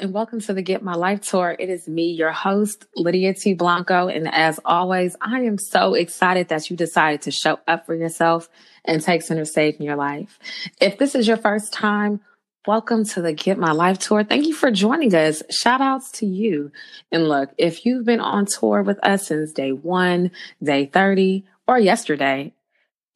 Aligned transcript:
And 0.00 0.14
welcome 0.14 0.40
to 0.40 0.54
the 0.54 0.62
Get 0.62 0.80
My 0.80 0.94
Life 0.94 1.22
Tour. 1.22 1.56
It 1.58 1.68
is 1.68 1.88
me, 1.88 2.12
your 2.12 2.30
host, 2.30 2.86
Lydia 2.94 3.34
T. 3.34 3.54
Blanco. 3.54 4.06
And 4.06 4.32
as 4.32 4.60
always, 4.64 5.16
I 5.20 5.40
am 5.40 5.58
so 5.58 5.94
excited 5.94 6.48
that 6.48 6.70
you 6.70 6.76
decided 6.76 7.22
to 7.22 7.32
show 7.32 7.58
up 7.66 7.84
for 7.84 7.96
yourself 7.96 8.48
and 8.84 9.02
take 9.02 9.22
center 9.22 9.44
stage 9.44 9.74
in 9.76 9.84
your 9.84 9.96
life. 9.96 10.38
If 10.80 10.98
this 10.98 11.16
is 11.16 11.26
your 11.26 11.36
first 11.36 11.72
time, 11.72 12.20
welcome 12.64 13.04
to 13.06 13.22
the 13.22 13.32
Get 13.32 13.58
My 13.58 13.72
Life 13.72 13.98
Tour. 13.98 14.22
Thank 14.22 14.46
you 14.46 14.54
for 14.54 14.70
joining 14.70 15.12
us. 15.16 15.42
Shout 15.50 15.80
outs 15.80 16.12
to 16.12 16.26
you. 16.26 16.70
And 17.10 17.28
look, 17.28 17.50
if 17.58 17.84
you've 17.84 18.04
been 18.04 18.20
on 18.20 18.46
tour 18.46 18.84
with 18.84 19.04
us 19.04 19.26
since 19.26 19.50
day 19.52 19.72
one, 19.72 20.30
day 20.62 20.86
30, 20.86 21.44
or 21.66 21.76
yesterday, 21.76 22.52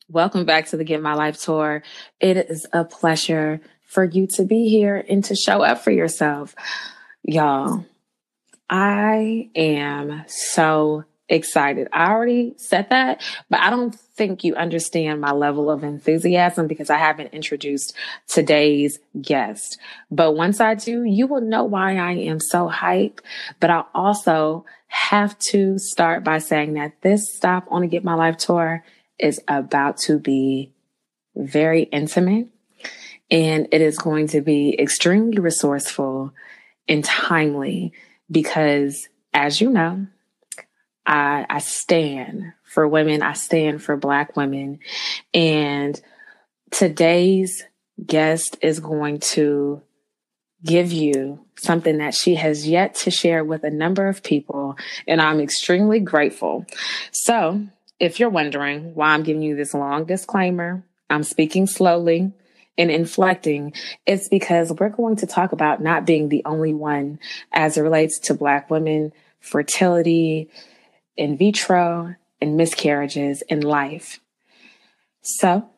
welcome 0.09 0.45
back 0.45 0.67
to 0.67 0.77
the 0.77 0.85
Get 0.85 1.01
My 1.01 1.15
Life 1.15 1.41
Tour. 1.41 1.85
It 2.19 2.37
is 2.37 2.67
a 2.73 2.85
pleasure 2.85 3.61
for 3.93 4.05
you 4.05 4.27
to 4.27 4.45
be 4.45 4.69
here 4.71 5.05
and 5.09 5.23
to 5.25 5.37
show 5.37 5.63
up 5.63 5.85
for 5.85 5.91
yourself. 5.91 6.55
Y'all, 7.23 7.85
I 8.71 9.51
am 9.55 10.25
so 10.27 11.05
excited. 11.29 11.89
I 11.93 12.11
already 12.11 12.55
said 12.57 12.89
that, 12.89 13.23
but 13.51 13.61
I 13.61 13.69
don't 13.69 13.95
think 13.95 14.45
you 14.45 14.55
understand 14.55 15.21
my 15.21 15.33
level 15.33 15.71
of 15.71 15.85
enthusiasm 15.85 16.67
because 16.67 16.89
I 16.89 16.97
haven't 16.97 17.35
introduced 17.35 17.95
today's 18.27 18.99
guest. 19.21 19.79
But 20.11 20.33
once 20.33 20.59
I 20.59 20.75
do, 20.75 21.05
you 21.05 21.27
will 21.27 21.43
know 21.43 21.65
why 21.65 21.97
I 21.97 22.13
am 22.13 22.41
so 22.41 22.71
hyped. 22.71 23.21
But 23.61 23.71
I 23.71 23.85
also 23.95 24.65
have 24.89 25.39
to 25.39 25.79
start 25.79 26.25
by 26.25 26.39
saying 26.39 26.75
that 26.75 27.01
this 27.03 27.35
stop 27.35 27.67
on 27.71 27.83
a 27.83 27.87
Get 27.87 28.05
My 28.05 28.15
Life 28.15 28.39
tour 28.39 28.85
is 29.19 29.41
about 29.49 29.99
to 29.99 30.19
be 30.19 30.73
very 31.37 31.83
intimate 31.85 32.49
and 33.33 33.67
it 33.73 33.81
is 33.81 33.97
going 33.97 34.29
to 34.29 34.43
be 34.43 34.79
extremely 34.79 35.39
resourceful 35.39 36.35
and 36.87 37.03
timely 37.03 37.95
because, 38.31 39.09
as 39.33 39.59
you 39.59 39.71
know, 39.71 40.07
I, 41.07 41.47
I 41.49 41.59
stand 41.61 42.53
for 42.63 42.87
women. 42.87 43.23
I 43.23 43.33
stand 43.33 43.83
for 43.83 43.97
Black 43.97 44.37
women. 44.37 44.81
And 45.33 45.99
today's 46.71 47.65
guest 48.05 48.59
is 48.61 48.81
going 48.81 49.21
to 49.21 49.81
give 50.63 50.93
you 50.93 51.47
something 51.57 51.99
that 51.99 52.15
she 52.15 52.35
has 52.35 52.69
yet 52.69 52.97
to 52.97 53.11
share 53.11 53.43
with 53.43 53.65
a 53.65 53.71
number 53.71 54.09
of 54.09 54.23
people. 54.23 54.77
And 55.09 55.23
I'm 55.23 55.41
extremely 55.41 56.01
grateful. 56.01 56.67
So, 57.13 57.67
if 57.99 58.21
you're 58.21 58.29
wondering 58.29 58.95
why 58.95 59.11
I'm 59.15 59.23
giving 59.23 59.43
you 59.43 59.57
this 59.57 59.75
long 59.75 60.05
disclaimer, 60.05 60.85
I'm 61.09 61.23
speaking 61.23 61.67
slowly 61.67 62.33
and 62.79 62.91
inflecting, 62.91 63.73
it's 64.07 64.29
because 64.29 64.73
we're 64.73 64.89
going 64.89 65.17
to 65.17 65.27
talk 65.27 65.53
about 65.53 65.83
not 65.83 66.07
being 66.07 66.29
the 66.29 66.43
only 66.45 66.75
one 66.75 67.19
as 67.53 67.77
it 67.77 67.83
relates 67.83 68.19
to 68.21 68.35
Black 68.35 68.71
women, 68.71 69.13
fertility, 69.41 70.49
in 71.17 71.37
vitro, 71.37 72.15
and 72.41 72.57
miscarriages 72.57 73.43
in 73.43 73.61
life. 73.61 74.21
So, 75.23 75.69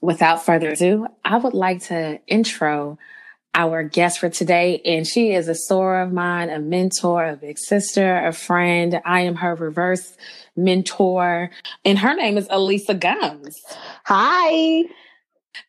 without 0.00 0.44
further 0.44 0.70
ado, 0.70 1.06
I 1.24 1.38
would 1.38 1.54
like 1.54 1.82
to 1.84 2.20
intro 2.26 2.98
our 3.54 3.82
guest 3.82 4.18
for 4.18 4.28
today. 4.28 4.80
And 4.84 5.06
she 5.06 5.32
is 5.32 5.48
a 5.48 5.52
soror 5.52 6.04
of 6.04 6.12
mine, 6.12 6.50
a 6.50 6.58
mentor, 6.58 7.26
a 7.26 7.36
big 7.36 7.58
sister, 7.58 8.26
a 8.26 8.32
friend. 8.32 9.00
I 9.04 9.20
am 9.20 9.36
her 9.36 9.54
reverse 9.54 10.16
mentor. 10.56 11.50
And 11.84 11.98
her 11.98 12.14
name 12.14 12.38
is 12.38 12.48
Alisa 12.48 12.98
Gumbs. 12.98 13.60
Hi. 14.04 14.84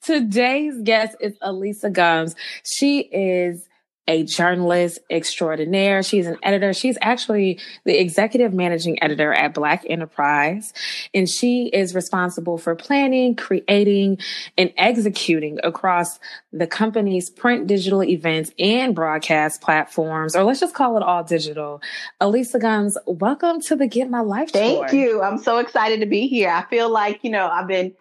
Today's 0.02 0.76
guest 0.84 1.16
is 1.20 1.38
Alisa 1.40 1.92
Gumbs. 1.92 2.36
She 2.64 3.00
is 3.00 3.68
a 4.06 4.24
journalist 4.24 5.00
extraordinaire. 5.10 6.04
She's 6.04 6.28
an 6.28 6.38
editor. 6.44 6.74
She's 6.74 6.98
actually 7.02 7.60
the 7.86 7.98
executive 7.98 8.54
managing 8.54 9.02
editor 9.02 9.34
at 9.34 9.54
Black 9.54 9.86
Enterprise. 9.88 10.74
And 11.14 11.30
she 11.30 11.68
is 11.68 11.96
responsible 11.96 12.58
for 12.58 12.76
planning, 12.76 13.36
creating, 13.36 14.18
and 14.58 14.74
executing 14.76 15.60
across 15.64 16.20
the 16.52 16.68
company's 16.68 17.30
print 17.30 17.68
digital 17.68 18.04
events 18.04 18.52
and 18.60 18.94
broadcast 18.94 19.62
platforms, 19.62 20.36
or 20.36 20.44
let's 20.44 20.60
just 20.60 20.76
call 20.76 20.98
it 20.98 21.04
all 21.04 21.24
digital. 21.24 21.82
Alisa 22.20 22.60
Gumbs, 22.60 22.98
welcome 23.06 23.62
to 23.62 23.76
the 23.78 23.88
Get 23.88 24.10
My 24.10 24.20
Life 24.20 24.52
Thank 24.52 24.90
tour. 24.90 25.00
you. 25.00 25.22
I'm 25.22 25.38
so 25.38 25.60
excited 25.60 26.02
to 26.02 26.06
be 26.08 26.28
here. 26.28 26.50
I 26.50 26.66
feel 26.66 26.90
like, 26.90 27.24
you 27.24 27.30
know, 27.32 27.48
I've 27.48 27.68
been 27.68 27.94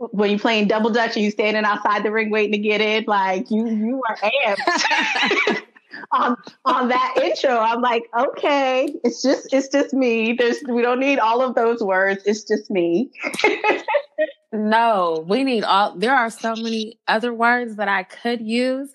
when 0.00 0.30
you're 0.30 0.38
playing 0.38 0.66
double 0.66 0.90
dutch 0.90 1.16
and 1.16 1.24
you 1.24 1.30
standing 1.30 1.64
outside 1.64 2.02
the 2.02 2.10
ring 2.10 2.30
waiting 2.30 2.52
to 2.52 2.58
get 2.58 2.80
in, 2.80 3.04
like 3.06 3.50
you 3.50 3.68
you 3.68 4.02
are 4.08 4.16
amped 4.16 5.62
on 6.12 6.36
on 6.64 6.88
that 6.88 7.14
intro. 7.22 7.58
I'm 7.58 7.82
like, 7.82 8.04
okay, 8.18 8.94
it's 9.04 9.22
just 9.22 9.52
it's 9.52 9.68
just 9.68 9.92
me. 9.92 10.32
There's 10.32 10.56
we 10.68 10.80
don't 10.80 11.00
need 11.00 11.18
all 11.18 11.42
of 11.42 11.54
those 11.54 11.82
words. 11.82 12.22
It's 12.24 12.44
just 12.44 12.70
me. 12.70 13.10
no, 14.52 15.24
we 15.28 15.44
need 15.44 15.64
all. 15.64 15.94
There 15.96 16.14
are 16.14 16.30
so 16.30 16.54
many 16.54 16.98
other 17.06 17.34
words 17.34 17.76
that 17.76 17.88
I 17.88 18.04
could 18.04 18.40
use. 18.40 18.90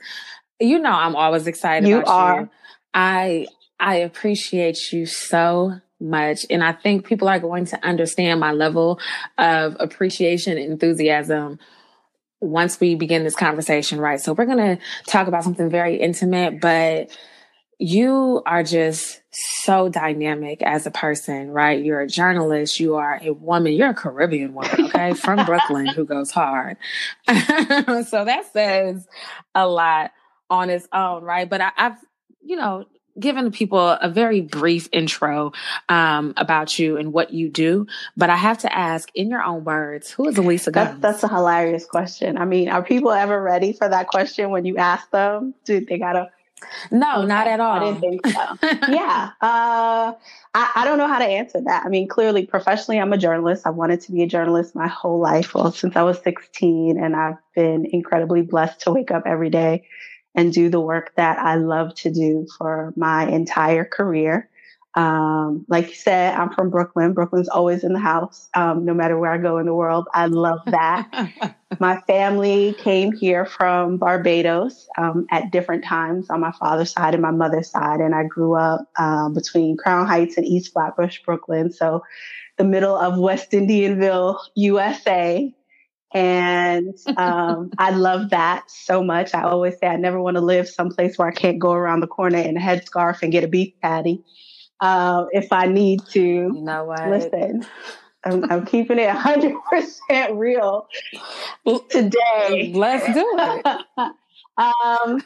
You 0.59 0.79
know, 0.79 0.91
I'm 0.91 1.15
always 1.15 1.45
excited. 1.45 1.87
You 1.87 2.03
are. 2.03 2.41
You. 2.41 2.49
I 2.95 3.47
I 3.79 3.95
appreciate 3.97 4.91
you 4.91 5.05
so 5.05 5.81
much. 5.99 6.45
And 6.49 6.63
I 6.63 6.73
think 6.73 7.05
people 7.05 7.27
are 7.27 7.39
going 7.39 7.65
to 7.65 7.85
understand 7.85 8.39
my 8.39 8.51
level 8.51 8.99
of 9.37 9.77
appreciation 9.79 10.57
and 10.57 10.71
enthusiasm 10.71 11.59
once 12.41 12.79
we 12.79 12.95
begin 12.95 13.23
this 13.23 13.35
conversation, 13.35 13.99
right? 13.99 14.19
So 14.19 14.33
we're 14.33 14.45
going 14.45 14.77
to 14.77 14.79
talk 15.07 15.27
about 15.27 15.43
something 15.43 15.69
very 15.69 15.97
intimate, 15.97 16.59
but 16.59 17.09
you 17.77 18.41
are 18.45 18.63
just 18.63 19.21
so 19.31 19.89
dynamic 19.89 20.61
as 20.61 20.85
a 20.85 20.91
person, 20.91 21.51
right? 21.51 21.83
You're 21.83 22.01
a 22.01 22.07
journalist, 22.07 22.79
you 22.79 22.95
are 22.95 23.19
a 23.21 23.31
woman, 23.31 23.73
you're 23.73 23.89
a 23.89 23.95
Caribbean 23.95 24.53
woman, 24.53 24.85
okay, 24.85 25.13
from 25.15 25.45
Brooklyn 25.45 25.87
who 25.87 26.05
goes 26.05 26.31
hard. 26.31 26.77
so 27.27 27.33
that 28.25 28.49
says 28.53 29.05
a 29.53 29.67
lot 29.67 30.11
on 30.49 30.69
its 30.69 30.87
own, 30.93 31.23
right? 31.23 31.49
But 31.49 31.61
I, 31.61 31.71
have 31.75 31.97
you 32.41 32.55
know, 32.55 32.85
given 33.19 33.51
people 33.51 33.79
a 33.79 34.09
very 34.09 34.41
brief 34.41 34.89
intro 34.91 35.53
um, 35.89 36.33
about 36.37 36.77
you 36.77 36.97
and 36.97 37.13
what 37.13 37.31
you 37.31 37.49
do, 37.49 37.87
but 38.17 38.29
I 38.29 38.35
have 38.35 38.57
to 38.59 38.75
ask, 38.75 39.09
in 39.15 39.29
your 39.29 39.43
own 39.43 39.63
words, 39.63 40.11
who 40.11 40.27
is 40.27 40.35
Alisa 40.35 40.71
Gumbs? 40.71 40.99
That's, 40.99 40.99
that's 40.99 41.23
a 41.23 41.27
hilarious 41.27 41.85
question. 41.85 42.37
I 42.37 42.45
mean, 42.45 42.69
are 42.69 42.83
people 42.83 43.11
ever 43.11 43.41
ready 43.41 43.73
for 43.73 43.87
that 43.87 44.07
question 44.07 44.49
when 44.49 44.65
you 44.65 44.77
ask 44.77 45.09
them? 45.11 45.53
Do 45.65 45.83
they 45.83 45.97
gotta? 45.97 46.31
No, 46.91 47.19
okay. 47.19 47.27
not 47.27 47.47
at 47.47 47.59
all. 47.59 47.71
I 47.73 47.91
didn't 47.91 47.99
think 47.99 48.27
so. 48.27 48.57
yeah, 48.91 49.31
uh, 49.41 50.13
I, 50.53 50.71
I 50.75 50.85
don't 50.85 50.97
know 50.97 51.07
how 51.07 51.19
to 51.19 51.25
answer 51.25 51.61
that. 51.61 51.85
I 51.85 51.89
mean, 51.89 52.07
clearly, 52.07 52.45
professionally, 52.45 52.99
I'm 52.99 53.13
a 53.13 53.17
journalist. 53.17 53.67
I 53.67 53.69
wanted 53.71 54.01
to 54.01 54.11
be 54.11 54.23
a 54.23 54.27
journalist 54.27 54.73
my 54.73 54.87
whole 54.87 55.19
life, 55.19 55.53
well, 55.53 55.71
since 55.71 55.95
I 55.95 56.03
was 56.03 56.19
16, 56.23 56.97
and 56.97 57.15
I've 57.15 57.37
been 57.53 57.85
incredibly 57.85 58.41
blessed 58.41 58.81
to 58.81 58.91
wake 58.91 59.11
up 59.11 59.23
every 59.25 59.49
day 59.49 59.85
and 60.35 60.53
do 60.53 60.69
the 60.69 60.81
work 60.81 61.13
that 61.15 61.39
I 61.39 61.55
love 61.55 61.95
to 61.95 62.11
do 62.11 62.47
for 62.57 62.93
my 62.95 63.27
entire 63.27 63.85
career. 63.85 64.49
Um, 64.95 65.65
like 65.67 65.89
you 65.89 65.95
said, 65.95 66.35
I'm 66.35 66.53
from 66.53 66.69
Brooklyn. 66.69 67.13
Brooklyn's 67.13 67.49
always 67.49 67.83
in 67.83 67.91
the 67.91 67.99
house, 67.99 68.47
um, 68.53 68.85
no 68.85 68.93
matter 68.93 69.17
where 69.17 69.31
I 69.31 69.37
go 69.37 69.57
in 69.57 69.65
the 69.65 69.73
world. 69.73 70.07
I 70.13 70.27
love 70.27 70.59
that. 70.67 71.57
my 71.79 71.99
family 72.07 72.73
came 72.77 73.11
here 73.11 73.45
from 73.45 73.97
Barbados 73.97 74.87
um, 74.97 75.27
at 75.31 75.51
different 75.51 75.83
times 75.83 76.29
on 76.29 76.39
my 76.39 76.53
father's 76.53 76.91
side 76.91 77.13
and 77.13 77.21
my 77.21 77.31
mother's 77.31 77.69
side, 77.69 77.99
and 77.99 78.15
I 78.15 78.23
grew 78.23 78.55
up 78.55 78.89
um, 78.97 79.33
between 79.33 79.75
Crown 79.75 80.07
Heights 80.07 80.37
and 80.37 80.45
East 80.45 80.71
Flatbush, 80.71 81.19
Brooklyn. 81.25 81.71
So, 81.73 82.03
the 82.57 82.63
middle 82.63 82.95
of 82.95 83.19
West 83.19 83.51
Indianville, 83.51 84.39
USA. 84.55 85.53
And 86.13 86.97
um, 87.17 87.71
I 87.77 87.91
love 87.91 88.29
that 88.29 88.69
so 88.69 89.03
much. 89.03 89.33
I 89.33 89.43
always 89.43 89.77
say 89.79 89.87
I 89.87 89.97
never 89.97 90.21
want 90.21 90.35
to 90.35 90.41
live 90.41 90.67
someplace 90.69 91.17
where 91.17 91.27
I 91.27 91.33
can't 91.33 91.59
go 91.59 91.73
around 91.73 92.01
the 92.01 92.07
corner 92.07 92.37
in 92.37 92.57
a 92.57 92.59
headscarf 92.59 93.21
and 93.21 93.31
get 93.31 93.43
a 93.43 93.47
beef 93.47 93.73
patty 93.81 94.23
uh, 94.79 95.25
if 95.31 95.51
I 95.51 95.67
need 95.67 96.01
to. 96.09 96.21
You 96.21 96.61
know 96.61 96.85
what? 96.85 97.09
Listen, 97.09 97.65
I'm, 98.23 98.49
I'm 98.51 98.65
keeping 98.65 98.99
it 98.99 99.09
100% 99.09 100.37
real 100.37 100.87
today. 101.89 102.71
Let's 102.73 103.13
do 103.13 103.37
it. 103.37 103.65
um, 104.57 105.21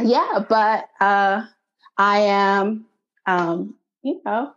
yeah, 0.00 0.44
but 0.48 0.88
uh, 1.00 1.44
I 1.96 2.18
am, 2.20 2.86
um, 3.26 3.76
you 4.02 4.20
know, 4.24 4.52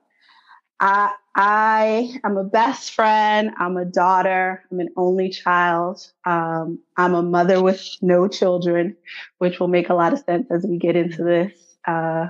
I 0.79 1.13
I 1.35 2.13
am 2.23 2.37
a 2.37 2.45
best 2.45 2.91
friend. 2.91 3.51
I'm 3.57 3.75
a 3.75 3.83
daughter. 3.83 4.63
I'm 4.71 4.79
an 4.79 4.89
only 4.95 5.29
child. 5.29 6.09
Um, 6.23 6.79
I'm 6.95 7.13
a 7.13 7.21
mother 7.21 7.61
with 7.61 7.83
no 8.01 8.29
children, 8.29 8.95
which 9.39 9.59
will 9.59 9.67
make 9.67 9.89
a 9.89 9.93
lot 9.93 10.13
of 10.13 10.19
sense 10.19 10.47
as 10.49 10.65
we 10.65 10.77
get 10.77 10.95
into 10.95 11.23
this. 11.23 11.51
Uh, 11.85 12.27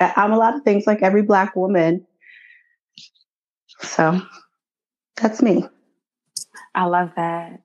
I'm 0.00 0.32
a 0.32 0.38
lot 0.38 0.56
of 0.56 0.62
things 0.62 0.86
like 0.86 1.02
every 1.02 1.22
black 1.22 1.54
woman. 1.54 2.06
So 3.80 4.22
that's 5.16 5.42
me. 5.42 5.66
I 6.74 6.84
love 6.84 7.10
that. 7.16 7.60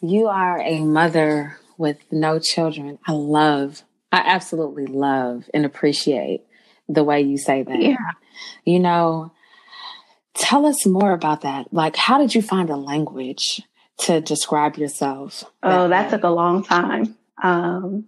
You 0.00 0.28
are 0.28 0.60
a 0.60 0.80
mother 0.80 1.58
with 1.78 1.98
no 2.12 2.38
children. 2.38 3.00
I 3.06 3.12
love, 3.12 3.82
I 4.12 4.18
absolutely 4.18 4.86
love 4.86 5.50
and 5.52 5.66
appreciate 5.66 6.44
the 6.88 7.02
way 7.02 7.22
you 7.22 7.38
say 7.38 7.64
that. 7.64 7.82
Yeah. 7.82 7.96
You 8.64 8.78
know, 8.78 9.32
tell 10.38 10.66
us 10.66 10.86
more 10.86 11.12
about 11.12 11.42
that. 11.42 11.72
Like, 11.72 11.96
how 11.96 12.18
did 12.18 12.34
you 12.34 12.42
find 12.42 12.70
a 12.70 12.76
language 12.76 13.62
to 13.98 14.20
describe 14.20 14.76
yourself? 14.76 15.44
That 15.62 15.78
oh, 15.78 15.88
that 15.88 16.06
way? 16.06 16.10
took 16.10 16.24
a 16.24 16.30
long 16.30 16.64
time. 16.64 17.16
Um, 17.42 18.04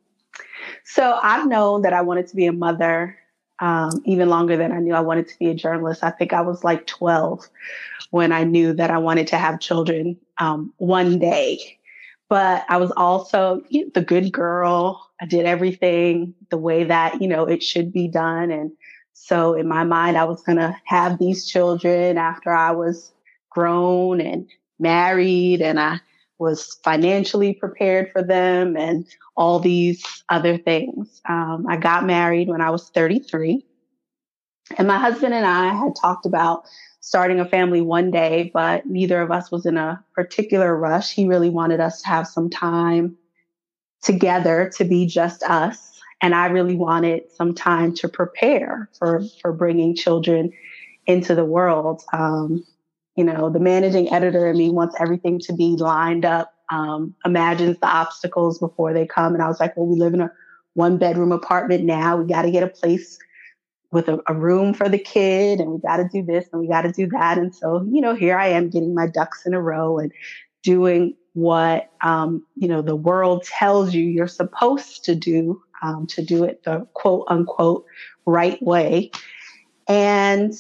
so 0.85 1.19
I've 1.23 1.47
known 1.47 1.83
that 1.83 1.93
I 1.93 2.03
wanted 2.03 2.29
to 2.29 2.37
be 2.37 2.47
a 2.47 2.53
mother 2.53 3.17
um, 3.61 3.91
even 4.05 4.29
longer 4.29 4.57
than 4.57 4.73
I 4.73 4.79
knew 4.79 4.95
I 4.95 5.01
wanted 5.01 5.29
to 5.29 5.39
be 5.39 5.49
a 5.49 5.55
journalist. 5.55 6.03
I 6.03 6.11
think 6.11 6.33
I 6.33 6.41
was 6.41 6.65
like 6.65 6.87
12 6.87 7.47
when 8.11 8.33
I 8.33 8.45
knew 8.45 8.73
that 8.73 8.91
I 8.91 8.99
wanted 8.99 9.29
to 9.29 9.37
have 9.37 9.61
children 9.61 10.17
um, 10.39 10.73
one 10.79 11.19
day. 11.19 11.79
But 12.29 12.65
I 12.69 12.79
was 12.79 12.91
also 12.93 13.63
you 13.69 13.85
know, 13.85 13.91
the 13.93 14.03
good 14.03 14.33
girl. 14.33 15.07
I 15.21 15.27
did 15.27 15.47
everything 15.47 16.35
the 16.49 16.57
way 16.57 16.85
that, 16.85 17.21
you 17.21 17.29
know, 17.29 17.45
it 17.45 17.63
should 17.63 17.93
be 17.93 18.09
done. 18.09 18.51
And 18.51 18.73
so 19.23 19.55
in 19.55 19.69
my 19.69 19.85
mind, 19.85 20.17
I 20.17 20.25
was 20.25 20.43
going 20.43 20.59
to 20.59 20.77
have 20.85 21.19
these 21.19 21.47
children 21.47 22.19
after 22.19 22.51
I 22.51 22.73
was 22.73 23.13
grown 23.51 24.21
and 24.21 24.49
married 24.79 25.61
and 25.61 25.79
I 25.79 26.01
was 26.39 26.79
financially 26.83 27.53
prepared 27.53 28.11
for 28.13 28.23
them 28.23 28.77
and 28.77 29.07
all 29.37 29.59
these 29.59 30.03
other 30.31 30.57
things. 30.57 31.21
Um, 31.29 31.67
I 31.69 31.77
got 31.77 32.07
married 32.07 32.49
when 32.49 32.61
I 32.61 32.71
was 32.71 32.89
33 32.91 33.65
and 34.79 34.89
my 34.89 34.99
husband 34.99 35.35
and 35.35 35.47
I 35.47 35.75
had 35.75 35.95
talked 36.01 36.27
about 36.27 36.65
starting 37.01 37.41
a 37.41 37.45
family 37.45 37.81
one 37.81 38.11
day, 38.11 38.51
but 38.55 38.87
neither 38.87 39.21
of 39.21 39.31
us 39.31 39.51
was 39.51 39.67
in 39.67 39.77
a 39.77 40.03
particular 40.15 40.77
rush. 40.77 41.13
He 41.13 41.27
really 41.27 41.51
wanted 41.51 41.81
us 41.81 42.03
to 42.03 42.09
have 42.09 42.27
some 42.27 42.51
time 42.51 43.17
together 44.03 44.71
to 44.77 44.85
be 44.85 45.07
just 45.07 45.43
us. 45.43 45.90
And 46.23 46.35
I 46.35 46.47
really 46.47 46.77
wanted 46.77 47.31
some 47.33 47.55
time 47.55 47.95
to 47.97 48.09
prepare 48.09 48.89
for, 48.99 49.23
for 49.41 49.53
bringing 49.53 49.97
children 49.97 50.53
into 51.07 51.35
the 51.35 51.45
world. 51.45 52.03
Um, 52.13 52.65
you 53.17 53.25
know, 53.25 53.51
the 53.51 53.61
managing 53.61 54.13
editor 54.13 54.47
in 54.49 54.57
me 54.57 54.71
wants 54.71 54.97
everything 54.99 55.39
to 55.41 55.53
be 55.53 55.77
lined 55.77 56.25
up, 56.25 56.55
um, 56.71 57.15
imagines 57.25 57.79
the 57.81 57.89
obstacles 57.89 58.59
before 58.59 58.93
they 58.93 59.07
come. 59.07 59.35
And 59.35 59.43
I 59.43 59.49
was 59.49 59.61
like, 59.61 59.77
well, 59.77 59.87
we 59.87 59.99
live 59.99 60.15
in 60.15 60.21
a 60.21 60.33
one 60.75 60.99
bedroom 60.99 61.33
apartment 61.33 61.85
now. 61.85 62.17
We 62.17 62.27
got 62.27 62.43
to 62.43 62.51
get 62.51 62.63
a 62.63 62.69
place 62.69 63.19
with 63.93 64.09
a, 64.09 64.21
a, 64.29 64.35
room 64.35 64.73
for 64.73 64.89
the 64.89 64.99
kid 64.99 65.59
and 65.59 65.73
we 65.73 65.81
got 65.81 65.97
to 65.97 66.09
do 66.13 66.25
this 66.25 66.47
and 66.53 66.61
we 66.61 66.69
got 66.69 66.83
to 66.83 66.93
do 66.93 67.09
that. 67.09 67.39
And 67.39 67.55
so, 67.55 67.85
you 67.91 68.01
know, 68.01 68.15
here 68.15 68.39
I 68.39 68.49
am 68.49 68.71
getting 68.71 68.95
my 68.95 69.09
ducks 69.09 69.47
in 69.47 69.55
a 69.55 69.61
row 69.61 69.99
and 69.99 70.13
doing 70.63 71.17
what, 71.33 71.91
um, 72.03 72.47
you 72.57 72.69
know, 72.69 72.83
the 72.83 72.97
world 72.97 73.45
tells 73.45 73.93
you 73.95 74.05
you're 74.05 74.29
supposed 74.29 75.05
to 75.05 75.15
do, 75.15 75.61
um, 75.83 76.07
to 76.09 76.23
do 76.23 76.45
it 76.45 76.63
the 76.65 76.87
quote 76.95 77.27
unquote 77.29 77.85
right 78.27 78.61
way. 78.63 79.11
And 79.89 80.55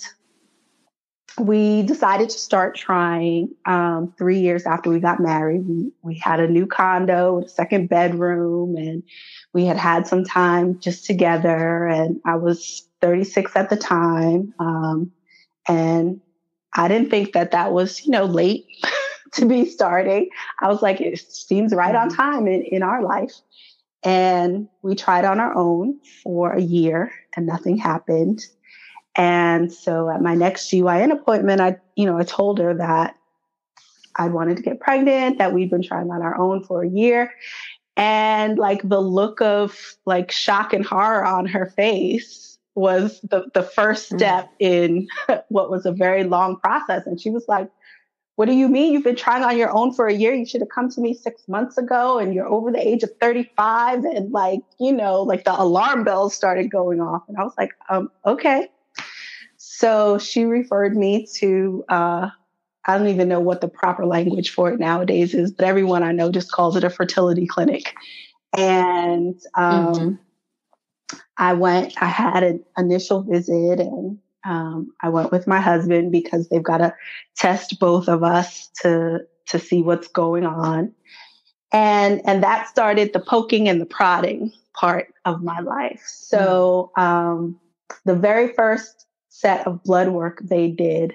we 1.38 1.82
decided 1.82 2.28
to 2.30 2.38
start 2.38 2.74
trying 2.74 3.54
um, 3.64 4.12
three 4.18 4.40
years 4.40 4.66
after 4.66 4.90
we 4.90 5.00
got 5.00 5.20
married. 5.20 5.66
We, 5.66 5.92
we 6.02 6.14
had 6.18 6.40
a 6.40 6.48
new 6.48 6.66
condo, 6.66 7.42
a 7.42 7.48
second 7.48 7.88
bedroom, 7.88 8.76
and 8.76 9.02
we 9.52 9.64
had 9.64 9.76
had 9.76 10.06
some 10.06 10.24
time 10.24 10.78
just 10.80 11.06
together. 11.06 11.86
And 11.86 12.20
I 12.24 12.36
was 12.36 12.88
36 13.00 13.52
at 13.56 13.70
the 13.70 13.76
time. 13.76 14.54
Um, 14.58 15.12
and 15.68 16.20
I 16.74 16.88
didn't 16.88 17.10
think 17.10 17.32
that 17.32 17.52
that 17.52 17.72
was, 17.72 18.04
you 18.04 18.10
know, 18.10 18.24
late 18.24 18.66
to 19.32 19.46
be 19.46 19.64
starting. 19.64 20.28
I 20.60 20.68
was 20.68 20.82
like, 20.82 21.00
it 21.00 21.18
seems 21.18 21.74
right 21.74 21.94
on 21.94 22.08
mm-hmm. 22.08 22.16
time 22.16 22.46
in, 22.46 22.62
in 22.62 22.82
our 22.82 23.02
life. 23.02 23.32
And 24.02 24.68
we 24.82 24.94
tried 24.94 25.24
on 25.24 25.40
our 25.40 25.54
own 25.56 26.00
for 26.22 26.52
a 26.52 26.60
year 26.60 27.12
and 27.36 27.46
nothing 27.46 27.76
happened. 27.76 28.40
And 29.14 29.72
so 29.72 30.08
at 30.08 30.22
my 30.22 30.34
next 30.34 30.70
GYN 30.70 31.12
appointment, 31.12 31.60
I, 31.60 31.76
you 31.96 32.06
know, 32.06 32.16
I 32.16 32.22
told 32.22 32.58
her 32.58 32.74
that 32.74 33.16
I 34.16 34.28
wanted 34.28 34.56
to 34.56 34.62
get 34.62 34.80
pregnant, 34.80 35.38
that 35.38 35.52
we'd 35.52 35.70
been 35.70 35.82
trying 35.82 36.10
on 36.10 36.22
our 36.22 36.38
own 36.38 36.64
for 36.64 36.82
a 36.82 36.88
year. 36.88 37.32
And 37.96 38.58
like 38.58 38.88
the 38.88 39.00
look 39.00 39.42
of 39.42 39.96
like 40.06 40.30
shock 40.30 40.72
and 40.72 40.84
horror 40.84 41.24
on 41.24 41.46
her 41.46 41.66
face 41.66 42.58
was 42.74 43.20
the, 43.22 43.46
the 43.52 43.62
first 43.62 44.10
mm. 44.10 44.16
step 44.16 44.46
mm 44.46 44.50
in 44.60 45.08
what 45.48 45.70
was 45.70 45.86
a 45.86 45.92
very 45.92 46.24
long 46.24 46.56
process. 46.56 47.06
And 47.06 47.20
she 47.20 47.30
was 47.30 47.44
like, 47.48 47.70
What 48.40 48.48
do 48.48 48.54
you 48.54 48.68
mean? 48.68 48.94
You've 48.94 49.04
been 49.04 49.16
trying 49.16 49.44
on 49.44 49.58
your 49.58 49.70
own 49.70 49.92
for 49.92 50.06
a 50.06 50.14
year. 50.14 50.32
You 50.32 50.46
should 50.46 50.62
have 50.62 50.70
come 50.70 50.88
to 50.92 51.00
me 51.02 51.12
six 51.12 51.46
months 51.46 51.76
ago 51.76 52.18
and 52.18 52.32
you're 52.32 52.48
over 52.48 52.72
the 52.72 52.80
age 52.80 53.02
of 53.02 53.10
35. 53.20 54.02
And 54.04 54.32
like, 54.32 54.60
you 54.78 54.94
know, 54.94 55.20
like 55.20 55.44
the 55.44 55.60
alarm 55.60 56.04
bells 56.04 56.36
started 56.36 56.70
going 56.70 57.02
off. 57.02 57.22
And 57.28 57.36
I 57.36 57.42
was 57.42 57.52
like, 57.58 57.72
um, 57.90 58.10
okay. 58.24 58.68
So 59.58 60.16
she 60.16 60.46
referred 60.46 60.96
me 60.96 61.26
to, 61.34 61.84
uh, 61.90 62.30
I 62.86 62.96
don't 62.96 63.08
even 63.08 63.28
know 63.28 63.40
what 63.40 63.60
the 63.60 63.68
proper 63.68 64.06
language 64.06 64.48
for 64.48 64.72
it 64.72 64.80
nowadays 64.80 65.34
is, 65.34 65.52
but 65.52 65.66
everyone 65.66 66.02
I 66.02 66.12
know 66.12 66.32
just 66.32 66.50
calls 66.50 66.76
it 66.76 66.82
a 66.82 66.88
fertility 66.88 67.46
clinic. 67.46 67.94
And 68.56 69.38
um, 69.54 69.94
mm-hmm 69.94 70.14
I 71.40 71.54
went, 71.54 71.94
I 72.00 72.06
had 72.06 72.42
an 72.42 72.62
initial 72.76 73.22
visit 73.22 73.80
and 73.80 74.18
um, 74.44 74.92
I 75.00 75.08
went 75.08 75.32
with 75.32 75.46
my 75.46 75.60
husband 75.60 76.12
because 76.12 76.48
they've 76.48 76.62
got 76.62 76.78
to 76.78 76.94
test 77.36 77.78
both 77.78 78.08
of 78.08 78.22
us 78.22 78.68
to, 78.82 79.20
to 79.48 79.58
see 79.58 79.82
what's 79.82 80.08
going 80.08 80.44
on. 80.44 80.92
And, 81.72 82.20
and 82.24 82.42
that 82.42 82.68
started 82.68 83.12
the 83.12 83.20
poking 83.20 83.68
and 83.68 83.80
the 83.80 83.86
prodding 83.86 84.52
part 84.74 85.12
of 85.24 85.42
my 85.42 85.60
life. 85.60 86.02
So, 86.04 86.90
um, 86.96 87.60
the 88.04 88.14
very 88.14 88.52
first 88.52 89.06
set 89.28 89.66
of 89.66 89.82
blood 89.82 90.08
work 90.08 90.40
they 90.42 90.68
did, 90.68 91.14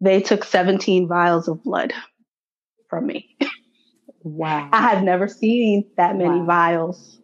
they 0.00 0.20
took 0.20 0.44
17 0.44 1.08
vials 1.08 1.48
of 1.48 1.62
blood 1.62 1.92
from 2.88 3.06
me. 3.06 3.36
Wow. 4.22 4.68
I 4.72 4.82
have 4.82 5.04
never 5.04 5.28
seen 5.28 5.88
that 5.96 6.16
many 6.16 6.40
wow. 6.40 6.46
vials 6.46 7.20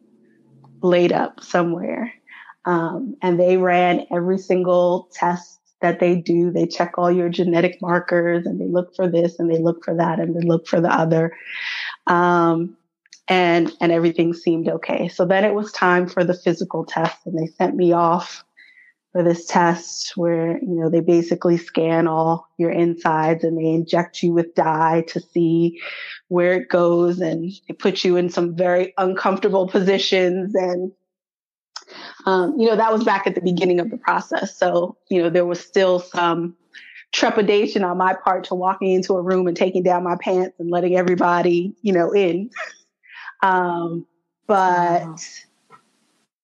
laid 0.83 1.13
up 1.13 1.43
somewhere. 1.43 2.13
Um, 2.65 3.17
and 3.23 3.39
they 3.41 3.57
ran 3.57 4.07
every 4.11 4.39
single 4.39 5.09
test 5.13 5.61
that 5.81 6.01
they 6.01 6.17
do. 6.17 6.51
They 6.51 6.67
check 6.67 6.97
all 6.97 7.11
your 7.11 7.29
genetic 7.29 7.83
markers 7.83 8.47
and 8.47 8.61
they 8.61 8.69
look 8.69 8.95
for 8.95 9.09
this 9.09 9.39
and 9.39 9.51
they 9.51 9.59
look 9.59 9.85
for 9.85 9.95
that 9.97 10.21
and 10.21 10.35
they 10.35 10.47
look 10.47 10.67
for 10.67 10.81
the 10.81 10.93
other. 10.93 11.37
Um, 12.07 12.77
and, 13.29 13.73
and 13.81 13.93
everything 13.93 14.33
seemed 14.33 14.69
okay. 14.69 15.09
So 15.09 15.27
then 15.27 15.45
it 15.45 15.55
was 15.55 15.73
time 15.73 16.09
for 16.09 16.25
the 16.25 16.35
physical 16.35 16.85
test 16.85 17.19
and 17.27 17.39
they 17.39 17.47
sent 17.53 17.77
me 17.77 17.93
off 17.93 18.45
for 19.13 19.23
this 19.23 19.47
test 19.47 20.17
where, 20.17 20.59
you 20.59 20.75
know, 20.75 20.89
they 20.89 21.01
basically 21.01 21.59
scan 21.59 22.07
all 22.07 22.49
your 22.59 22.71
insides 22.71 23.45
and 23.45 23.59
they 23.59 23.69
inject 23.69 24.23
you 24.23 24.33
with 24.33 24.55
dye 24.55 25.05
to 25.09 25.21
see 25.21 25.81
where 26.29 26.55
it 26.55 26.69
goes 26.69 27.21
and 27.21 27.53
they 27.69 27.75
put 27.75 28.05
you 28.05 28.17
in 28.17 28.31
some 28.31 28.57
very 28.57 28.95
uncomfortable 28.97 29.69
positions 29.69 30.55
and 30.55 30.93
um, 32.27 32.59
you 32.59 32.67
know, 32.67 32.77
that 32.77 32.93
was 32.93 33.05
back 33.05 33.27
at 33.27 33.35
the 33.35 33.41
beginning 33.41 33.81
of 33.81 33.91
the 33.91 33.97
process. 33.97 34.57
So, 34.57 34.97
you 35.09 35.23
know, 35.23 35.31
there 35.31 35.47
was 35.47 35.61
still 35.61 35.99
some 35.99 36.57
trepidation 37.13 37.85
on 37.85 37.99
my 37.99 38.15
part 38.15 38.45
to 38.45 38.55
walking 38.55 38.93
into 38.93 39.15
a 39.15 39.23
room 39.23 39.47
and 39.47 39.57
taking 39.57 39.83
down 39.83 40.03
my 40.03 40.17
pants 40.21 40.59
and 40.59 40.71
letting 40.71 40.97
everybody, 40.97 41.75
you 41.83 41.93
know, 41.93 42.11
in. 42.13 42.51
um, 43.43 44.07
but 44.47 45.05
wow. 45.05 45.17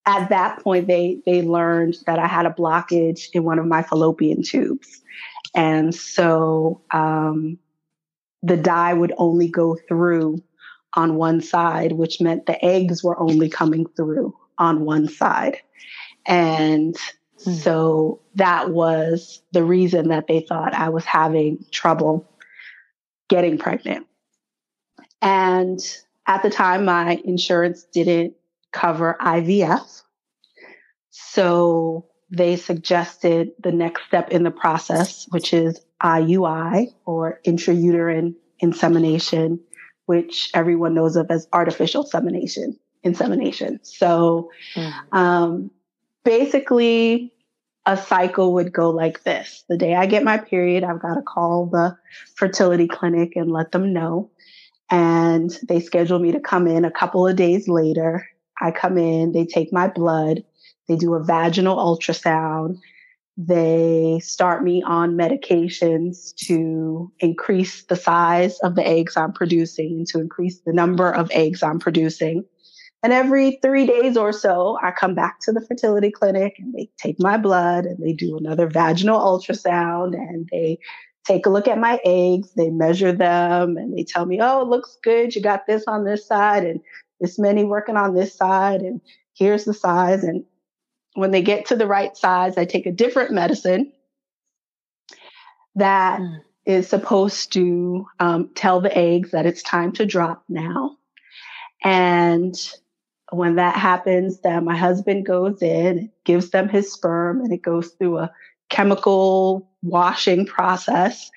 at 0.07 0.29
that 0.29 0.63
point, 0.63 0.87
they 0.87 1.21
they 1.27 1.43
learned 1.43 1.97
that 2.07 2.19
I 2.19 2.27
had 2.27 2.47
a 2.47 2.51
blockage 2.51 3.29
in 3.33 3.45
one 3.45 3.59
of 3.59 3.67
my 3.67 3.83
fallopian 3.83 4.43
tubes, 4.43 5.03
and 5.55 5.95
so 5.95 6.81
um, 6.93 7.59
the 8.43 8.57
dye 8.57 8.95
would 8.95 9.13
only 9.17 9.49
go 9.49 9.77
through 9.89 10.43
on 10.95 11.17
one 11.17 11.41
side, 11.41 11.93
which 11.93 12.21
meant 12.21 12.47
the 12.47 12.63
eggs 12.65 13.03
were 13.03 13.19
only 13.21 13.49
coming 13.49 13.87
through 13.97 14.35
on 14.59 14.85
one 14.85 15.09
side. 15.09 15.59
And 16.27 16.97
Hmm. 17.45 17.53
So 17.53 18.21
that 18.35 18.71
was 18.71 19.43
the 19.53 19.65
reason 19.65 20.09
that 20.09 20.27
they 20.27 20.41
thought 20.41 20.75
I 20.75 20.89
was 20.89 21.05
having 21.05 21.65
trouble 21.71 22.29
getting 23.29 23.59
pregnant. 23.59 24.07
And 25.21 25.81
at 26.27 26.43
the 26.43 26.51
time, 26.51 26.85
my 26.85 27.21
insurance 27.25 27.85
didn't 27.93 28.35
cover 28.73 29.17
IVF. 29.21 30.03
So 31.11 32.07
they 32.31 32.57
suggested 32.57 33.53
the 33.63 33.73
next 33.73 34.05
step 34.07 34.31
in 34.31 34.43
the 34.43 34.51
process, 34.51 35.27
which 35.31 35.53
is 35.53 35.81
IUI 36.03 36.95
or 37.05 37.41
intrauterine 37.47 38.35
insemination, 38.61 39.61
which 40.07 40.51
everyone 40.55 40.95
knows 40.95 41.17
of 41.17 41.31
as 41.31 41.49
artificial 41.53 42.03
insemination. 42.03 42.79
Insemination. 43.03 43.81
So, 43.83 44.51
mm-hmm. 44.75 45.17
um, 45.17 45.71
basically, 46.25 47.33
a 47.87 47.97
cycle 47.97 48.55
would 48.55 48.73
go 48.73 48.91
like 48.91 49.23
this: 49.23 49.65
the 49.69 49.79
day 49.79 49.95
I 49.95 50.07
get 50.07 50.25
my 50.25 50.39
period, 50.39 50.85
I've 50.85 51.01
got 51.01 51.15
to 51.15 51.23
call 51.23 51.67
the 51.67 51.97
fertility 52.35 52.89
clinic 52.89 53.37
and 53.37 53.51
let 53.51 53.73
them 53.73 53.93
know, 53.93 54.31
and 54.91 55.51
they 55.69 55.81
schedule 55.81 56.19
me 56.19 56.33
to 56.33 56.41
come 56.41 56.67
in 56.67 56.85
a 56.85 56.91
couple 56.91 57.27
of 57.27 57.37
days 57.37 57.69
later. 57.69 58.27
I 58.61 58.73
come 58.73 58.99
in, 58.99 59.33
they 59.33 59.47
take 59.47 59.73
my 59.73 59.87
blood, 59.87 60.43
they 60.89 60.97
do 60.97 61.15
a 61.15 61.23
vaginal 61.23 61.77
ultrasound. 61.77 62.79
They 63.41 64.19
start 64.21 64.65
me 64.65 64.83
on 64.83 65.17
medications 65.17 66.35
to 66.47 67.13
increase 67.21 67.85
the 67.85 67.95
size 67.95 68.59
of 68.65 68.75
the 68.75 68.85
eggs 68.85 69.17
I'm 69.17 69.33
producing, 69.33 69.99
and 69.99 70.07
to 70.09 70.19
increase 70.19 70.59
the 70.67 70.73
number 70.73 71.09
of 71.09 71.31
eggs 71.31 71.63
I'm 71.63 71.79
producing. 71.79 72.45
And 73.03 73.13
every 73.13 73.59
three 73.63 73.87
days 73.87 74.17
or 74.17 74.33
so, 74.33 74.77
I 74.83 74.91
come 74.91 75.15
back 75.15 75.39
to 75.41 75.53
the 75.53 75.61
fertility 75.61 76.11
clinic 76.11 76.57
and 76.59 76.75
they 76.75 76.91
take 76.99 77.21
my 77.21 77.37
blood 77.37 77.85
and 77.85 78.03
they 78.03 78.13
do 78.13 78.37
another 78.37 78.67
vaginal 78.67 79.21
ultrasound 79.21 80.15
and 80.15 80.49
they 80.51 80.79
take 81.25 81.47
a 81.47 81.51
look 81.51 81.69
at 81.69 81.79
my 81.79 82.01
eggs. 82.05 82.51
They 82.57 82.71
measure 82.71 83.13
them 83.13 83.77
and 83.77 83.97
they 83.97 84.03
tell 84.03 84.27
me, 84.27 84.41
oh, 84.43 84.63
it 84.63 84.69
looks 84.69 84.99
good. 85.03 85.35
You 85.35 85.43
got 85.43 85.67
this 85.67 85.85
on 85.87 86.05
this 86.05 86.27
side 86.27 86.65
and 86.65 86.81
this 87.21 87.39
many 87.39 87.65
working 87.65 87.97
on 87.97 88.15
this 88.15 88.35
side. 88.35 88.81
And 88.81 89.01
here's 89.35 89.65
the 89.65 89.75
size. 89.75 90.25
And 90.25 90.45
when 91.15 91.31
they 91.31 91.43
get 91.43 91.67
to 91.67 91.77
the 91.77 91.87
right 91.87 92.17
size, 92.17 92.59
I 92.59 92.65
take 92.65 92.87
a 92.87 92.93
different 92.93 93.31
medicine 93.31 93.93
that 95.77 96.21
mm. 96.21 96.41
is 96.67 96.89
supposed 96.89 97.53
to 97.53 98.07
um, 98.19 98.51
tell 98.57 98.81
the 98.81 98.97
eggs 98.97 99.31
that 99.31 99.47
it's 99.47 99.63
time 99.63 99.93
to 99.93 100.07
drop 100.07 100.43
now. 100.49 100.97
And 101.85 102.57
when 103.31 103.57
that 103.57 103.77
happens, 103.77 104.41
then 104.41 104.65
my 104.65 104.77
husband 104.77 105.27
goes 105.27 105.61
in, 105.63 106.11
gives 106.25 106.51
them 106.51 106.69
his 106.69 106.93
sperm, 106.93 107.41
and 107.41 107.53
it 107.53 107.63
goes 107.63 107.89
through 107.99 108.19
a 108.19 108.33
chemical 108.71 109.69
washing 109.83 110.47
process. 110.47 111.31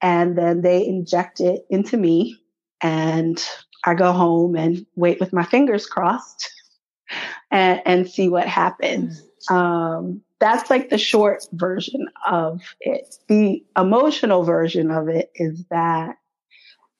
And 0.00 0.36
then 0.36 0.62
they 0.62 0.86
inject 0.86 1.40
it 1.40 1.66
into 1.70 1.96
me. 1.96 2.40
And 2.80 3.42
I 3.84 3.94
go 3.94 4.12
home 4.12 4.54
and 4.54 4.84
wait 4.96 5.20
with 5.20 5.32
my 5.32 5.44
fingers 5.44 5.86
crossed 5.86 6.52
and, 7.50 7.80
and 7.84 8.08
see 8.08 8.28
what 8.28 8.46
happens. 8.46 9.22
Um, 9.48 10.22
that's 10.40 10.68
like 10.68 10.90
the 10.90 10.98
short 10.98 11.46
version 11.52 12.08
of 12.26 12.60
it. 12.80 13.16
The 13.28 13.64
emotional 13.76 14.42
version 14.42 14.90
of 14.90 15.08
it 15.08 15.30
is 15.34 15.64
that, 15.70 16.16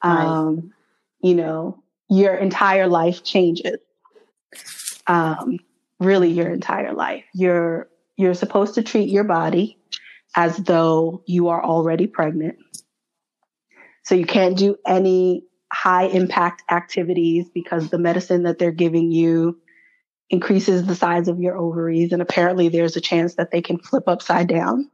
um, 0.02 0.72
you 1.20 1.34
know, 1.34 1.82
your 2.08 2.34
entire 2.34 2.86
life 2.86 3.24
changes. 3.24 3.78
Um, 5.06 5.58
really 6.00 6.30
your 6.30 6.48
entire 6.48 6.92
life. 6.92 7.24
You're, 7.34 7.88
you're 8.16 8.34
supposed 8.34 8.74
to 8.74 8.82
treat 8.82 9.08
your 9.08 9.24
body 9.24 9.78
as 10.36 10.56
though 10.56 11.22
you 11.26 11.48
are 11.48 11.62
already 11.64 12.06
pregnant. 12.06 12.56
So 14.02 14.14
you 14.14 14.26
can't 14.26 14.56
do 14.56 14.76
any 14.86 15.44
high 15.72 16.04
impact 16.06 16.62
activities 16.70 17.48
because 17.52 17.88
the 17.90 17.98
medicine 17.98 18.44
that 18.44 18.58
they're 18.58 18.72
giving 18.72 19.10
you 19.10 19.60
increases 20.30 20.86
the 20.86 20.94
size 20.94 21.28
of 21.28 21.40
your 21.40 21.56
ovaries. 21.56 22.12
And 22.12 22.22
apparently 22.22 22.68
there's 22.68 22.96
a 22.96 23.00
chance 23.00 23.34
that 23.36 23.50
they 23.50 23.62
can 23.62 23.78
flip 23.78 24.04
upside 24.06 24.48
down. 24.48 24.90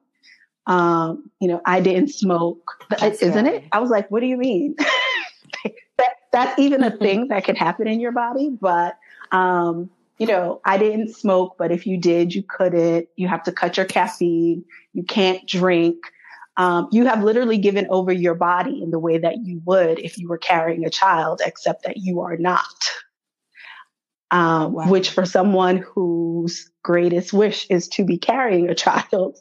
Um, 0.67 1.31
you 1.40 1.49
know, 1.49 1.61
I 1.64 1.81
didn't 1.81 2.09
smoke, 2.09 2.85
that's 2.90 3.23
isn't 3.23 3.47
it? 3.47 3.64
I 3.73 3.81
was 3.81 3.90
like, 3.90 4.11
what 4.11 4.21
do 4.21 4.26
you 4.26 4.37
mean? 4.37 4.76
that, 5.64 6.12
that's 6.33 6.59
even 6.59 6.85
a 6.85 6.90
thing 6.97 7.29
that 7.29 7.45
can 7.45 7.57
happen 7.57 7.88
in 7.88 8.00
your 8.00 8.12
body. 8.12 8.50
But, 8.50 8.97
um, 9.32 9.90
you 10.18 10.26
know, 10.26 10.60
I 10.64 10.76
didn't 10.76 11.14
smoke, 11.14 11.56
but 11.58 11.72
if 11.72 11.87
you 11.87 11.96
did, 11.96 12.34
you 12.34 12.42
couldn't. 12.42 13.08
You 13.16 13.28
have 13.28 13.42
to 13.44 13.52
cut 13.52 13.76
your 13.76 13.87
caffeine. 13.87 14.64
You 14.92 15.02
can't 15.02 15.46
drink. 15.49 15.96
Um, 16.56 16.88
you 16.92 17.06
have 17.06 17.22
literally 17.22 17.56
given 17.56 17.87
over 17.88 18.12
your 18.12 18.34
body 18.34 18.82
in 18.82 18.90
the 18.90 18.99
way 18.99 19.16
that 19.16 19.38
you 19.44 19.62
would 19.64 19.99
if 19.99 20.18
you 20.18 20.28
were 20.28 20.37
carrying 20.37 20.84
a 20.84 20.90
child, 20.90 21.40
except 21.44 21.84
that 21.84 21.96
you 21.96 22.20
are 22.20 22.37
not 22.37 22.66
um, 24.30 24.72
wow. 24.72 24.88
which 24.88 25.10
for 25.10 25.25
someone 25.25 25.78
whose 25.78 26.70
greatest 26.82 27.32
wish 27.32 27.66
is 27.68 27.88
to 27.88 28.04
be 28.04 28.18
carrying 28.18 28.68
a 28.68 28.75
child 28.75 29.37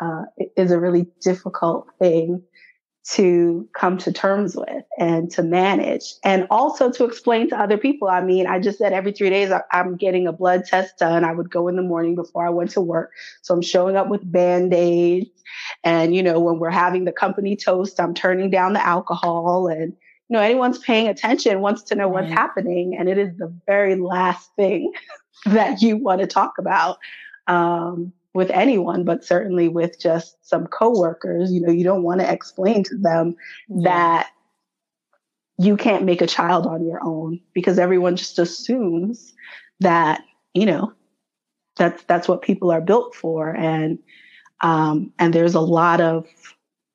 uh, 0.00 0.22
is 0.56 0.70
a 0.70 0.80
really 0.80 1.06
difficult 1.20 1.88
thing 1.98 2.42
to 3.12 3.68
come 3.74 3.98
to 3.98 4.12
terms 4.12 4.54
with 4.54 4.84
and 4.96 5.32
to 5.32 5.42
manage 5.42 6.14
and 6.22 6.46
also 6.48 6.92
to 6.92 7.04
explain 7.04 7.48
to 7.48 7.58
other 7.58 7.76
people. 7.76 8.06
I 8.06 8.20
mean, 8.20 8.46
I 8.46 8.60
just 8.60 8.78
said 8.78 8.92
every 8.92 9.10
three 9.10 9.30
days 9.30 9.52
I'm 9.72 9.96
getting 9.96 10.28
a 10.28 10.32
blood 10.32 10.64
test 10.64 10.98
done. 10.98 11.24
I 11.24 11.32
would 11.32 11.50
go 11.50 11.66
in 11.66 11.74
the 11.74 11.82
morning 11.82 12.14
before 12.14 12.46
I 12.46 12.50
went 12.50 12.70
to 12.72 12.80
work. 12.80 13.10
So 13.42 13.52
I'm 13.52 13.62
showing 13.62 13.96
up 13.96 14.08
with 14.08 14.30
band-aids. 14.30 15.28
And, 15.82 16.14
you 16.14 16.22
know, 16.22 16.38
when 16.38 16.60
we're 16.60 16.70
having 16.70 17.04
the 17.04 17.12
company 17.12 17.56
toast, 17.56 17.98
I'm 17.98 18.14
turning 18.14 18.48
down 18.48 18.74
the 18.74 18.86
alcohol 18.86 19.66
and, 19.66 19.92
you 20.28 20.36
know, 20.36 20.40
anyone's 20.40 20.78
paying 20.78 21.08
attention 21.08 21.60
wants 21.60 21.82
to 21.84 21.96
know 21.96 22.06
what's 22.06 22.28
right. 22.28 22.38
happening. 22.38 22.96
And 22.96 23.08
it 23.08 23.18
is 23.18 23.36
the 23.36 23.52
very 23.66 23.96
last 23.96 24.54
thing 24.54 24.92
that 25.46 25.82
you 25.82 25.96
want 25.96 26.20
to 26.20 26.28
talk 26.28 26.58
about 26.58 26.98
um, 27.48 28.12
with 28.34 28.50
anyone, 28.50 29.04
but 29.04 29.24
certainly 29.24 29.68
with 29.68 29.98
just 30.00 30.36
some 30.46 30.66
coworkers. 30.66 31.52
You 31.52 31.60
know, 31.60 31.72
you 31.72 31.84
don't 31.84 32.02
want 32.02 32.20
to 32.20 32.32
explain 32.32 32.84
to 32.84 32.96
them 32.96 33.36
that 33.68 34.30
you 35.58 35.76
can't 35.76 36.04
make 36.04 36.22
a 36.22 36.26
child 36.26 36.66
on 36.66 36.86
your 36.86 37.02
own 37.02 37.40
because 37.52 37.78
everyone 37.78 38.16
just 38.16 38.38
assumes 38.38 39.34
that, 39.80 40.22
you 40.54 40.64
know, 40.64 40.92
that's 41.76 42.02
that's 42.04 42.28
what 42.28 42.42
people 42.42 42.70
are 42.70 42.80
built 42.80 43.14
for. 43.14 43.54
And 43.54 43.98
um, 44.60 45.12
and 45.18 45.32
there's 45.34 45.54
a 45.54 45.60
lot 45.60 46.00
of 46.00 46.26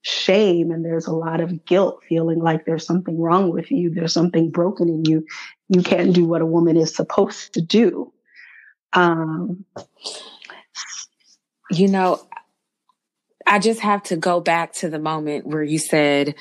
shame 0.05 0.69
and 0.69 0.85
there's 0.85 1.07
a 1.07 1.11
lot 1.11 1.41
of 1.41 1.65
guilt 1.65 1.99
feeling 2.07 2.39
like 2.39 2.65
there's 2.65 2.85
something 2.85 3.19
wrong 3.19 3.51
with 3.51 3.71
you 3.71 3.89
there's 3.89 4.13
something 4.13 4.51
broken 4.51 4.87
in 4.87 5.03
you 5.03 5.25
you 5.69 5.81
can't 5.81 6.13
do 6.13 6.25
what 6.25 6.43
a 6.43 6.45
woman 6.45 6.77
is 6.77 6.93
supposed 6.93 7.51
to 7.55 7.59
do 7.59 8.13
um 8.93 9.65
you 11.71 11.87
know 11.87 12.19
i 13.45 13.59
just 13.59 13.79
have 13.79 14.03
to 14.03 14.15
go 14.15 14.39
back 14.39 14.73
to 14.73 14.89
the 14.89 14.99
moment 14.99 15.45
where 15.45 15.63
you 15.63 15.79
said 15.79 16.35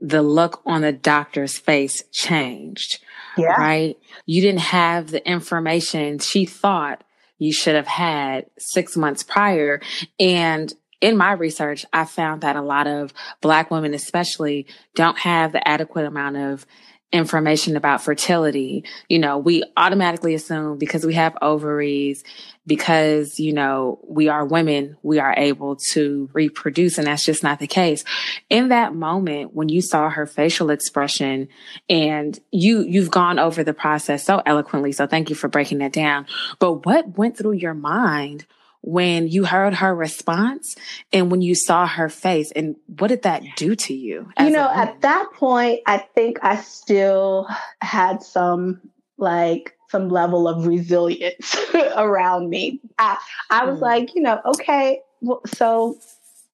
the 0.00 0.22
look 0.22 0.60
on 0.64 0.82
the 0.82 0.92
doctor's 0.92 1.58
face 1.58 2.02
changed 2.12 3.00
yeah. 3.36 3.60
right 3.60 3.98
you 4.26 4.40
didn't 4.40 4.60
have 4.60 5.10
the 5.10 5.26
information 5.28 6.18
she 6.18 6.44
thought 6.44 7.02
you 7.38 7.52
should 7.52 7.74
have 7.74 7.86
had 7.86 8.46
six 8.58 8.96
months 8.96 9.22
prior 9.22 9.80
and 10.18 10.74
in 11.00 11.16
my 11.16 11.32
research, 11.32 11.86
I 11.92 12.04
found 12.04 12.40
that 12.42 12.56
a 12.56 12.62
lot 12.62 12.86
of 12.86 13.12
Black 13.40 13.70
women, 13.70 13.94
especially, 13.94 14.66
don't 14.94 15.18
have 15.18 15.52
the 15.52 15.66
adequate 15.66 16.06
amount 16.06 16.36
of 16.36 16.66
information 17.12 17.76
about 17.76 18.02
fertility. 18.02 18.84
You 19.08 19.18
know, 19.18 19.38
we 19.38 19.62
automatically 19.76 20.34
assume 20.34 20.78
because 20.78 21.06
we 21.06 21.14
have 21.14 21.36
ovaries, 21.40 22.22
because, 22.66 23.38
you 23.38 23.54
know, 23.54 23.98
we 24.06 24.28
are 24.28 24.44
women, 24.44 24.96
we 25.02 25.18
are 25.18 25.34
able 25.36 25.76
to 25.92 26.28
reproduce. 26.34 26.98
And 26.98 27.06
that's 27.06 27.24
just 27.24 27.42
not 27.42 27.60
the 27.60 27.66
case. 27.66 28.04
In 28.50 28.68
that 28.68 28.94
moment, 28.94 29.54
when 29.54 29.70
you 29.70 29.80
saw 29.80 30.10
her 30.10 30.26
facial 30.26 30.68
expression 30.70 31.48
and 31.88 32.38
you, 32.50 32.82
you've 32.82 33.10
gone 33.10 33.38
over 33.38 33.64
the 33.64 33.74
process 33.74 34.24
so 34.24 34.42
eloquently. 34.44 34.92
So 34.92 35.06
thank 35.06 35.30
you 35.30 35.36
for 35.36 35.48
breaking 35.48 35.78
that 35.78 35.92
down. 35.92 36.26
But 36.58 36.84
what 36.84 37.16
went 37.16 37.38
through 37.38 37.52
your 37.52 37.74
mind 37.74 38.46
when 38.80 39.28
you 39.28 39.44
heard 39.44 39.74
her 39.74 39.94
response 39.94 40.76
and 41.12 41.30
when 41.30 41.42
you 41.42 41.54
saw 41.54 41.86
her 41.86 42.08
face 42.08 42.52
and 42.52 42.76
what 42.98 43.08
did 43.08 43.22
that 43.22 43.42
do 43.56 43.74
to 43.74 43.92
you 43.92 44.28
you 44.38 44.50
know 44.50 44.70
at 44.72 45.00
that 45.00 45.28
point 45.34 45.80
i 45.86 45.98
think 45.98 46.38
i 46.42 46.56
still 46.56 47.46
had 47.80 48.22
some 48.22 48.80
like 49.18 49.76
some 49.90 50.08
level 50.08 50.46
of 50.46 50.66
resilience 50.66 51.56
around 51.96 52.48
me. 52.48 52.80
I, 52.98 53.18
I 53.50 53.64
was 53.64 53.78
mm. 53.78 53.82
like 53.82 54.14
you 54.14 54.22
know 54.22 54.40
okay 54.44 55.00
well, 55.20 55.40
so 55.46 55.98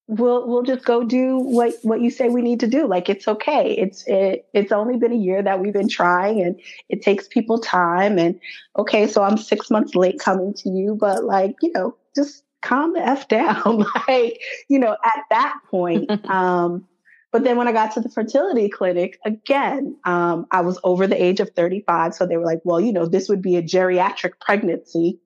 we'll 0.07 0.47
we'll 0.47 0.62
just 0.62 0.85
go 0.85 1.04
do 1.04 1.38
what 1.38 1.75
what 1.83 2.00
you 2.00 2.11
say 2.11 2.28
we 2.28 2.43
need 2.43 2.61
to 2.61 2.66
do. 2.66 2.87
Like 2.87 3.09
it's 3.09 3.28
okay. 3.28 3.73
It's 3.73 4.04
it, 4.07 4.47
it's 4.54 4.73
only 4.73 4.97
been 4.97 5.12
a 5.12 5.16
year 5.16 5.43
that 5.43 5.61
we've 5.61 5.73
been 5.73 5.88
trying 5.88 6.40
and 6.40 6.61
it 6.88 7.02
takes 7.02 7.28
people 7.28 7.59
time 7.59 8.19
and 8.19 8.38
okay 8.76 9.07
so 9.07 9.23
i'm 9.23 9.37
six 9.37 9.71
months 9.71 9.95
late 9.95 10.19
coming 10.19 10.52
to 10.52 10.69
you 10.69 10.97
but 10.99 11.25
like 11.25 11.54
you 11.62 11.73
know 11.73 11.97
just 12.14 12.44
calm 12.62 12.94
the 12.94 13.00
F 13.00 13.28
down. 13.28 13.85
like, 14.09 14.40
you 14.68 14.78
know, 14.78 14.97
at 15.04 15.21
that 15.30 15.56
point, 15.71 16.11
um, 16.30 16.87
but 17.35 17.42
then 17.42 17.56
when 17.56 17.66
I 17.66 17.73
got 17.73 17.92
to 17.94 18.00
the 18.00 18.09
fertility 18.09 18.68
clinic, 18.68 19.18
again, 19.25 19.97
um, 20.04 20.47
I 20.52 20.61
was 20.61 20.78
over 20.85 21.09
the 21.09 21.21
age 21.21 21.40
of 21.40 21.50
35. 21.50 22.14
So 22.14 22.26
they 22.26 22.37
were 22.37 22.44
like, 22.44 22.61
well, 22.62 22.80
you 22.80 22.92
know, 22.92 23.06
this 23.06 23.28
would 23.28 23.42
be 23.42 23.56
a 23.56 23.62
geriatric 23.62 24.35
pregnancy. 24.40 25.18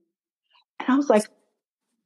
And 0.80 0.88
I 0.88 0.96
was 0.96 1.10
like, 1.10 1.24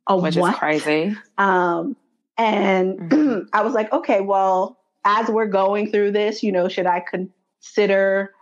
oh, 0.09 0.21
Which 0.21 0.35
what? 0.35 0.55
is 0.55 0.59
crazy. 0.59 1.17
Um, 1.39 1.97
and 2.37 2.99
mm-hmm. 2.99 3.39
I 3.53 3.63
was 3.63 3.75
like, 3.75 3.93
okay, 3.93 4.21
well, 4.21 4.77
as 5.05 5.29
we're 5.29 5.47
going 5.47 5.93
through 5.93 6.11
this, 6.11 6.43
you 6.43 6.51
know, 6.51 6.69
should 6.69 6.87
I 6.87 7.05
consider 7.09 8.33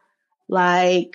like 0.48 1.14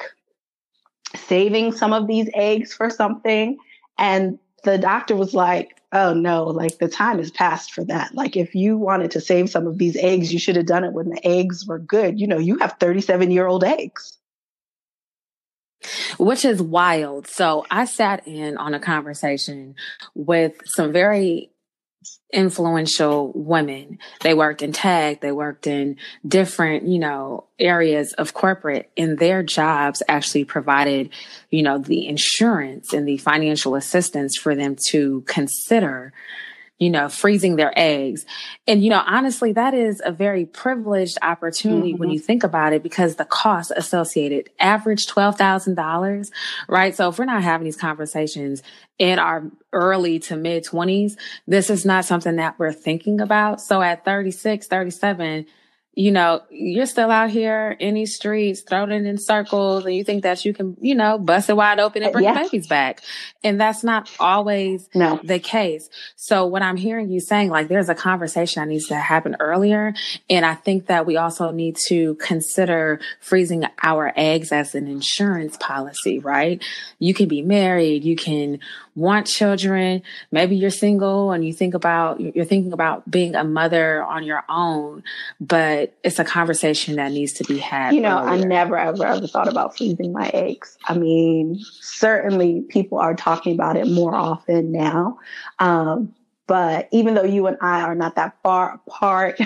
saving 1.15 1.72
some 1.72 1.91
of 1.91 2.05
these 2.05 2.29
eggs 2.36 2.72
for 2.72 2.91
something? 2.91 3.58
And 3.98 4.38
the 4.65 4.77
doctor 4.77 5.15
was 5.15 5.34
like, 5.34 5.81
oh 5.93 6.13
no, 6.13 6.45
like 6.45 6.77
the 6.79 6.89
time 6.89 7.19
has 7.19 7.31
passed 7.31 7.72
for 7.72 7.86
that. 7.86 8.13
Like 8.13 8.36
if 8.36 8.53
you 8.53 8.77
wanted 8.77 9.12
to 9.12 9.22
save 9.22 9.50
some 9.50 9.65
of 9.65 9.77
these 9.77 9.95
eggs, 9.95 10.34
you 10.34 10.39
should 10.39 10.57
have 10.57 10.65
done 10.65 10.84
it 10.84 10.91
when 10.91 11.10
the 11.10 11.25
eggs 11.25 11.65
were 11.65 11.79
good. 11.79 12.19
You 12.19 12.27
know, 12.27 12.38
you 12.38 12.57
have 12.60 12.75
37 12.79 13.31
year 13.31 13.48
old 13.48 13.63
eggs. 13.63 14.17
Which 16.17 16.45
is 16.45 16.62
wild. 16.62 17.27
So 17.27 17.65
I 17.69 17.86
sat 17.86 18.27
in 18.27 18.57
on 18.57 18.74
a 18.74 18.79
conversation 18.79 19.75
with 20.15 20.53
some 20.65 20.91
very 20.91 21.51
influential 22.31 23.31
women. 23.33 24.00
They 24.21 24.33
worked 24.33 24.62
in 24.62 24.71
tech, 24.71 25.21
they 25.21 25.31
worked 25.31 25.67
in 25.67 25.97
different, 26.27 26.88
you 26.88 27.00
know, 27.00 27.45
areas 27.59 28.13
of 28.13 28.33
corporate 28.33 28.91
and 28.97 29.17
their 29.17 29.43
jobs 29.43 30.03
actually 30.07 30.43
provided, 30.43 31.09
you 31.50 31.63
know, 31.63 31.77
the 31.77 32.07
insurance 32.07 32.93
and 32.93 33.07
the 33.07 33.17
financial 33.17 33.75
assistance 33.75 34.38
for 34.38 34.55
them 34.55 34.75
to 34.89 35.21
consider 35.21 36.13
you 36.77 36.89
know, 36.89 37.08
freezing 37.08 37.55
their 37.55 37.72
eggs. 37.77 38.25
And, 38.67 38.84
you 38.84 38.89
know, 38.89 39.01
honestly, 39.05 39.53
that 39.53 39.74
is 39.74 40.01
a 40.03 40.12
very 40.12 40.46
privileged 40.46 41.17
opportunity 41.22 41.94
mm-hmm. 41.94 42.00
when 42.00 42.10
you 42.10 42.20
think 42.20 42.44
about 42.44 42.74
it 42.74 42.84
because 42.84 43.15
the 43.15 43.24
cost 43.24 43.72
associated 43.75 44.50
average 44.60 45.08
$12,000, 45.08 46.32
right? 46.67 46.94
So 46.94 47.10
if 47.10 47.17
we're 47.17 47.25
not 47.25 47.44
having 47.44 47.63
these 47.63 47.77
conversations 47.77 48.62
in 49.00 49.20
our 49.20 49.50
early 49.72 50.20
to 50.20 50.36
mid 50.36 50.65
20s, 50.65 51.15
this 51.48 51.70
is 51.70 51.86
not 51.86 52.03
something 52.03 52.36
that 52.36 52.60
we're 52.60 52.74
thinking 52.74 53.22
about. 53.22 53.62
So 53.62 53.82
at 53.82 54.03
36, 54.03 54.67
37, 54.67 55.46
you 55.96 56.12
know, 56.12 56.42
you're 56.50 56.86
still 56.86 57.10
out 57.10 57.30
here 57.30 57.72
in 57.80 57.96
these 57.96 58.16
streets, 58.16 58.62
throwing 58.62 58.92
it 58.92 59.06
in 59.06 59.18
circles, 59.18 59.86
and 59.86 59.96
you 59.96 60.04
think 60.04 60.24
that 60.24 60.44
you 60.44 60.54
can, 60.54 60.75
you 60.82 60.94
know, 60.94 61.18
bust 61.18 61.50
it 61.50 61.56
wide 61.56 61.80
open 61.80 62.04
and 62.04 62.12
bring 62.12 62.25
yeah. 62.25 62.44
babies 62.44 62.68
back. 62.68 63.02
And 63.46 63.60
that's 63.60 63.82
not 63.82 64.12
always 64.20 64.90
no. 64.94 65.22
the 65.24 65.40
case. 65.40 65.90
So 66.18 66.46
what 66.48 66.62
I'm 66.62 66.75
hearing 66.75 67.10
you 67.10 67.22
saying, 67.22 67.50
like, 67.50 67.70
there's 67.70 67.88
a 67.88 67.96
conversation 67.96 68.62
that 68.62 68.68
needs 68.68 68.88
to 68.88 68.96
happen 68.96 69.38
earlier. 69.40 69.94
And 70.30 70.46
I 70.46 70.56
think 70.56 70.88
that 70.88 71.06
we 71.06 71.16
also 71.16 71.52
need 71.52 71.78
to 71.88 72.16
consider 72.16 73.00
freezing 73.22 73.64
our 73.82 74.12
eggs 74.18 74.52
as 74.52 74.75
an 74.75 74.88
insurance 74.88 75.56
policy, 75.58 76.20
right? 76.20 76.62
You 77.00 77.14
can 77.14 77.30
be 77.30 77.42
married, 77.42 78.04
you 78.04 78.18
can 78.18 78.60
want 78.96 79.28
children. 79.28 80.02
Maybe 80.32 80.56
you're 80.56 80.70
single 80.70 81.32
and 81.32 81.46
you 81.46 81.54
think 81.54 81.74
about, 81.74 82.20
you're 82.20 82.46
thinking 82.46 82.74
about 82.74 83.10
being 83.10 83.36
a 83.36 83.44
mother 83.44 84.04
on 84.04 84.24
your 84.24 84.44
own, 84.50 85.04
but 85.40 85.96
it's 86.04 86.18
a 86.20 86.24
conversation 86.24 86.96
that 86.96 87.12
needs 87.12 87.34
to 87.34 87.44
be 87.44 87.58
had. 87.58 87.94
You 87.94 88.02
know, 88.02 88.20
earlier. 88.20 88.30
I 88.30 88.38
never, 88.38 88.78
ever, 88.78 89.06
ever 89.06 89.28
thought 89.28 89.48
about 89.48 89.78
freezing 89.78 90.14
my 90.14 90.30
eggs. 90.30 90.78
I 90.86 90.98
mean, 90.98 91.60
certainly 91.82 92.62
people 92.70 92.98
are 92.98 93.16
talking 93.16 93.54
about 93.54 93.75
it 93.75 93.88
more 93.88 94.16
often 94.16 94.72
now. 94.72 95.20
Um, 95.60 96.14
but 96.48 96.88
even 96.92 97.16
though 97.16 97.24
you 97.24 97.48
and 97.48 97.58
I 97.60 97.82
are 97.82 97.96
not 97.96 98.16
that 98.16 98.38
far 98.44 98.80
apart 98.86 99.40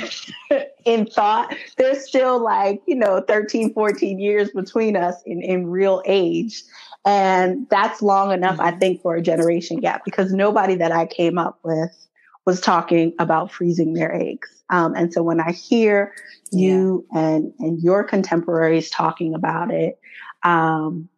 in 0.86 1.06
thought, 1.06 1.56
there's 1.78 2.06
still 2.06 2.44
like, 2.44 2.82
you 2.88 2.96
know, 2.96 3.24
13, 3.26 3.74
14 3.74 4.20
years 4.20 4.50
between 4.52 4.98
us 4.98 5.16
in, 5.26 5.42
in 5.42 5.68
real 5.68 6.02
age. 6.06 6.62
And 7.10 7.68
that's 7.72 8.04
long 8.04 8.32
enough, 8.32 8.60
I 8.60 8.70
mm-hmm. 8.70 8.80
think, 8.80 9.02
for 9.02 9.16
a 9.16 9.22
generation 9.22 9.80
gap 9.80 10.06
because 10.06 10.32
nobody 10.32 10.76
that 10.76 10.92
I 10.92 11.08
came 11.08 11.40
up 11.40 11.58
with 11.64 11.90
was 12.46 12.62
talking 12.62 13.14
about 13.18 13.52
freezing 13.52 13.94
their 13.94 14.14
eggs. 14.14 14.64
Um, 14.70 14.94
and 14.96 15.12
so 15.12 15.24
when 15.24 15.40
I 15.40 15.52
hear 15.52 16.14
you 16.52 17.08
yeah. 17.12 17.20
and, 17.20 17.54
and 17.58 17.82
your 17.82 18.04
contemporaries 18.04 18.92
talking 18.92 19.34
about 19.34 19.72
it, 19.72 20.00
um, 20.44 21.10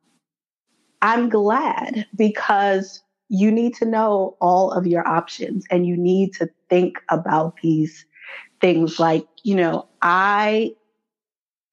I'm 1.01 1.27
glad 1.27 2.07
because 2.15 3.03
you 3.27 3.51
need 3.51 3.75
to 3.75 3.85
know 3.85 4.37
all 4.39 4.71
of 4.71 4.87
your 4.87 5.05
options 5.05 5.65
and 5.69 5.85
you 5.85 5.97
need 5.97 6.33
to 6.35 6.49
think 6.69 6.99
about 7.09 7.57
these 7.61 8.05
things 8.61 8.97
like, 8.97 9.27
you 9.43 9.55
know, 9.55 9.89
I 10.01 10.71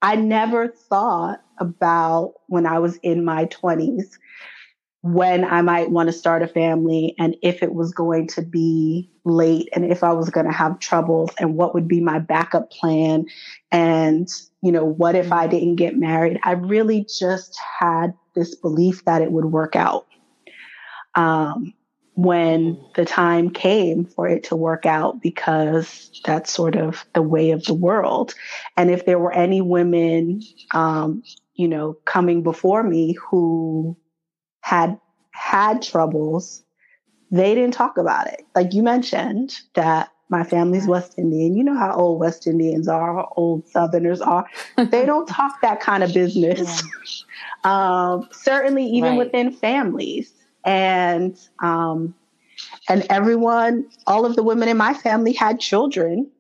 I 0.03 0.17
never 0.17 0.69
thought 0.69 1.43
about 1.59 2.35
when 2.47 2.67
I 2.67 2.79
was 2.79 2.97
in 3.03 3.25
my 3.25 3.47
20s 3.47 4.19
when 5.03 5.45
I 5.45 5.63
might 5.63 5.91
want 5.91 6.09
to 6.09 6.13
start 6.13 6.43
a 6.43 6.49
family 6.49 7.15
and 7.19 7.37
if 7.41 7.63
it 7.63 7.73
was 7.73 7.93
going 7.93 8.27
to 8.29 8.43
be 8.43 9.11
late 9.25 9.69
and 9.73 9.85
if 9.85 10.03
I 10.03 10.13
was 10.13 10.29
going 10.29 10.47
to 10.47 10.53
have 10.53 10.81
troubles 10.81 11.31
and 11.39 11.55
what 11.55 11.73
would 11.75 11.87
be 11.87 12.01
my 12.01 12.19
backup 12.19 12.71
plan 12.71 13.27
and 13.71 14.29
you 14.61 14.73
know 14.73 14.85
what 14.85 15.15
if 15.15 15.33
I 15.33 15.47
didn't 15.47 15.77
get 15.77 15.97
married. 15.97 16.41
I 16.43 16.53
really 16.53 17.07
just 17.19 17.57
had 17.79 18.13
this 18.35 18.57
belief 18.57 19.05
that 19.05 19.23
it 19.23 19.31
would 19.31 19.47
work 19.47 19.77
out. 19.77 20.07
Um, 21.15 21.75
when 22.19 22.77
the 22.97 23.05
time 23.05 23.49
came 23.49 24.05
for 24.05 24.27
it 24.27 24.43
to 24.43 24.57
work 24.57 24.85
out 24.85 25.23
because 25.23 26.11
that's 26.25 26.51
sort 26.51 26.75
of 26.75 27.05
the 27.15 27.23
way 27.23 27.53
of 27.53 27.63
the 27.63 27.75
world. 27.75 28.35
And 28.77 28.91
if 28.91 29.07
there 29.07 29.21
were 29.21 29.33
any 29.33 29.61
women, 29.61 30.43
um, 30.75 31.23
you 31.55 31.69
know, 31.69 31.93
coming 32.07 32.43
before 32.43 32.83
me 32.83 33.13
who 33.13 33.97
had 34.63 34.99
had 35.31 35.81
troubles, 35.81 36.65
they 37.31 37.55
didn't 37.55 37.75
talk 37.75 37.99
about 37.99 38.27
it. 38.27 38.43
Like 38.53 38.75
you 38.75 38.83
mentioned 38.83 39.57
that 39.75 40.11
my 40.29 40.43
family's 40.43 40.89
West 40.89 41.15
Indian. 41.19 41.57
You 41.57 41.63
know 41.63 41.79
how 41.79 41.95
old 41.95 42.19
West 42.19 42.49
Indians 42.49 42.89
are, 42.89 43.29
old 43.37 43.69
Southerners 43.69 44.21
are. 44.21 44.45
they 44.77 45.07
don't 45.07 45.29
talk 45.29 45.61
that 45.63 45.79
kind 45.79 46.03
of 46.03 46.13
business. 46.13 46.83
Yeah. 47.65 48.11
um, 48.15 48.29
certainly, 48.33 48.87
even 48.87 49.11
right. 49.11 49.19
within 49.19 49.53
families 49.53 50.33
and 50.69 51.39
um, 51.63 52.15
and 52.91 53.07
everyone, 53.09 53.89
all 54.07 54.27
of 54.27 54.37
the 54.37 54.43
women 54.43 54.69
in 54.69 54.77
my 54.77 54.93
family 54.93 55.33
had 55.33 55.61
children. 55.61 56.31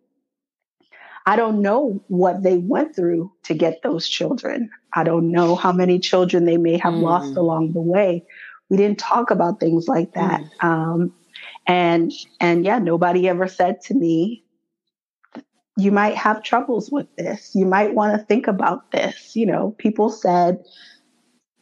I 1.24 1.36
don't 1.36 1.62
know 1.62 2.02
what 2.08 2.42
they 2.42 2.58
went 2.58 2.94
through 2.94 3.32
to 3.44 3.54
get 3.54 3.82
those 3.82 4.06
children. 4.08 4.70
I 4.94 5.04
don't 5.04 5.30
know 5.30 5.56
how 5.56 5.72
many 5.72 5.98
children 5.98 6.44
they 6.44 6.56
may 6.58 6.78
have 6.78 6.94
mm. 6.94 7.02
lost 7.02 7.36
along 7.36 7.72
the 7.72 7.80
way. 7.80 8.24
We 8.70 8.76
didn't 8.76 8.98
talk 8.98 9.30
about 9.30 9.60
things 9.60 9.88
like 9.88 10.12
that. 10.12 10.42
Mm. 10.42 10.64
Um, 10.64 11.14
and 11.66 12.12
and 12.40 12.64
yeah, 12.66 12.78
nobody 12.78 13.28
ever 13.28 13.48
said 13.48 13.80
to 13.82 13.94
me, 13.94 14.44
"You 15.78 15.90
might 15.90 16.16
have 16.16 16.42
troubles 16.42 16.90
with 16.90 17.08
this. 17.16 17.54
You 17.54 17.64
might 17.64 17.94
want 17.94 18.18
to 18.18 18.26
think 18.26 18.46
about 18.46 18.90
this." 18.90 19.34
You 19.34 19.46
know, 19.46 19.74
people 19.78 20.10
said, 20.10 20.62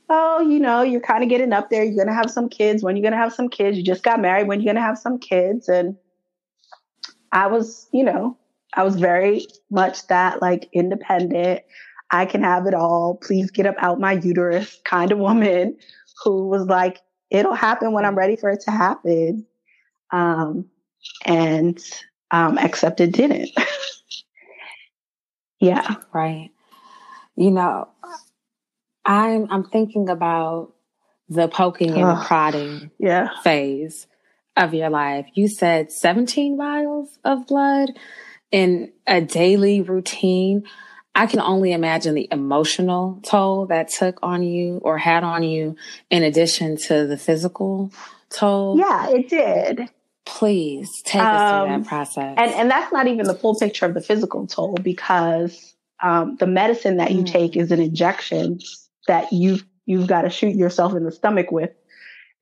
oh, 0.09 0.41
you 0.41 0.59
know, 0.59 0.83
you're 0.83 1.01
kind 1.01 1.23
of 1.23 1.29
getting 1.29 1.53
up 1.53 1.71
there. 1.71 1.85
You're 1.85 1.97
going 1.97 2.09
to 2.09 2.15
have 2.15 2.31
some 2.31 2.49
kids. 2.49 2.83
When 2.83 2.97
you're 2.97 3.03
going 3.03 3.13
to 3.13 3.19
have 3.19 3.35
some 3.35 3.49
kids, 3.49 3.77
you 3.77 3.83
just 3.83 4.03
got 4.03 4.21
married. 4.21 4.47
When 4.47 4.61
you're 4.61 4.73
going 4.73 4.83
to 4.83 4.89
have 4.89 4.99
some 4.99 5.19
kids. 5.19 5.69
And 5.69 5.97
I 7.33 7.47
was, 7.49 7.89
you 7.93 8.05
know, 8.05 8.37
I 8.75 8.83
was 8.83 8.97
very 8.97 9.47
much 9.71 10.07
that 10.09 10.41
like 10.41 10.69
independent. 10.73 11.63
I 12.11 12.27
can 12.27 12.43
have 12.43 12.67
it 12.67 12.75
all. 12.75 13.17
Please 13.17 13.51
get 13.51 13.67
up 13.67 13.77
out 13.79 13.99
my 13.99 14.13
uterus 14.13 14.79
kind 14.85 15.11
of 15.11 15.19
woman 15.19 15.77
who 16.23 16.47
was 16.47 16.67
like, 16.67 17.01
it'll 17.31 17.55
happen 17.55 17.93
when 17.93 18.05
I'm 18.05 18.15
ready 18.15 18.37
for 18.37 18.51
it 18.51 18.61
to 18.63 18.71
happen. 18.71 19.45
Um, 20.13 20.67
and 21.25 21.83
um, 22.31 22.59
except 22.59 23.01
it 23.01 23.13
didn't. 23.13 23.51
yeah. 25.61 25.97
Right. 26.13 26.51
You 27.37 27.51
know, 27.51 27.89
I'm 29.07 29.47
I'm 29.51 29.65
thinking 29.65 30.09
about 30.09 30.73
the 31.29 31.49
poking 31.49 31.91
and 31.91 32.03
the 32.03 32.25
prodding 32.25 32.91
yeah. 32.99 33.29
phase 33.43 34.07
of 34.57 34.75
your 34.75 34.91
life. 34.91 35.27
You 35.35 35.49
said 35.49 35.93
17 35.93 36.57
vials 36.57 37.19
of 37.25 37.47
blood 37.47 37.91
in 38.51 38.93
a 39.07 39.21
daily 39.21 39.81
routine. 39.81 40.65
I 41.15 41.27
can 41.27 41.41
only 41.41 41.73
imagine 41.73 42.15
the 42.15 42.29
emotional 42.31 43.21
toll 43.23 43.67
that 43.67 43.89
took 43.89 44.19
on 44.23 44.43
you 44.43 44.81
or 44.83 44.99
had 44.99 45.25
on 45.25 45.43
you 45.43 45.77
in 46.11 46.23
addition 46.23 46.77
to 46.89 47.07
the 47.07 47.17
physical 47.17 47.93
toll. 48.29 48.79
Yeah, 48.79 49.09
it 49.11 49.29
did. 49.29 49.89
Please 50.25 51.03
take 51.03 51.23
us 51.23 51.53
um, 51.53 51.69
through 51.69 51.79
that 51.79 51.89
process. 51.89 52.35
And 52.37 52.51
and 52.53 52.71
that's 52.71 52.93
not 52.93 53.07
even 53.07 53.27
the 53.27 53.35
full 53.35 53.55
picture 53.55 53.87
of 53.87 53.95
the 53.95 54.01
physical 54.01 54.47
toll 54.47 54.75
because 54.75 55.75
um, 56.03 56.37
the 56.37 56.47
medicine 56.47 56.97
that 56.97 57.13
you 57.13 57.23
mm. 57.23 57.27
take 57.27 57.57
is 57.57 57.71
an 57.71 57.81
injection 57.81 58.59
that 59.07 59.33
you've 59.33 59.65
you've 59.87 60.07
got 60.07 60.23
to 60.23 60.31
shoot 60.31 60.55
yourself 60.55 60.95
in 60.95 61.05
the 61.05 61.13
stomach 61.13 61.51
with 61.51 61.71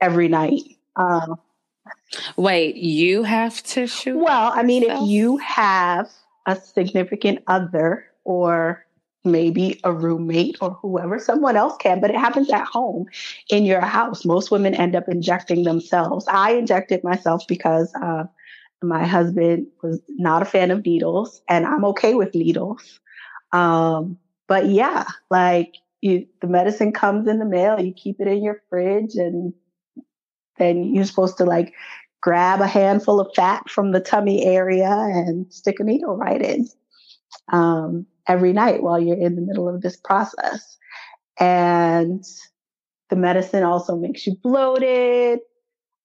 every 0.00 0.28
night. 0.28 0.62
Uh, 0.96 1.36
Wait, 2.36 2.76
you 2.76 3.22
have 3.22 3.62
to 3.62 3.86
shoot? 3.86 4.16
Well, 4.16 4.52
I 4.54 4.62
mean, 4.62 4.84
if 4.84 5.00
you 5.02 5.36
have 5.38 6.10
a 6.46 6.56
significant 6.56 7.40
other 7.46 8.06
or 8.24 8.84
maybe 9.24 9.80
a 9.84 9.92
roommate 9.92 10.56
or 10.60 10.70
whoever, 10.70 11.18
someone 11.18 11.56
else 11.56 11.76
can, 11.78 12.00
but 12.00 12.10
it 12.10 12.16
happens 12.16 12.50
at 12.50 12.66
home 12.66 13.06
in 13.50 13.64
your 13.64 13.80
house. 13.80 14.24
Most 14.24 14.50
women 14.50 14.74
end 14.74 14.94
up 14.94 15.08
injecting 15.08 15.64
themselves. 15.64 16.26
I 16.28 16.52
injected 16.52 17.02
myself 17.04 17.46
because 17.48 17.92
uh, 17.94 18.24
my 18.82 19.06
husband 19.06 19.66
was 19.82 20.00
not 20.08 20.42
a 20.42 20.46
fan 20.46 20.70
of 20.70 20.84
needles, 20.84 21.42
and 21.48 21.66
I'm 21.66 21.84
okay 21.86 22.14
with 22.14 22.34
needles. 22.34 23.00
Um, 23.52 24.18
but 24.46 24.66
yeah, 24.66 25.04
like 25.30 25.76
you, 26.04 26.26
the 26.42 26.46
medicine 26.46 26.92
comes 26.92 27.26
in 27.26 27.38
the 27.38 27.46
mail, 27.46 27.80
you 27.80 27.92
keep 27.92 28.20
it 28.20 28.28
in 28.28 28.44
your 28.44 28.60
fridge, 28.68 29.14
and 29.14 29.54
then 30.58 30.94
you're 30.94 31.06
supposed 31.06 31.38
to 31.38 31.44
like 31.44 31.72
grab 32.20 32.60
a 32.60 32.66
handful 32.66 33.20
of 33.20 33.34
fat 33.34 33.70
from 33.70 33.92
the 33.92 34.00
tummy 34.00 34.44
area 34.44 34.90
and 34.90 35.50
stick 35.50 35.80
a 35.80 35.84
needle 35.84 36.14
right 36.14 36.42
in 36.42 36.68
um, 37.52 38.06
every 38.28 38.52
night 38.52 38.82
while 38.82 39.00
you're 39.00 39.16
in 39.16 39.34
the 39.34 39.40
middle 39.40 39.66
of 39.66 39.80
this 39.80 39.96
process. 39.96 40.76
And 41.40 42.22
the 43.08 43.16
medicine 43.16 43.62
also 43.62 43.96
makes 43.96 44.26
you 44.26 44.36
bloated. 44.42 45.38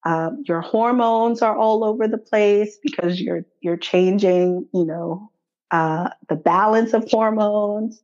Um, 0.05 0.43
your 0.47 0.61
hormones 0.61 1.41
are 1.41 1.57
all 1.57 1.83
over 1.83 2.07
the 2.07 2.17
place 2.17 2.77
because 2.81 3.19
you're 3.19 3.43
you're 3.59 3.75
changing, 3.75 4.65
you 4.73 4.85
know, 4.85 5.29
uh, 5.71 6.11
the 6.29 6.37
balance 6.37 6.93
of 6.93 7.09
hormones, 7.11 8.01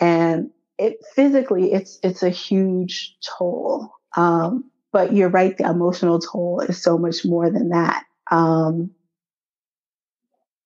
and 0.00 0.50
it 0.80 1.04
physically 1.14 1.72
it's 1.72 1.98
it's 2.02 2.22
a 2.22 2.30
huge 2.30 3.16
toll. 3.20 3.92
Um, 4.16 4.70
but 4.92 5.12
you're 5.12 5.28
right, 5.28 5.56
the 5.56 5.68
emotional 5.68 6.18
toll 6.18 6.60
is 6.60 6.82
so 6.82 6.98
much 6.98 7.24
more 7.24 7.50
than 7.50 7.68
that. 7.68 8.04
Um, 8.30 8.90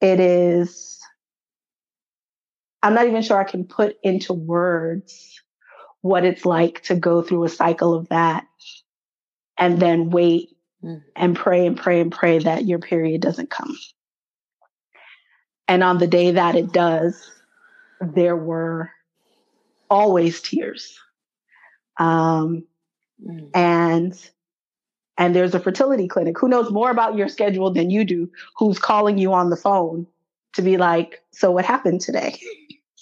it 0.00 0.20
is, 0.20 1.00
I'm 2.82 2.94
not 2.94 3.06
even 3.06 3.22
sure 3.22 3.38
I 3.38 3.44
can 3.44 3.64
put 3.64 3.96
into 4.02 4.32
words 4.32 5.42
what 6.00 6.24
it's 6.24 6.46
like 6.46 6.82
to 6.84 6.94
go 6.94 7.20
through 7.20 7.44
a 7.44 7.48
cycle 7.50 7.94
of 7.94 8.08
that 8.08 8.46
and 9.58 9.78
then 9.78 10.10
wait 10.10 10.56
mm. 10.82 11.02
and 11.16 11.36
pray 11.36 11.66
and 11.66 11.76
pray 11.76 12.00
and 12.00 12.12
pray 12.12 12.38
that 12.38 12.64
your 12.64 12.78
period 12.78 13.20
doesn't 13.20 13.50
come. 13.50 13.76
And 15.68 15.82
on 15.82 15.98
the 15.98 16.06
day 16.06 16.30
that 16.32 16.54
it 16.54 16.72
does, 16.72 17.30
there 18.00 18.36
were 18.36 18.90
always 19.90 20.40
tears. 20.40 20.98
Um, 21.98 22.64
Mm. 23.22 23.50
And 23.54 24.30
and 25.16 25.34
there's 25.34 25.54
a 25.54 25.60
fertility 25.60 26.08
clinic 26.08 26.38
who 26.38 26.48
knows 26.48 26.72
more 26.72 26.90
about 26.90 27.16
your 27.16 27.28
schedule 27.28 27.72
than 27.72 27.90
you 27.90 28.04
do, 28.04 28.30
who's 28.56 28.78
calling 28.78 29.16
you 29.16 29.32
on 29.32 29.50
the 29.50 29.56
phone 29.56 30.06
to 30.54 30.62
be 30.62 30.76
like, 30.76 31.22
so 31.32 31.52
what 31.52 31.64
happened 31.64 32.00
today? 32.00 32.36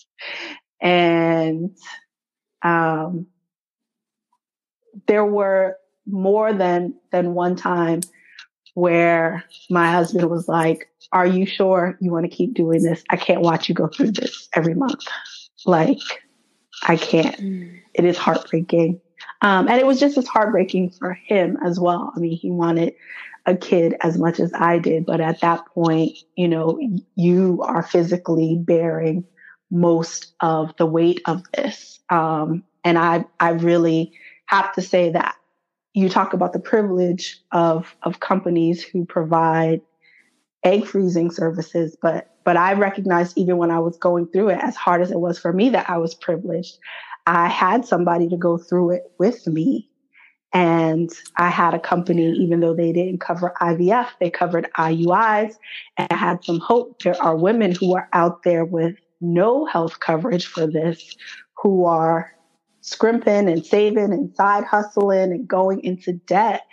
and 0.81 1.75
um, 2.61 3.27
there 5.07 5.25
were 5.25 5.79
more 6.07 6.53
than 6.53 6.95
than 7.11 7.35
one 7.35 7.57
time 7.57 8.01
where 8.75 9.45
my 9.71 9.91
husband 9.91 10.29
was 10.31 10.49
like, 10.49 10.89
"Are 11.13 11.27
you 11.27 11.47
sure 11.47 11.97
you 12.01 12.11
want 12.11 12.25
to 12.25 12.35
keep 12.37 12.55
doing 12.55 12.83
this? 12.83 13.03
I 13.11 13.17
can't 13.17 13.43
watch 13.43 13.69
you 13.69 13.75
go 13.75 13.89
through 13.89 14.13
this 14.13 14.49
every 14.55 14.75
month. 14.75 15.05
Like, 15.65 15.99
I 16.83 16.97
can't. 16.97 17.37
Mm. 17.37 17.81
It 17.95 18.05
is 18.05 18.17
heartbreaking." 18.19 19.01
Um, 19.41 19.69
and 19.69 19.79
it 19.79 19.87
was 19.87 20.01
just 20.01 20.19
as 20.19 20.27
heartbreaking 20.27 20.91
for 20.91 21.13
him 21.13 21.59
as 21.65 21.79
well. 21.79 22.13
I 22.15 22.19
mean, 22.21 22.37
he 22.37 22.51
wanted 22.51 22.95
a 23.47 23.57
kid 23.57 23.97
as 24.01 24.19
much 24.19 24.39
as 24.39 24.53
I 24.55 24.79
did, 24.79 25.05
but 25.05 25.21
at 25.21 25.41
that 25.41 25.67
point, 25.67 26.19
you 26.37 26.49
know, 26.49 26.79
you 27.17 27.61
are 27.63 27.83
physically 27.83 28.57
bearing 28.59 29.25
most 29.71 30.35
of 30.41 30.77
the 30.77 30.87
weight 30.87 31.23
of 31.27 31.43
this. 31.53 32.01
Um, 32.09 32.63
and 32.85 32.99
I, 32.99 33.25
I 33.41 33.51
really 33.51 34.13
have 34.47 34.73
to 34.75 34.83
say 34.83 35.11
that 35.11 35.35
you 35.95 36.09
talk 36.09 36.35
about 36.35 36.53
the 36.53 36.61
privilege 36.61 37.41
of, 37.51 37.95
of 38.03 38.21
companies 38.21 38.83
who 38.83 39.05
provide 39.05 39.81
egg 40.65 40.87
freezing 40.87 41.31
services, 41.31 41.97
but, 42.01 42.29
but 42.45 42.57
I 42.57 42.75
recognized 42.75 43.37
even 43.37 43.57
when 43.57 43.71
I 43.71 43.79
was 43.79 43.97
going 43.97 44.27
through 44.29 44.51
it, 44.51 44.59
as 44.63 44.77
hard 44.77 45.03
as 45.03 45.11
it 45.11 45.21
was 45.21 45.39
for 45.39 45.53
me, 45.53 45.71
that 45.71 45.89
I 45.91 45.99
was 45.99 46.15
privileged. 46.15 46.79
I 47.27 47.49
had 47.49 47.85
somebody 47.85 48.29
to 48.29 48.37
go 48.37 48.59
through 48.59 48.91
it 48.93 49.13
with 49.19 49.47
me. 49.47 49.89
And 50.55 51.11
I 51.39 51.49
had 51.49 51.73
a 51.73 51.79
company, 51.79 52.31
even 52.33 52.61
though 52.61 52.75
they 52.75 52.93
didn't 52.93 53.21
cover 53.21 53.55
IVF, 53.61 54.09
they 54.21 54.29
covered 54.29 54.69
IUIs. 54.77 55.55
And 55.97 56.09
I 56.11 56.17
had 56.17 56.45
some 56.45 56.61
hope. 56.61 57.03
There 57.03 57.21
are 57.23 57.37
women 57.37 57.75
who 57.75 57.95
are 57.95 58.09
out 58.13 58.43
there 58.43 58.65
with 58.65 58.97
no 59.23 59.65
health 59.65 60.01
coverage 60.01 60.47
for 60.47 60.67
this, 60.67 61.17
who 61.57 61.87
are 61.87 62.33
scrimping 62.83 63.49
and 63.49 63.65
saving 63.65 64.13
and 64.13 64.35
side 64.35 64.65
hustling 64.65 65.33
and 65.33 65.49
going 65.49 65.83
into 65.85 66.13
debt, 66.13 66.67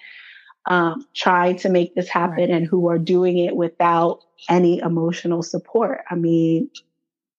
um, 0.65 1.05
trying 1.15 1.57
to 1.57 1.69
make 1.69 1.95
this 1.95 2.09
happen, 2.09 2.37
right. 2.37 2.49
and 2.49 2.67
who 2.67 2.87
are 2.89 2.99
doing 2.99 3.37
it 3.37 3.55
without 3.55 4.19
any 4.49 4.79
emotional 4.79 5.43
support. 5.43 6.01
I 6.09 6.15
mean, 6.15 6.69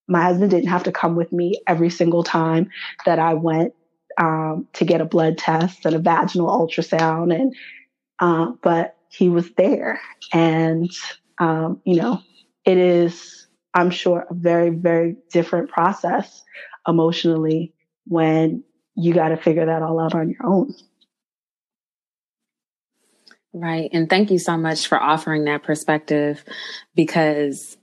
my 0.09 0.23
husband 0.23 0.51
didn't 0.51 0.69
have 0.69 0.85
to 0.85 0.93
come 0.93 1.15
with 1.15 1.33
me 1.33 1.61
every 1.67 1.91
single 1.91 2.25
time 2.25 2.71
that 3.07 3.19
I 3.19 3.35
went 3.35 3.75
um, 4.19 4.67
to 4.75 4.85
get 4.85 5.01
a 5.01 5.05
blood 5.05 5.39
test 5.39 5.87
and 5.87 5.95
a 5.95 5.99
vaginal 5.99 6.49
ultrasound, 6.49 7.35
and 7.35 7.55
uh, 8.19 8.53
but 8.63 8.97
he 9.09 9.29
was 9.29 9.51
there, 9.55 10.01
and 10.33 10.91
um, 11.39 11.81
you 11.85 11.97
know, 11.97 12.21
it 12.65 12.77
is, 12.77 13.47
I'm 13.75 13.91
sure, 13.91 14.27
a 14.29 14.35
very 14.35 14.71
very 14.71 15.17
different 15.33 15.71
process 15.71 16.43
emotionally 16.87 17.73
when 18.07 18.65
you 18.97 19.15
got 19.15 19.29
to 19.29 19.37
figure 19.37 19.67
that 19.67 19.83
all 19.83 20.01
out 20.01 20.15
on 20.15 20.29
your 20.29 20.45
own. 20.45 20.75
Right. 23.53 23.91
And 23.93 24.09
thank 24.09 24.31
you 24.31 24.39
so 24.39 24.57
much 24.57 24.87
for 24.87 25.01
offering 25.01 25.45
that 25.45 25.65
perspective 25.65 26.45
because 26.95 27.77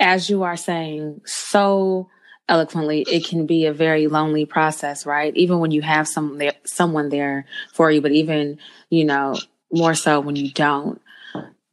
as 0.00 0.30
you 0.30 0.44
are 0.44 0.56
saying 0.56 1.20
so 1.26 2.08
eloquently, 2.48 3.02
it 3.02 3.26
can 3.26 3.46
be 3.46 3.66
a 3.66 3.72
very 3.72 4.06
lonely 4.06 4.46
process, 4.46 5.04
right? 5.04 5.36
Even 5.36 5.58
when 5.58 5.72
you 5.72 5.82
have 5.82 6.08
some 6.08 6.38
there, 6.38 6.54
someone 6.64 7.10
there 7.10 7.44
for 7.72 7.90
you, 7.90 8.00
but 8.00 8.12
even, 8.12 8.58
you 8.88 9.04
know, 9.04 9.36
more 9.70 9.94
so 9.94 10.20
when 10.20 10.36
you 10.36 10.50
don't. 10.52 11.02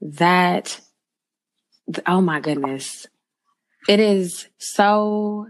That, 0.02 0.80
oh 2.06 2.22
my 2.22 2.42
goodness. 2.42 3.08
It 3.88 4.00
is 4.00 4.48
so 4.58 5.48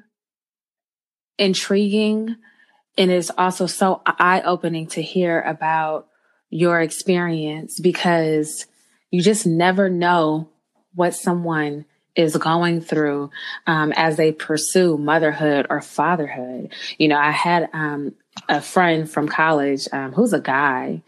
intriguing 1.37 2.35
and 2.97 3.11
it's 3.11 3.31
also 3.37 3.65
so 3.65 4.01
eye 4.05 4.41
opening 4.45 4.87
to 4.87 5.01
hear 5.01 5.41
about 5.41 6.07
your 6.53 6.79
experience 6.79 7.79
because 7.79 8.67
you 9.09 9.21
just 9.21 9.45
never 9.45 9.89
know 9.89 10.47
what 10.93 11.15
someone 11.15 11.85
is 12.15 12.37
going 12.37 12.79
through 12.79 13.31
um, 13.65 13.91
as 13.95 14.17
they 14.17 14.31
pursue 14.31 14.97
motherhood 14.97 15.65
or 15.71 15.81
fatherhood. 15.81 16.71
You 16.99 17.07
know, 17.07 17.17
I 17.17 17.31
had 17.31 17.69
um, 17.73 18.13
a 18.47 18.61
friend 18.61 19.09
from 19.09 19.27
college 19.27 19.87
um, 19.91 20.11
who's 20.13 20.31
a 20.31 20.39
guy, 20.39 21.01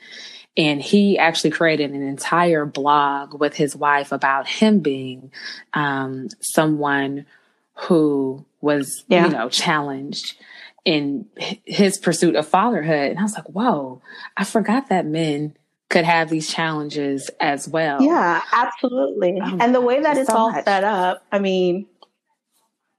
and 0.57 0.81
he 0.81 1.19
actually 1.19 1.51
created 1.51 1.91
an 1.91 2.01
entire 2.01 2.65
blog 2.65 3.39
with 3.39 3.55
his 3.55 3.75
wife 3.75 4.11
about 4.11 4.47
him 4.47 4.79
being 4.79 5.31
um, 5.73 6.29
someone 6.41 7.27
who 7.75 8.43
was, 8.61 9.03
yeah. 9.09 9.25
you 9.25 9.31
know, 9.31 9.49
challenged 9.49 10.37
in 10.85 11.25
his 11.65 11.97
pursuit 11.97 12.35
of 12.35 12.47
fatherhood. 12.47 13.09
And 13.09 13.19
I 13.19 13.23
was 13.23 13.33
like, 13.33 13.49
whoa, 13.49 14.01
I 14.37 14.43
forgot 14.43 14.89
that 14.89 15.05
men 15.05 15.57
could 15.89 16.05
have 16.05 16.29
these 16.29 16.47
challenges 16.47 17.29
as 17.39 17.67
well. 17.67 18.01
Yeah, 18.01 18.41
absolutely. 18.53 19.39
Oh, 19.43 19.57
and 19.59 19.73
the 19.73 19.81
way 19.81 20.01
that 20.01 20.17
it's 20.17 20.29
so 20.29 20.35
all 20.35 20.51
much. 20.51 20.63
set 20.63 20.83
up, 20.83 21.25
I 21.31 21.39
mean, 21.39 21.87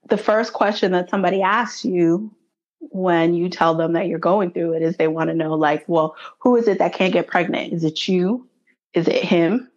the 0.09 0.19
first 0.19 0.53
question 0.53 0.93
that 0.93 1.11
somebody 1.11 1.43
asks 1.43 1.85
you 1.85 2.33
when 2.81 3.35
you 3.35 3.49
tell 3.49 3.75
them 3.75 3.95
that 3.95 4.07
you're 4.09 4.19
going 4.19 4.51
through 4.51 4.75
it 4.75 4.83
is 4.83 4.97
they 4.97 5.09
want 5.09 5.31
to 5.31 5.35
know, 5.35 5.55
like, 5.55 5.85
well, 5.89 6.17
who 6.39 6.57
is 6.57 6.69
it 6.69 6.79
that 6.79 6.93
can't 6.93 7.13
get 7.13 7.27
pregnant? 7.27 7.73
Is 7.73 7.85
it 7.85 8.07
you? 8.07 8.49
Is 8.95 9.09
it 9.09 9.23
him? 9.23 9.71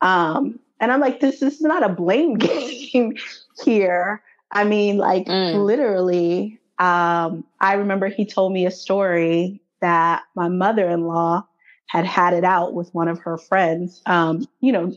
Um, 0.00 0.60
and 0.80 0.92
I'm 0.92 1.00
like, 1.00 1.20
this, 1.20 1.40
this 1.40 1.54
is 1.54 1.62
not 1.62 1.82
a 1.82 1.88
blame 1.88 2.34
game 2.38 3.16
here. 3.64 4.22
I 4.50 4.64
mean, 4.64 4.98
like, 4.98 5.26
mm. 5.26 5.64
literally, 5.64 6.60
um, 6.78 7.44
I 7.60 7.74
remember 7.74 8.08
he 8.08 8.26
told 8.26 8.52
me 8.52 8.66
a 8.66 8.70
story 8.70 9.62
that 9.80 10.22
my 10.34 10.48
mother 10.48 10.88
in 10.88 11.06
law 11.06 11.46
had 11.88 12.04
had 12.04 12.34
it 12.34 12.44
out 12.44 12.74
with 12.74 12.92
one 12.94 13.08
of 13.08 13.20
her 13.20 13.38
friends. 13.38 14.02
Um, 14.06 14.46
you 14.60 14.72
know, 14.72 14.96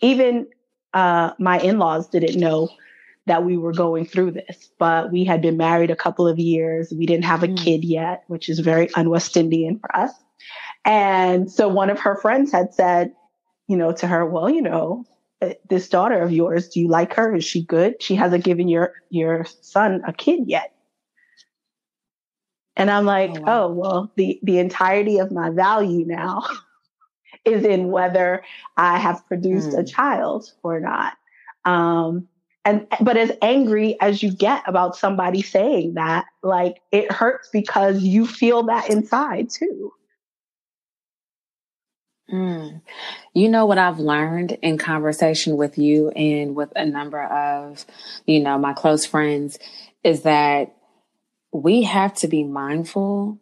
even 0.00 0.46
uh, 0.92 1.32
my 1.38 1.58
in 1.60 1.78
laws 1.78 2.08
didn't 2.08 2.40
know 2.40 2.68
that 3.26 3.44
we 3.44 3.56
were 3.56 3.72
going 3.72 4.06
through 4.06 4.32
this, 4.32 4.70
but 4.78 5.10
we 5.10 5.24
had 5.24 5.40
been 5.40 5.56
married 5.56 5.90
a 5.90 5.96
couple 5.96 6.28
of 6.28 6.38
years. 6.38 6.92
We 6.96 7.06
didn't 7.06 7.24
have 7.24 7.42
a 7.42 7.48
mm. 7.48 7.56
kid 7.56 7.84
yet, 7.84 8.24
which 8.26 8.48
is 8.48 8.58
very 8.58 8.92
un 8.94 9.10
West 9.10 9.36
Indian 9.36 9.78
for 9.78 9.94
us. 9.96 10.12
And 10.84 11.50
so 11.50 11.68
one 11.68 11.90
of 11.90 11.98
her 12.00 12.16
friends 12.16 12.52
had 12.52 12.74
said, 12.74 13.12
you 13.66 13.76
know, 13.76 13.92
to 13.92 14.06
her, 14.06 14.26
well, 14.26 14.50
you 14.50 14.60
know, 14.60 15.04
uh, 15.40 15.50
this 15.70 15.88
daughter 15.88 16.20
of 16.20 16.32
yours, 16.32 16.68
do 16.68 16.80
you 16.80 16.88
like 16.88 17.14
her? 17.14 17.34
Is 17.34 17.44
she 17.44 17.62
good? 17.62 18.02
She 18.02 18.14
hasn't 18.14 18.44
given 18.44 18.68
your 18.68 18.92
your 19.08 19.46
son 19.62 20.02
a 20.06 20.12
kid 20.12 20.40
yet. 20.46 20.74
And 22.76 22.90
I'm 22.90 23.04
like, 23.04 23.30
oh, 23.30 23.40
wow. 23.40 23.64
oh 23.64 23.72
well, 23.72 24.12
the 24.16 24.40
the 24.42 24.58
entirety 24.58 25.18
of 25.18 25.30
my 25.30 25.50
value 25.50 26.04
now 26.06 26.44
is 27.44 27.64
in 27.64 27.90
whether 27.90 28.42
I 28.76 28.98
have 28.98 29.26
produced 29.26 29.70
mm. 29.70 29.78
a 29.78 29.80
hmm. 29.80 29.86
child 29.86 30.52
or 30.62 30.80
not. 30.80 31.14
Um, 31.64 32.28
and 32.64 32.86
but 33.00 33.16
as 33.16 33.32
angry 33.42 34.00
as 34.00 34.22
you 34.22 34.32
get 34.32 34.62
about 34.66 34.96
somebody 34.96 35.42
saying 35.42 35.94
that, 35.94 36.24
like 36.42 36.80
it 36.90 37.12
hurts 37.12 37.48
because 37.52 38.02
you 38.02 38.26
feel 38.26 38.64
that 38.64 38.90
inside 38.90 39.50
too. 39.50 39.92
Mm. 42.32 42.80
You 43.34 43.48
know 43.48 43.66
what 43.66 43.78
I've 43.78 43.98
learned 43.98 44.52
in 44.62 44.78
conversation 44.78 45.56
with 45.56 45.76
you 45.76 46.08
and 46.10 46.54
with 46.54 46.72
a 46.74 46.86
number 46.86 47.22
of, 47.22 47.84
you 48.26 48.40
know, 48.40 48.56
my 48.58 48.72
close 48.72 49.04
friends 49.04 49.58
is 50.02 50.22
that 50.22 50.74
we 51.54 51.84
have 51.84 52.12
to 52.12 52.26
be 52.26 52.42
mindful 52.42 53.38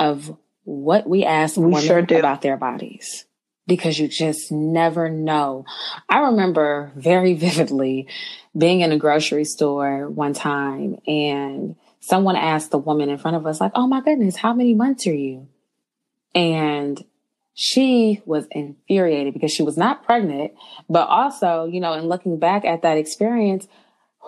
of 0.00 0.36
what 0.64 1.08
we 1.08 1.24
ask 1.24 1.56
we 1.56 1.66
women 1.66 1.80
sure 1.80 1.98
about 2.00 2.42
their 2.42 2.56
bodies 2.56 3.24
because 3.68 3.98
you 3.98 4.08
just 4.08 4.50
never 4.50 5.08
know. 5.08 5.64
I 6.08 6.18
remember 6.18 6.90
very 6.96 7.34
vividly 7.46 8.08
being 8.56 8.80
in 8.80 8.90
a 8.90 8.98
grocery 8.98 9.44
store 9.44 10.08
one 10.08 10.32
time 10.32 10.98
and 11.06 11.76
someone 12.00 12.34
asked 12.34 12.72
the 12.72 12.78
woman 12.78 13.10
in 13.10 13.18
front 13.18 13.36
of 13.36 13.46
us 13.46 13.60
like, 13.60 13.72
"Oh 13.76 13.86
my 13.86 14.00
goodness, 14.00 14.36
how 14.36 14.52
many 14.52 14.74
months 14.74 15.06
are 15.06 15.14
you?" 15.14 15.46
And 16.34 17.02
she 17.54 18.22
was 18.24 18.46
infuriated 18.50 19.34
because 19.34 19.52
she 19.52 19.62
was 19.62 19.76
not 19.76 20.04
pregnant, 20.04 20.52
but 20.88 21.08
also, 21.08 21.66
you 21.66 21.80
know, 21.80 21.92
in 21.92 22.06
looking 22.06 22.38
back 22.38 22.64
at 22.64 22.82
that 22.82 22.98
experience, 22.98 23.68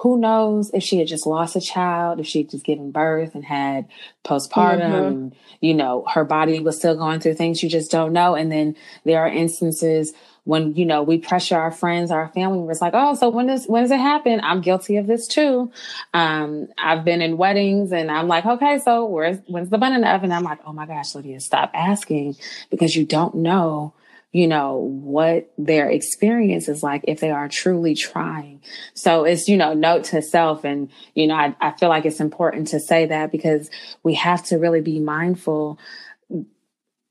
who 0.00 0.18
knows 0.18 0.70
if 0.72 0.82
she 0.82 0.98
had 0.98 1.06
just 1.06 1.26
lost 1.26 1.56
a 1.56 1.60
child, 1.60 2.20
if 2.20 2.26
she 2.26 2.38
had 2.38 2.50
just 2.50 2.64
given 2.64 2.90
birth 2.90 3.34
and 3.34 3.44
had 3.44 3.86
postpartum, 4.24 4.80
mm-hmm. 4.80 4.94
and, 4.94 5.36
you 5.60 5.74
know, 5.74 6.06
her 6.14 6.24
body 6.24 6.58
was 6.58 6.78
still 6.78 6.96
going 6.96 7.20
through 7.20 7.34
things 7.34 7.62
you 7.62 7.68
just 7.68 7.90
don't 7.90 8.14
know. 8.14 8.34
And 8.34 8.50
then 8.50 8.76
there 9.04 9.20
are 9.20 9.28
instances 9.28 10.14
when 10.44 10.74
you 10.74 10.86
know 10.86 11.02
we 11.02 11.18
pressure 11.18 11.56
our 11.56 11.70
friends 11.70 12.10
our 12.10 12.28
family 12.28 12.58
members 12.58 12.80
like 12.80 12.94
oh 12.94 13.14
so 13.14 13.28
when 13.28 13.46
does 13.46 13.66
when 13.66 13.82
does 13.82 13.90
it 13.90 14.00
happen 14.00 14.40
i'm 14.42 14.62
guilty 14.62 14.96
of 14.96 15.06
this 15.06 15.28
too 15.28 15.70
um 16.14 16.66
i've 16.78 17.04
been 17.04 17.20
in 17.20 17.36
weddings 17.36 17.92
and 17.92 18.10
i'm 18.10 18.26
like 18.26 18.46
okay 18.46 18.78
so 18.78 19.04
where's 19.04 19.36
when's 19.48 19.68
the 19.68 19.76
bun 19.76 19.92
in 19.92 20.00
the 20.00 20.08
oven 20.08 20.32
i'm 20.32 20.42
like 20.42 20.58
oh 20.66 20.72
my 20.72 20.86
gosh 20.86 21.14
lydia 21.14 21.38
stop 21.40 21.70
asking 21.74 22.34
because 22.70 22.96
you 22.96 23.04
don't 23.04 23.34
know 23.34 23.92
you 24.32 24.46
know 24.46 24.76
what 24.76 25.52
their 25.58 25.90
experience 25.90 26.68
is 26.68 26.82
like 26.82 27.04
if 27.08 27.20
they 27.20 27.30
are 27.30 27.48
truly 27.48 27.94
trying 27.94 28.60
so 28.94 29.24
it's 29.24 29.48
you 29.48 29.56
know 29.56 29.74
note 29.74 30.04
to 30.04 30.22
self 30.22 30.64
and 30.64 30.90
you 31.14 31.26
know 31.26 31.34
I, 31.34 31.56
I 31.60 31.72
feel 31.72 31.88
like 31.88 32.04
it's 32.04 32.20
important 32.20 32.68
to 32.68 32.80
say 32.80 33.06
that 33.06 33.32
because 33.32 33.70
we 34.02 34.14
have 34.14 34.44
to 34.46 34.56
really 34.56 34.80
be 34.80 35.00
mindful 35.00 35.78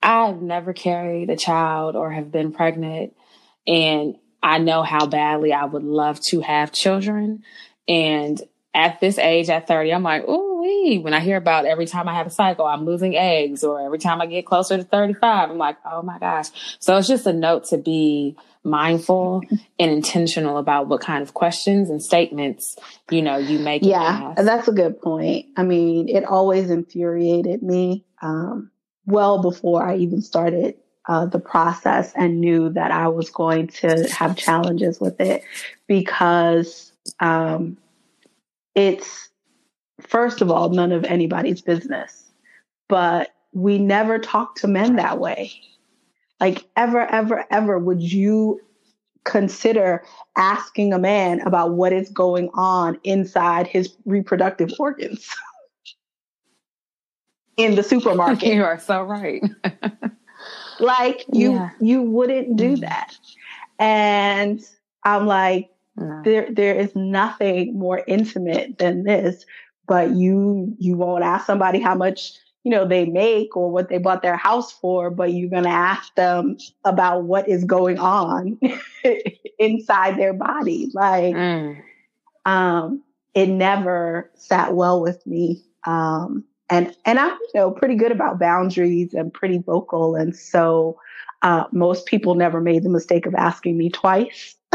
I've 0.02 0.42
never 0.42 0.74
carried 0.74 1.30
a 1.30 1.36
child 1.36 1.96
or 1.96 2.12
have 2.12 2.32
been 2.32 2.52
pregnant. 2.52 3.16
And 3.68 4.16
I 4.42 4.58
know 4.58 4.84
how 4.84 5.06
badly 5.06 5.52
I 5.52 5.66
would 5.66 5.84
love 5.84 6.20
to 6.30 6.40
have 6.42 6.72
children. 6.72 7.44
And 7.88 8.42
at 8.74 9.00
this 9.00 9.18
age, 9.18 9.50
at 9.50 9.68
30, 9.68 9.94
I'm 9.94 10.04
like, 10.04 10.28
ooh, 10.28 10.49
wee. 10.70 11.00
When 11.00 11.14
I 11.14 11.20
hear 11.20 11.38
about 11.38 11.66
every 11.66 11.86
time 11.86 12.08
I 12.08 12.16
have 12.16 12.28
a 12.28 12.32
cycle, 12.32 12.66
I'm 12.66 12.86
losing 12.86 13.16
eggs, 13.16 13.64
or 13.64 13.82
every 13.82 14.00
time 14.00 14.22
I 14.22 14.26
get 14.26 14.46
closer 14.46 14.78
to 14.78 14.84
35, 14.84 15.50
I'm 15.50 15.58
like, 15.58 15.78
oh 15.86 16.02
my 16.02 16.20
gosh. 16.20 16.48
So 16.80 16.98
it's 16.98 17.08
just 17.08 17.26
a 17.26 17.34
note 17.34 17.66
to 17.66 17.78
be 17.78 18.38
mindful 18.64 19.42
and 19.80 19.92
intentional 19.92 20.58
about 20.58 20.88
what 20.88 21.02
kind 21.02 21.22
of 21.22 21.34
questions 21.34 21.90
and 21.90 22.02
statements, 22.02 22.78
you 23.10 23.22
know, 23.22 23.38
you 23.38 23.60
make. 23.60 23.84
Yeah, 23.84 24.34
that's 24.38 24.68
a 24.68 24.74
good 24.74 25.02
point. 25.02 25.48
I 25.58 25.64
mean, 25.64 26.10
it 26.10 26.24
always 26.24 26.70
infuriated 26.70 27.64
me. 27.64 28.06
Um, 28.22 28.72
well 29.10 29.42
before 29.42 29.84
I 29.84 29.98
even 29.98 30.22
started 30.22 30.76
uh, 31.08 31.26
the 31.26 31.40
process 31.40 32.14
and 32.16 32.40
knew 32.40 32.70
that 32.70 32.92
I 32.92 33.08
was 33.08 33.32
going 33.32 33.68
to 33.68 34.08
have 34.12 34.38
challenges 34.38 35.00
with 35.00 35.20
it 35.20 35.44
because 35.88 36.92
um, 37.20 37.78
it's, 38.76 39.29
first 40.00 40.42
of 40.42 40.52
all, 40.52 40.70
none 40.70 40.92
of 40.92 41.04
anybody's 41.06 41.62
business. 41.62 42.32
But 42.88 43.30
we 43.54 43.78
never 43.78 44.20
talk 44.20 44.56
to 44.56 44.68
men 44.68 44.96
that 44.96 45.20
way. 45.20 45.52
Like, 46.40 46.66
ever, 46.76 47.06
ever, 47.12 47.46
ever 47.52 47.78
would 47.78 48.02
you 48.02 48.62
consider 49.26 50.04
asking 50.38 50.94
a 50.94 51.00
man 51.00 51.42
about 51.42 51.74
what 51.74 51.94
is 51.94 52.10
going 52.10 52.50
on 52.54 52.98
inside 53.04 53.68
his 53.68 53.96
reproductive 54.06 54.72
organs? 54.80 55.30
in 57.60 57.76
the 57.76 57.84
supermarket. 57.84 58.44
you 58.54 58.64
are 58.64 58.80
so 58.80 59.04
right. 59.04 59.44
like 60.80 61.26
you 61.32 61.54
yeah. 61.54 61.70
you 61.80 62.02
wouldn't 62.02 62.56
do 62.56 62.78
mm. 62.78 62.82
that. 62.82 63.18
And 63.78 64.62
I'm 65.04 65.28
like, 65.28 65.70
no. 65.96 66.22
there 66.24 66.48
there 66.52 66.76
is 66.76 66.96
nothing 66.96 67.78
more 67.78 68.02
intimate 68.08 68.78
than 68.80 69.04
this, 69.04 69.46
but 69.90 70.12
you 70.12 70.74
you 70.78 70.96
won't 70.96 71.24
ask 71.24 71.46
somebody 71.46 71.80
how 71.80 71.96
much 71.96 72.34
you 72.64 72.72
know 72.72 72.88
they 72.88 73.06
make 73.06 73.58
or 73.58 73.72
what 73.72 73.90
they 73.90 73.98
bought 73.98 74.22
their 74.22 74.38
house 74.38 74.72
for, 74.72 75.10
but 75.10 75.34
you're 75.34 75.50
gonna 75.50 75.68
ask 75.68 76.14
them 76.16 76.58
about 76.86 77.24
what 77.24 77.50
is 77.50 77.66
going 77.66 77.98
on 78.00 78.58
inside 79.60 80.18
their 80.18 80.34
body. 80.34 80.90
Like 80.94 81.36
mm. 81.36 81.82
um 82.46 83.04
it 83.34 83.48
never 83.48 84.30
sat 84.36 84.76
well 84.76 85.02
with 85.02 85.26
me. 85.26 85.66
Um 85.86 86.46
and 86.70 86.96
and 87.06 87.20
I'm 87.20 87.32
you 87.32 87.60
know 87.60 87.72
pretty 87.72 87.96
good 87.96 88.12
about 88.12 88.40
boundaries 88.40 89.14
and 89.16 89.34
pretty 89.34 89.58
vocal, 89.58 90.16
and 90.16 90.36
so 90.36 91.00
uh, 91.42 91.64
most 91.72 92.06
people 92.06 92.36
never 92.36 92.62
made 92.62 92.84
the 92.84 92.90
mistake 92.90 93.26
of 93.26 93.34
asking 93.34 93.78
me 93.78 93.90
twice. 93.90 94.56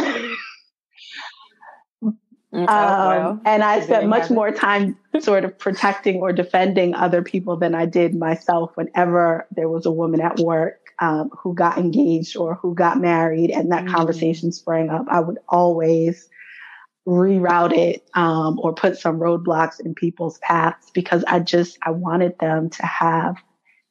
Mm, 2.55 2.67
oh, 2.69 3.31
um, 3.31 3.41
and 3.45 3.65
I 3.65 3.81
spent 3.81 4.07
much 4.07 4.31
more 4.31 4.53
time 4.53 4.97
sort 5.19 5.45
of 5.45 5.59
protecting 5.59 6.21
or 6.21 6.33
defending 6.33 6.95
other 6.95 7.21
people 7.21 7.57
than 7.57 7.75
I 7.75 7.85
did 7.85 8.15
myself 8.15 8.71
whenever 8.77 9.49
there 9.51 9.69
was 9.69 9.87
a 9.87 9.91
woman 9.91 10.21
at 10.21 10.39
work 10.39 10.81
um, 11.01 11.31
who 11.31 11.53
got 11.53 11.79
engaged 11.79 12.37
or 12.37 12.55
who 12.55 12.75
got 12.75 13.01
married 13.01 13.51
and 13.51 13.73
that 13.73 13.85
mm-hmm. 13.85 13.95
conversation 13.95 14.53
sprang 14.53 14.89
up. 14.89 15.07
I 15.09 15.19
would 15.19 15.39
always 15.49 16.29
reroute 17.09 17.77
it 17.77 18.09
um, 18.15 18.61
or 18.63 18.73
put 18.73 18.99
some 18.99 19.19
roadblocks 19.19 19.81
in 19.81 19.95
people's 19.95 20.39
paths 20.39 20.91
because 20.95 21.25
I 21.27 21.41
just 21.41 21.77
I 21.83 21.91
wanted 21.91 22.39
them 22.39 22.71
to 22.71 22.87
have 22.87 23.37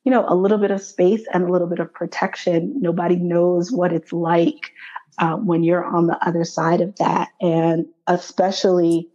you 0.04 0.12
know 0.12 0.26
a 0.28 0.36
little 0.36 0.58
bit 0.58 0.72
of 0.72 0.82
space 0.82 1.26
and 1.34 1.44
a 1.44 1.52
little 1.52 1.68
bit 1.68 1.80
of 1.80 1.94
protection. 1.94 2.76
Nobody 2.80 3.18
knows 3.18 3.72
what 3.72 3.92
it's 3.92 4.14
like 4.14 4.72
uh, 5.18 5.36
when 5.36 5.64
you're 5.64 5.84
on 5.84 6.08
the 6.08 6.26
other 6.26 6.44
side 6.44 6.82
of 6.82 6.96
that, 6.98 7.30
and 7.42 7.86
especially 8.08 9.10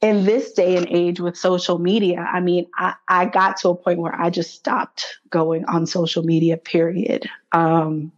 in 0.00 0.24
this 0.24 0.52
day 0.52 0.76
and 0.76 0.86
age 0.88 1.20
with 1.20 1.36
social 1.36 1.78
media. 1.78 2.20
I 2.20 2.40
mean, 2.40 2.66
I, 2.76 2.94
I 3.08 3.26
got 3.26 3.58
to 3.58 3.70
a 3.70 3.74
point 3.74 3.98
where 3.98 4.14
I 4.14 4.30
just 4.30 4.54
stopped 4.54 5.04
going 5.28 5.66
on 5.66 5.86
social 5.86 6.22
media. 6.22 6.56
Period. 6.56 7.28
Um, 7.52 8.12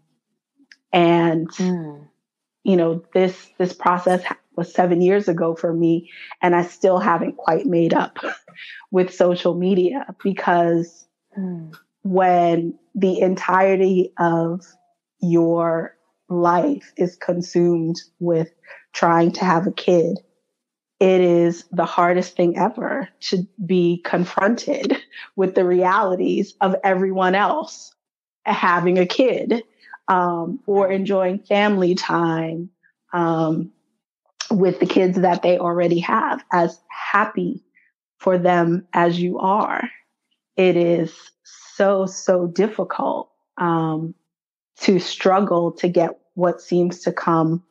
and 0.93 1.49
mm. 1.53 2.07
you 2.63 2.77
know 2.77 3.03
this 3.15 3.49
this 3.59 3.73
process 3.73 4.23
was 4.57 4.73
seven 4.73 5.01
years 5.01 5.29
ago 5.29 5.55
for 5.55 5.73
me. 5.73 6.11
And 6.41 6.55
I 6.55 6.63
still 6.63 6.99
haven't 6.99 7.37
quite 7.37 7.67
made 7.67 7.95
up 7.95 8.19
with 8.91 9.15
social 9.15 9.55
media 9.55 10.07
because 10.23 11.07
mm. 11.37 11.75
when 12.03 12.79
the 12.95 13.21
entirety 13.21 14.13
of 14.19 14.65
your 15.21 15.97
life 16.33 16.93
is 16.97 17.17
consumed 17.17 18.01
with 18.21 18.53
trying 18.93 19.33
to 19.33 19.45
have 19.45 19.67
a 19.67 19.73
kid, 19.73 20.19
it 21.01 21.21
is 21.21 21.65
the 21.73 21.85
hardest 21.85 22.37
thing 22.37 22.57
ever 22.57 23.09
to 23.21 23.47
be 23.65 24.01
confronted 24.05 24.97
with 25.37 25.55
the 25.55 25.65
realities 25.65 26.55
of 26.61 26.77
everyone 26.85 27.35
else 27.35 27.93
having 28.45 28.99
a 28.99 29.07
kid 29.07 29.65
um, 30.09 30.61
or 30.67 30.91
enjoying 30.91 31.39
family 31.41 31.95
time 31.95 32.71
um, 33.13 33.73
with 34.51 34.81
the 34.81 34.87
kids 34.87 35.21
that 35.21 35.43
they 35.43 35.59
already 35.59 36.01
have, 36.01 36.45
as 36.53 36.79
happy 36.89 37.63
for 38.19 38.39
them 38.39 38.87
as 38.93 39.21
you 39.21 39.39
are. 39.39 39.89
It 40.57 40.77
is 40.77 41.13
so, 41.43 42.07
so 42.07 42.47
difficult 42.47 43.31
um, 43.57 44.15
to 44.81 44.99
struggle 44.99 45.73
to 45.73 45.89
get 45.89 46.19
what 46.35 46.61
seems 46.61 47.01
to 47.01 47.13
come 47.13 47.63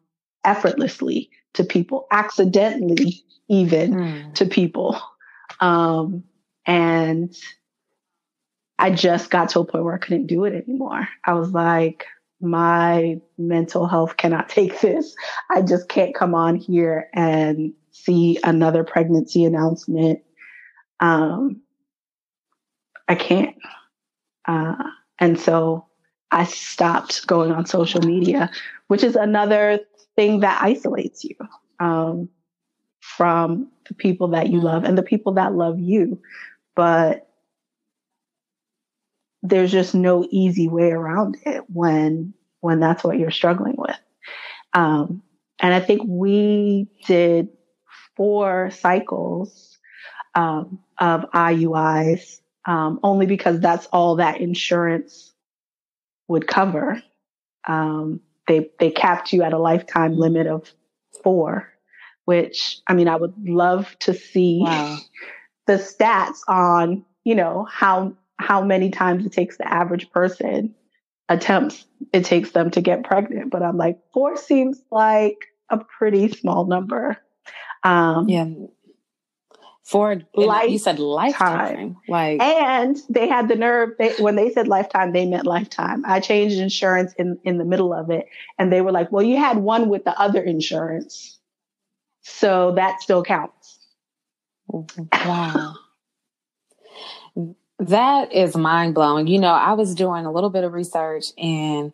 effortlessly 0.44 1.30
to 1.54 1.64
people, 1.64 2.08
accidentally, 2.12 3.24
even 3.50 3.94
mm. 3.94 4.34
to 4.36 4.46
people. 4.46 5.00
Um, 5.60 6.24
and 6.66 7.36
I 8.80 8.92
just 8.92 9.30
got 9.30 9.50
to 9.50 9.60
a 9.60 9.66
point 9.66 9.84
where 9.84 9.94
I 9.94 10.00
couldn't 10.00 10.28
do 10.28 10.46
it 10.46 10.54
anymore. 10.54 11.08
I 11.26 11.34
was 11.34 11.52
like, 11.52 12.06
my 12.40 13.22
mental 13.38 13.88
health 13.88 14.18
cannot 14.18 14.50
take 14.50 14.80
this. 14.82 15.16
I 15.50 15.62
just 15.62 15.88
can't 15.88 16.16
come 16.16 16.34
on 16.34 16.56
here 16.56 17.10
and 17.14 17.74
see 17.92 18.40
another 18.44 18.84
pregnancy 18.84 19.46
announcement. 19.46 20.22
Um, 21.00 21.62
I 23.08 23.16
can't. 23.16 23.56
Uh, 24.48 24.76
and 25.20 25.40
so 25.40 25.86
I 26.32 26.46
stopped 26.46 27.28
going 27.28 27.52
on 27.52 27.66
social 27.66 28.02
media, 28.02 28.50
which 28.88 29.04
is 29.04 29.16
another 29.16 29.80
thing 30.16 30.42
that 30.42 30.62
isolates 30.62 31.24
you 31.24 31.36
um, 31.80 32.30
from 33.00 33.70
the 33.88 33.94
people 33.94 34.30
that 34.30 34.50
you 34.50 34.62
love 34.62 34.84
and 34.84 34.98
the 34.98 35.04
people 35.04 35.34
that 35.34 35.54
love 35.54 35.80
you. 35.80 36.22
But 36.76 37.28
there's 39.44 39.72
just 39.72 39.94
no 39.94 40.26
easy 40.30 40.68
way 40.68 40.92
around 40.92 41.38
it 41.46 41.64
when 41.68 42.34
when 42.62 42.80
that's 42.80 43.04
what 43.04 43.18
you're 43.18 43.32
struggling 43.32 43.76
with. 43.78 44.00
Um, 44.74 45.24
and 45.60 45.74
I 45.74 45.80
think 45.80 46.02
we 46.06 46.88
did 47.08 47.50
four 48.16 48.70
cycles 48.72 49.80
um, 50.36 50.80
of 51.00 51.30
IUIs 51.32 52.40
um, 52.66 53.00
only 53.04 53.26
because 53.26 53.60
that's 53.60 53.88
all 53.88 54.18
that 54.18 54.40
insurance 54.40 55.31
would 56.32 56.48
cover. 56.48 57.02
Um, 57.68 58.22
they 58.48 58.70
they 58.80 58.92
capped 58.92 59.32
you 59.34 59.44
at 59.44 59.54
a 59.54 59.60
lifetime 59.60 60.18
limit 60.18 60.48
of 60.48 60.72
four, 61.24 61.70
which 62.26 62.80
I 62.88 62.94
mean 62.94 63.08
I 63.08 63.16
would 63.16 63.34
love 63.38 63.96
to 64.00 64.14
see 64.14 64.62
wow. 64.64 64.98
the 65.68 65.74
stats 65.74 66.40
on 66.48 67.06
you 67.24 67.36
know 67.36 67.68
how 67.70 68.16
how 68.38 68.64
many 68.64 68.90
times 68.90 69.26
it 69.26 69.32
takes 69.32 69.58
the 69.58 69.72
average 69.72 70.10
person 70.12 70.74
attempts 71.30 71.86
it 72.14 72.26
takes 72.26 72.52
them 72.52 72.72
to 72.72 72.82
get 72.82 73.04
pregnant. 73.04 73.52
But 73.52 73.64
I'm 73.64 73.78
like, 73.78 74.00
four 74.14 74.38
seems 74.38 74.82
like 74.92 75.46
a 75.70 75.78
pretty 75.78 76.30
small 76.30 76.66
number. 76.66 77.18
Um, 77.84 78.30
yeah. 78.30 78.48
For 79.84 80.22
life, 80.36 80.70
you 80.70 80.78
said 80.78 81.00
lifetime, 81.00 81.98
like, 82.08 82.40
and 82.40 82.98
they 83.10 83.28
had 83.28 83.50
the 83.50 83.56
nerve. 83.56 83.90
They, 83.98 84.14
when 84.20 84.36
they 84.36 84.52
said 84.52 84.68
lifetime, 84.68 85.12
they 85.12 85.26
meant 85.26 85.46
lifetime. 85.46 86.04
I 86.06 86.20
changed 86.20 86.58
insurance 86.58 87.14
in 87.18 87.40
in 87.44 87.58
the 87.58 87.66
middle 87.66 87.92
of 87.92 88.10
it, 88.12 88.28
and 88.60 88.72
they 88.72 88.82
were 88.82 88.92
like, 88.92 89.12
"Well, 89.12 89.24
you 89.24 89.38
had 89.38 89.58
one 89.58 89.90
with 89.90 90.06
the 90.06 90.18
other 90.18 90.42
insurance, 90.42 91.40
so 92.22 92.74
that 92.76 93.02
still 93.02 93.24
counts." 93.24 93.80
Wow. 94.70 95.76
That 97.80 98.32
is 98.32 98.56
mind 98.56 98.94
blowing. 98.94 99.28
You 99.28 99.40
know, 99.40 99.52
I 99.52 99.74
was 99.74 99.96
doing 99.96 100.26
a 100.26 100.32
little 100.32 100.52
bit 100.52 100.64
of 100.64 100.74
research 100.74 101.26
and 101.38 101.92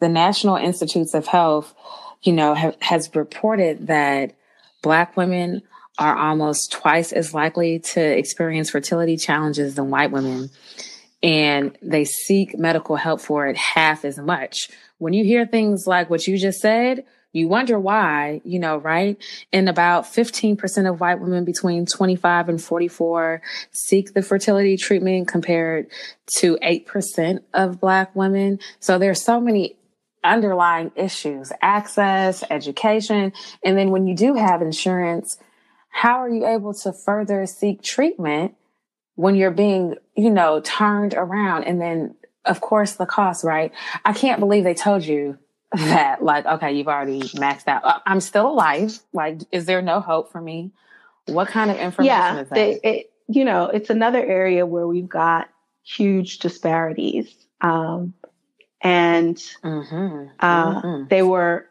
the 0.00 0.08
National 0.08 0.56
Institutes 0.56 1.14
of 1.14 1.26
Health, 1.26 1.74
you 2.22 2.32
know, 2.32 2.54
have, 2.54 2.76
has 2.80 3.14
reported 3.14 3.86
that 3.86 4.34
Black 4.82 5.16
women 5.16 5.62
are 5.98 6.16
almost 6.16 6.72
twice 6.72 7.12
as 7.12 7.34
likely 7.34 7.80
to 7.80 8.00
experience 8.00 8.70
fertility 8.70 9.16
challenges 9.16 9.74
than 9.74 9.90
white 9.90 10.10
women. 10.10 10.50
And 11.22 11.76
they 11.82 12.04
seek 12.04 12.56
medical 12.56 12.96
help 12.96 13.20
for 13.20 13.48
it 13.48 13.56
half 13.56 14.04
as 14.04 14.18
much. 14.18 14.70
When 14.98 15.12
you 15.12 15.24
hear 15.24 15.46
things 15.46 15.86
like 15.86 16.08
what 16.08 16.26
you 16.26 16.38
just 16.38 16.60
said, 16.60 17.04
you 17.32 17.48
wonder 17.48 17.78
why, 17.78 18.40
you 18.44 18.58
know, 18.58 18.78
right? 18.78 19.16
And 19.52 19.68
about 19.68 20.04
15% 20.04 20.88
of 20.88 21.00
white 21.00 21.20
women 21.20 21.44
between 21.44 21.84
25 21.84 22.48
and 22.48 22.62
44 22.62 23.42
seek 23.70 24.14
the 24.14 24.22
fertility 24.22 24.76
treatment 24.76 25.28
compared 25.28 25.88
to 26.38 26.56
8% 26.62 27.40
of 27.52 27.80
black 27.80 28.14
women. 28.16 28.60
So 28.80 28.98
there's 28.98 29.22
so 29.22 29.40
many 29.40 29.76
underlying 30.24 30.90
issues, 30.96 31.52
access, 31.60 32.44
education. 32.50 33.32
And 33.62 33.76
then 33.76 33.90
when 33.90 34.06
you 34.06 34.16
do 34.16 34.34
have 34.34 34.62
insurance, 34.62 35.36
how 35.88 36.18
are 36.22 36.28
you 36.28 36.46
able 36.46 36.74
to 36.74 36.92
further 36.92 37.46
seek 37.46 37.82
treatment 37.82 38.54
when 39.14 39.34
you're 39.34 39.50
being, 39.50 39.96
you 40.16 40.30
know, 40.30 40.60
turned 40.60 41.14
around? 41.14 41.64
And 41.64 41.80
then, 41.80 42.14
of 42.44 42.60
course, 42.60 42.94
the 42.94 43.06
cost, 43.06 43.44
right? 43.44 43.72
I 44.04 44.12
can't 44.12 44.40
believe 44.40 44.64
they 44.64 44.74
told 44.74 45.04
you 45.04 45.38
that 45.72 46.24
like 46.24 46.46
okay 46.46 46.72
you've 46.72 46.88
already 46.88 47.20
maxed 47.20 47.68
out 47.68 47.84
uh, 47.84 47.98
i'm 48.06 48.22
still 48.22 48.48
alive 48.48 48.98
like 49.12 49.38
is 49.52 49.66
there 49.66 49.82
no 49.82 50.00
hope 50.00 50.32
for 50.32 50.40
me 50.40 50.72
what 51.26 51.48
kind 51.48 51.70
of 51.70 51.76
information 51.76 52.06
yeah, 52.06 52.40
is 52.40 52.48
that 52.48 52.54
they, 52.54 52.80
it, 52.82 53.12
you 53.28 53.44
know 53.44 53.66
it's 53.66 53.90
another 53.90 54.24
area 54.24 54.64
where 54.64 54.86
we've 54.86 55.10
got 55.10 55.50
huge 55.82 56.38
disparities 56.38 57.34
um, 57.60 58.14
and 58.80 59.36
mm-hmm. 59.62 60.28
Uh, 60.40 60.80
mm-hmm. 60.80 61.08
they 61.08 61.22
were 61.22 61.66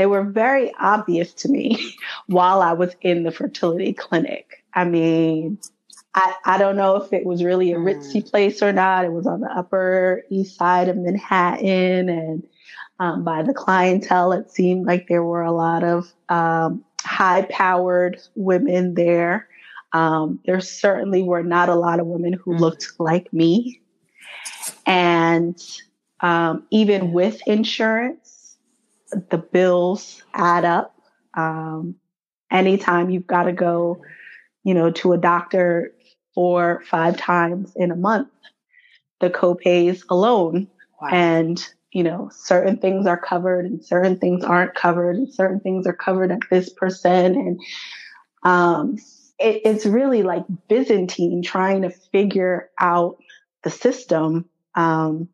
they 0.00 0.06
were 0.06 0.24
very 0.24 0.72
obvious 0.80 1.34
to 1.34 1.50
me 1.50 1.94
while 2.26 2.62
i 2.62 2.72
was 2.72 2.96
in 3.02 3.22
the 3.22 3.30
fertility 3.30 3.92
clinic 3.92 4.64
i 4.72 4.82
mean 4.82 5.58
I, 6.14 6.34
I 6.44 6.58
don't 6.58 6.76
know 6.76 6.96
if 6.96 7.12
it 7.12 7.24
was 7.24 7.44
really 7.44 7.70
a 7.72 7.76
ritzy 7.76 8.16
mm. 8.16 8.28
place 8.28 8.62
or 8.64 8.72
not. 8.72 9.04
It 9.04 9.12
was 9.12 9.28
on 9.28 9.42
the 9.42 9.46
upper 9.46 10.24
east 10.28 10.56
side 10.56 10.88
of 10.88 10.96
Manhattan 10.96 12.08
and 12.08 12.44
um, 12.98 13.22
by 13.22 13.44
the 13.44 13.54
clientele. 13.54 14.32
It 14.32 14.50
seemed 14.50 14.86
like 14.86 15.06
there 15.06 15.22
were 15.22 15.42
a 15.42 15.52
lot 15.52 15.84
of 15.84 16.12
um, 16.28 16.84
high 17.02 17.46
powered 17.48 18.20
women 18.34 18.94
there. 18.94 19.48
Um, 19.92 20.40
there 20.46 20.60
certainly 20.60 21.22
were 21.22 21.44
not 21.44 21.68
a 21.68 21.76
lot 21.76 22.00
of 22.00 22.06
women 22.06 22.32
who 22.32 22.54
mm-hmm. 22.54 22.60
looked 22.60 22.92
like 22.98 23.32
me. 23.32 23.80
And 24.86 25.62
um, 26.20 26.66
even 26.70 27.12
with 27.12 27.40
insurance, 27.46 28.19
the 29.10 29.38
bills 29.38 30.22
add 30.34 30.64
up. 30.64 30.94
Um, 31.34 31.96
anytime 32.50 33.10
you've 33.10 33.26
got 33.26 33.44
to 33.44 33.52
go, 33.52 34.02
you 34.64 34.74
know, 34.74 34.90
to 34.90 35.12
a 35.12 35.18
doctor 35.18 35.92
four, 36.34 36.82
five 36.86 37.16
times 37.16 37.72
in 37.76 37.90
a 37.90 37.96
month, 37.96 38.28
the 39.20 39.30
copays 39.30 40.02
alone. 40.08 40.68
Wow. 41.00 41.08
And 41.12 41.68
you 41.92 42.04
know, 42.04 42.30
certain 42.32 42.76
things 42.76 43.06
are 43.06 43.18
covered 43.18 43.64
and 43.66 43.84
certain 43.84 44.16
things 44.16 44.44
aren't 44.44 44.74
covered 44.74 45.16
and 45.16 45.32
certain 45.32 45.60
things 45.60 45.86
are 45.86 45.92
covered 45.92 46.30
at 46.30 46.38
this 46.50 46.72
percent. 46.72 47.36
And 47.36 47.60
um, 48.44 48.96
it, 49.38 49.62
it's 49.64 49.86
really 49.86 50.22
like 50.22 50.44
Byzantine 50.68 51.42
trying 51.42 51.82
to 51.82 51.90
figure 51.90 52.70
out 52.78 53.16
the 53.64 53.70
system. 53.70 54.48
Um, 54.74 55.28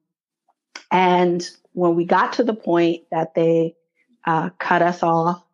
and 0.90 1.48
when 1.76 1.94
we 1.94 2.06
got 2.06 2.32
to 2.32 2.42
the 2.42 2.54
point 2.54 3.02
that 3.10 3.34
they 3.34 3.76
uh, 4.26 4.48
cut 4.58 4.80
us 4.80 5.02
off, 5.02 5.44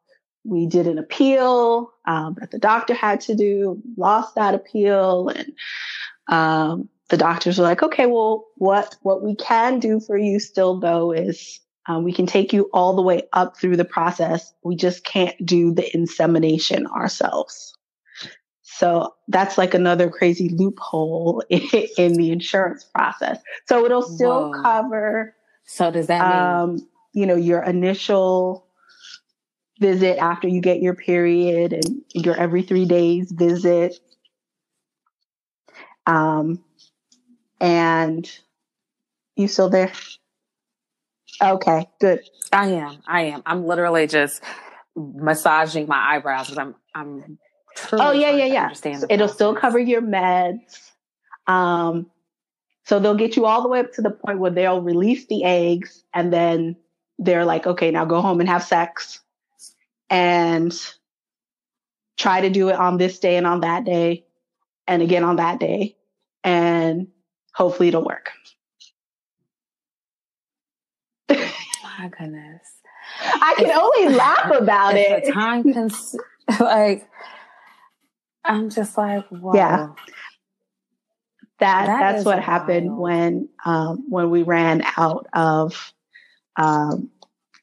we 0.45 0.67
did 0.67 0.87
an 0.87 0.99
appeal 0.99 1.93
um, 2.07 2.37
that 2.39 2.53
the 2.53 2.61
doctor 2.61 2.95
had 2.95 3.21
to 3.23 3.35
do, 3.35 3.83
lost 3.97 4.37
that 4.37 4.55
appeal, 4.55 5.29
and 5.29 5.53
um, 6.29 6.89
the 7.09 7.17
doctors 7.17 7.59
were 7.59 7.65
like, 7.65 7.83
okay, 7.83 8.07
well, 8.07 8.47
what 8.55 8.97
what 9.03 9.23
we 9.23 9.35
can 9.35 9.81
do 9.81 9.99
for 9.99 10.17
you 10.17 10.39
still 10.39 10.79
though 10.79 11.11
is 11.11 11.59
um, 11.89 12.05
we 12.05 12.13
can 12.13 12.27
take 12.27 12.53
you 12.53 12.71
all 12.73 12.95
the 12.95 13.03
way 13.03 13.23
up 13.33 13.57
through 13.57 13.77
the 13.77 13.85
process. 13.85 14.55
We 14.63 14.77
just 14.77 15.03
can't 15.03 15.35
do 15.45 15.75
the 15.75 15.93
insemination 15.93 16.87
ourselves. 16.87 17.77
So 18.63 19.13
that's 19.27 19.59
like 19.59 19.75
another 19.75 20.09
crazy 20.09 20.51
loophole 20.51 21.43
in, 21.49 21.63
in 21.99 22.13
the 22.15 22.31
insurance 22.31 22.85
process. 22.85 23.41
So 23.67 23.85
it'll 23.85 24.03
still 24.03 24.53
Whoa. 24.53 24.63
cover. 24.63 25.35
So 25.65 25.91
does 25.91 26.09
that 26.09 26.21
um, 26.23 26.75
mean? 26.77 26.89
you 27.15 27.27
know, 27.27 27.37
your 27.37 27.63
initial 27.63 28.67
visit 29.81 30.19
after 30.19 30.49
you 30.49 30.61
get 30.61 30.81
your 30.81 30.95
period 30.95 31.73
and 31.73 32.03
your 32.15 32.37
every 32.37 32.63
three 32.63 32.85
days 32.85 33.31
visit. 33.33 33.99
Um, 36.07 36.63
and 37.61 38.29
you 39.37 39.49
still 39.49 39.71
there? 39.71 39.93
Okay, 41.41 41.89
good. 42.01 42.21
I 42.53 42.69
am. 42.69 43.03
I 43.07 43.23
am. 43.23 43.43
I'm 43.47 43.67
literally 43.67 44.07
just 44.07 44.43
massaging 44.95 45.87
my 45.89 46.15
eyebrows 46.15 46.47
because 46.47 46.59
I'm 46.59 46.75
I'm 46.95 47.39
oh 47.93 48.13
yeah 48.13 48.31
yeah 48.31 48.45
yeah. 48.45 48.73
So 48.73 49.07
it'll 49.09 49.29
still 49.29 49.55
cover 49.55 49.79
your 49.79 50.03
meds. 50.03 50.91
Um, 51.47 52.11
so 52.85 52.99
they'll 52.99 53.15
get 53.15 53.37
you 53.37 53.47
all 53.47 53.63
the 53.63 53.69
way 53.69 53.81
up 53.81 53.93
to 53.95 54.03
the 54.03 54.11
point 54.11 54.39
where 54.39 54.51
they'll 54.51 54.83
release 54.83 55.27
the 55.27 55.45
eggs, 55.45 56.05
and 56.13 56.33
then 56.33 56.77
they're 57.19 57.45
like, 57.45 57.67
okay, 57.67 57.91
now 57.91 58.05
go 58.05 58.21
home 58.21 58.41
and 58.41 58.49
have 58.49 58.63
sex, 58.63 59.21
and 60.11 60.73
try 62.19 62.41
to 62.41 62.51
do 62.51 62.69
it 62.69 62.77
on 62.77 62.99
this 62.99 63.19
day 63.19 63.37
and 63.37 63.47
on 63.47 63.61
that 63.61 63.85
day, 63.85 64.25
and 64.87 65.03
again 65.03 65.25
on 65.25 65.37
that 65.37 65.61
day, 65.61 65.97
and 66.45 67.09
hopefully 67.55 67.89
it'll 67.89 68.05
work. 68.05 68.31
My 71.29 72.09
goodness. 72.09 72.63
I 73.21 73.55
can 73.59 73.71
only 73.71 74.15
laugh 74.17 74.51
about 74.61 74.97
it. 74.97 75.33
time 75.33 75.73
cons- 75.73 76.17
like 76.61 77.09
I'm 78.45 78.71
just 78.71 78.99
like, 78.99 79.27
whoa. 79.29 79.55
Yeah. 79.55 79.89
That, 81.63 81.87
that 81.87 82.01
that's 82.01 82.25
what 82.25 82.37
wild. 82.37 82.45
happened 82.45 82.99
when 82.99 83.49
um, 83.65 84.05
when 84.09 84.31
we 84.31 84.43
ran 84.43 84.83
out 84.97 85.27
of 85.33 85.93
um, 86.57 87.11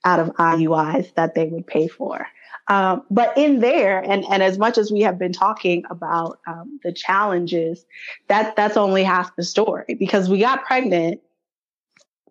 out 0.05 0.19
of 0.19 0.29
IUIs 0.35 1.13
that 1.15 1.35
they 1.35 1.45
would 1.45 1.67
pay 1.67 1.87
for. 1.87 2.27
Um, 2.69 3.03
but 3.09 3.35
in 3.35 3.59
there, 3.59 3.99
and, 3.99 4.23
and 4.29 4.43
as 4.43 4.59
much 4.59 4.77
as 4.77 4.91
we 4.91 5.01
have 5.01 5.17
been 5.17 5.33
talking 5.33 5.83
about 5.89 6.39
um, 6.45 6.79
the 6.83 6.93
challenges, 6.93 7.83
that 8.27 8.55
that's 8.55 8.77
only 8.77 9.03
half 9.03 9.35
the 9.35 9.43
story 9.43 9.95
because 9.97 10.29
we 10.29 10.39
got 10.39 10.63
pregnant 10.65 11.19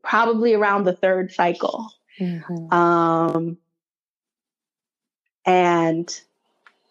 probably 0.03 0.55
around 0.55 0.85
the 0.85 0.93
third 0.93 1.33
cycle, 1.33 1.93
mm-hmm. 2.21 2.73
um, 2.73 3.59
and 5.45 6.21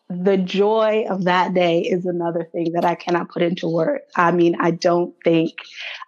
the 0.10 0.38
joy 0.38 1.05
of 1.10 1.26
that 1.26 1.53
day 1.53 1.82
is 1.82 2.05
another 2.05 2.43
thing 2.43 2.72
that 2.74 2.86
I 2.86 2.95
cannot 2.95 3.30
put 3.30 3.41
into 3.41 3.68
words. 3.68 4.05
I 4.16 4.32
mean, 4.32 4.55
I 4.60 4.72
don't 4.72 5.14
think 5.24 5.53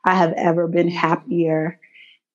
I 0.05 0.15
have 0.15 0.33
ever 0.33 0.67
been 0.67 0.89
happier 0.89 1.79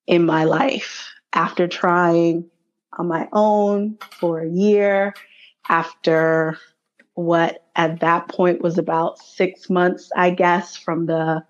in 0.07 0.27
my 0.27 0.45
life 0.45 1.11
after 1.33 1.67
trying 1.67 2.51
on 2.99 3.09
my 3.09 3.29
own 3.33 3.99
for 4.21 4.41
a 4.41 4.49
year, 4.49 5.15
after 5.69 6.59
what 7.15 7.67
at 7.75 8.01
that 8.01 8.29
point 8.29 8.61
was 8.61 8.77
about 8.77 9.19
six 9.19 9.71
months, 9.71 10.11
I 10.15 10.31
guess, 10.31 10.77
from 10.77 11.07
the 11.07 11.45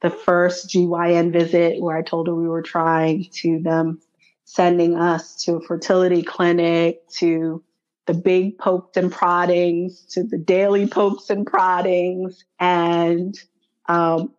the 0.00 0.10
first 0.10 0.68
GYN 0.68 1.32
visit 1.32 1.82
where 1.82 1.96
I 1.96 2.02
told 2.02 2.28
her 2.28 2.34
we 2.34 2.48
were 2.48 2.62
trying 2.62 3.26
to 3.32 3.58
them 3.60 4.00
sending 4.44 4.96
us 4.96 5.34
to 5.44 5.56
a 5.56 5.60
fertility 5.60 6.22
clinic 6.22 7.06
to 7.16 7.62
the 8.08 8.14
big 8.14 8.58
pokes 8.58 8.96
and 8.96 9.12
proddings 9.12 10.06
to 10.06 10.24
the 10.24 10.38
daily 10.38 10.86
pokes 10.86 11.28
and 11.28 11.46
proddings 11.46 12.42
and 12.58 13.38
um, 13.86 14.32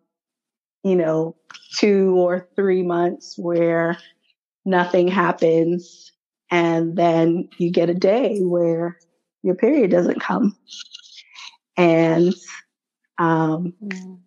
you 0.83 0.95
know 0.95 1.35
two 1.77 2.15
or 2.17 2.47
three 2.55 2.81
months 2.81 3.37
where 3.37 3.95
nothing 4.65 5.07
happens 5.07 6.11
and 6.49 6.97
then 6.97 7.47
you 7.59 7.71
get 7.71 7.91
a 7.91 7.93
day 7.93 8.39
where 8.39 8.97
your 9.43 9.55
period 9.55 9.91
doesn't 9.91 10.19
come 10.19 10.57
and 11.77 12.33
um, 13.19 13.75
mm. 13.83 14.19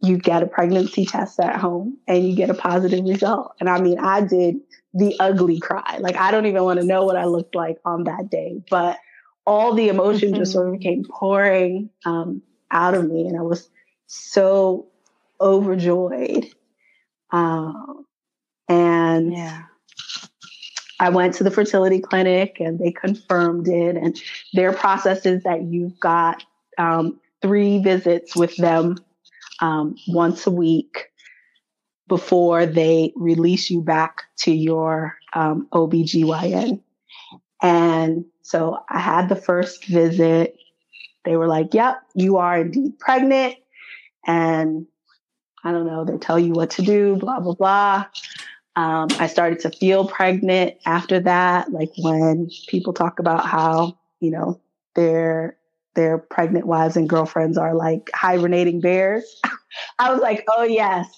You 0.00 0.16
get 0.16 0.42
a 0.42 0.46
pregnancy 0.46 1.04
test 1.04 1.40
at 1.40 1.56
home 1.56 1.96
and 2.06 2.28
you 2.28 2.36
get 2.36 2.50
a 2.50 2.54
positive 2.54 3.04
result 3.04 3.54
and 3.60 3.68
i 3.68 3.80
mean 3.80 3.98
i 3.98 4.20
did 4.20 4.60
the 4.94 5.16
ugly 5.20 5.60
cry. 5.60 5.98
Like 6.00 6.16
I 6.16 6.30
don't 6.30 6.46
even 6.46 6.64
want 6.64 6.80
to 6.80 6.86
know 6.86 7.04
what 7.04 7.16
I 7.16 7.24
looked 7.24 7.54
like 7.54 7.78
on 7.84 8.04
that 8.04 8.30
day, 8.30 8.62
but 8.70 8.98
all 9.46 9.74
the 9.74 9.88
emotion 9.88 10.34
just 10.34 10.52
sort 10.52 10.74
of 10.74 10.80
came 10.80 11.04
pouring 11.04 11.90
um, 12.04 12.42
out 12.70 12.94
of 12.94 13.08
me, 13.08 13.26
and 13.26 13.38
I 13.38 13.42
was 13.42 13.68
so 14.06 14.86
overjoyed. 15.40 16.46
Um, 17.30 18.04
and 18.68 19.32
yeah. 19.32 19.62
I 21.00 21.10
went 21.10 21.34
to 21.34 21.44
the 21.44 21.50
fertility 21.50 22.00
clinic, 22.00 22.58
and 22.60 22.78
they 22.78 22.90
confirmed 22.90 23.68
it. 23.68 23.96
And 23.96 24.20
their 24.52 24.72
process 24.72 25.24
is 25.24 25.44
that 25.44 25.62
you've 25.62 25.98
got 26.00 26.44
um, 26.76 27.20
three 27.40 27.78
visits 27.82 28.34
with 28.34 28.56
them 28.56 28.96
um, 29.60 29.96
once 30.06 30.46
a 30.46 30.50
week 30.50 31.10
before 32.08 32.64
they 32.64 33.12
release 33.16 33.68
you 33.70 33.82
back 33.82 34.22
to 34.38 34.52
your 34.52 35.16
um, 35.34 35.68
OBGYN. 35.72 36.80
And 37.60 38.24
so 38.42 38.78
I 38.88 38.98
had 38.98 39.28
the 39.28 39.36
first 39.36 39.84
visit. 39.84 40.56
They 41.24 41.36
were 41.36 41.48
like, 41.48 41.74
yep, 41.74 42.00
you 42.14 42.38
are 42.38 42.60
indeed 42.60 42.98
pregnant. 42.98 43.56
And 44.26 44.86
I 45.64 45.72
don't 45.72 45.86
know, 45.86 46.04
they 46.04 46.16
tell 46.16 46.38
you 46.38 46.52
what 46.52 46.70
to 46.70 46.82
do, 46.82 47.16
blah, 47.16 47.40
blah, 47.40 47.54
blah. 47.54 48.06
Um, 48.76 49.08
I 49.18 49.26
started 49.26 49.58
to 49.60 49.70
feel 49.70 50.06
pregnant 50.06 50.76
after 50.86 51.20
that, 51.20 51.72
like 51.72 51.90
when 51.98 52.48
people 52.68 52.92
talk 52.92 53.18
about 53.18 53.44
how, 53.44 53.98
you 54.20 54.30
know, 54.30 54.60
their 54.94 55.57
their 55.98 56.16
pregnant 56.16 56.64
wives 56.64 56.96
and 56.96 57.08
girlfriends 57.08 57.58
are 57.58 57.74
like 57.74 58.08
hibernating 58.14 58.80
bears. 58.80 59.40
I 59.98 60.12
was 60.12 60.20
like, 60.20 60.44
oh 60.48 60.62
yes, 60.62 61.08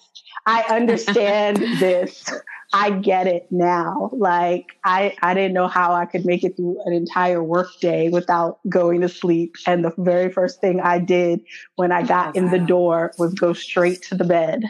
I 0.47 0.63
understand 0.71 1.59
this. 1.79 2.27
I 2.73 2.91
get 2.91 3.27
it 3.27 3.47
now. 3.51 4.09
Like 4.11 4.69
I, 4.83 5.15
I 5.21 5.35
didn't 5.35 5.53
know 5.53 5.69
how 5.69 5.93
I 5.93 6.07
could 6.07 6.25
make 6.25 6.45
it 6.45 6.57
through 6.57 6.81
an 6.87 6.95
entire 6.95 7.43
workday 7.43 8.09
without 8.09 8.61
going 8.71 9.03
to 9.03 9.09
sleep. 9.11 9.57
And 9.67 9.85
the 9.85 9.93
very 9.99 10.33
first 10.33 10.63
thing 10.63 10.81
I 10.81 10.99
did 10.99 11.43
when 11.77 11.93
I 11.93 12.03
got 12.03 12.35
in 12.35 12.51
the 12.51 12.59
door 12.59 13.13
was 13.19 13.35
go 13.35 13.53
straight 13.53 14.01
to 14.05 14.15
the 14.15 14.25
bed 14.25 14.63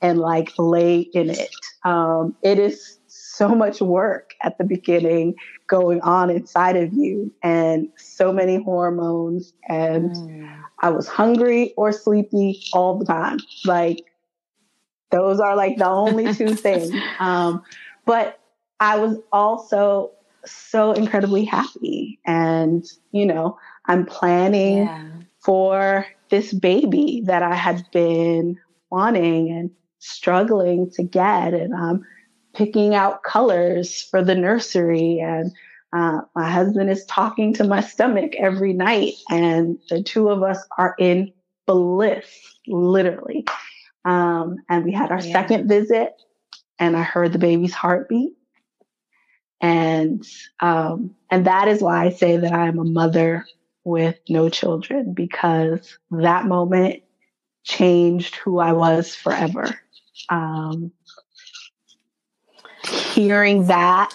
and 0.00 0.18
like 0.18 0.52
lay 0.56 1.00
in 1.00 1.28
it. 1.28 1.50
Um, 1.84 2.34
it 2.42 2.58
is 2.58 2.99
so 3.40 3.54
much 3.54 3.80
work 3.80 4.34
at 4.42 4.58
the 4.58 4.64
beginning 4.64 5.34
going 5.66 5.98
on 6.02 6.28
inside 6.28 6.76
of 6.76 6.92
you 6.92 7.32
and 7.42 7.88
so 7.96 8.30
many 8.30 8.62
hormones 8.62 9.54
and 9.66 10.10
mm. 10.10 10.62
I 10.80 10.90
was 10.90 11.08
hungry 11.08 11.72
or 11.78 11.90
sleepy 11.90 12.62
all 12.74 12.98
the 12.98 13.06
time. 13.06 13.38
Like 13.64 14.04
those 15.10 15.40
are 15.40 15.56
like 15.56 15.78
the 15.78 15.88
only 15.88 16.34
two 16.34 16.54
things. 16.66 16.92
Um, 17.18 17.62
but 18.04 18.38
I 18.78 18.98
was 18.98 19.16
also 19.32 20.10
so 20.44 20.92
incredibly 20.92 21.46
happy. 21.46 22.18
And, 22.26 22.84
you 23.12 23.24
know, 23.24 23.58
I'm 23.86 24.04
planning 24.04 24.84
yeah. 24.84 25.08
for 25.38 26.06
this 26.28 26.52
baby 26.52 27.22
that 27.24 27.42
I 27.42 27.54
had 27.54 27.86
been 27.90 28.58
wanting 28.90 29.50
and 29.50 29.70
struggling 29.98 30.90
to 30.90 31.02
get. 31.02 31.54
And 31.54 31.74
I'm 31.74 32.04
picking 32.54 32.94
out 32.94 33.22
colors 33.22 34.02
for 34.02 34.22
the 34.22 34.34
nursery. 34.34 35.20
And 35.20 35.52
uh, 35.92 36.22
my 36.34 36.50
husband 36.50 36.90
is 36.90 37.04
talking 37.06 37.54
to 37.54 37.64
my 37.64 37.80
stomach 37.80 38.34
every 38.36 38.72
night. 38.72 39.14
And 39.30 39.78
the 39.88 40.02
two 40.02 40.28
of 40.28 40.42
us 40.42 40.58
are 40.76 40.94
in 40.98 41.32
bliss, 41.66 42.26
literally. 42.66 43.44
Um, 44.04 44.56
and 44.68 44.84
we 44.84 44.92
had 44.92 45.10
our 45.10 45.20
yeah. 45.20 45.32
second 45.32 45.68
visit, 45.68 46.14
and 46.78 46.96
I 46.96 47.02
heard 47.02 47.32
the 47.32 47.38
baby's 47.38 47.74
heartbeat. 47.74 48.32
And 49.60 50.24
um, 50.60 51.14
and 51.30 51.46
that 51.46 51.68
is 51.68 51.82
why 51.82 52.06
I 52.06 52.10
say 52.10 52.38
that 52.38 52.52
I 52.52 52.68
am 52.68 52.78
a 52.78 52.84
mother 52.84 53.46
with 53.84 54.18
no 54.28 54.48
children 54.48 55.12
because 55.12 55.98
that 56.10 56.46
moment 56.46 57.02
changed 57.64 58.36
who 58.36 58.58
I 58.58 58.72
was 58.72 59.14
forever. 59.14 59.78
Um, 60.30 60.92
hearing 63.22 63.66
that, 63.66 64.14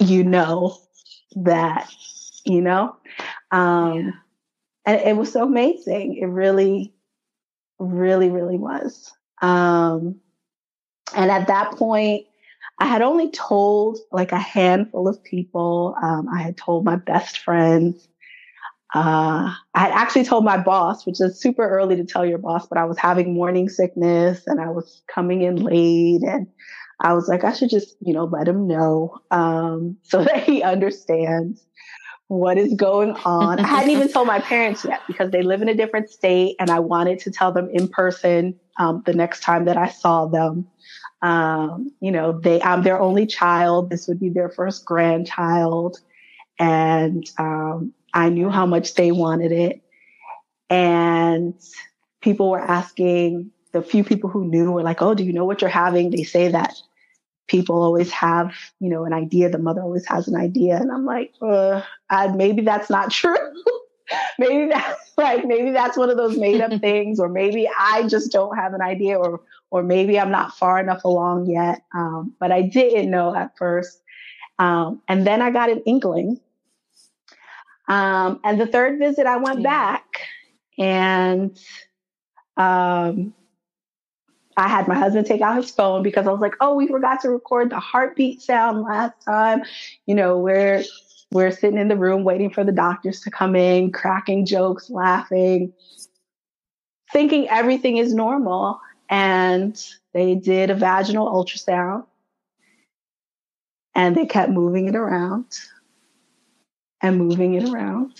you 0.00 0.24
know 0.24 0.78
that, 1.36 1.90
you 2.44 2.60
know, 2.60 2.96
um, 3.50 3.98
yeah. 3.98 4.12
and 4.86 5.00
it 5.02 5.16
was 5.16 5.32
so 5.32 5.44
amazing. 5.44 6.16
It 6.16 6.26
really 6.26 6.92
really, 7.78 8.30
really 8.30 8.56
was. 8.56 9.12
Um, 9.42 10.20
and 11.14 11.30
at 11.30 11.46
that 11.48 11.72
point, 11.72 12.26
I 12.78 12.86
had 12.86 13.02
only 13.02 13.30
told 13.30 13.98
like 14.12 14.32
a 14.32 14.38
handful 14.38 15.08
of 15.08 15.22
people. 15.22 15.96
Um, 16.02 16.28
I 16.28 16.42
had 16.42 16.56
told 16.56 16.84
my 16.84 16.96
best 16.96 17.38
friends. 17.38 18.08
Uh, 18.94 19.52
I 19.74 19.80
had 19.80 19.92
actually 19.92 20.24
told 20.24 20.44
my 20.44 20.56
boss, 20.56 21.06
which 21.06 21.20
is 21.20 21.40
super 21.40 21.68
early 21.68 21.96
to 21.96 22.04
tell 22.04 22.24
your 22.24 22.38
boss, 22.38 22.66
but 22.66 22.78
I 22.78 22.84
was 22.84 22.98
having 22.98 23.34
morning 23.34 23.68
sickness 23.68 24.42
and 24.46 24.60
I 24.60 24.68
was 24.70 25.02
coming 25.06 25.42
in 25.42 25.56
late 25.56 26.22
and 26.22 26.46
I 27.00 27.12
was 27.12 27.28
like, 27.28 27.44
I 27.44 27.52
should 27.52 27.70
just, 27.70 27.96
you 28.00 28.14
know, 28.14 28.24
let 28.24 28.48
him 28.48 28.66
know, 28.66 29.18
um, 29.30 29.98
so 30.02 30.24
that 30.24 30.44
he 30.44 30.62
understands 30.62 31.64
what 32.28 32.58
is 32.58 32.74
going 32.74 33.12
on. 33.24 33.60
I 33.60 33.66
hadn't 33.66 33.90
even 33.90 34.08
told 34.12 34.26
my 34.26 34.40
parents 34.40 34.84
yet 34.84 35.00
because 35.06 35.30
they 35.30 35.42
live 35.42 35.62
in 35.62 35.68
a 35.68 35.74
different 35.74 36.10
state 36.10 36.56
and 36.58 36.70
I 36.70 36.80
wanted 36.80 37.20
to 37.20 37.30
tell 37.30 37.52
them 37.52 37.68
in 37.72 37.88
person 37.88 38.58
um, 38.78 39.02
the 39.06 39.14
next 39.14 39.40
time 39.40 39.66
that 39.66 39.76
I 39.76 39.88
saw 39.88 40.26
them. 40.26 40.66
Um, 41.22 41.92
you 42.00 42.10
know, 42.10 42.38
they, 42.38 42.60
I'm 42.62 42.82
their 42.82 43.00
only 43.00 43.26
child. 43.26 43.90
This 43.90 44.08
would 44.08 44.20
be 44.20 44.28
their 44.28 44.50
first 44.50 44.84
grandchild. 44.84 45.98
And 46.58 47.24
um, 47.38 47.92
I 48.12 48.28
knew 48.28 48.50
how 48.50 48.66
much 48.66 48.94
they 48.94 49.12
wanted 49.12 49.52
it. 49.52 49.82
And 50.68 51.54
people 52.20 52.50
were 52.50 52.60
asking, 52.60 53.52
the 53.76 53.82
few 53.82 54.02
people 54.02 54.30
who 54.30 54.44
knew 54.44 54.72
were 54.72 54.82
like, 54.82 55.02
Oh, 55.02 55.14
do 55.14 55.22
you 55.22 55.32
know 55.32 55.44
what 55.44 55.60
you're 55.60 55.70
having? 55.70 56.10
They 56.10 56.22
say 56.22 56.48
that 56.48 56.74
people 57.46 57.82
always 57.82 58.10
have, 58.10 58.54
you 58.80 58.88
know, 58.88 59.04
an 59.04 59.12
idea. 59.12 59.50
The 59.50 59.58
mother 59.58 59.82
always 59.82 60.06
has 60.06 60.28
an 60.28 60.36
idea. 60.36 60.76
And 60.76 60.90
I'm 60.90 61.04
like, 61.04 61.34
uh, 61.42 61.82
I, 62.10 62.28
maybe 62.28 62.62
that's 62.62 62.88
not 62.90 63.10
true. 63.20 63.36
maybe 64.38 64.70
that's 64.70 65.12
like, 65.18 65.44
maybe 65.44 65.70
that's 65.72 65.96
one 65.96 66.10
of 66.10 66.16
those 66.16 66.38
made 66.38 66.60
up 66.60 66.72
things, 66.80 67.20
or 67.20 67.28
maybe 67.28 67.68
I 67.78 68.08
just 68.08 68.32
don't 68.32 68.56
have 68.56 68.72
an 68.72 68.80
idea, 68.80 69.18
or, 69.18 69.42
or 69.70 69.82
maybe 69.82 70.18
I'm 70.18 70.30
not 70.30 70.56
far 70.56 70.80
enough 70.80 71.04
along 71.04 71.46
yet. 71.46 71.82
Um, 71.94 72.34
but 72.40 72.50
I 72.50 72.62
didn't 72.62 73.10
know 73.10 73.34
at 73.34 73.56
first. 73.58 74.00
Um, 74.58 75.02
and 75.06 75.26
then 75.26 75.42
I 75.42 75.50
got 75.50 75.70
an 75.70 75.82
inkling. 75.84 76.40
Um, 77.88 78.40
and 78.42 78.60
the 78.60 78.66
third 78.66 78.98
visit, 78.98 79.26
I 79.26 79.36
went 79.36 79.60
yeah. 79.60 79.70
back 79.70 80.04
and 80.78 81.58
Um, 82.56 83.34
I 84.56 84.68
had 84.68 84.88
my 84.88 84.94
husband 84.94 85.26
take 85.26 85.42
out 85.42 85.56
his 85.56 85.70
phone 85.70 86.02
because 86.02 86.26
I 86.26 86.32
was 86.32 86.40
like, 86.40 86.54
oh, 86.60 86.74
we 86.74 86.86
forgot 86.86 87.20
to 87.20 87.30
record 87.30 87.70
the 87.70 87.78
heartbeat 87.78 88.40
sound 88.40 88.82
last 88.82 89.20
time. 89.22 89.62
You 90.06 90.14
know, 90.14 90.38
we're 90.38 90.82
we're 91.30 91.50
sitting 91.50 91.78
in 91.78 91.88
the 91.88 91.96
room 91.96 92.24
waiting 92.24 92.50
for 92.50 92.64
the 92.64 92.72
doctors 92.72 93.20
to 93.22 93.30
come 93.30 93.54
in, 93.54 93.92
cracking 93.92 94.46
jokes, 94.46 94.88
laughing, 94.88 95.72
thinking 97.12 97.48
everything 97.48 97.98
is 97.98 98.14
normal. 98.14 98.80
And 99.10 99.80
they 100.14 100.34
did 100.34 100.70
a 100.70 100.74
vaginal 100.74 101.28
ultrasound 101.28 102.06
and 103.94 104.16
they 104.16 104.26
kept 104.26 104.50
moving 104.50 104.88
it 104.88 104.96
around 104.96 105.46
and 107.02 107.18
moving 107.18 107.54
it 107.54 107.68
around 107.68 108.14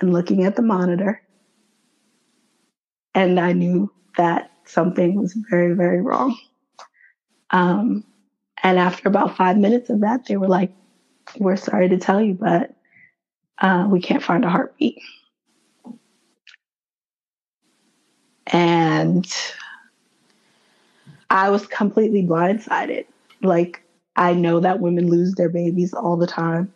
and 0.00 0.12
looking 0.12 0.44
at 0.44 0.56
the 0.56 0.62
monitor. 0.62 1.22
And 3.14 3.38
I 3.38 3.52
knew 3.52 3.92
that 4.16 4.50
something 4.68 5.14
was 5.14 5.34
very, 5.50 5.74
very 5.74 6.00
wrong. 6.00 6.36
Um, 7.50 8.04
and 8.62 8.78
after 8.78 9.08
about 9.08 9.36
five 9.36 9.56
minutes 9.56 9.90
of 9.90 10.00
that, 10.00 10.26
they 10.26 10.36
were 10.36 10.48
like, 10.48 10.72
We're 11.38 11.56
sorry 11.56 11.88
to 11.88 11.98
tell 11.98 12.20
you, 12.20 12.34
but 12.34 12.74
uh, 13.58 13.86
we 13.90 14.00
can't 14.00 14.22
find 14.22 14.44
a 14.44 14.50
heartbeat. 14.50 14.98
And 18.46 19.26
I 21.30 21.50
was 21.50 21.66
completely 21.66 22.22
blindsided. 22.22 23.06
Like, 23.42 23.82
I 24.14 24.34
know 24.34 24.60
that 24.60 24.80
women 24.80 25.10
lose 25.10 25.34
their 25.34 25.48
babies 25.48 25.92
all 25.92 26.16
the 26.16 26.26
time. 26.26 26.72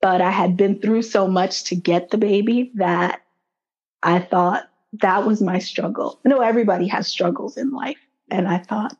But 0.00 0.22
I 0.22 0.30
had 0.30 0.56
been 0.56 0.80
through 0.80 1.02
so 1.02 1.28
much 1.28 1.64
to 1.64 1.76
get 1.76 2.10
the 2.10 2.16
baby 2.16 2.70
that 2.76 3.20
I 4.02 4.20
thought 4.20 4.69
that 4.94 5.26
was 5.26 5.40
my 5.40 5.58
struggle. 5.58 6.20
I 6.24 6.28
know 6.28 6.40
everybody 6.40 6.88
has 6.88 7.06
struggles 7.08 7.56
in 7.56 7.70
life. 7.70 7.98
And 8.30 8.46
I 8.48 8.58
thought 8.58 8.96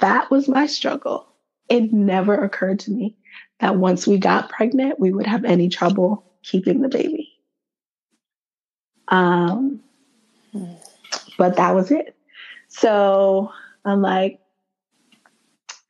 that 0.00 0.30
was 0.30 0.48
my 0.48 0.66
struggle. 0.66 1.26
It 1.68 1.92
never 1.92 2.34
occurred 2.34 2.80
to 2.80 2.90
me 2.90 3.16
that 3.60 3.76
once 3.76 4.06
we 4.06 4.18
got 4.18 4.50
pregnant, 4.50 5.00
we 5.00 5.12
would 5.12 5.26
have 5.26 5.44
any 5.44 5.68
trouble 5.68 6.24
keeping 6.42 6.80
the 6.80 6.88
baby. 6.88 7.28
Um, 9.08 9.80
but 11.38 11.56
that 11.56 11.74
was 11.74 11.90
it. 11.90 12.16
So 12.68 13.50
I'm 13.84 14.02
like, 14.02 14.40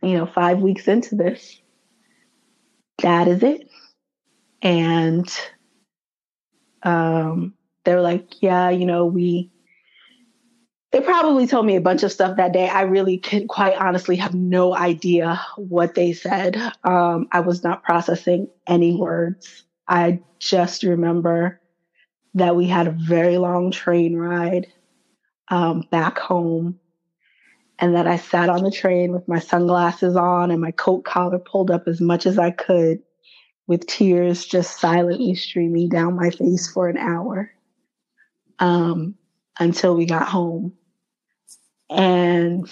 you 0.03 0.16
know, 0.16 0.26
five 0.26 0.61
weeks 0.61 0.89
into 0.89 1.14
this, 1.14 1.61
that 3.03 3.28
is 3.28 3.43
it. 3.43 3.68
And 4.61 5.28
um, 6.83 7.55
they 7.85 7.95
were 7.95 8.01
like, 8.01 8.43
yeah, 8.43 8.70
you 8.70 8.87
know, 8.87 9.07
we, 9.07 9.51
they 10.93 11.01
probably 11.01 11.47
told 11.47 11.66
me 11.66 11.76
a 11.76 11.80
bunch 11.80 12.03
of 12.03 12.12
stuff 12.12 12.37
that 12.37 12.53
day. 12.53 12.68
I 12.68 12.83
really 12.83 13.18
could 13.18 13.49
quite 13.49 13.76
honestly 13.76 14.16
have 14.16 14.35
no 14.35 14.74
idea 14.74 15.41
what 15.57 15.95
they 15.95 16.12
said. 16.12 16.57
Um, 16.85 17.28
I 17.33 17.41
was 17.41 17.64
not 17.64 17.83
processing 17.83 18.49
any 18.66 18.95
words. 18.95 19.64
I 19.89 20.20
just 20.39 20.83
remember 20.83 21.61
that 22.35 22.57
we 22.57 22.66
had 22.66 22.87
a 22.87 22.93
very 22.93 23.39
long 23.39 23.70
train 23.70 24.16
ride 24.16 24.66
um, 25.49 25.85
back 25.91 26.18
home 26.18 26.78
and 27.78 27.95
that 27.97 28.07
I 28.07 28.16
sat 28.16 28.49
on 28.49 28.62
the 28.62 28.70
train 28.70 29.12
with 29.12 29.26
my 29.26 29.39
sunglasses 29.39 30.14
on 30.14 30.51
and 30.51 30.61
my 30.61 30.70
coat 30.70 31.05
collar 31.05 31.39
pulled 31.39 31.70
up 31.70 31.89
as 31.89 32.01
much 32.01 32.26
as 32.26 32.39
I 32.39 32.51
could 32.51 33.03
with 33.66 33.87
tears 33.87 34.45
just 34.45 34.78
silently 34.80 35.35
streaming 35.35 35.89
down 35.89 36.16
my 36.16 36.30
face 36.30 36.70
for 36.70 36.89
an 36.89 36.97
hour 36.97 37.51
um, 38.62 39.16
until 39.58 39.96
we 39.96 40.06
got 40.06 40.28
home. 40.28 40.72
And 41.90 42.70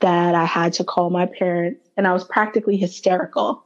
that 0.00 0.34
I 0.34 0.44
had 0.44 0.74
to 0.74 0.84
call 0.84 1.10
my 1.10 1.26
parents, 1.26 1.88
and 1.96 2.06
I 2.06 2.12
was 2.12 2.24
practically 2.24 2.76
hysterical. 2.76 3.64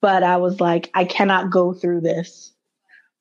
But 0.00 0.22
I 0.22 0.36
was 0.36 0.60
like, 0.60 0.90
I 0.94 1.04
cannot 1.04 1.50
go 1.50 1.72
through 1.72 2.02
this 2.02 2.52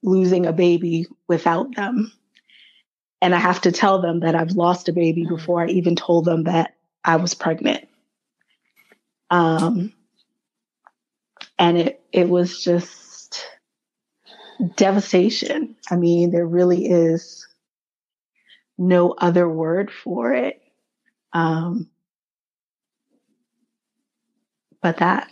losing 0.03 0.45
a 0.45 0.53
baby 0.53 1.07
without 1.27 1.75
them. 1.75 2.11
And 3.19 3.33
I 3.33 3.39
have 3.39 3.61
to 3.61 3.71
tell 3.71 3.99
them 3.99 4.19
that 4.19 4.35
I've 4.35 4.51
lost 4.51 4.89
a 4.89 4.93
baby 4.93 5.25
mm. 5.25 5.29
before 5.29 5.63
I 5.63 5.69
even 5.69 5.95
told 5.95 6.25
them 6.25 6.43
that 6.43 6.75
I 7.03 7.15
was 7.15 7.33
pregnant. 7.33 7.87
Um, 9.31 9.93
and 11.57 11.79
it, 11.79 12.01
it 12.11 12.29
was 12.29 12.63
just 12.63 13.06
devastation. 14.75 15.75
I 15.89 15.95
mean, 15.95 16.31
there 16.31 16.47
really 16.47 16.85
is 16.85 17.47
no 18.77 19.11
other 19.11 19.47
word 19.47 19.91
for 19.91 20.33
it. 20.33 20.61
Um, 21.33 21.89
but 24.81 24.97
that. 24.97 25.29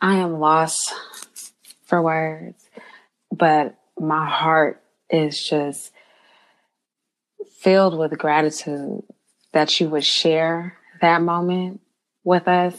I 0.00 0.16
am 0.16 0.38
lost 0.38 0.92
for 1.86 2.02
words, 2.02 2.68
but 3.32 3.78
my 3.98 4.28
heart 4.28 4.82
is 5.08 5.42
just 5.42 5.92
filled 7.58 7.98
with 7.98 8.18
gratitude 8.18 9.02
that 9.52 9.80
you 9.80 9.88
would 9.88 10.04
share 10.04 10.76
that 11.00 11.22
moment 11.22 11.80
with 12.24 12.48
us. 12.48 12.76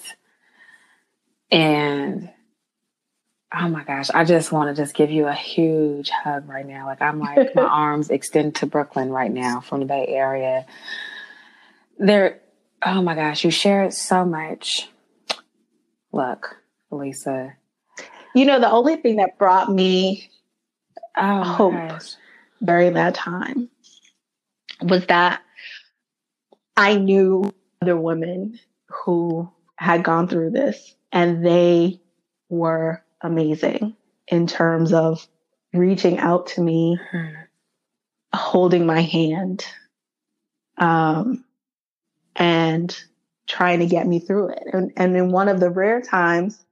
And 1.52 2.30
oh 3.54 3.70
my 3.70 3.84
gosh, 3.84 4.10
I 4.14 4.26
just 4.26 4.52
want 4.52 4.76
to 4.76 4.82
just 4.82 4.96
give 4.96 5.12
you 5.12 5.28
a 5.28 5.34
huge 5.34 6.10
hug 6.10 6.50
right 6.50 6.66
now. 6.66 6.88
Like 6.88 7.02
I'm 7.02 7.20
like 7.20 7.56
my 7.56 7.62
arms 7.64 8.10
extend 8.10 8.56
to 8.56 8.66
Brooklyn 8.66 9.10
right 9.10 9.32
now 9.32 9.62
from 9.62 9.80
the 9.80 9.86
Bay 9.86 10.08
Area. 10.08 10.66
There, 11.98 12.42
oh 12.84 13.02
my 13.02 13.16
gosh, 13.16 13.46
you 13.46 13.52
shared 13.52 13.94
so 13.94 14.26
much. 14.26 14.90
Look, 16.12 16.58
Lisa. 16.92 17.54
You 18.34 18.46
know, 18.46 18.60
the 18.60 18.70
only 18.70 18.98
thing 18.98 19.18
that 19.18 19.38
brought 19.38 19.72
me 19.72 20.30
oh 21.16 21.44
hope 21.44 21.74
gosh. 21.74 22.16
during 22.62 22.94
that 22.94 23.16
time 23.16 23.70
was 24.82 25.06
that 25.06 25.42
I 26.76 26.96
knew 26.96 27.54
other 27.82 27.96
women 27.96 28.60
who 28.90 29.50
had 29.78 30.04
gone 30.04 30.28
through 30.28 30.52
this 30.52 30.96
and 31.12 31.46
they 31.46 32.00
were 32.50 33.04
amazing 33.22 33.96
in 34.28 34.48
terms 34.48 34.94
of 34.94 35.28
reaching 35.74 36.18
out 36.18 36.48
to 36.48 36.62
me, 36.62 37.00
holding 38.34 38.86
my 38.86 39.02
hand, 39.02 39.66
um, 40.78 41.44
and 42.36 42.98
trying 43.48 43.80
to 43.80 43.86
get 43.86 44.08
me 44.08 44.20
through 44.20 44.50
it. 44.50 44.64
And, 44.74 44.92
and 44.98 45.16
in 45.16 45.32
one 45.32 45.48
of 45.48 45.60
the 45.60 45.70
rare 45.70 46.02
times 46.02 46.64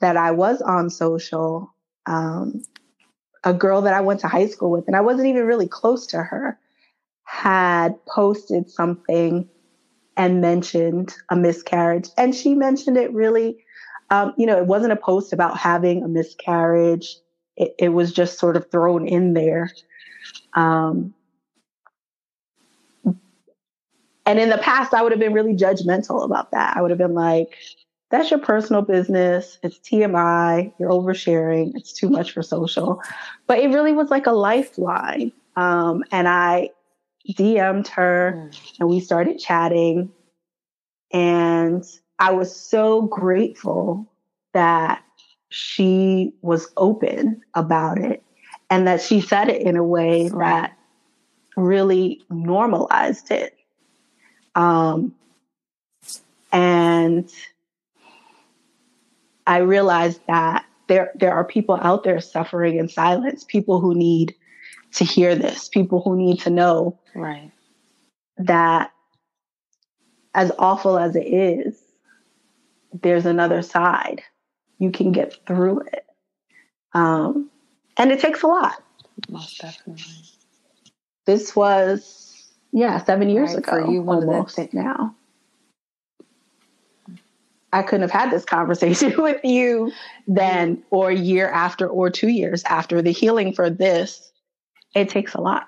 that 0.00 0.16
I 0.16 0.30
was 0.30 0.62
on 0.62 0.90
social, 0.90 1.74
um, 2.06 2.62
a 3.44 3.52
girl 3.52 3.82
that 3.82 3.94
I 3.94 4.00
went 4.00 4.20
to 4.20 4.28
high 4.28 4.46
school 4.46 4.70
with, 4.70 4.86
and 4.86 4.96
I 4.96 5.00
wasn't 5.00 5.28
even 5.28 5.46
really 5.46 5.68
close 5.68 6.06
to 6.08 6.22
her, 6.22 6.58
had 7.24 7.96
posted 8.06 8.70
something 8.70 9.48
and 10.16 10.40
mentioned 10.40 11.14
a 11.30 11.36
miscarriage. 11.36 12.08
And 12.16 12.34
she 12.34 12.54
mentioned 12.54 12.96
it 12.96 13.12
really, 13.12 13.58
um, 14.10 14.34
you 14.36 14.46
know, 14.46 14.56
it 14.56 14.66
wasn't 14.66 14.92
a 14.92 14.96
post 14.96 15.32
about 15.32 15.56
having 15.56 16.02
a 16.02 16.08
miscarriage. 16.08 17.16
It, 17.56 17.74
it 17.78 17.88
was 17.90 18.12
just 18.12 18.38
sort 18.38 18.56
of 18.56 18.70
thrown 18.70 19.06
in 19.06 19.34
there. 19.34 19.70
Um, 20.54 21.14
and 24.24 24.40
in 24.40 24.48
the 24.48 24.58
past, 24.58 24.92
I 24.92 25.02
would 25.02 25.12
have 25.12 25.20
been 25.20 25.32
really 25.32 25.54
judgmental 25.54 26.24
about 26.24 26.50
that. 26.50 26.76
I 26.76 26.82
would 26.82 26.90
have 26.90 26.98
been 26.98 27.14
like, 27.14 27.56
that's 28.10 28.30
your 28.30 28.40
personal 28.40 28.82
business. 28.82 29.58
It's 29.62 29.78
TMI. 29.78 30.72
You're 30.78 30.90
oversharing. 30.90 31.72
It's 31.74 31.92
too 31.92 32.08
much 32.08 32.32
for 32.32 32.42
social. 32.42 33.02
But 33.46 33.58
it 33.58 33.68
really 33.68 33.92
was 33.92 34.10
like 34.10 34.26
a 34.26 34.32
lifeline. 34.32 35.32
Um, 35.56 36.04
and 36.10 36.28
I, 36.28 36.70
DM'd 37.34 37.88
her 37.88 38.34
mm. 38.36 38.76
and 38.80 38.88
we 38.88 39.00
started 39.00 39.38
chatting. 39.38 40.10
And 41.12 41.84
I 42.18 42.32
was 42.32 42.54
so 42.54 43.02
grateful 43.02 44.10
that 44.52 45.02
she 45.48 46.32
was 46.42 46.68
open 46.76 47.42
about 47.54 47.98
it 47.98 48.22
and 48.70 48.86
that 48.86 49.00
she 49.00 49.20
said 49.20 49.48
it 49.48 49.62
in 49.62 49.76
a 49.76 49.84
way 49.84 50.28
that 50.28 50.76
really 51.56 52.22
normalized 52.30 53.30
it. 53.30 53.56
Um, 54.54 55.14
and 56.52 57.30
I 59.46 59.58
realized 59.58 60.20
that 60.26 60.64
there 60.88 61.12
there 61.14 61.34
are 61.34 61.44
people 61.44 61.76
out 61.80 62.04
there 62.04 62.20
suffering 62.20 62.78
in 62.78 62.88
silence, 62.88 63.44
people 63.44 63.80
who 63.80 63.94
need 63.94 64.34
to 64.96 65.04
hear 65.04 65.34
this, 65.34 65.68
people 65.68 66.02
who 66.02 66.16
need 66.16 66.40
to 66.40 66.50
know 66.50 66.98
right. 67.14 67.50
that 68.38 68.90
as 70.34 70.52
awful 70.58 70.98
as 70.98 71.16
it 71.16 71.26
is, 71.26 71.78
there's 73.02 73.26
another 73.26 73.62
side. 73.62 74.22
you 74.78 74.90
can 74.90 75.10
get 75.12 75.34
through 75.46 75.80
it. 75.80 76.04
Um, 76.92 77.50
and 77.96 78.12
it 78.12 78.20
takes 78.20 78.42
a 78.42 78.46
lot. 78.46 78.82
Most 79.30 79.58
definitely. 79.60 80.04
This 81.24 81.56
was, 81.56 82.46
yeah, 82.72 83.02
seven 83.02 83.30
years 83.30 83.54
Right, 83.54 83.58
ago. 83.58 83.90
you, 83.90 84.02
one 84.02 84.18
of 84.18 84.24
the 84.24 84.30
almost 84.30 84.56
thi- 84.56 84.68
now. 84.72 85.14
I 87.72 87.82
couldn't 87.82 88.02
have 88.02 88.10
had 88.10 88.30
this 88.30 88.44
conversation 88.56 89.14
with 89.16 89.42
you 89.44 89.92
then, 90.26 90.82
or 90.90 91.10
a 91.10 91.16
year 91.16 91.48
after, 91.50 91.86
or 91.88 92.10
two 92.10 92.28
years 92.28 92.62
after. 92.64 93.02
The 93.02 93.10
healing 93.10 93.52
for 93.54 93.68
this, 93.70 94.30
it 94.96 95.08
takes 95.10 95.34
a 95.34 95.40
lot. 95.40 95.66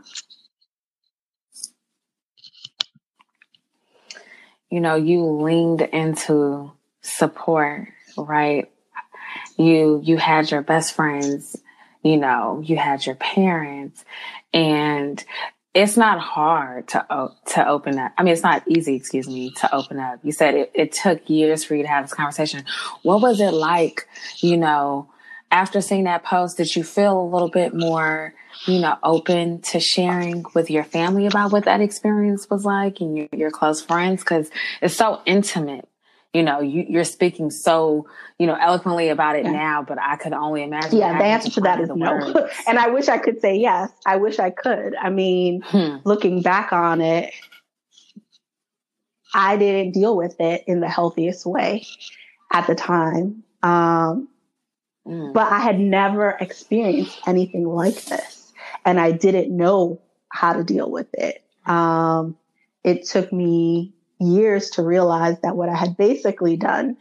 you 4.71 4.81
know, 4.81 4.97
you 4.97 5.25
leaned 5.25 5.81
into 5.81 6.73
support, 7.01 7.89
right? 8.17 8.71
You 9.57 10.01
you 10.05 10.17
had 10.17 10.51
your 10.51 10.63
best 10.63 10.95
friends, 10.95 11.57
you 12.03 12.17
know, 12.17 12.63
you 12.65 12.77
had 12.77 13.05
your 13.07 13.15
parents, 13.15 14.05
and 14.53 15.23
it's 15.75 15.97
not 15.97 16.21
hard 16.21 16.89
to 16.89 17.31
to 17.55 17.69
open 17.69 17.99
up. 17.99 18.13
I 18.17 18.23
mean, 18.23 18.33
it's 18.33 18.43
not 18.43 18.67
easy, 18.69 18.95
excuse 18.95 19.27
me, 19.27 19.51
to 19.53 19.75
open 19.75 19.99
up. 19.99 20.21
You 20.23 20.33
said 20.33 20.55
it, 20.55 20.71
it 20.75 20.93
took 20.93 21.29
years 21.29 21.65
for 21.65 21.75
you 21.75 21.83
to 21.83 21.89
have 21.89 22.05
this 22.05 22.15
conversation. 22.15 22.65
What 23.03 23.21
was 23.21 23.41
it 23.41 23.53
like, 23.53 24.07
you 24.39 24.57
know, 24.57 25.11
after 25.51 25.81
seeing 25.81 26.05
that 26.05 26.25
post? 26.25 26.57
Did 26.57 26.75
you 26.77 26.85
feel 26.85 27.21
a 27.21 27.29
little 27.29 27.51
bit 27.51 27.75
more, 27.75 28.35
you 28.67 28.79
know, 28.81 28.97
open 29.03 29.61
to 29.63 29.81
sharing 29.81 30.45
with 30.55 30.71
your 30.71 30.85
family 30.85 31.27
about 31.27 31.53
what 31.53 31.65
that 31.65 31.81
experience 31.81 32.49
was 32.51 32.65
like 32.65 33.01
and 33.01 33.17
your, 33.17 33.29
your 33.33 33.51
close 33.51 33.81
friends? 33.81 34.23
Because 34.23 34.51
it's 34.83 34.97
so 34.97 35.21
intimate. 35.27 35.89
You 36.35 36.43
know, 36.43 36.61
you, 36.61 36.85
you're 36.87 37.05
speaking 37.05 37.51
so, 37.51 38.07
you 38.39 38.47
know, 38.47 38.55
eloquently 38.55 39.09
about 39.09 39.37
it 39.37 39.45
Yeah. 39.45 39.53
now, 39.53 39.83
but 39.83 39.99
I 39.99 40.17
could 40.17 40.35
only 40.35 40.63
imagine. 40.63 40.99
Yeah, 40.99 41.17
the 41.17 41.25
answer 41.25 41.51
to 41.53 41.61
that 41.63 41.81
is 41.81 41.89
no. 41.95 42.35
and 42.69 42.79
I 42.79 42.89
wish 42.89 43.09
I 43.09 43.17
could 43.17 43.41
say 43.41 43.57
yes. 43.57 43.91
I 44.05 44.17
wish 44.17 44.39
I 44.39 44.51
could. 44.51 44.95
I 44.95 45.09
mean, 45.09 45.63
Hmm. 45.63 45.97
looking 46.05 46.43
back 46.43 46.73
on 46.73 47.01
it, 47.01 47.33
I 49.35 49.57
didn't 49.57 49.93
deal 49.93 50.17
with 50.17 50.39
it 50.41 50.65
in 50.67 50.81
the 50.81 50.89
healthiest 50.89 51.47
way 51.47 51.87
at 52.53 52.67
the 52.67 52.75
time. 52.75 53.43
Um, 53.63 54.29
Mm. 55.07 55.33
but 55.33 55.51
I 55.51 55.61
had 55.61 55.81
never 55.81 56.37
experienced 56.39 57.19
anything 57.27 57.67
like 57.67 57.95
this, 58.05 58.38
and 58.89 58.99
I 58.99 59.13
didn't 59.13 59.55
know 59.55 60.01
how 60.31 60.55
to 60.55 60.65
deal 60.65 60.91
with 60.91 61.09
it. 61.13 61.45
Um, 61.67 62.39
it 62.83 63.05
took 63.05 63.31
me 63.35 63.93
years 64.19 64.71
to 64.71 64.83
realize 64.83 65.39
that 65.43 65.57
what 65.57 65.69
I 65.69 65.77
had 65.77 65.99
basically 65.99 66.57
done 66.57 66.97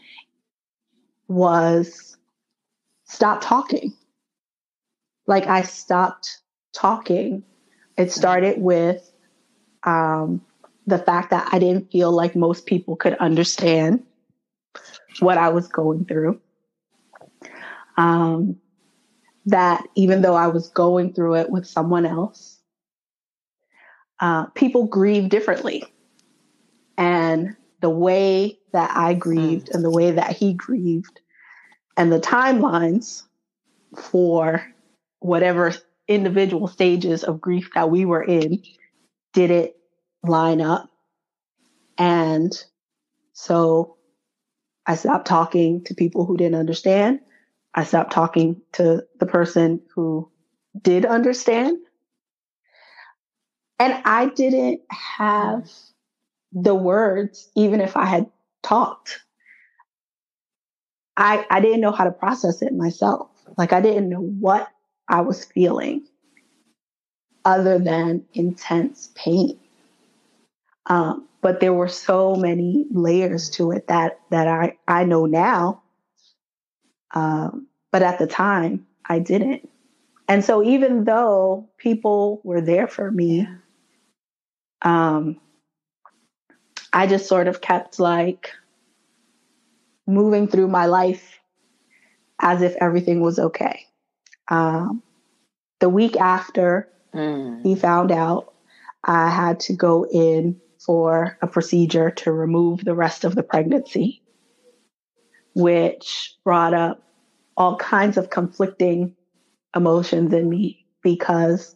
was 1.30 2.18
stop 3.06 3.40
talking. 3.42 3.94
Like 5.28 5.48
I 5.48 5.62
stopped 5.62 6.40
talking. 6.74 7.44
It 7.98 8.12
started 8.12 8.62
with 8.62 9.10
um, 9.84 10.42
the 10.88 10.98
fact 10.98 11.30
that 11.30 11.48
I 11.54 11.60
didn't 11.60 11.90
feel 11.90 12.12
like 12.12 12.36
most 12.36 12.66
people 12.66 12.98
could 12.98 13.14
understand 13.14 14.04
what 15.22 15.38
I 15.38 15.48
was 15.48 15.70
going 15.70 16.04
through. 16.04 16.42
Um, 17.96 18.60
that 19.48 19.88
even 19.96 20.22
though 20.22 20.36
I 20.36 20.48
was 20.48 20.68
going 20.70 21.14
through 21.14 21.36
it 21.36 21.50
with 21.50 21.66
someone 21.66 22.06
else, 22.06 22.60
uh, 24.20 24.46
people 24.48 24.86
grieve 24.88 25.30
differently. 25.30 25.84
And 26.98 27.56
the 27.82 27.90
way 27.90 28.60
that 28.74 28.92
I 28.96 29.14
grieved 29.14 29.70
and 29.74 29.84
the 29.84 29.92
way 29.92 30.12
that 30.12 30.36
he 30.36 30.54
grieved 30.54 31.22
and 31.96 32.12
the 32.12 32.20
timelines 32.20 33.24
for 33.96 34.66
whatever 35.20 35.74
individual 36.08 36.68
stages 36.68 37.24
of 37.24 37.40
grief 37.40 37.70
that 37.74 37.90
we 37.90 38.06
were 38.06 38.24
in 38.24 38.64
didn't 39.34 39.72
line 40.24 40.60
up. 40.60 40.90
And 41.98 42.52
so 43.34 43.98
I 44.86 44.96
stopped 44.96 45.28
talking 45.28 45.84
to 45.86 45.96
people 45.96 46.26
who 46.26 46.38
didn't 46.38 46.60
understand. 46.60 47.20
I 47.78 47.84
stopped 47.84 48.12
talking 48.12 48.60
to 48.74 49.06
the 49.20 49.28
person 49.28 49.80
who 49.94 50.30
did 50.82 51.06
understand. 51.06 51.78
And 53.80 54.02
I 54.04 54.30
didn't 54.30 54.82
have 54.90 55.70
the 56.52 56.74
words, 56.74 57.50
even 57.56 57.80
if 57.80 57.96
I 57.96 58.06
had 58.06 58.32
talked. 58.64 59.20
I, 61.16 61.46
I 61.52 61.60
didn't 61.60 61.82
know 61.82 61.92
how 61.92 62.06
to 62.06 62.12
process 62.12 62.64
it 62.64 62.74
myself. 62.74 63.30
Like 63.60 63.74
I 63.74 63.80
didn't 63.80 64.10
know 64.10 64.22
what 64.22 64.68
I 65.08 65.22
was 65.22 65.46
feeling 65.46 66.08
other 67.46 67.78
than 67.78 68.26
intense 68.34 69.12
pain. 69.14 69.60
Um, 70.88 71.28
but 71.42 71.60
there 71.60 71.74
were 71.74 71.88
so 71.88 72.36
many 72.36 72.88
layers 72.90 73.52
to 73.52 73.72
it 73.72 73.88
that 73.88 74.20
that 74.32 74.48
I, 74.48 74.78
I 74.88 75.04
know 75.04 75.28
now. 75.28 75.84
Um, 77.14 77.68
but 77.92 78.04
at 78.04 78.20
the 78.20 78.28
time, 78.28 78.86
I 79.08 79.20
didn't. 79.20 79.70
And 80.28 80.44
so 80.44 80.64
even 80.64 81.06
though 81.06 81.70
people 81.78 82.42
were 82.44 82.62
there 82.62 82.88
for 82.88 83.10
me, 83.10 83.48
um, 84.82 85.40
I 86.92 87.08
just 87.08 87.28
sort 87.28 87.48
of 87.48 87.62
kept 87.62 88.00
like 88.00 88.52
moving 90.06 90.48
through 90.48 90.68
my 90.68 90.86
life 90.86 91.40
as 92.42 92.62
if 92.62 92.76
everything 92.82 93.22
was 93.22 93.40
okay. 93.40 93.86
Um, 94.50 95.04
the 95.80 95.90
week 95.90 96.18
after 96.18 96.90
Mm. 97.14 97.64
he 97.64 97.76
found 97.76 98.12
out, 98.12 98.54
I 99.04 99.30
had 99.30 99.60
to 99.62 99.74
go 99.74 100.06
in 100.06 100.60
for 100.86 101.38
a 101.42 101.48
procedure 101.48 102.12
to 102.12 102.32
remove 102.32 102.84
the 102.84 102.96
rest 102.96 103.24
of 103.24 103.36
the 103.36 103.44
pregnancy, 103.44 104.22
which 105.58 106.36
brought 106.44 106.76
up 106.76 107.02
all 107.58 107.78
kinds 107.78 108.16
of 108.16 108.30
conflicting 108.30 109.16
emotions 109.76 110.32
in 110.32 110.48
me 110.48 110.86
because, 111.02 111.76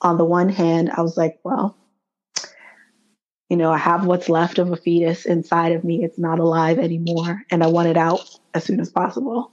on 0.00 0.18
the 0.18 0.24
one 0.24 0.48
hand, 0.48 0.90
I 0.90 1.00
was 1.02 1.16
like, 1.16 1.38
well, 1.44 1.76
you 3.48 3.56
know, 3.56 3.70
I 3.70 3.78
have 3.78 4.04
what's 4.04 4.28
left 4.28 4.58
of 4.58 4.72
a 4.72 4.76
fetus 4.76 5.26
inside 5.26 5.72
of 5.72 5.84
me. 5.84 6.02
It's 6.02 6.18
not 6.18 6.40
alive 6.40 6.80
anymore. 6.80 7.42
And 7.52 7.62
I 7.62 7.68
want 7.68 7.86
it 7.86 7.96
out 7.96 8.20
as 8.52 8.64
soon 8.64 8.80
as 8.80 8.90
possible. 8.90 9.52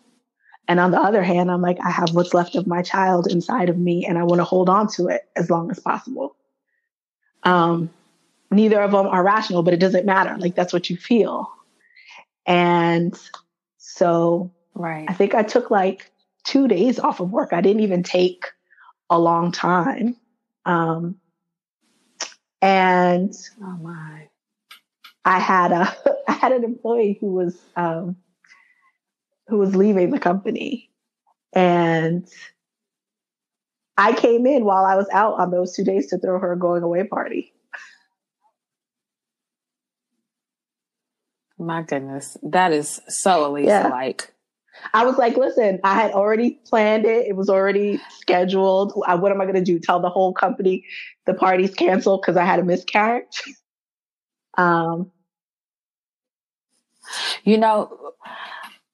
And 0.68 0.80
on 0.80 0.90
the 0.90 1.00
other 1.00 1.22
hand, 1.22 1.52
I'm 1.52 1.62
like, 1.62 1.78
I 1.84 1.92
have 1.92 2.16
what's 2.16 2.34
left 2.34 2.56
of 2.56 2.66
my 2.66 2.82
child 2.82 3.28
inside 3.32 3.70
of 3.70 3.78
me 3.78 4.08
and 4.08 4.18
I 4.18 4.24
want 4.24 4.40
to 4.40 4.44
hold 4.44 4.70
on 4.70 4.88
to 4.94 5.08
it 5.08 5.22
as 5.36 5.52
long 5.52 5.70
as 5.70 5.80
possible. 5.80 6.36
Um, 7.44 7.92
neither 8.50 8.82
of 8.82 8.92
them 8.92 9.06
are 9.06 9.24
rational, 9.24 9.62
but 9.62 9.76
it 9.76 9.80
doesn't 9.80 10.06
matter. 10.06 10.36
Like, 10.40 10.56
that's 10.56 10.74
what 10.74 10.90
you 10.90 10.98
feel. 10.98 11.52
And 12.48 13.18
so 13.98 14.52
Right. 14.76 15.06
I 15.10 15.14
think 15.14 15.34
I 15.34 15.42
took 15.42 15.72
like 15.72 16.12
two 16.44 16.68
days 16.68 17.00
off 17.00 17.20
of 17.20 17.32
work. 17.32 17.52
I 17.52 17.62
didn't 17.62 17.82
even 17.82 18.04
take 18.04 18.46
a 19.10 19.18
long 19.18 19.52
time. 19.52 20.16
Um, 20.66 21.16
and 22.62 23.34
Oh 23.62 23.78
my. 23.82 24.30
I 25.26 25.40
had 25.40 25.72
a 25.72 25.96
I 26.28 26.34
had 26.34 26.52
an 26.52 26.64
employee 26.64 27.18
who 27.20 27.34
was 27.34 27.60
um, 27.76 28.18
who 29.48 29.58
was 29.58 29.76
leaving 29.76 30.12
the 30.12 30.20
company, 30.20 30.90
and 31.54 32.28
I 33.98 34.14
came 34.14 34.46
in 34.46 34.64
while 34.64 34.86
I 34.86 34.96
was 34.96 35.08
out 35.12 35.40
on 35.40 35.50
those 35.50 35.76
two 35.76 35.84
days 35.84 36.08
to 36.08 36.20
throw 36.20 36.40
her 36.40 36.54
a 36.54 36.60
going 36.60 36.84
away 36.84 37.04
party. 37.04 37.54
My 41.60 41.82
goodness. 41.82 42.38
That 42.44 42.72
is 42.72 43.02
so 43.08 43.52
Alisa 43.52 43.66
Yeah. 43.68 43.88
like. 43.88 44.34
I 44.94 45.06
was 45.06 45.18
like, 45.18 45.36
listen, 45.38 45.80
I 45.84 45.96
had 45.96 46.12
already 46.12 46.60
planned 46.68 47.06
it. 47.06 47.26
It 47.28 47.36
was 47.36 47.50
already 47.50 48.00
scheduled. 48.20 48.94
I, 49.08 49.16
what 49.16 49.32
am 49.32 49.42
I 49.42 49.46
going 49.46 49.56
to 49.56 49.64
do? 49.64 49.80
Tell 49.80 50.00
the 50.00 50.10
whole 50.10 50.34
company 50.34 50.86
the 51.26 51.34
party's 51.34 51.74
canceled 51.74 52.22
because 52.22 52.38
I 52.38 52.46
had 52.46 52.60
a 52.60 52.64
miscarriage? 52.64 53.44
Um, 54.60 55.12
You 57.44 57.58
know, 57.60 58.14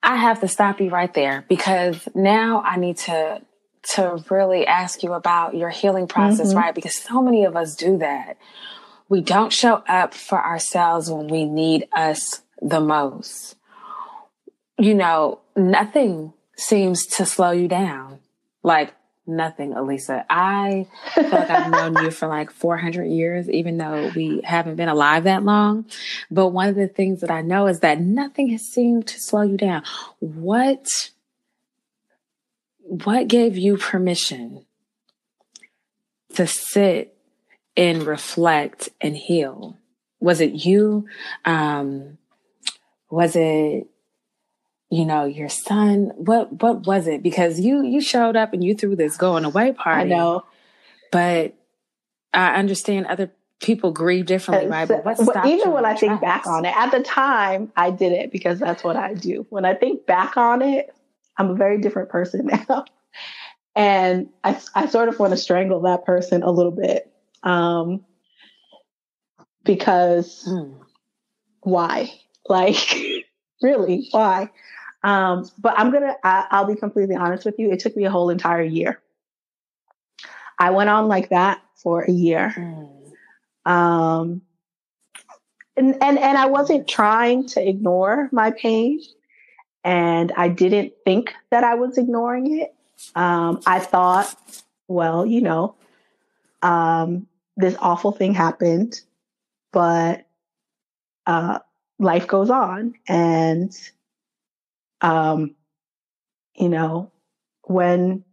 I 0.04 0.18
have 0.18 0.42
to 0.42 0.48
stop 0.50 0.82
you 0.82 0.90
right 0.90 1.14
there 1.14 1.46
because 1.48 2.08
now 2.14 2.62
I 2.66 2.76
need 2.78 2.98
to 3.00 3.42
to 3.96 4.24
really 4.30 4.68
ask 4.68 5.04
you 5.04 5.14
about 5.14 5.56
your 5.56 5.70
healing 5.70 6.08
process, 6.08 6.54
Mhm. 6.54 6.58
right? 6.58 6.76
Because 6.76 6.96
so 6.96 7.22
many 7.22 7.44
of 7.46 7.56
us 7.56 7.76
do 7.76 7.98
that. 7.98 8.38
We 9.10 9.22
don't 9.22 9.52
show 9.52 9.84
up 9.88 10.14
for 10.14 10.42
ourselves 10.44 11.10
when 11.12 11.28
we 11.28 11.46
need 11.46 11.88
us 11.94 12.43
the 12.64 12.80
most. 12.80 13.56
You 14.80 14.96
know, 14.96 15.40
nothing 15.56 16.34
seems 16.56 17.06
to 17.18 17.26
slow 17.26 17.52
you 17.52 17.68
down. 17.68 18.20
Like 18.64 18.94
nothing, 19.28 19.74
Alisa. 19.74 20.26
I 20.30 20.88
feel 21.14 21.30
like 21.30 21.50
I've 21.50 21.72
known 21.72 22.04
you 22.04 22.12
for 22.12 22.28
like 22.28 22.52
400 22.52 23.06
years, 23.06 23.50
even 23.50 23.78
though 23.78 24.12
we 24.16 24.42
haven't 24.44 24.76
been 24.76 24.90
alive 24.90 25.26
that 25.26 25.44
long. 25.44 25.86
But 26.32 26.50
one 26.50 26.70
of 26.70 26.76
the 26.76 26.88
things 26.88 27.22
that 27.22 27.32
I 27.32 27.42
know 27.42 27.68
is 27.68 27.82
that 27.82 28.00
nothing 28.00 28.50
has 28.50 28.64
seemed 28.64 29.08
to 29.08 29.20
slow 29.20 29.42
you 29.42 29.58
down. 29.58 29.84
What 30.20 31.12
what 32.80 33.28
gave 33.28 33.58
you 33.58 33.78
permission 33.78 34.66
to 36.36 36.46
sit 36.46 37.18
and 37.76 38.04
reflect 38.04 38.90
and 39.02 39.16
heal? 39.16 39.78
Was 40.20 40.42
it 40.42 40.66
you? 40.66 41.06
Um, 41.46 42.18
was 43.14 43.36
it 43.36 43.88
you 44.90 45.06
know 45.06 45.26
your 45.26 45.50
son? 45.50 46.12
What 46.16 46.62
what 46.62 46.86
was 46.88 47.08
it? 47.08 47.22
Because 47.22 47.60
you 47.60 47.84
you 47.84 48.02
showed 48.02 48.36
up 48.36 48.54
and 48.54 48.64
you 48.64 48.74
threw 48.74 48.96
this 48.96 49.18
going 49.18 49.46
away 49.46 49.72
party 49.72 50.02
i 50.02 50.04
know. 50.04 50.44
But 51.12 51.54
i 52.34 52.56
understand 52.56 53.06
other 53.06 53.32
people 53.62 53.92
grieve 53.92 54.26
differently 54.26 54.68
right? 54.68 54.88
But 54.88 55.04
what 55.04 55.46
even 55.46 55.72
when 55.72 55.86
i 55.86 55.96
think 55.96 56.20
back 56.20 56.48
on 56.48 56.66
it 56.66 56.76
at 56.76 56.92
the 56.92 57.02
time 57.02 57.72
i 57.78 57.92
did 57.92 58.12
it 58.12 58.32
because 58.32 58.60
that's 58.60 58.84
what 58.84 58.96
i 58.96 59.14
do. 59.14 59.46
When 59.50 59.64
i 59.64 59.76
think 59.76 60.06
back 60.08 60.36
on 60.36 60.62
it 60.64 60.94
i'm 61.38 61.52
a 61.52 61.56
very 61.56 61.80
different 61.80 62.10
person 62.10 62.48
now. 62.70 62.86
And 63.76 64.30
i, 64.44 64.60
I 64.74 64.88
sort 64.88 65.08
of 65.08 65.20
want 65.20 65.32
to 65.32 65.38
strangle 65.38 65.82
that 65.82 66.04
person 66.04 66.42
a 66.42 66.52
little 66.52 66.72
bit 66.72 67.12
um, 67.44 68.04
because 69.64 70.46
mm. 70.48 70.76
why 71.62 72.12
like 72.48 73.26
really 73.62 74.08
why 74.12 74.50
um, 75.04 75.50
but 75.58 75.78
I'm 75.78 75.92
gonna, 75.92 76.16
I, 76.24 76.48
I'll 76.50 76.66
be 76.66 76.76
completely 76.76 77.16
honest 77.16 77.46
with 77.46 77.60
you. 77.60 77.72
It 77.72 77.80
took 77.80 77.96
me 77.96 78.06
a 78.06 78.10
whole 78.10 78.30
entire 78.30 78.64
year. 78.64 79.02
I 80.58 80.70
went 80.72 80.90
on 80.90 81.08
like 81.08 81.30
that 81.30 81.62
for 81.76 82.04
a 82.04 82.12
year. 82.12 82.54
Mm. 82.56 83.70
Um, 83.70 84.42
and, 85.76 85.96
and, 86.02 86.18
and 86.20 86.38
I 86.38 86.46
wasn't 86.46 86.88
trying 86.88 87.48
to 87.48 87.68
ignore 87.68 88.30
my 88.32 88.52
pain 88.52 89.02
and 89.84 90.32
I 90.38 90.48
didn't 90.48 90.94
think 91.04 91.34
that 91.52 91.64
I 91.64 91.76
was 91.76 91.98
ignoring 91.98 92.60
it. 92.62 92.74
Um, 93.16 93.60
I 93.66 93.80
thought, 93.80 94.34
well, 94.88 95.26
you 95.26 95.42
know, 95.42 95.76
um, 96.62 97.28
this 97.58 97.76
awful 97.80 98.14
thing 98.14 98.34
happened, 98.34 99.02
but, 99.74 100.26
uh, 101.26 101.60
life 102.00 102.28
goes 102.28 102.50
on 102.50 102.94
and 103.08 103.74
um, 105.02 105.56
you 106.56 106.70
know, 106.70 107.12
when 107.64 108.24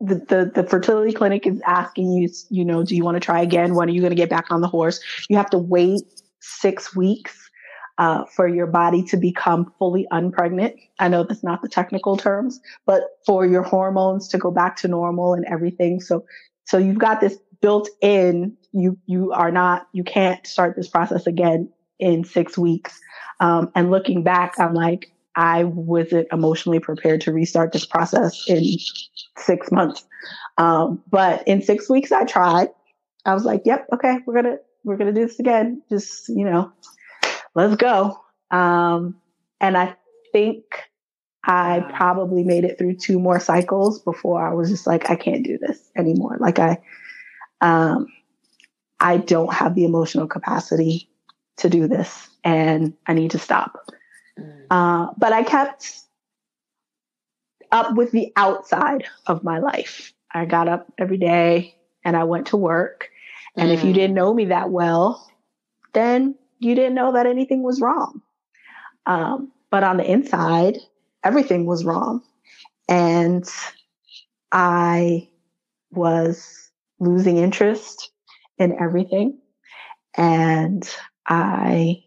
the, 0.00 0.14
the, 0.14 0.50
the 0.54 0.68
fertility 0.68 1.12
clinic 1.12 1.46
is 1.46 1.60
asking 1.66 2.12
you, 2.12 2.28
you 2.48 2.64
know, 2.64 2.82
do 2.82 2.94
you 2.94 3.04
want 3.04 3.16
to 3.16 3.20
try 3.20 3.40
again? 3.40 3.74
When 3.74 3.88
are 3.88 3.92
you 3.92 4.00
going 4.00 4.10
to 4.10 4.16
get 4.16 4.30
back 4.30 4.50
on 4.50 4.60
the 4.60 4.68
horse? 4.68 5.00
You 5.28 5.36
have 5.36 5.50
to 5.50 5.58
wait 5.58 6.02
six 6.40 6.94
weeks 6.94 7.50
uh, 7.98 8.24
for 8.24 8.48
your 8.48 8.66
body 8.66 9.02
to 9.04 9.16
become 9.16 9.72
fully 9.78 10.06
unpregnant. 10.10 10.74
I 10.98 11.08
know 11.08 11.24
that's 11.24 11.44
not 11.44 11.62
the 11.62 11.68
technical 11.68 12.16
terms, 12.16 12.60
but 12.86 13.02
for 13.26 13.44
your 13.44 13.62
hormones 13.62 14.28
to 14.28 14.38
go 14.38 14.50
back 14.50 14.76
to 14.76 14.88
normal 14.88 15.34
and 15.34 15.44
everything. 15.46 16.00
So, 16.00 16.24
so 16.64 16.78
you've 16.78 16.98
got 16.98 17.20
this 17.20 17.36
built 17.60 17.88
in. 18.00 18.56
You 18.72 18.96
you 19.06 19.32
are 19.32 19.50
not. 19.50 19.86
You 19.92 20.04
can't 20.04 20.46
start 20.46 20.76
this 20.76 20.88
process 20.88 21.26
again 21.26 21.70
in 22.00 22.24
six 22.24 22.58
weeks. 22.58 23.00
Um, 23.40 23.70
and 23.74 23.90
looking 23.90 24.22
back, 24.22 24.58
I'm 24.58 24.74
like, 24.74 25.12
I 25.36 25.64
wasn't 25.64 26.28
emotionally 26.32 26.80
prepared 26.80 27.20
to 27.22 27.32
restart 27.32 27.72
this 27.72 27.86
process 27.86 28.44
in 28.48 28.64
six 29.38 29.70
months. 29.70 30.04
Um, 30.58 31.02
but 31.10 31.46
in 31.46 31.62
six 31.62 31.88
weeks, 31.88 32.12
I 32.12 32.24
tried. 32.24 32.68
I 33.24 33.34
was 33.34 33.44
like, 33.44 33.62
"Yep, 33.64 33.86
okay, 33.94 34.18
we're 34.26 34.34
gonna 34.34 34.56
we're 34.84 34.96
gonna 34.96 35.12
do 35.12 35.26
this 35.26 35.38
again. 35.38 35.82
Just 35.88 36.28
you 36.28 36.44
know, 36.44 36.72
let's 37.54 37.76
go." 37.76 38.18
Um, 38.50 39.16
and 39.60 39.76
I 39.76 39.96
think 40.32 40.64
I 41.44 41.80
probably 41.94 42.44
made 42.44 42.64
it 42.64 42.76
through 42.78 42.96
two 42.96 43.18
more 43.18 43.40
cycles 43.40 44.00
before 44.00 44.46
I 44.46 44.54
was 44.54 44.68
just 44.68 44.86
like, 44.86 45.10
"I 45.10 45.16
can't 45.16 45.44
do 45.44 45.58
this 45.58 45.90
anymore." 45.96 46.36
Like 46.40 46.58
I, 46.58 46.78
um, 47.60 48.06
I 48.98 49.18
don't 49.18 49.52
have 49.52 49.74
the 49.74 49.84
emotional 49.84 50.26
capacity 50.26 51.09
to 51.58 51.68
do 51.68 51.88
this, 51.88 52.28
and 52.44 52.94
I 53.06 53.14
need 53.14 53.32
to 53.32 53.38
stop. 53.38 53.86
Mm. 54.38 54.66
Uh, 54.70 55.12
but 55.18 55.32
I 55.32 55.42
kept 55.42 56.00
up 57.72 57.94
with 57.94 58.10
the 58.12 58.32
outside 58.36 59.04
of 59.26 59.44
my 59.44 59.58
life. 59.58 60.12
I 60.32 60.44
got 60.44 60.68
up 60.68 60.92
every 60.98 61.18
day 61.18 61.74
and 62.04 62.16
I 62.16 62.24
went 62.24 62.48
to 62.48 62.56
work. 62.56 63.10
And 63.56 63.70
mm. 63.70 63.74
if 63.74 63.84
you 63.84 63.90
mm. 63.90 63.94
didn't 63.94 64.14
know 64.14 64.32
me 64.32 64.46
that 64.46 64.70
well, 64.70 65.30
then 65.92 66.36
you 66.58 66.74
didn't 66.74 66.94
know 66.94 67.12
that 67.12 67.26
anything 67.26 67.62
was 67.62 67.80
wrong. 67.80 68.22
Um, 69.06 69.52
but 69.70 69.84
on 69.84 69.96
the 69.96 70.10
inside, 70.10 70.78
everything 71.24 71.66
was 71.66 71.84
wrong. 71.84 72.22
And 72.88 73.44
I 74.52 75.28
was 75.90 76.70
losing 76.98 77.38
interest 77.38 78.10
in 78.58 78.78
everything. 78.80 79.38
And 80.16 80.88
I 81.26 82.02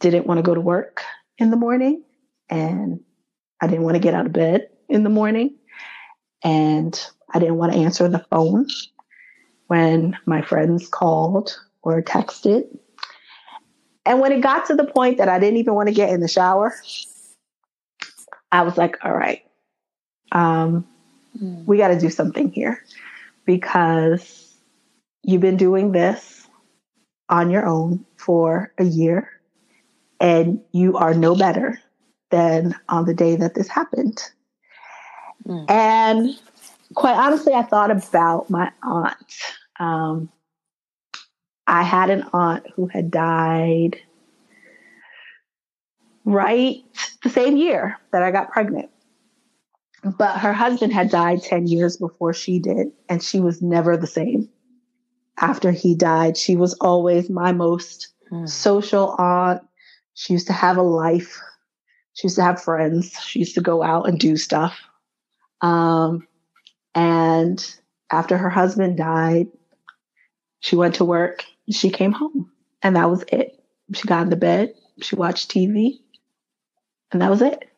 didn't 0.00 0.26
want 0.26 0.38
to 0.38 0.42
go 0.42 0.54
to 0.54 0.60
work 0.60 1.02
in 1.38 1.50
the 1.50 1.56
morning 1.56 2.02
and 2.48 3.00
I 3.60 3.66
didn't 3.66 3.84
want 3.84 3.96
to 3.96 4.00
get 4.00 4.14
out 4.14 4.26
of 4.26 4.32
bed 4.32 4.68
in 4.88 5.02
the 5.02 5.10
morning 5.10 5.56
and 6.44 6.98
I 7.32 7.38
didn't 7.38 7.56
want 7.56 7.72
to 7.72 7.78
answer 7.78 8.08
the 8.08 8.24
phone 8.30 8.66
when 9.66 10.16
my 10.26 10.42
friends 10.42 10.88
called 10.88 11.58
or 11.82 12.02
texted. 12.02 12.64
And 14.04 14.20
when 14.20 14.32
it 14.32 14.40
got 14.40 14.66
to 14.66 14.74
the 14.74 14.84
point 14.84 15.18
that 15.18 15.28
I 15.28 15.38
didn't 15.38 15.56
even 15.58 15.74
want 15.74 15.88
to 15.88 15.94
get 15.94 16.10
in 16.10 16.20
the 16.20 16.28
shower, 16.28 16.74
I 18.52 18.62
was 18.62 18.78
like, 18.78 18.96
all 19.04 19.12
right, 19.12 19.42
um, 20.30 20.86
mm. 21.36 21.64
we 21.64 21.78
got 21.78 21.88
to 21.88 21.98
do 21.98 22.10
something 22.10 22.52
here 22.52 22.84
because 23.44 24.54
you've 25.22 25.40
been 25.40 25.56
doing 25.56 25.92
this 25.92 26.45
on 27.28 27.50
your 27.50 27.66
own 27.66 28.04
for 28.16 28.72
a 28.78 28.84
year 28.84 29.30
and 30.20 30.60
you 30.72 30.96
are 30.96 31.14
no 31.14 31.34
better 31.34 31.80
than 32.30 32.74
on 32.88 33.04
the 33.06 33.14
day 33.14 33.36
that 33.36 33.54
this 33.54 33.68
happened. 33.68 34.22
Mm. 35.46 35.70
And 35.70 36.40
quite 36.94 37.16
honestly, 37.16 37.54
I 37.54 37.62
thought 37.62 37.90
about 37.90 38.50
my 38.50 38.70
aunt. 38.82 39.34
Um, 39.78 40.30
I 41.66 41.82
had 41.82 42.10
an 42.10 42.24
aunt 42.32 42.66
who 42.74 42.86
had 42.86 43.10
died 43.10 43.96
right 46.24 46.76
the 47.22 47.30
same 47.30 47.56
year 47.56 47.98
that 48.12 48.22
I 48.22 48.30
got 48.30 48.50
pregnant. 48.50 48.90
But 50.18 50.38
her 50.38 50.52
husband 50.52 50.92
had 50.92 51.10
died 51.10 51.42
10 51.42 51.66
years 51.66 51.96
before 51.96 52.32
she 52.32 52.60
did, 52.60 52.88
and 53.08 53.22
she 53.22 53.40
was 53.40 53.60
never 53.60 53.96
the 53.96 54.06
same. 54.06 54.48
After 55.38 55.70
he 55.70 55.94
died, 55.94 56.36
she 56.36 56.56
was 56.56 56.74
always 56.74 57.28
my 57.28 57.52
most 57.52 58.08
mm. 58.30 58.48
social 58.48 59.14
aunt, 59.18 59.62
she 60.16 60.32
used 60.32 60.46
to 60.46 60.52
have 60.54 60.78
a 60.78 60.82
life. 60.82 61.40
She 62.14 62.26
used 62.26 62.36
to 62.36 62.42
have 62.42 62.62
friends. 62.62 63.12
She 63.20 63.38
used 63.38 63.54
to 63.56 63.60
go 63.60 63.82
out 63.82 64.08
and 64.08 64.18
do 64.18 64.38
stuff. 64.38 64.80
Um, 65.60 66.26
and 66.94 67.62
after 68.10 68.38
her 68.38 68.48
husband 68.48 68.96
died, 68.96 69.48
she 70.60 70.74
went 70.74 70.96
to 70.96 71.04
work. 71.04 71.44
She 71.70 71.90
came 71.90 72.12
home, 72.12 72.50
and 72.82 72.96
that 72.96 73.10
was 73.10 73.24
it. 73.30 73.62
She 73.92 74.08
got 74.08 74.22
into 74.22 74.36
bed. 74.36 74.74
She 75.02 75.16
watched 75.16 75.50
TV, 75.50 75.98
and 77.12 77.20
that 77.20 77.30
was 77.30 77.42
it. 77.42 77.68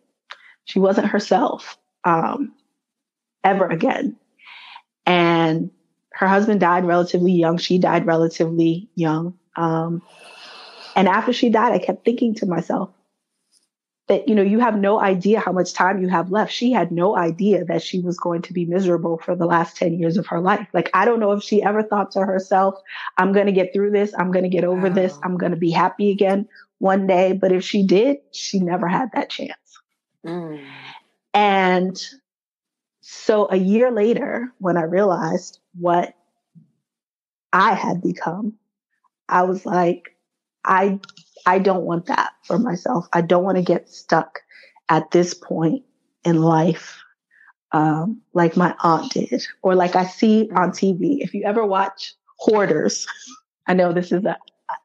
She 0.65 0.79
wasn't 0.79 1.09
herself 1.09 1.77
um, 2.05 2.55
ever 3.43 3.67
again. 3.67 4.17
And 5.05 5.73
her 6.19 6.27
husband 6.27 6.59
died 6.59 6.85
relatively 6.85 7.31
young. 7.31 7.59
She 7.59 7.79
died 7.79 8.05
relatively 8.05 8.89
young. 8.97 9.39
Um, 9.55 10.03
and 10.97 11.07
after 11.07 11.33
she 11.33 11.49
died, 11.49 11.73
I 11.73 11.79
kept 11.79 12.05
thinking 12.05 12.35
to 12.37 12.47
myself 12.47 12.91
that, 14.09 14.27
you 14.27 14.35
know, 14.35 14.43
you 14.43 14.59
have 14.59 14.77
no 14.77 14.99
idea 14.99 15.39
how 15.39 15.53
much 15.53 15.75
time 15.75 16.03
you 16.03 16.09
have 16.09 16.33
left. 16.33 16.53
She 16.53 16.73
had 16.73 16.91
no 16.91 17.17
idea 17.17 17.65
that 17.67 17.85
she 17.85 18.01
was 18.01 18.19
going 18.19 18.43
to 18.43 18.53
be 18.53 18.65
miserable 18.65 19.19
for 19.19 19.37
the 19.37 19.47
last 19.47 19.77
10 19.77 19.97
years 19.97 20.17
of 20.17 20.27
her 20.27 20.41
life. 20.41 20.67
Like, 20.73 20.91
I 20.93 21.05
don't 21.05 21.21
know 21.21 21.31
if 21.31 21.45
she 21.45 21.63
ever 21.63 21.85
thought 21.85 22.11
to 22.13 22.27
herself, 22.27 22.75
I'm 23.17 23.33
going 23.33 23.47
to 23.47 23.53
get 23.53 23.73
through 23.73 23.93
this. 23.93 24.13
I'm 24.19 24.33
going 24.33 24.43
to 24.43 24.49
get 24.49 24.65
over 24.65 24.89
wow. 24.89 24.95
this. 24.95 25.17
I'm 25.23 25.39
going 25.39 25.53
to 25.53 25.57
be 25.57 25.71
happy 25.71 26.11
again 26.11 26.49
one 26.79 27.07
day. 27.07 27.33
But 27.33 27.53
if 27.53 27.63
she 27.63 27.87
did, 27.87 28.17
she 28.33 28.59
never 28.59 28.89
had 28.89 29.13
that 29.13 29.31
chance. 29.31 29.79
Mm. 30.27 30.65
And 31.33 31.97
so 33.11 33.49
a 33.51 33.57
year 33.57 33.91
later, 33.91 34.53
when 34.59 34.77
I 34.77 34.83
realized 34.83 35.61
what 35.79 36.15
I 37.53 37.75
had 37.75 38.03
become, 38.03 38.55
I 39.29 39.45
was 39.45 39.65
like, 39.65 40.15
I 40.65 41.01
I 41.47 41.59
don't 41.59 41.85
want 41.85 42.07
that 42.07 42.33
for 42.45 42.59
myself. 42.59 43.09
I 43.13 43.23
don't 43.23 43.45
want 43.45 43.57
to 43.57 43.63
get 43.63 43.89
stuck 43.89 44.41
at 44.91 45.11
this 45.11 45.33
point 45.33 45.85
in 46.25 46.43
life 46.43 46.99
um, 47.73 48.21
like 48.35 48.57
my 48.57 48.75
aunt 48.81 49.13
did, 49.13 49.43
or 49.63 49.75
like 49.75 49.97
I 49.97 50.05
see 50.05 50.51
on 50.55 50.71
TV. 50.71 51.19
If 51.21 51.35
you 51.35 51.45
ever 51.45 51.65
watch 51.65 52.15
Hoarders, 52.37 53.07
I 53.67 53.75
know 53.75 53.93
this 53.93 54.13
is 54.13 54.25
a 54.25 54.37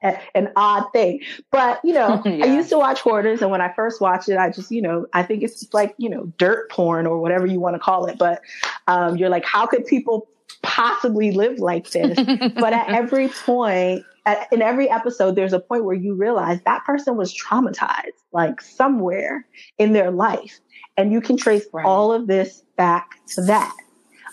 an 0.02 0.52
odd 0.56 0.86
thing. 0.94 1.22
But, 1.52 1.80
you 1.84 1.94
know, 1.94 2.22
yeah. 2.26 2.46
I 2.46 2.56
used 2.56 2.70
to 2.70 2.78
watch 2.78 3.02
Hoarders. 3.02 3.42
And 3.42 3.52
when 3.52 3.62
I 3.62 3.72
first 3.74 4.02
watched 4.02 4.30
it, 4.30 4.38
I 4.38 4.50
just, 4.50 4.72
you 4.72 4.82
know, 4.82 5.06
I 5.14 5.24
think 5.24 5.44
it's 5.44 5.60
just 5.60 5.74
like, 5.74 5.96
you 5.98 6.10
know, 6.10 6.26
dirt 6.38 6.70
porn 6.70 7.08
or 7.08 7.20
whatever 7.20 7.46
you 7.46 7.60
want 7.60 7.76
to 7.76 7.80
call 7.80 8.06
it. 8.06 8.18
But 8.18 8.42
um, 8.88 9.18
you're 9.18 9.30
like, 9.30 9.46
how 9.46 9.66
could 9.66 9.86
people 9.86 10.28
possibly 10.62 11.32
live 11.32 11.60
like 11.60 11.92
this? 11.92 12.16
but 12.56 12.74
at 12.74 12.90
every 12.90 13.30
point, 13.30 14.04
at, 14.26 14.52
in 14.52 14.62
every 14.62 14.90
episode, 14.90 15.36
there's 15.36 15.54
a 15.54 15.60
point 15.60 15.86
where 15.86 15.96
you 15.96 16.14
realize 16.14 16.60
that 16.66 16.84
person 16.86 17.18
was 17.18 17.34
traumatized, 17.34 18.12
like 18.32 18.62
somewhere 18.62 19.46
in 19.78 19.94
their 19.94 20.12
life. 20.12 20.60
And 20.96 21.12
you 21.12 21.22
can 21.22 21.38
trace 21.38 21.66
right. 21.74 21.86
all 21.86 22.14
of 22.14 22.28
this 22.28 22.64
back 22.78 23.16
to 23.30 23.42
that. 23.44 23.76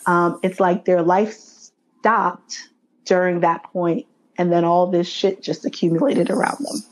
Um, 0.07 0.39
it's 0.43 0.61
like 0.61 0.85
their 0.85 1.03
life 1.03 1.33
stopped 1.33 2.69
during 3.05 3.41
that 3.41 3.65
point, 3.65 4.07
and 4.41 4.51
then 4.51 4.65
all 4.65 4.87
this 4.87 5.07
shit 5.07 5.43
just 5.43 5.67
accumulated 5.67 6.31
around 6.31 6.65
them. 6.65 6.83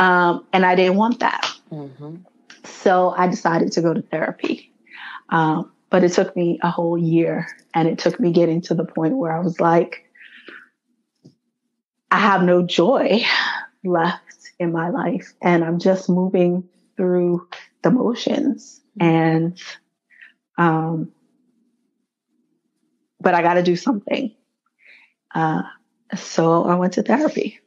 Um, 0.00 0.46
and 0.52 0.66
I 0.66 0.74
didn't 0.74 0.96
want 0.96 1.20
that. 1.20 1.48
Mm-hmm. 1.70 2.16
So 2.64 3.10
I 3.16 3.28
decided 3.28 3.70
to 3.72 3.82
go 3.82 3.94
to 3.94 4.02
therapy. 4.02 4.72
Um, 5.28 5.70
but 5.88 6.02
it 6.02 6.12
took 6.14 6.34
me 6.34 6.58
a 6.64 6.68
whole 6.68 6.98
year, 6.98 7.46
and 7.74 7.86
it 7.86 8.00
took 8.00 8.18
me 8.18 8.32
getting 8.32 8.60
to 8.62 8.74
the 8.74 8.84
point 8.84 9.16
where 9.16 9.30
I 9.30 9.38
was 9.38 9.60
like, 9.60 10.04
I 12.10 12.18
have 12.18 12.42
no 12.42 12.66
joy 12.66 13.24
left 13.84 14.50
in 14.58 14.72
my 14.72 14.90
life, 14.90 15.32
and 15.40 15.64
I'm 15.64 15.78
just 15.78 16.08
moving 16.08 16.68
through 16.96 17.46
the 17.82 17.92
motions. 17.92 18.80
And 18.98 19.56
um, 20.56 21.12
but 23.20 23.34
I 23.34 23.42
got 23.42 23.54
to 23.54 23.62
do 23.62 23.76
something. 23.76 24.34
Uh, 25.34 25.62
so 26.16 26.64
I 26.64 26.74
went 26.74 26.94
to 26.94 27.02
therapy. 27.02 27.60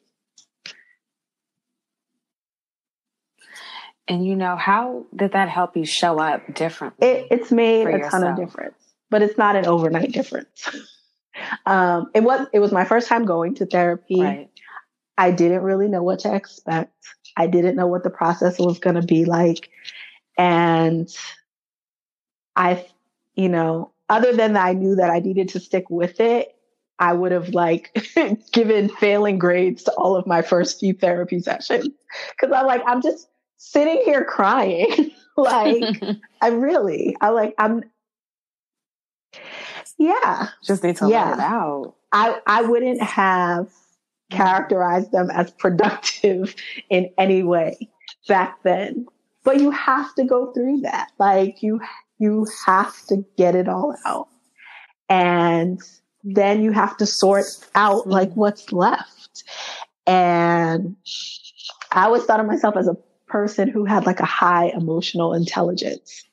And 4.07 4.25
you 4.25 4.35
know, 4.35 4.55
how 4.55 5.05
did 5.15 5.33
that 5.33 5.47
help 5.47 5.77
you 5.77 5.85
show 5.85 6.19
up 6.19 6.53
differently? 6.53 7.07
It, 7.07 7.27
it's 7.31 7.51
made 7.51 7.87
a 7.87 7.91
yourself? 7.91 8.11
ton 8.11 8.23
of 8.23 8.37
difference, 8.37 8.75
but 9.09 9.21
it's 9.21 9.37
not 9.37 9.55
an 9.55 9.65
overnight 9.65 10.11
difference. 10.11 10.69
um, 11.65 12.09
it 12.13 12.23
was 12.23 12.45
it 12.51 12.59
was 12.59 12.71
my 12.71 12.83
first 12.83 13.07
time 13.07 13.25
going 13.25 13.55
to 13.55 13.65
therapy. 13.65 14.21
Right. 14.21 14.49
I 15.17 15.31
didn't 15.31 15.61
really 15.61 15.87
know 15.87 16.03
what 16.03 16.19
to 16.19 16.35
expect. 16.35 16.93
I 17.37 17.47
didn't 17.47 17.75
know 17.75 17.87
what 17.87 18.03
the 18.03 18.09
process 18.09 18.59
was 18.59 18.79
going 18.79 18.95
to 18.95 19.01
be 19.01 19.23
like, 19.23 19.69
and 20.37 21.07
I, 22.55 22.85
you 23.35 23.47
know, 23.47 23.91
other 24.09 24.33
than 24.35 24.53
that, 24.53 24.65
I 24.65 24.73
knew 24.73 24.95
that 24.95 25.09
I 25.09 25.19
needed 25.19 25.49
to 25.49 25.59
stick 25.59 25.89
with 25.89 26.19
it. 26.19 26.55
I 27.01 27.13
would 27.13 27.31
have 27.31 27.49
like 27.49 28.07
given 28.53 28.87
failing 28.87 29.39
grades 29.39 29.83
to 29.83 29.91
all 29.93 30.15
of 30.15 30.27
my 30.27 30.43
first 30.43 30.79
few 30.79 30.93
therapy 30.93 31.39
sessions 31.39 31.89
because 32.29 32.55
I'm 32.55 32.67
like, 32.67 32.83
I'm 32.85 33.01
just 33.01 33.27
sitting 33.57 34.01
here 34.05 34.23
crying. 34.23 35.11
like, 35.37 35.83
I 36.41 36.49
really, 36.49 37.17
I 37.19 37.29
like, 37.29 37.55
I'm, 37.57 37.83
yeah, 39.97 40.49
just 40.63 40.83
need 40.83 40.97
to 40.97 41.09
yeah. 41.09 41.31
let 41.31 41.39
it 41.39 41.41
out. 41.41 41.95
I 42.11 42.39
I 42.45 42.61
wouldn't 42.61 43.01
have 43.01 43.69
characterized 44.29 45.11
them 45.11 45.29
as 45.31 45.49
productive 45.51 46.55
in 46.89 47.09
any 47.17 47.41
way 47.41 47.89
back 48.27 48.61
then. 48.63 49.07
But 49.43 49.59
you 49.59 49.71
have 49.71 50.13
to 50.15 50.23
go 50.23 50.51
through 50.53 50.81
that. 50.81 51.09
Like 51.17 51.63
you 51.63 51.81
you 52.19 52.45
have 52.67 53.05
to 53.07 53.25
get 53.37 53.55
it 53.55 53.67
all 53.67 53.95
out. 54.05 54.27
And 55.09 55.81
then 56.23 56.61
you 56.61 56.71
have 56.71 56.97
to 56.97 57.05
sort 57.05 57.45
out 57.75 58.07
like 58.07 58.29
mm-hmm. 58.29 58.39
what's 58.39 58.71
left. 58.71 59.43
And 60.07 60.95
I 61.91 62.05
always 62.05 62.23
thought 62.23 62.39
of 62.39 62.45
myself 62.45 62.75
as 62.77 62.87
a 62.87 62.97
person 63.27 63.67
who 63.69 63.85
had 63.85 64.05
like 64.05 64.19
a 64.19 64.25
high 64.25 64.71
emotional 64.75 65.33
intelligence. 65.33 66.25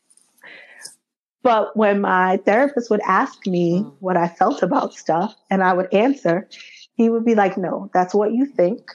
But 1.42 1.76
when 1.76 2.00
my 2.00 2.38
therapist 2.44 2.90
would 2.90 3.00
ask 3.06 3.46
me 3.46 3.80
mm. 3.80 3.94
what 4.00 4.16
I 4.16 4.28
felt 4.28 4.62
about 4.62 4.94
stuff 4.94 5.34
and 5.50 5.62
I 5.62 5.72
would 5.72 5.92
answer, 5.94 6.48
he 6.94 7.08
would 7.08 7.24
be 7.24 7.34
like, 7.34 7.56
No, 7.56 7.90
that's 7.94 8.12
what 8.12 8.32
you 8.32 8.46
think. 8.46 8.90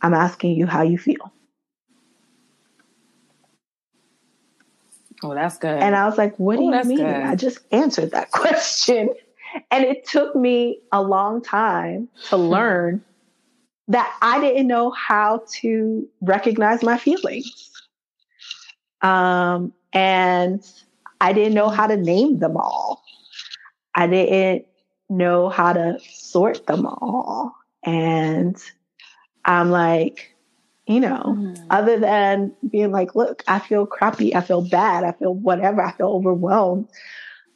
I'm 0.00 0.14
asking 0.14 0.52
you 0.52 0.66
how 0.66 0.82
you 0.82 0.98
feel. 0.98 1.32
Oh, 5.22 5.34
that's 5.34 5.58
good. 5.58 5.78
And 5.78 5.96
I 5.96 6.06
was 6.06 6.18
like, 6.18 6.36
what 6.36 6.56
do 6.56 6.72
oh, 6.72 6.78
you 6.78 6.84
mean? 6.84 6.98
Good. 6.98 7.06
I 7.06 7.34
just 7.36 7.58
answered 7.72 8.10
that 8.10 8.30
question. 8.32 9.10
And 9.70 9.84
it 9.84 10.06
took 10.06 10.34
me 10.34 10.80
a 10.92 11.02
long 11.02 11.42
time 11.42 12.08
to 12.28 12.36
learn 12.36 13.04
that 13.88 14.16
I 14.20 14.40
didn't 14.40 14.66
know 14.66 14.90
how 14.90 15.44
to 15.60 16.08
recognize 16.20 16.82
my 16.82 16.98
feelings. 16.98 17.70
Um, 19.02 19.72
and 19.92 20.64
I 21.20 21.32
didn't 21.32 21.54
know 21.54 21.68
how 21.68 21.86
to 21.86 21.96
name 21.96 22.38
them 22.38 22.56
all. 22.56 23.02
I 23.94 24.06
didn't 24.06 24.66
know 25.08 25.48
how 25.48 25.72
to 25.72 25.98
sort 26.12 26.66
them 26.66 26.86
all. 26.86 27.54
And 27.84 28.56
I'm 29.44 29.70
like, 29.70 30.34
you 30.86 31.00
know, 31.00 31.22
mm-hmm. 31.26 31.64
other 31.70 31.98
than 31.98 32.52
being 32.68 32.92
like, 32.92 33.14
look, 33.14 33.42
I 33.48 33.58
feel 33.58 33.86
crappy, 33.86 34.34
I 34.34 34.40
feel 34.40 34.62
bad, 34.62 35.04
I 35.04 35.12
feel 35.12 35.34
whatever, 35.34 35.82
I 35.82 35.92
feel 35.92 36.08
overwhelmed. 36.08 36.88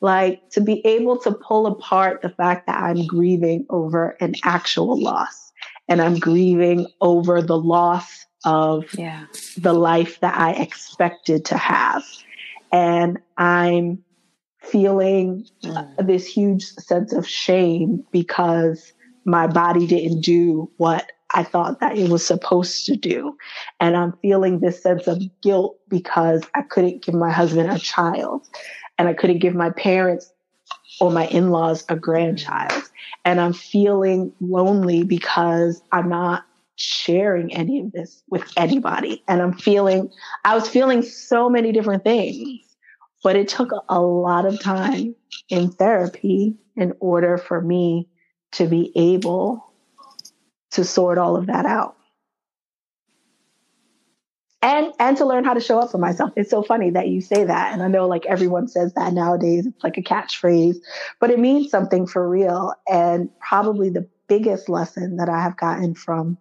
Like 0.01 0.49
to 0.51 0.61
be 0.61 0.85
able 0.87 1.19
to 1.19 1.33
pull 1.33 1.67
apart 1.67 2.23
the 2.23 2.31
fact 2.31 2.67
that 2.67 2.83
I'm 2.83 3.07
grieving 3.07 3.67
over 3.69 4.17
an 4.21 4.35
actual 4.45 5.01
loss 5.01 5.53
and 5.89 6.01
I'm 6.01 6.19
grieving 6.19 6.87
over 7.01 7.43
the 7.43 7.59
loss 7.59 8.25
of 8.45 8.85
yeah. 8.95 9.27
the 9.59 9.75
life 9.75 10.21
that 10.21 10.39
I 10.39 10.53
expected 10.53 11.45
to 11.47 11.57
have. 11.59 12.03
And 12.73 13.19
I'm 13.37 14.03
feeling 14.63 15.47
mm. 15.63 16.07
this 16.07 16.27
huge 16.27 16.65
sense 16.65 17.13
of 17.13 17.27
shame 17.27 18.05
because 18.13 18.93
my 19.25 19.47
body 19.47 19.87
didn't 19.87 20.21
do 20.21 20.71
what 20.77 21.11
I 21.33 21.45
thought 21.45 21.81
that 21.81 21.97
it 21.97 22.09
was 22.09 22.27
supposed 22.27 22.87
to 22.87 22.97
do. 22.97 23.37
And 23.79 23.97
I'm 23.97 24.15
feeling 24.23 24.61
this 24.61 24.83
sense 24.83 25.07
of 25.07 25.23
guilt 25.43 25.79
because 25.89 26.43
I 26.55 26.63
couldn't 26.63 27.03
give 27.03 27.15
my 27.15 27.31
husband 27.31 27.71
a 27.71 27.79
child 27.79 28.49
and 29.01 29.09
I 29.09 29.15
couldn't 29.15 29.39
give 29.39 29.55
my 29.55 29.71
parents 29.71 30.31
or 31.01 31.11
my 31.11 31.27
in-laws 31.29 31.87
a 31.89 31.97
grandchild. 31.97 32.83
And 33.25 33.41
I'm 33.41 33.55
feeling 33.55 34.31
lonely 34.43 35.05
because 35.05 35.81
I'm 35.91 36.11
not 36.11 36.45
sharing 36.77 37.51
any 37.55 37.81
of 37.81 37.93
this 37.93 38.23
with 38.29 38.45
anybody. 38.59 39.23
And 39.27 39.41
I'm 39.41 39.55
feeling, 39.55 40.11
I 40.45 40.55
was 40.55 40.69
feeling 40.69 41.01
so 41.01 41.49
many 41.49 41.73
different 41.73 42.05
things, 42.05 42.61
but 43.25 43.37
it 43.37 43.49
took 43.49 43.71
a 43.89 44.03
lot 44.03 44.45
of 44.45 44.61
time 44.61 45.15
in 45.49 45.71
therapy 45.71 46.57
in 46.77 46.93
order 47.01 47.39
for 47.39 47.59
me 47.59 48.07
to 48.53 48.67
be 48.67 48.93
able 48.95 49.73
to 50.73 50.85
sort 50.85 51.17
all 51.17 51.37
of 51.37 51.47
that 51.47 51.65
out. 51.65 51.97
And 54.63 54.93
and 54.99 55.17
to 55.17 55.25
learn 55.25 55.45
how 55.45 55.55
to 55.55 55.61
show 55.61 55.79
up 55.79 55.91
for 55.91 55.99
myself. 55.99 56.33
It's 56.37 56.51
so 56.51 56.63
funny 56.63 56.91
that 56.91 57.09
you 57.09 57.23
say 57.23 57.45
that. 57.45 57.73
And 57.73 57.83
I 57.83 57.89
know 57.89 58.07
like 58.07 58.27
everyone 58.27 58.69
says 58.69 58.93
that 58.95 59.15
nowadays. 59.15 59.67
It's 59.67 59.83
like 59.83 59.97
a 59.97 60.03
catchphrase, 60.03 60.77
but 61.19 61.31
it 61.31 61.39
means 61.39 61.71
something 61.71 62.07
for 62.07 62.29
real. 62.29 62.75
And 62.87 63.31
probably 63.41 63.89
the 63.89 64.07
biggest 64.29 64.69
lesson 64.69 65.17
that 65.17 65.31
I 65.31 65.41
have 65.41 65.57
gotten 65.57 65.95
from 65.95 66.37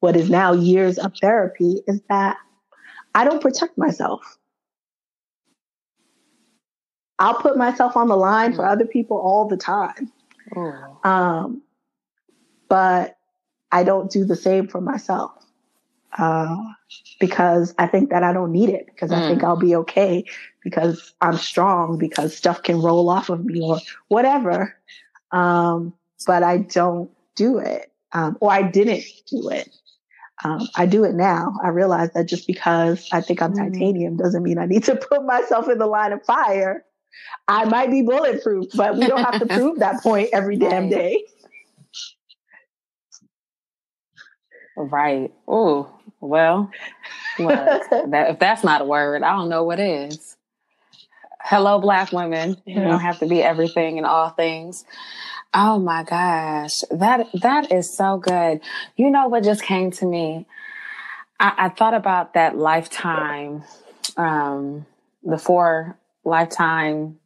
what 0.00 0.16
is 0.16 0.28
now 0.28 0.52
years 0.52 0.98
of 0.98 1.12
therapy 1.20 1.82
is 1.86 2.00
that 2.08 2.36
I 3.14 3.24
don't 3.24 3.40
protect 3.40 3.78
myself. 3.78 4.38
I'll 7.20 7.34
put 7.34 7.56
myself 7.56 7.96
on 7.96 8.08
the 8.08 8.16
line 8.16 8.54
for 8.54 8.64
mm. 8.64 8.72
other 8.72 8.86
people 8.86 9.18
all 9.18 9.46
the 9.46 9.56
time. 9.56 10.10
Oh. 10.56 10.98
Um, 11.04 11.62
but 12.68 13.16
I 13.70 13.84
don't 13.84 14.10
do 14.10 14.24
the 14.24 14.34
same 14.34 14.66
for 14.66 14.80
myself 14.80 15.41
uh, 16.18 16.56
because 17.20 17.74
I 17.78 17.86
think 17.86 18.10
that 18.10 18.22
I 18.22 18.32
don't 18.32 18.52
need 18.52 18.68
it 18.68 18.86
because 18.86 19.10
mm. 19.10 19.16
I 19.16 19.28
think 19.28 19.42
mm. 19.42 19.44
I'll 19.44 19.56
be 19.56 19.74
okay 19.76 20.24
because 20.62 21.14
I'm 21.20 21.36
strong 21.36 21.98
because 21.98 22.36
stuff 22.36 22.62
can 22.62 22.80
roll 22.80 23.08
off 23.08 23.30
of 23.30 23.44
me 23.44 23.60
or 23.62 23.78
whatever. 24.08 24.76
Um, 25.30 25.94
but 26.26 26.42
I 26.42 26.58
don't 26.58 27.10
do 27.34 27.58
it 27.58 27.90
um, 28.12 28.36
or 28.40 28.50
I 28.50 28.62
didn't 28.62 29.04
do 29.30 29.48
it. 29.48 29.74
Um, 30.44 30.66
I 30.74 30.86
do 30.86 31.04
it 31.04 31.14
now. 31.14 31.54
I 31.62 31.68
realize 31.68 32.10
that 32.14 32.26
just 32.26 32.46
because 32.46 33.08
I 33.12 33.20
think 33.20 33.40
I'm 33.40 33.52
mm. 33.52 33.72
titanium 33.72 34.16
doesn't 34.16 34.42
mean 34.42 34.58
I 34.58 34.66
need 34.66 34.84
to 34.84 34.96
put 35.10 35.24
myself 35.24 35.68
in 35.68 35.78
the 35.78 35.86
line 35.86 36.12
of 36.12 36.22
fire. 36.24 36.84
I 37.46 37.64
might 37.66 37.90
be 37.90 38.02
bulletproof, 38.02 38.66
but 38.74 38.96
we 38.96 39.06
don't 39.06 39.22
have 39.22 39.40
to 39.40 39.46
prove 39.46 39.78
that 39.78 40.02
point 40.02 40.30
every 40.32 40.56
damn 40.56 40.88
day. 40.88 41.24
Right. 44.76 45.32
Oh, 45.46 45.90
well, 46.22 46.70
that, 47.38 48.30
if 48.30 48.38
that's 48.38 48.64
not 48.64 48.80
a 48.80 48.84
word, 48.84 49.22
I 49.22 49.36
don't 49.36 49.48
know 49.48 49.64
what 49.64 49.80
is. 49.80 50.36
Hello, 51.40 51.80
Black 51.80 52.12
women. 52.12 52.56
You 52.64 52.80
don't 52.80 53.00
have 53.00 53.18
to 53.18 53.26
be 53.26 53.42
everything 53.42 53.98
and 53.98 54.06
all 54.06 54.30
things. 54.30 54.84
Oh 55.52 55.78
my 55.78 56.04
gosh. 56.04 56.80
That 56.90 57.28
that 57.42 57.72
is 57.72 57.94
so 57.94 58.16
good. 58.16 58.60
You 58.96 59.10
know 59.10 59.26
what 59.26 59.42
just 59.42 59.62
came 59.62 59.90
to 59.92 60.06
me? 60.06 60.46
I, 61.40 61.52
I 61.58 61.68
thought 61.68 61.94
about 61.94 62.34
that 62.34 62.56
lifetime, 62.56 63.64
um, 64.16 64.86
the 65.24 65.36
four 65.36 65.98
lifetime 66.24 67.18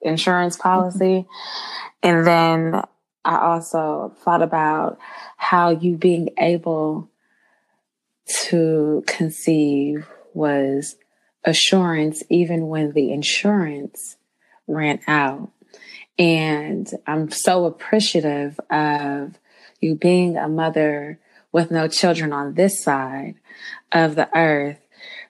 insurance 0.00 0.56
policy. 0.56 1.26
And 2.02 2.26
then 2.26 2.82
I 3.24 3.38
also 3.38 4.14
thought 4.22 4.42
about 4.42 4.98
how 5.36 5.70
you 5.70 5.96
being 5.96 6.30
able 6.38 7.10
to 8.26 9.04
conceive 9.06 10.06
was 10.34 10.96
assurance 11.44 12.22
even 12.28 12.68
when 12.68 12.92
the 12.92 13.12
insurance 13.12 14.16
ran 14.66 15.00
out. 15.06 15.50
And 16.18 16.90
I'm 17.06 17.30
so 17.30 17.66
appreciative 17.66 18.58
of 18.70 19.38
you 19.80 19.94
being 19.94 20.36
a 20.36 20.48
mother 20.48 21.20
with 21.52 21.70
no 21.70 21.88
children 21.88 22.32
on 22.32 22.54
this 22.54 22.82
side 22.82 23.36
of 23.92 24.14
the 24.14 24.28
earth. 24.36 24.80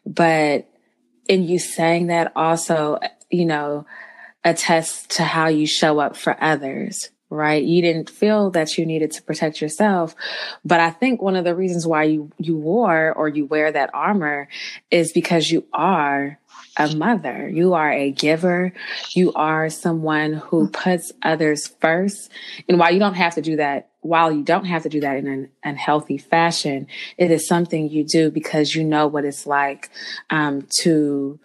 But 0.04 0.68
in 1.28 1.44
you 1.44 1.58
saying 1.58 2.06
that 2.06 2.32
also, 2.36 2.98
you 3.30 3.44
know, 3.44 3.86
attests 4.44 5.16
to 5.16 5.24
how 5.24 5.48
you 5.48 5.66
show 5.66 5.98
up 5.98 6.16
for 6.16 6.36
others 6.42 7.10
right? 7.30 7.62
You 7.62 7.82
didn't 7.82 8.10
feel 8.10 8.50
that 8.50 8.78
you 8.78 8.86
needed 8.86 9.10
to 9.12 9.22
protect 9.22 9.60
yourself. 9.60 10.14
But 10.64 10.80
I 10.80 10.90
think 10.90 11.20
one 11.20 11.36
of 11.36 11.44
the 11.44 11.54
reasons 11.54 11.86
why 11.86 12.04
you, 12.04 12.30
you 12.38 12.56
wore 12.56 13.12
or 13.12 13.28
you 13.28 13.46
wear 13.46 13.72
that 13.72 13.90
armor 13.92 14.48
is 14.90 15.12
because 15.12 15.50
you 15.50 15.66
are 15.72 16.38
a 16.76 16.94
mother. 16.94 17.48
You 17.48 17.74
are 17.74 17.90
a 17.90 18.10
giver. 18.10 18.72
You 19.10 19.32
are 19.32 19.70
someone 19.70 20.34
who 20.34 20.68
puts 20.68 21.12
others 21.22 21.66
first. 21.80 22.30
And 22.68 22.78
while 22.78 22.92
you 22.92 22.98
don't 22.98 23.14
have 23.14 23.34
to 23.36 23.42
do 23.42 23.56
that, 23.56 23.88
while 24.00 24.30
you 24.30 24.42
don't 24.42 24.66
have 24.66 24.84
to 24.84 24.88
do 24.88 25.00
that 25.00 25.16
in 25.16 25.26
an 25.26 25.50
unhealthy 25.64 26.18
fashion, 26.18 26.86
it 27.18 27.30
is 27.30 27.48
something 27.48 27.88
you 27.88 28.04
do 28.04 28.30
because 28.30 28.74
you 28.74 28.84
know 28.84 29.06
what 29.06 29.24
it's 29.24 29.46
like 29.46 29.90
um, 30.30 30.66
to 30.82 31.40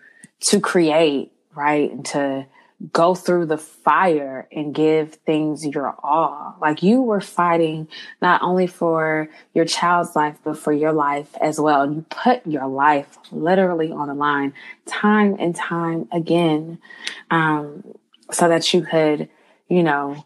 to 0.48 0.60
create, 0.60 1.32
right, 1.56 1.92
and 1.92 2.06
to 2.06 2.46
go 2.92 3.14
through 3.14 3.46
the 3.46 3.58
fire 3.58 4.48
and 4.52 4.74
give 4.74 5.16
things 5.16 5.66
your 5.66 5.96
all. 6.04 6.56
Like 6.60 6.82
you 6.82 7.02
were 7.02 7.22
fighting 7.22 7.88
not 8.22 8.42
only 8.42 8.68
for 8.68 9.30
your 9.54 9.66
child's 9.66 10.16
life, 10.16 10.38
but 10.44 10.58
for 10.58 10.74
your 10.74 10.92
life 10.92 11.30
as 11.42 11.60
well. 11.60 11.82
And 11.84 11.96
you 11.96 12.06
put 12.10 12.46
your 12.48 12.68
life 12.68 13.18
literally 13.32 13.92
on 13.92 14.08
the 14.08 14.14
line 14.14 14.54
time 14.86 15.36
and 15.40 15.56
time 15.56 16.08
again, 16.12 16.80
um, 17.30 17.84
so 18.32 18.48
that 18.48 18.74
you 18.74 18.82
could, 18.82 19.30
you 19.68 19.84
know, 19.84 20.26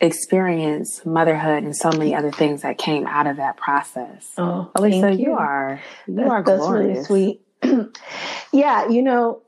experience 0.00 1.06
motherhood 1.06 1.62
and 1.62 1.76
so 1.76 1.90
many 1.90 2.14
other 2.14 2.30
things 2.30 2.62
that 2.62 2.78
came 2.78 3.06
out 3.06 3.26
of 3.26 3.36
that 3.36 3.56
process. 3.56 4.32
Oh, 4.36 4.70
Alisa, 4.74 5.16
you. 5.18 5.26
you. 5.26 5.32
are, 5.32 5.80
you 6.06 6.14
that's, 6.16 6.30
are 6.30 6.42
that's 6.42 6.68
really 6.68 7.04
sweet. 7.04 7.40
yeah, 8.52 8.88
you 8.88 9.02
know, 9.02 9.42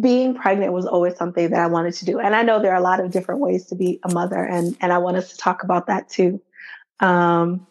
being 0.00 0.34
pregnant 0.34 0.72
was 0.72 0.86
always 0.86 1.16
something 1.16 1.50
that 1.50 1.60
I 1.60 1.66
wanted 1.66 1.94
to 1.94 2.04
do. 2.04 2.18
And 2.18 2.34
I 2.34 2.42
know 2.42 2.60
there 2.60 2.72
are 2.72 2.78
a 2.78 2.82
lot 2.82 3.00
of 3.00 3.10
different 3.10 3.40
ways 3.40 3.66
to 3.66 3.76
be 3.76 4.00
a 4.02 4.12
mother, 4.12 4.42
and, 4.44 4.76
and 4.80 4.92
I 4.92 4.98
want 4.98 5.16
us 5.16 5.30
to 5.30 5.36
talk 5.36 5.62
about 5.62 5.86
that 5.86 6.08
too. 6.08 6.40
Um, 7.00 7.66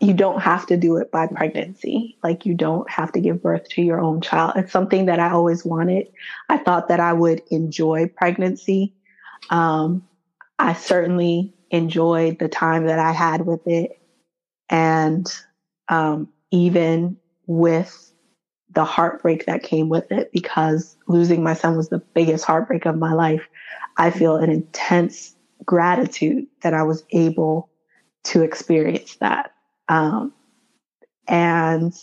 you 0.00 0.12
don't 0.12 0.40
have 0.40 0.66
to 0.66 0.76
do 0.76 0.96
it 0.96 1.10
by 1.10 1.26
pregnancy. 1.26 2.18
Like, 2.22 2.44
you 2.44 2.54
don't 2.54 2.88
have 2.90 3.12
to 3.12 3.20
give 3.20 3.42
birth 3.42 3.68
to 3.70 3.82
your 3.82 4.00
own 4.00 4.20
child. 4.20 4.52
It's 4.56 4.72
something 4.72 5.06
that 5.06 5.18
I 5.20 5.30
always 5.30 5.64
wanted. 5.64 6.08
I 6.48 6.58
thought 6.58 6.88
that 6.88 7.00
I 7.00 7.14
would 7.14 7.42
enjoy 7.50 8.08
pregnancy. 8.08 8.94
Um, 9.48 10.06
I 10.58 10.74
certainly 10.74 11.54
enjoyed 11.70 12.38
the 12.38 12.48
time 12.48 12.86
that 12.86 12.98
I 12.98 13.12
had 13.12 13.46
with 13.46 13.66
it. 13.66 13.98
And 14.68 15.26
um, 15.88 16.28
even 16.50 17.16
with 17.46 18.12
the 18.76 18.84
heartbreak 18.84 19.46
that 19.46 19.62
came 19.62 19.88
with 19.88 20.12
it 20.12 20.30
because 20.32 20.98
losing 21.08 21.42
my 21.42 21.54
son 21.54 21.78
was 21.78 21.88
the 21.88 21.98
biggest 21.98 22.44
heartbreak 22.44 22.84
of 22.84 22.98
my 22.98 23.14
life. 23.14 23.48
I 23.96 24.10
feel 24.10 24.36
an 24.36 24.50
intense 24.50 25.34
gratitude 25.64 26.46
that 26.60 26.74
I 26.74 26.82
was 26.82 27.02
able 27.10 27.70
to 28.24 28.42
experience 28.42 29.16
that. 29.16 29.52
Um, 29.88 30.34
and 31.26 31.94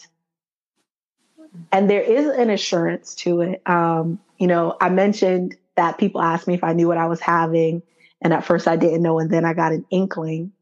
and 1.71 1.87
there 1.87 2.01
is 2.01 2.25
an 2.25 2.49
assurance 2.49 3.13
to 3.15 3.41
it. 3.41 3.61
Um, 3.67 4.19
you 4.39 4.47
know, 4.47 4.75
I 4.81 4.89
mentioned 4.89 5.55
that 5.75 5.99
people 5.99 6.21
asked 6.21 6.47
me 6.47 6.55
if 6.55 6.63
I 6.63 6.73
knew 6.73 6.87
what 6.87 6.97
I 6.97 7.05
was 7.05 7.19
having, 7.19 7.83
and 8.19 8.33
at 8.33 8.45
first 8.45 8.67
I 8.67 8.77
didn't 8.77 9.03
know, 9.03 9.19
and 9.19 9.29
then 9.29 9.45
I 9.45 9.53
got 9.53 9.73
an 9.73 9.85
inkling. 9.91 10.53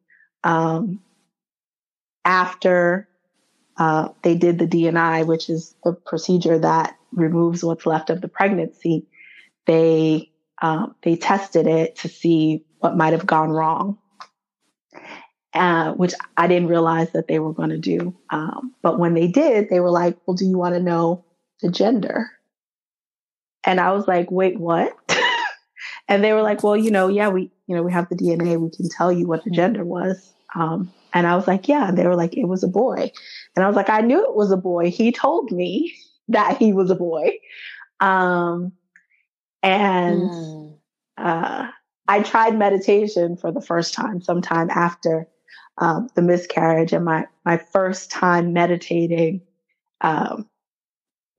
Um, 0.43 0.99
after 2.25 3.07
uh, 3.77 4.09
they 4.23 4.35
did 4.35 4.59
the 4.59 4.67
D&C, 4.67 5.23
which 5.23 5.49
is 5.49 5.75
the 5.83 5.93
procedure 5.93 6.59
that 6.59 6.97
removes 7.11 7.63
what's 7.63 7.85
left 7.85 8.09
of 8.09 8.21
the 8.21 8.27
pregnancy. 8.27 9.07
They 9.65 10.31
um, 10.61 10.95
they 11.01 11.15
tested 11.15 11.67
it 11.67 11.95
to 11.97 12.07
see 12.07 12.65
what 12.79 12.95
might 12.95 13.13
have 13.13 13.25
gone 13.25 13.49
wrong, 13.49 13.97
uh, 15.53 15.93
which 15.93 16.13
I 16.37 16.47
didn't 16.47 16.69
realize 16.69 17.11
that 17.11 17.27
they 17.27 17.39
were 17.39 17.53
going 17.53 17.69
to 17.69 17.79
do. 17.79 18.15
Um, 18.29 18.75
but 18.83 18.99
when 18.99 19.15
they 19.15 19.27
did, 19.27 19.69
they 19.69 19.79
were 19.79 19.89
like, 19.89 20.17
"Well, 20.25 20.35
do 20.35 20.45
you 20.45 20.57
want 20.57 20.75
to 20.75 20.81
know 20.81 21.25
the 21.61 21.71
gender?" 21.71 22.29
And 23.63 23.79
I 23.79 23.91
was 23.91 24.07
like, 24.07 24.29
"Wait, 24.29 24.59
what?" 24.59 24.95
and 26.07 26.23
they 26.23 26.33
were 26.33 26.43
like, 26.43 26.63
"Well, 26.63 26.77
you 26.77 26.91
know, 26.91 27.07
yeah, 27.07 27.29
we 27.29 27.51
you 27.67 27.75
know 27.75 27.83
we 27.83 27.91
have 27.91 28.09
the 28.09 28.15
DNA. 28.15 28.59
We 28.59 28.69
can 28.69 28.89
tell 28.89 29.11
you 29.11 29.27
what 29.27 29.43
the 29.43 29.51
gender 29.51 29.83
was." 29.83 30.33
Um, 30.55 30.91
and 31.13 31.27
I 31.27 31.35
was 31.35 31.47
like, 31.47 31.67
"Yeah." 31.67 31.87
And 31.87 31.97
they 31.97 32.07
were 32.07 32.15
like, 32.15 32.37
"It 32.37 32.45
was 32.45 32.63
a 32.63 32.67
boy." 32.67 33.11
And 33.55 33.65
I 33.65 33.67
was 33.67 33.75
like, 33.75 33.89
I 33.89 34.01
knew 34.01 34.23
it 34.23 34.35
was 34.35 34.51
a 34.51 34.57
boy. 34.57 34.89
He 34.89 35.11
told 35.11 35.51
me 35.51 35.93
that 36.29 36.57
he 36.57 36.73
was 36.73 36.89
a 36.89 36.95
boy. 36.95 37.37
Um, 37.99 38.71
and 39.63 40.29
mm. 40.29 40.77
uh, 41.17 41.67
I 42.07 42.23
tried 42.23 42.57
meditation 42.57 43.37
for 43.37 43.51
the 43.51 43.61
first 43.61 43.93
time 43.93 44.21
sometime 44.21 44.69
after 44.69 45.27
um, 45.77 46.09
the 46.15 46.21
miscarriage. 46.21 46.93
And 46.93 47.05
my, 47.05 47.25
my 47.45 47.57
first 47.57 48.09
time 48.09 48.53
meditating 48.53 49.41
um, 50.01 50.49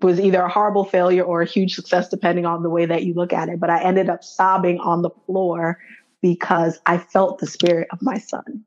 was 0.01 0.21
either 0.21 0.43
a 0.43 0.49
horrible 0.49 0.85
failure 0.85 1.25
or 1.25 1.43
a 1.43 1.47
huge 1.47 1.75
success, 1.75 2.09
depending 2.09 2.47
on 2.47 2.63
the 2.63 2.71
way 2.71 2.87
that 2.87 3.05
you 3.05 3.15
look 3.15 3.33
at 3.33 3.49
it. 3.49 3.59
But 3.59 3.71
I 3.71 3.83
ended 3.83 4.09
up 4.09 4.23
sobbing 4.23 4.79
on 4.79 5.03
the 5.03 5.11
floor 5.27 5.79
because 6.21 6.79
I 6.87 6.99
felt 6.99 7.39
the 7.39 7.47
spirit 7.47 7.89
of 7.91 8.03
my 8.03 8.19
son 8.19 8.65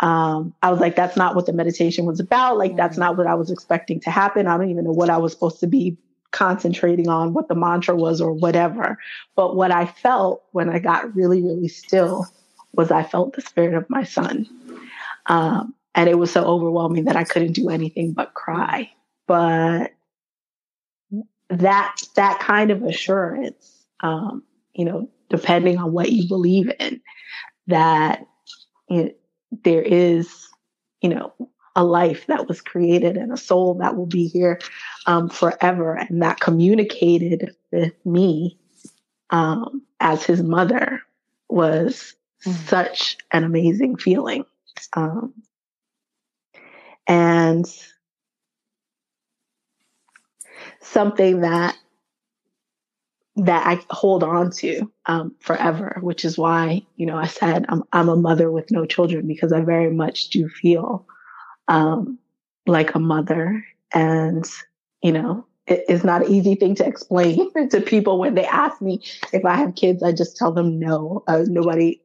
um, 0.00 0.54
I 0.62 0.70
was 0.70 0.80
like, 0.80 0.96
that's 0.96 1.16
not 1.16 1.34
what 1.36 1.46
the 1.46 1.52
meditation 1.52 2.06
was 2.06 2.20
about. 2.20 2.56
Like, 2.56 2.74
that's 2.76 2.96
not 2.96 3.18
what 3.18 3.26
I 3.26 3.34
was 3.34 3.50
expecting 3.50 4.00
to 4.00 4.10
happen. 4.10 4.46
I 4.46 4.56
don't 4.56 4.70
even 4.70 4.84
know 4.84 4.92
what 4.92 5.10
I 5.10 5.18
was 5.18 5.32
supposed 5.32 5.60
to 5.60 5.66
be 5.66 5.96
concentrating 6.30 7.08
on, 7.08 7.34
what 7.34 7.48
the 7.48 7.54
mantra 7.54 7.94
was 7.94 8.20
or 8.20 8.32
whatever. 8.32 8.98
But 9.36 9.56
what 9.56 9.70
I 9.70 9.84
felt 9.84 10.42
when 10.52 10.70
I 10.70 10.78
got 10.78 11.14
really, 11.14 11.42
really 11.42 11.68
still 11.68 12.26
was 12.72 12.90
I 12.90 13.02
felt 13.02 13.34
the 13.34 13.42
spirit 13.42 13.74
of 13.74 13.90
my 13.90 14.04
son. 14.04 14.46
Um, 15.26 15.74
and 15.94 16.08
it 16.08 16.18
was 16.18 16.30
so 16.30 16.44
overwhelming 16.44 17.04
that 17.04 17.16
I 17.16 17.24
couldn't 17.24 17.52
do 17.52 17.68
anything 17.68 18.12
but 18.12 18.32
cry. 18.32 18.90
But 19.26 19.92
that, 21.50 21.96
that 22.16 22.38
kind 22.40 22.70
of 22.70 22.84
assurance, 22.84 23.84
um, 24.00 24.44
you 24.72 24.84
know, 24.84 25.10
depending 25.28 25.76
on 25.78 25.92
what 25.92 26.10
you 26.10 26.26
believe 26.26 26.70
in, 26.78 27.02
that 27.66 28.24
it, 28.88 29.19
there 29.50 29.82
is, 29.82 30.48
you 31.00 31.08
know, 31.08 31.32
a 31.76 31.84
life 31.84 32.26
that 32.26 32.48
was 32.48 32.60
created 32.60 33.16
and 33.16 33.32
a 33.32 33.36
soul 33.36 33.74
that 33.74 33.96
will 33.96 34.06
be 34.06 34.26
here 34.26 34.58
um, 35.06 35.28
forever 35.28 35.94
and 35.94 36.22
that 36.22 36.40
communicated 36.40 37.54
with 37.70 37.94
me 38.04 38.58
um, 39.30 39.82
as 40.00 40.24
his 40.24 40.42
mother 40.42 41.00
was 41.48 42.14
mm. 42.44 42.52
such 42.66 43.16
an 43.32 43.44
amazing 43.44 43.96
feeling. 43.96 44.44
Um, 44.94 45.32
and 47.06 47.66
something 50.80 51.40
that 51.40 51.76
that 53.44 53.66
I 53.66 53.80
hold 53.90 54.22
on 54.22 54.50
to 54.52 54.90
um, 55.06 55.34
forever, 55.40 55.98
which 56.02 56.24
is 56.24 56.36
why, 56.36 56.82
you 56.96 57.06
know, 57.06 57.16
I 57.16 57.26
said 57.26 57.64
I'm, 57.68 57.82
I'm 57.92 58.08
a 58.08 58.16
mother 58.16 58.50
with 58.50 58.70
no 58.70 58.84
children 58.84 59.26
because 59.26 59.52
I 59.52 59.60
very 59.60 59.90
much 59.90 60.28
do 60.28 60.48
feel 60.48 61.06
um, 61.68 62.18
like 62.66 62.94
a 62.94 62.98
mother. 62.98 63.64
And, 63.94 64.44
you 65.02 65.12
know, 65.12 65.46
it, 65.66 65.84
it's 65.88 66.04
not 66.04 66.26
an 66.26 66.32
easy 66.32 66.54
thing 66.54 66.74
to 66.76 66.86
explain 66.86 67.50
to 67.70 67.80
people 67.80 68.18
when 68.18 68.34
they 68.34 68.44
ask 68.44 68.80
me 68.82 69.02
if 69.32 69.44
I 69.44 69.56
have 69.56 69.74
kids. 69.74 70.02
I 70.02 70.12
just 70.12 70.36
tell 70.36 70.52
them 70.52 70.78
no. 70.78 71.24
Uh, 71.26 71.44
nobody, 71.46 72.00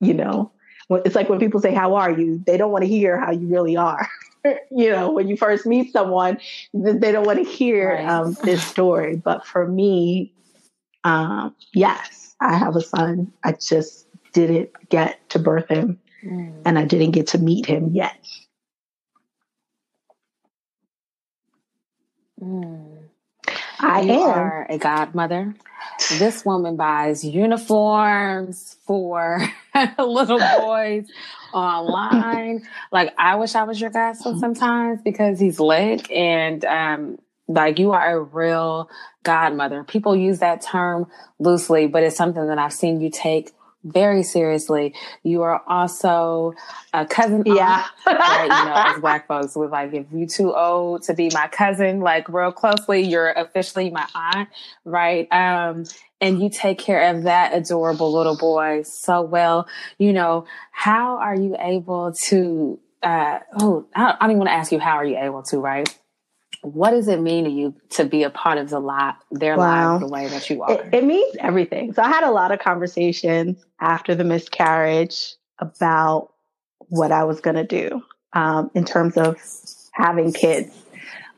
you 0.00 0.14
know, 0.14 0.50
it's 0.88 1.14
like 1.14 1.28
when 1.28 1.38
people 1.38 1.60
say, 1.60 1.74
How 1.74 1.94
are 1.94 2.10
you? 2.10 2.42
They 2.46 2.56
don't 2.56 2.72
want 2.72 2.82
to 2.82 2.88
hear 2.88 3.18
how 3.18 3.32
you 3.32 3.46
really 3.48 3.76
are. 3.76 4.08
you 4.70 4.90
know, 4.90 5.10
when 5.10 5.28
you 5.28 5.36
first 5.36 5.66
meet 5.66 5.92
someone, 5.92 6.38
they 6.72 7.12
don't 7.12 7.26
want 7.26 7.44
to 7.44 7.50
hear 7.50 7.94
right. 7.94 8.08
um, 8.08 8.36
this 8.44 8.64
story. 8.64 9.16
But 9.16 9.46
for 9.46 9.68
me, 9.68 10.32
um, 11.04 11.54
yes, 11.72 12.34
I 12.40 12.56
have 12.56 12.76
a 12.76 12.80
son. 12.80 13.32
I 13.42 13.52
just 13.52 14.06
didn't 14.32 14.70
get 14.88 15.28
to 15.30 15.38
birth 15.38 15.68
him 15.68 15.98
mm. 16.24 16.62
and 16.64 16.78
I 16.78 16.84
didn't 16.84 17.12
get 17.12 17.28
to 17.28 17.38
meet 17.38 17.66
him 17.66 17.90
yet. 17.92 18.16
Mm. 22.40 22.98
I 23.80 24.00
you 24.02 24.12
am. 24.12 24.28
are 24.28 24.66
a 24.68 24.78
godmother. 24.78 25.54
This 26.18 26.44
woman 26.44 26.76
buys 26.76 27.24
uniforms 27.24 28.76
for 28.86 29.42
little 29.98 30.38
boys 30.38 31.06
online. 31.52 32.66
like 32.92 33.12
I 33.18 33.36
wish 33.36 33.54
I 33.54 33.64
was 33.64 33.80
your 33.80 33.90
godson 33.90 34.38
sometimes 34.38 35.00
because 35.02 35.40
he's 35.40 35.60
lit 35.60 36.10
and 36.10 36.64
um 36.64 37.18
like 37.54 37.78
you 37.78 37.92
are 37.92 38.16
a 38.16 38.22
real 38.22 38.88
godmother. 39.22 39.84
People 39.84 40.16
use 40.16 40.38
that 40.38 40.62
term 40.62 41.06
loosely, 41.38 41.86
but 41.86 42.02
it's 42.02 42.16
something 42.16 42.46
that 42.46 42.58
I've 42.58 42.72
seen 42.72 43.00
you 43.00 43.10
take 43.10 43.52
very 43.82 44.22
seriously. 44.22 44.94
You 45.22 45.42
are 45.42 45.62
also 45.66 46.52
a 46.92 47.06
cousin. 47.06 47.42
Yeah. 47.46 47.86
right? 48.06 48.42
You 48.42 48.48
know, 48.48 48.74
as 48.74 49.00
black 49.00 49.26
folks 49.26 49.56
with 49.56 49.70
like, 49.70 49.92
if 49.94 50.06
you 50.12 50.26
too 50.26 50.54
old 50.54 51.02
to 51.04 51.14
be 51.14 51.30
my 51.32 51.48
cousin, 51.48 52.00
like 52.00 52.28
real 52.28 52.52
closely, 52.52 53.02
you're 53.02 53.30
officially 53.30 53.90
my 53.90 54.06
aunt, 54.14 54.48
right? 54.84 55.26
Um, 55.32 55.84
and 56.20 56.42
you 56.42 56.50
take 56.50 56.78
care 56.78 57.14
of 57.14 57.22
that 57.22 57.54
adorable 57.54 58.12
little 58.12 58.36
boy 58.36 58.82
so 58.82 59.22
well. 59.22 59.66
You 59.98 60.12
know, 60.12 60.46
how 60.70 61.16
are 61.16 61.34
you 61.34 61.56
able 61.58 62.12
to, 62.26 62.78
uh, 63.02 63.38
oh, 63.58 63.86
I 63.94 64.16
don't 64.20 64.30
even 64.30 64.38
want 64.38 64.50
to 64.50 64.54
ask 64.54 64.72
you, 64.72 64.78
how 64.78 64.96
are 64.96 65.04
you 65.04 65.16
able 65.18 65.42
to, 65.44 65.58
right? 65.58 65.88
What 66.62 66.90
does 66.90 67.08
it 67.08 67.20
mean 67.20 67.44
to 67.44 67.50
you 67.50 67.74
to 67.90 68.04
be 68.04 68.22
a 68.22 68.30
part 68.30 68.58
of 68.58 68.68
the 68.68 68.80
lot, 68.80 69.16
their 69.30 69.56
wow. 69.56 69.92
lives 69.92 70.04
the 70.04 70.12
way 70.12 70.28
that 70.28 70.50
you 70.50 70.62
are? 70.62 70.72
It, 70.72 70.94
it, 70.94 71.04
means 71.04 71.36
everything. 71.38 71.94
So 71.94 72.02
I 72.02 72.08
had 72.08 72.24
a 72.24 72.30
lot 72.30 72.52
of 72.52 72.58
conversations 72.58 73.64
after 73.80 74.14
the 74.14 74.24
miscarriage 74.24 75.34
about 75.58 76.32
what 76.88 77.12
I 77.12 77.24
was 77.24 77.40
going 77.40 77.56
to 77.56 77.64
do 77.64 78.02
um, 78.32 78.70
in 78.74 78.84
terms 78.84 79.16
of 79.16 79.38
having 79.92 80.32
kids. 80.32 80.76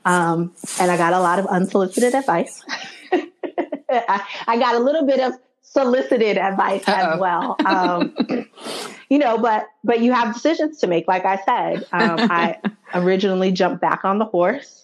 Um, 0.05 0.53
and 0.81 0.91
I 0.91 0.97
got 0.97 1.13
a 1.13 1.21
lot 1.21 1.39
of 1.39 1.47
unsolicited 1.47 2.15
advice. 2.15 2.63
I, 3.13 4.27
I, 4.49 4.59
got 4.59 4.75
a 4.75 4.79
little 4.79 5.07
bit 5.07 5.21
of 5.21 5.35
solicited 5.61 6.39
advice 6.39 6.83
Uh-oh. 6.89 7.13
as 7.13 7.21
well. 7.21 7.57
Um, 7.65 8.15
you 9.09 9.19
know, 9.19 9.39
but 9.39 9.67
but 9.85 10.01
you 10.01 10.13
have 10.13 10.35
decisions 10.35 10.79
to 10.79 10.87
make. 10.87 11.07
Like 11.07 11.25
I 11.25 11.37
said, 11.45 11.87
um, 11.93 12.31
I 12.31 12.59
originally 12.95 13.53
jumped 13.53 13.81
back 13.81 14.05
on 14.05 14.19
the 14.19 14.25
horse 14.25 14.82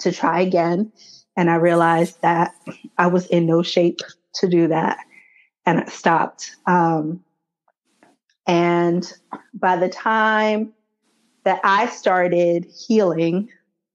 to 0.00 0.12
try 0.12 0.40
again. 0.40 0.92
And 1.36 1.50
I 1.50 1.56
realized 1.56 2.20
that 2.22 2.54
I 2.98 3.06
was 3.06 3.26
in 3.26 3.46
no 3.46 3.62
shape 3.62 4.00
to 4.34 4.48
do 4.48 4.68
that. 4.68 4.98
And 5.66 5.80
I 5.80 5.86
stopped. 5.86 6.56
Um, 6.66 7.22
and 8.46 9.10
by 9.54 9.76
the 9.76 9.88
time 9.88 10.72
that 11.44 11.60
I 11.64 11.86
started 11.86 12.66
healing 12.86 13.48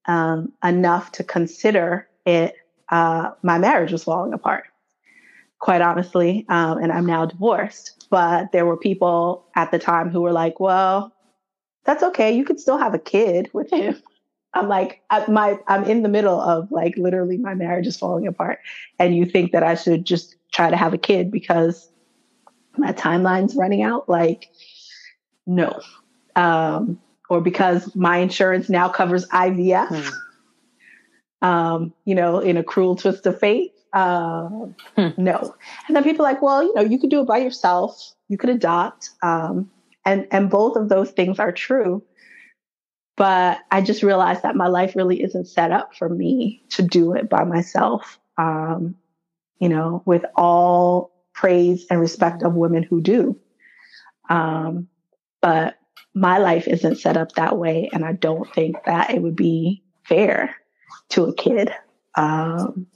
um, 0.06 0.54
enough 0.64 1.12
to 1.14 1.24
consider 1.24 2.08
it, 2.26 2.56
uh, 2.90 3.32
my 3.44 3.58
marriage 3.58 3.92
was 3.92 4.04
falling 4.04 4.34
apart, 4.34 4.66
quite 5.60 5.82
honestly. 5.82 6.46
Um, 6.50 6.78
and 6.78 6.92
I'm 6.92 7.06
now 7.06 7.26
divorced. 7.26 8.08
But 8.10 8.52
there 8.52 8.66
were 8.66 8.78
people 8.78 9.46
at 9.56 9.72
the 9.72 9.80
time 9.80 10.10
who 10.10 10.22
were 10.22 10.32
like, 10.32 10.60
well, 10.60 11.14
that's 11.84 12.04
okay. 12.04 12.36
You 12.36 12.46
could 12.46 12.60
still 12.60 12.78
have 12.78 12.94
a 12.94 13.00
kid 13.00 13.50
with 13.54 13.72
him. 13.72 14.02
I'm 14.56 14.70
like, 14.70 15.02
I, 15.10 15.30
my, 15.30 15.60
I'm 15.68 15.84
in 15.84 16.02
the 16.02 16.10
middle 16.10 16.40
of 16.40 16.72
like 16.72 16.96
literally 16.98 17.38
my 17.38 17.54
marriage 17.54 17.88
is 17.88 17.98
falling 17.98 18.26
apart. 18.26 18.60
And 18.98 19.16
you 19.16 19.26
think 19.26 19.52
that 19.52 19.64
I 19.64 19.76
should 19.76 20.06
just 20.06 20.36
try 20.52 20.70
to 20.70 20.78
have 20.78 20.94
a 20.94 20.98
kid 20.98 21.30
because 21.30 21.90
my 22.78 22.94
timeline's 22.94 23.56
running 23.56 23.84
out? 23.84 24.08
Like, 24.08 24.50
no. 25.46 25.82
Um, 26.36 27.00
or 27.30 27.42
because 27.42 27.94
my 27.96 28.18
insurance 28.18 28.70
now 28.70 28.90
covers 28.90 29.28
IVF. 29.28 29.88
Hmm. 29.88 30.10
Um, 31.42 31.94
you 32.06 32.16
know, 32.16 32.40
in 32.40 32.58
a 32.58 32.64
cruel 32.64 32.96
twist 32.96 33.26
of 33.28 33.40
fate. 33.40 33.74
Uh, 33.94 34.48
hmm. 34.96 35.10
No. 35.18 35.56
And 35.88 35.96
then 35.96 36.04
people 36.04 36.26
are 36.26 36.32
like, 36.32 36.42
well, 36.42 36.64
you 36.64 36.74
know, 36.74 36.82
you 36.82 36.98
could 36.98 37.10
do 37.10 37.22
it 37.22 37.28
by 37.28 37.38
yourself. 37.38 38.14
You 38.30 38.38
could 38.38 38.50
adopt. 38.50 39.12
Um, 39.22 39.70
and, 40.06 40.28
and 40.32 40.50
both 40.50 40.76
of 40.76 40.90
those 40.90 41.12
things 41.12 41.40
are 41.40 41.52
true. 41.52 42.04
But 43.18 43.60
I 43.72 43.82
just 43.82 44.04
realized 44.04 44.44
that 44.44 44.56
my 44.56 44.68
life 44.68 44.96
really 44.96 45.24
isn't 45.24 45.48
set 45.48 45.72
up 45.72 45.96
for 45.96 46.10
me 46.10 46.64
to 46.72 46.82
do 46.82 47.14
it 47.14 47.30
by 47.30 47.44
myself. 47.46 48.20
Um, 48.38 48.96
you 49.60 49.70
know, 49.70 50.04
with 50.06 50.26
all 50.36 51.12
praise 51.34 51.86
and 51.90 52.00
respect 52.00 52.44
of 52.44 52.54
women 52.54 52.84
who 52.84 53.02
do. 53.02 53.40
Um, 54.30 54.88
but 55.42 55.78
my 56.14 56.38
life 56.38 56.68
isn't 56.68 56.98
set 56.98 57.18
up 57.18 57.34
that 57.34 57.58
way. 57.58 57.90
And 57.94 58.06
I 58.06 58.14
don't 58.14 58.52
think 58.54 58.78
that 58.86 59.12
it 59.12 59.22
would 59.22 59.36
be 59.36 59.84
fair 60.04 60.56
to 61.10 61.26
a 61.26 61.36
kid. 61.36 61.72
Um, 62.16 62.88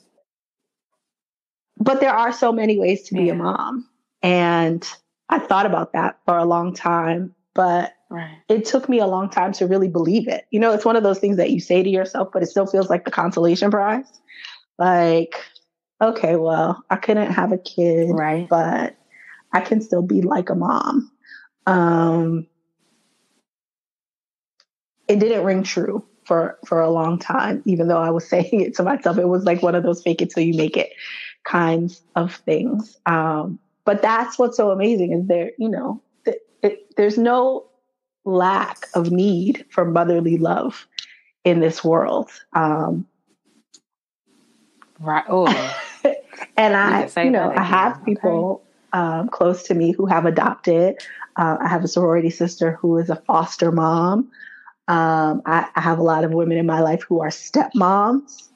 but 1.78 2.00
there 2.00 2.14
are 2.14 2.32
so 2.32 2.52
many 2.52 2.78
ways 2.78 3.04
to 3.04 3.14
be 3.14 3.30
a 3.30 3.36
mom. 3.36 3.88
And 4.22 4.88
I 5.30 5.40
thought 5.40 5.66
about 5.66 5.94
that 5.94 6.20
for 6.26 6.38
a 6.38 6.46
long 6.46 6.74
time, 6.74 7.36
but 7.54 7.94
Right. 8.10 8.38
It 8.48 8.66
took 8.66 8.90
me 8.90 9.00
a 9.00 9.06
long 9.08 9.30
time 9.30 9.54
to 9.54 9.68
really 9.68 9.88
believe 9.88 10.28
it. 10.28 10.46
You 10.50 10.60
know, 10.60 10.74
it's 10.74 10.86
one 10.86 10.96
of 10.96 11.04
those 11.04 11.20
things 11.20 11.38
that 11.38 11.52
you 11.52 11.60
say 11.60 11.84
to 11.84 11.90
yourself, 11.90 12.30
but 12.34 12.42
it 12.42 12.48
still 12.48 12.66
feels 12.66 12.90
like 12.90 13.06
the 13.06 13.12
consolation 13.12 13.70
prize. 13.70 14.08
Like, 14.80 15.36
okay, 16.02 16.36
well, 16.36 16.84
I 16.90 16.96
couldn't 16.96 17.32
have 17.32 17.52
a 17.52 17.58
kid, 17.58 18.10
right. 18.10 18.50
but 18.50 18.96
I 19.54 19.62
can 19.62 19.82
still 19.82 20.02
be 20.02 20.22
like 20.22 20.50
a 20.50 20.56
mom. 20.56 21.12
Um, 21.68 22.48
it 25.08 25.20
didn't 25.20 25.44
ring 25.44 25.64
true 25.64 26.06
for 26.26 26.58
for 26.66 26.82
a 26.82 26.90
long 26.90 27.20
time, 27.20 27.62
even 27.66 27.88
though 27.88 28.02
I 28.02 28.10
was 28.10 28.28
saying 28.30 28.62
it 28.62 28.76
to 28.76 28.84
myself. 28.84 29.18
It 29.20 29.28
was 29.28 29.44
like 29.44 29.62
one 29.62 29.76
of 29.76 29.84
those 29.84 30.02
fake 30.02 30.22
it 30.22 30.32
till 30.32 30.44
you 30.44 30.56
make 30.56 30.78
it 30.78 30.92
kinds 31.44 32.02
of 32.16 32.36
things. 32.36 32.98
Um, 33.06 33.60
but 33.86 34.02
that's 34.02 34.40
what's 34.40 34.58
so 34.58 34.72
amazing 34.72 35.14
is 35.14 35.28
there, 35.28 35.52
you 35.58 35.70
know, 35.70 36.02
th- 36.26 36.38
it, 36.62 36.96
there's 36.96 37.18
no 37.18 37.69
lack 38.30 38.86
of 38.94 39.12
need 39.12 39.66
for 39.70 39.86
motherly 39.86 40.38
love 40.38 40.88
in 41.44 41.60
this 41.60 41.84
world. 41.84 42.30
Um, 42.54 43.08
right. 45.00 45.24
Oh. 45.28 45.48
and 46.58 46.76
I, 46.76 47.10
you 47.24 47.32
know, 47.32 47.52
I 47.56 47.64
have 47.64 48.04
people 48.06 48.64
okay. 48.94 49.02
um, 49.02 49.30
close 49.30 49.64
to 49.64 49.74
me 49.74 49.92
who 49.92 50.06
have 50.06 50.26
adopted. 50.26 50.98
Uh, 51.36 51.58
I 51.62 51.68
have 51.68 51.84
a 51.84 51.88
sorority 51.88 52.30
sister 52.30 52.74
who 52.74 52.98
is 52.98 53.10
a 53.10 53.16
foster 53.16 53.72
mom. 53.72 54.32
Um, 54.88 55.42
I, 55.46 55.68
I, 55.76 55.82
have 55.82 56.00
a 56.00 56.04
lot 56.04 56.24
of 56.24 56.32
women 56.32 56.58
in 56.58 56.66
my 56.66 56.82
life 56.82 57.04
who 57.04 57.22
are 57.22 57.30
stepmoms. 57.30 58.50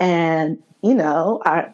And, 0.00 0.58
you 0.82 0.94
know, 0.94 1.40
I 1.46 1.72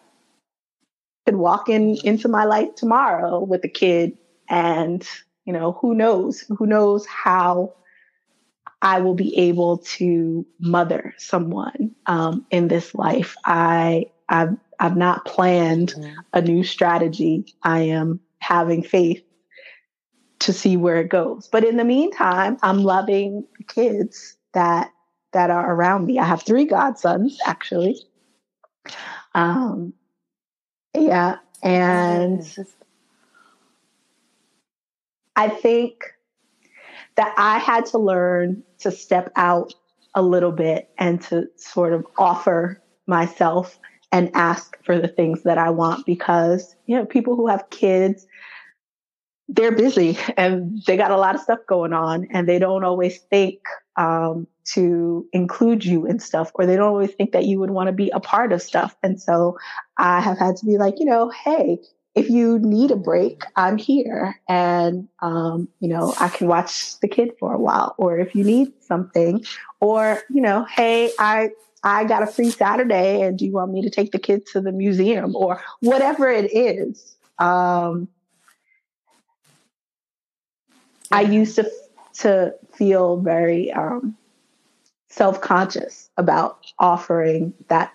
could 1.24 1.36
walk 1.36 1.70
in 1.70 1.96
into 2.04 2.28
my 2.28 2.44
life 2.44 2.74
tomorrow 2.74 3.40
with 3.40 3.64
a 3.64 3.68
kid 3.68 4.18
and 4.50 5.08
you 5.46 5.52
know, 5.52 5.72
who 5.80 5.94
knows? 5.94 6.44
Who 6.58 6.66
knows 6.66 7.06
how 7.06 7.72
I 8.82 9.00
will 9.00 9.14
be 9.14 9.36
able 9.38 9.78
to 9.78 10.44
mother 10.58 11.14
someone 11.16 11.94
um, 12.06 12.44
in 12.50 12.68
this 12.68 12.94
life. 12.94 13.36
I 13.44 14.06
I've 14.28 14.56
I've 14.78 14.96
not 14.96 15.24
planned 15.24 15.94
mm-hmm. 15.94 16.14
a 16.32 16.42
new 16.42 16.64
strategy. 16.64 17.54
I 17.62 17.80
am 17.80 18.20
having 18.40 18.82
faith 18.82 19.22
to 20.40 20.52
see 20.52 20.76
where 20.76 20.98
it 20.98 21.08
goes. 21.08 21.48
But 21.50 21.64
in 21.64 21.76
the 21.76 21.84
meantime, 21.84 22.58
I'm 22.62 22.82
loving 22.82 23.44
kids 23.68 24.36
that 24.52 24.90
that 25.32 25.50
are 25.50 25.72
around 25.72 26.06
me. 26.06 26.18
I 26.18 26.24
have 26.24 26.42
three 26.42 26.66
godsons 26.66 27.38
actually. 27.46 28.00
Um, 29.34 29.92
yeah, 30.94 31.36
and 31.62 32.40
I 35.36 35.48
think 35.48 36.04
that 37.16 37.34
I 37.36 37.58
had 37.58 37.86
to 37.86 37.98
learn 37.98 38.62
to 38.78 38.90
step 38.90 39.30
out 39.36 39.74
a 40.14 40.22
little 40.22 40.52
bit 40.52 40.88
and 40.98 41.20
to 41.22 41.46
sort 41.56 41.92
of 41.92 42.06
offer 42.18 42.82
myself 43.06 43.78
and 44.12 44.30
ask 44.34 44.82
for 44.84 44.98
the 44.98 45.08
things 45.08 45.42
that 45.42 45.58
I 45.58 45.70
want 45.70 46.06
because, 46.06 46.74
you 46.86 46.96
know, 46.96 47.04
people 47.04 47.36
who 47.36 47.48
have 47.48 47.68
kids, 47.70 48.26
they're 49.48 49.72
busy 49.72 50.18
and 50.36 50.82
they 50.86 50.96
got 50.96 51.10
a 51.10 51.16
lot 51.16 51.34
of 51.34 51.40
stuff 51.40 51.60
going 51.68 51.92
on 51.92 52.26
and 52.30 52.48
they 52.48 52.58
don't 52.58 52.84
always 52.84 53.18
think 53.18 53.60
um, 53.96 54.46
to 54.64 55.26
include 55.32 55.84
you 55.84 56.06
in 56.06 56.18
stuff 56.18 56.50
or 56.54 56.66
they 56.66 56.76
don't 56.76 56.88
always 56.88 57.12
think 57.12 57.32
that 57.32 57.44
you 57.44 57.58
would 57.60 57.70
want 57.70 57.88
to 57.88 57.92
be 57.92 58.10
a 58.10 58.20
part 58.20 58.52
of 58.52 58.62
stuff. 58.62 58.96
And 59.02 59.20
so 59.20 59.58
I 59.96 60.20
have 60.20 60.38
had 60.38 60.56
to 60.56 60.66
be 60.66 60.78
like, 60.78 60.98
you 60.98 61.06
know, 61.06 61.30
hey, 61.30 61.78
if 62.16 62.30
you 62.30 62.58
need 62.58 62.90
a 62.90 62.96
break, 62.96 63.42
I'm 63.56 63.76
here 63.76 64.40
and, 64.48 65.06
um, 65.20 65.68
you 65.80 65.88
know, 65.88 66.14
I 66.18 66.30
can 66.30 66.48
watch 66.48 66.98
the 67.00 67.08
kid 67.08 67.32
for 67.38 67.52
a 67.52 67.58
while. 67.58 67.94
Or 67.98 68.18
if 68.18 68.34
you 68.34 68.42
need 68.42 68.72
something, 68.80 69.44
or, 69.80 70.22
you 70.30 70.40
know, 70.40 70.64
hey, 70.64 71.12
I, 71.18 71.50
I 71.84 72.04
got 72.04 72.22
a 72.22 72.26
free 72.26 72.50
Saturday 72.50 73.20
and 73.20 73.38
do 73.38 73.44
you 73.44 73.52
want 73.52 73.70
me 73.70 73.82
to 73.82 73.90
take 73.90 74.12
the 74.12 74.18
kids 74.18 74.50
to 74.52 74.62
the 74.62 74.72
museum 74.72 75.36
or 75.36 75.60
whatever 75.80 76.30
it 76.30 76.50
is. 76.56 77.16
Um, 77.38 78.08
I 81.12 81.20
used 81.20 81.56
to 81.56 81.70
to 82.20 82.54
feel 82.72 83.18
very 83.18 83.70
um, 83.72 84.16
self 85.10 85.42
conscious 85.42 86.08
about 86.16 86.64
offering 86.78 87.52
that, 87.68 87.92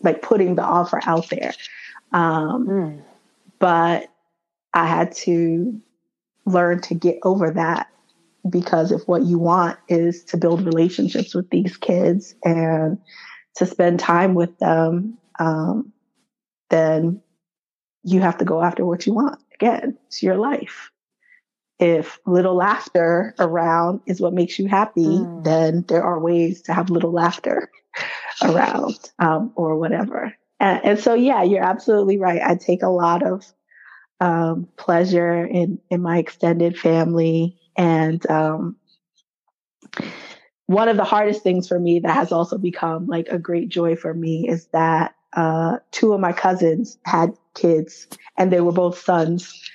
like 0.00 0.22
putting 0.22 0.54
the 0.54 0.62
offer 0.62 1.00
out 1.04 1.28
there. 1.28 1.52
Um, 2.12 2.66
mm. 2.66 3.02
But 3.58 4.08
I 4.72 4.86
had 4.86 5.12
to 5.16 5.80
learn 6.46 6.80
to 6.82 6.94
get 6.94 7.18
over 7.22 7.50
that 7.50 7.88
because 8.48 8.90
if 8.92 9.06
what 9.06 9.22
you 9.22 9.38
want 9.38 9.78
is 9.88 10.24
to 10.24 10.36
build 10.36 10.62
relationships 10.62 11.34
with 11.34 11.50
these 11.50 11.76
kids 11.76 12.34
and 12.44 12.98
to 13.56 13.66
spend 13.66 14.00
time 14.00 14.34
with 14.34 14.58
them, 14.58 15.18
um, 15.38 15.92
then 16.70 17.20
you 18.02 18.20
have 18.20 18.38
to 18.38 18.44
go 18.44 18.62
after 18.62 18.84
what 18.84 19.06
you 19.06 19.12
want. 19.12 19.40
Again, 19.54 19.98
it's 20.06 20.22
your 20.22 20.36
life. 20.36 20.90
If 21.78 22.18
little 22.26 22.54
laughter 22.54 23.34
around 23.38 24.00
is 24.06 24.20
what 24.20 24.34
makes 24.34 24.58
you 24.58 24.68
happy, 24.68 25.04
mm. 25.04 25.44
then 25.44 25.84
there 25.88 26.02
are 26.02 26.20
ways 26.20 26.62
to 26.62 26.74
have 26.74 26.90
little 26.90 27.12
laughter 27.12 27.70
around 28.42 28.98
um, 29.18 29.52
or 29.54 29.76
whatever. 29.78 30.34
And, 30.60 30.84
and 30.84 30.98
so, 31.00 31.14
yeah, 31.14 31.42
you're 31.42 31.64
absolutely 31.64 32.18
right. 32.18 32.42
I 32.42 32.54
take 32.54 32.82
a 32.82 32.88
lot 32.88 33.22
of 33.22 33.44
um, 34.20 34.68
pleasure 34.76 35.44
in 35.44 35.80
in 35.88 36.02
my 36.02 36.18
extended 36.18 36.78
family, 36.78 37.58
and 37.76 38.24
um, 38.30 38.76
one 40.66 40.88
of 40.88 40.98
the 40.98 41.04
hardest 41.04 41.42
things 41.42 41.66
for 41.66 41.80
me 41.80 42.00
that 42.00 42.14
has 42.14 42.30
also 42.30 42.58
become 42.58 43.06
like 43.06 43.28
a 43.28 43.38
great 43.38 43.70
joy 43.70 43.96
for 43.96 44.12
me 44.12 44.46
is 44.46 44.66
that 44.72 45.14
uh, 45.32 45.78
two 45.90 46.12
of 46.12 46.20
my 46.20 46.32
cousins 46.32 46.98
had 47.04 47.32
kids, 47.54 48.06
and 48.36 48.52
they 48.52 48.60
were 48.60 48.72
both 48.72 48.98
sons, 48.98 49.70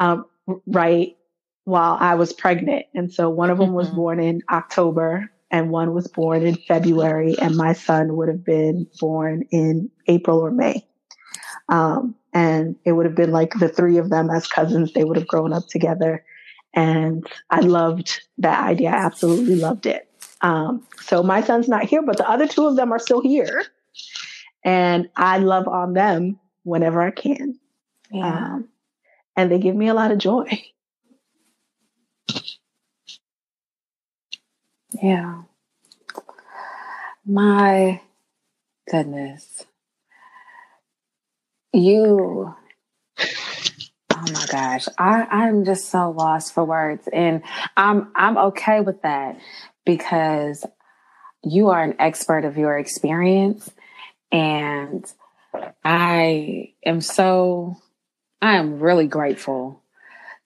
um, 0.00 0.24
right 0.66 1.16
while 1.64 1.96
I 2.00 2.14
was 2.14 2.32
pregnant, 2.32 2.86
and 2.94 3.12
so 3.12 3.28
one 3.28 3.50
of 3.50 3.58
them 3.58 3.72
was 3.72 3.88
mm-hmm. 3.88 3.96
born 3.96 4.20
in 4.20 4.42
October. 4.50 5.30
And 5.52 5.70
one 5.70 5.92
was 5.92 6.08
born 6.08 6.42
in 6.42 6.56
February, 6.56 7.36
and 7.38 7.56
my 7.56 7.74
son 7.74 8.16
would 8.16 8.28
have 8.28 8.44
been 8.44 8.86
born 8.98 9.44
in 9.50 9.90
April 10.08 10.40
or 10.40 10.50
May. 10.50 10.86
Um, 11.68 12.14
and 12.32 12.76
it 12.84 12.92
would 12.92 13.06
have 13.06 13.14
been 13.14 13.32
like 13.32 13.52
the 13.58 13.68
three 13.68 13.98
of 13.98 14.10
them 14.10 14.30
as 14.30 14.46
cousins. 14.46 14.92
They 14.92 15.04
would 15.04 15.18
have 15.18 15.28
grown 15.28 15.52
up 15.52 15.66
together. 15.68 16.24
And 16.74 17.26
I 17.50 17.60
loved 17.60 18.22
that 18.38 18.64
idea. 18.64 18.88
I 18.88 18.94
absolutely 18.94 19.56
loved 19.56 19.84
it. 19.84 20.08
Um, 20.40 20.86
so 21.02 21.22
my 21.22 21.42
son's 21.42 21.68
not 21.68 21.84
here, 21.84 22.02
but 22.02 22.16
the 22.16 22.28
other 22.28 22.48
two 22.48 22.66
of 22.66 22.76
them 22.76 22.90
are 22.90 22.98
still 22.98 23.20
here. 23.20 23.64
And 24.64 25.08
I 25.16 25.38
love 25.38 25.68
on 25.68 25.92
them 25.92 26.40
whenever 26.64 27.02
I 27.02 27.10
can. 27.10 27.58
Yeah. 28.10 28.54
Um, 28.54 28.68
and 29.36 29.50
they 29.50 29.58
give 29.58 29.76
me 29.76 29.88
a 29.88 29.94
lot 29.94 30.12
of 30.12 30.18
joy. 30.18 30.46
Yeah. 35.02 35.42
My 37.26 38.00
goodness 38.90 39.64
you 41.72 42.54
oh 44.12 44.24
my 44.32 44.46
gosh 44.50 44.86
i 44.98 45.22
i'm 45.30 45.64
just 45.64 45.88
so 45.88 46.10
lost 46.10 46.52
for 46.52 46.64
words 46.64 47.08
and 47.12 47.42
i'm 47.76 48.08
i'm 48.14 48.36
okay 48.36 48.80
with 48.80 49.00
that 49.02 49.38
because 49.86 50.66
you 51.42 51.68
are 51.70 51.82
an 51.82 51.94
expert 51.98 52.44
of 52.44 52.58
your 52.58 52.76
experience 52.76 53.70
and 54.30 55.10
i 55.84 56.72
am 56.84 57.00
so 57.00 57.74
i 58.42 58.56
am 58.56 58.80
really 58.80 59.06
grateful 59.06 59.82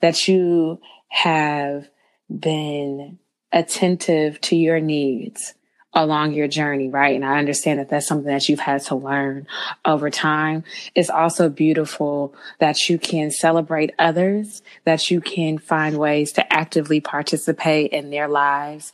that 0.00 0.28
you 0.28 0.78
have 1.08 1.88
been 2.30 3.18
attentive 3.52 4.40
to 4.42 4.56
your 4.56 4.80
needs 4.80 5.54
along 5.96 6.34
your 6.34 6.46
journey, 6.46 6.90
right? 6.90 7.16
And 7.16 7.24
I 7.24 7.38
understand 7.38 7.80
that 7.80 7.88
that's 7.88 8.06
something 8.06 8.30
that 8.30 8.48
you've 8.50 8.60
had 8.60 8.82
to 8.82 8.94
learn 8.94 9.46
over 9.84 10.10
time. 10.10 10.62
It's 10.94 11.08
also 11.08 11.48
beautiful 11.48 12.34
that 12.58 12.90
you 12.90 12.98
can 12.98 13.30
celebrate 13.30 13.94
others, 13.98 14.62
that 14.84 15.10
you 15.10 15.22
can 15.22 15.56
find 15.56 15.96
ways 15.96 16.32
to 16.32 16.52
actively 16.52 17.00
participate 17.00 17.92
in 17.92 18.10
their 18.10 18.28
lives 18.28 18.92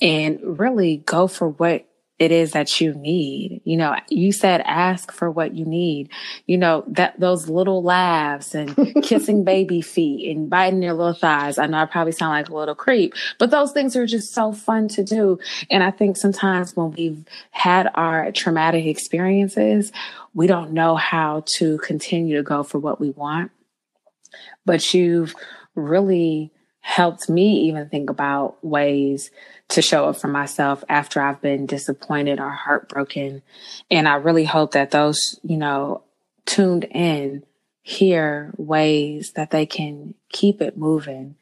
and 0.00 0.38
really 0.58 0.98
go 0.98 1.26
for 1.26 1.48
what 1.48 1.88
it 2.18 2.30
is 2.30 2.52
that 2.52 2.80
you 2.80 2.94
need. 2.94 3.60
You 3.64 3.76
know, 3.76 3.96
you 4.08 4.30
said 4.30 4.62
ask 4.64 5.10
for 5.10 5.30
what 5.30 5.56
you 5.56 5.64
need. 5.64 6.10
You 6.46 6.58
know, 6.58 6.84
that 6.86 7.18
those 7.18 7.48
little 7.48 7.82
laughs 7.82 8.54
and 8.54 8.76
kissing 9.02 9.42
baby 9.42 9.80
feet 9.80 10.34
and 10.34 10.48
biting 10.48 10.80
their 10.80 10.94
little 10.94 11.14
thighs. 11.14 11.58
I 11.58 11.66
know 11.66 11.78
I 11.78 11.86
probably 11.86 12.12
sound 12.12 12.30
like 12.30 12.48
a 12.48 12.54
little 12.54 12.76
creep, 12.76 13.14
but 13.38 13.50
those 13.50 13.72
things 13.72 13.96
are 13.96 14.06
just 14.06 14.32
so 14.32 14.52
fun 14.52 14.86
to 14.88 15.02
do. 15.02 15.40
And 15.70 15.82
I 15.82 15.90
think 15.90 16.16
sometimes 16.16 16.76
when 16.76 16.92
we've 16.92 17.24
had 17.50 17.90
our 17.94 18.30
traumatic 18.30 18.86
experiences, 18.86 19.90
we 20.34 20.46
don't 20.46 20.72
know 20.72 20.94
how 20.94 21.42
to 21.56 21.78
continue 21.78 22.36
to 22.36 22.44
go 22.44 22.62
for 22.62 22.78
what 22.78 23.00
we 23.00 23.10
want. 23.10 23.50
But 24.64 24.94
you've 24.94 25.34
really 25.74 26.52
helped 26.80 27.28
me 27.28 27.62
even 27.62 27.88
think 27.88 28.10
about 28.10 28.62
ways 28.62 29.30
to 29.68 29.82
show 29.82 30.08
up 30.08 30.16
for 30.16 30.28
myself 30.28 30.84
after 30.88 31.20
I've 31.20 31.40
been 31.40 31.66
disappointed 31.66 32.40
or 32.40 32.50
heartbroken. 32.50 33.42
And 33.90 34.08
I 34.08 34.16
really 34.16 34.44
hope 34.44 34.72
that 34.72 34.90
those, 34.90 35.38
you 35.42 35.56
know, 35.56 36.02
tuned 36.46 36.84
in 36.84 37.44
hear 37.82 38.52
ways 38.56 39.32
that 39.32 39.50
they 39.50 39.66
can 39.66 40.14
keep 40.30 40.60
it 40.60 40.76
moving. 40.76 41.36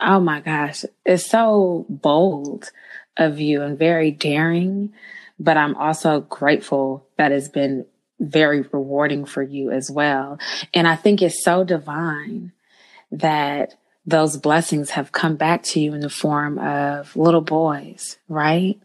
Oh 0.00 0.20
my 0.20 0.40
gosh, 0.40 0.84
it's 1.04 1.28
so 1.28 1.86
bold 1.88 2.70
of 3.16 3.40
you 3.40 3.62
and 3.62 3.78
very 3.78 4.10
daring, 4.10 4.92
but 5.38 5.56
I'm 5.56 5.76
also 5.76 6.20
grateful 6.20 7.06
that 7.16 7.32
it's 7.32 7.48
been 7.48 7.86
very 8.18 8.60
rewarding 8.60 9.24
for 9.24 9.42
you 9.42 9.70
as 9.70 9.90
well. 9.90 10.38
And 10.74 10.86
I 10.86 10.96
think 10.96 11.22
it's 11.22 11.42
so 11.42 11.64
divine 11.64 12.52
that 13.10 13.74
those 14.06 14.36
blessings 14.36 14.90
have 14.90 15.12
come 15.12 15.36
back 15.36 15.62
to 15.62 15.80
you 15.80 15.94
in 15.94 16.00
the 16.00 16.10
form 16.10 16.58
of 16.58 17.14
little 17.16 17.40
boys, 17.40 18.18
right? 18.28 18.80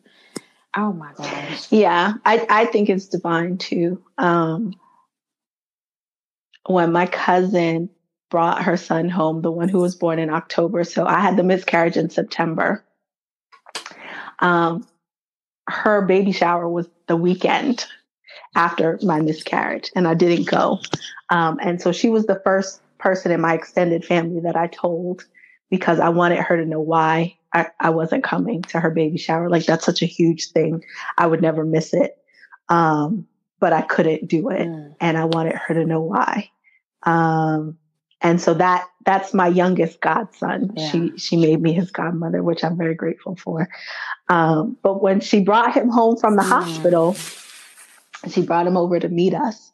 Oh 0.76 0.92
my 0.92 1.14
gosh. 1.14 1.72
Yeah, 1.72 2.14
I, 2.26 2.46
I 2.50 2.66
think 2.66 2.90
it's 2.90 3.08
divine 3.08 3.58
too. 3.58 4.04
Um, 4.18 4.74
when 6.68 6.92
my 6.92 7.06
cousin 7.06 7.90
brought 8.30 8.64
her 8.64 8.76
son 8.76 9.08
home, 9.08 9.42
the 9.42 9.52
one 9.52 9.70
who 9.70 9.80
was 9.80 9.96
born 9.96 10.20
in 10.20 10.30
October, 10.30 10.84
so 10.84 11.06
I 11.06 11.20
had 11.20 11.38
the 11.38 11.44
miscarriage 11.44 11.96
in 11.96 12.10
September. 12.10 12.84
Um, 14.40 14.86
her 15.70 16.02
baby 16.02 16.32
shower 16.32 16.68
was 16.68 16.90
the 17.08 17.16
weekend 17.16 17.86
after 18.56 19.00
my 19.02 19.22
miscarriage, 19.22 19.92
and 19.96 20.08
I 20.08 20.14
didn't 20.14 20.48
go. 20.48 20.80
Um, 21.30 21.60
and 21.62 21.82
so 21.82 21.92
she 21.92 22.10
was 22.10 22.26
the 22.26 22.42
first 22.44 22.82
person 23.06 23.32
in 23.32 23.40
my 23.40 23.54
extended 23.54 24.04
family 24.04 24.42
that 24.42 24.56
I 24.56 24.66
told 24.66 25.26
because 25.70 26.00
I 26.00 26.10
wanted 26.10 26.40
her 26.40 26.58
to 26.58 26.66
know 26.66 26.82
why 26.82 27.38
I, 27.54 27.68
I 27.80 27.92
wasn't 27.92 28.24
coming 28.24 28.64
to 28.64 28.80
her 28.80 28.90
baby 28.90 29.20
shower. 29.20 29.48
Like 29.48 29.68
that's 29.68 29.86
such 29.86 30.02
a 30.02 30.08
huge 30.08 30.50
thing. 30.50 30.84
I 31.16 31.28
would 31.28 31.40
never 31.40 31.64
miss 31.64 31.94
it. 31.94 32.18
Um, 32.68 33.28
but 33.60 33.74
I 33.74 33.84
couldn't 33.84 34.28
do 34.28 34.50
it. 34.50 34.68
Mm. 34.68 34.96
And 35.00 35.20
I 35.20 35.26
wanted 35.26 35.54
her 35.54 35.76
to 35.76 35.86
know 35.86 36.02
why. 36.02 36.50
Um, 37.04 37.78
and 38.22 38.42
so 38.42 38.56
that 38.56 38.88
that's 39.06 39.36
my 39.36 39.50
youngest 39.50 40.02
godson. 40.02 40.74
Yeah. 40.76 40.90
She 40.90 41.12
she 41.18 41.38
made 41.38 41.62
me 41.62 41.74
his 41.74 41.92
godmother, 41.92 42.42
which 42.42 42.64
I'm 42.64 42.76
very 42.76 42.96
grateful 42.96 43.36
for. 43.36 43.70
Um, 44.30 44.78
but 44.82 45.04
when 45.04 45.20
she 45.20 45.42
brought 45.42 45.76
him 45.78 45.90
home 45.90 46.18
from 46.18 46.38
the 46.38 46.42
mm. 46.42 46.50
hospital, 46.50 47.16
she 48.32 48.42
brought 48.42 48.66
him 48.66 48.78
over 48.78 49.00
to 49.00 49.10
meet 49.10 49.36
us. 49.36 49.72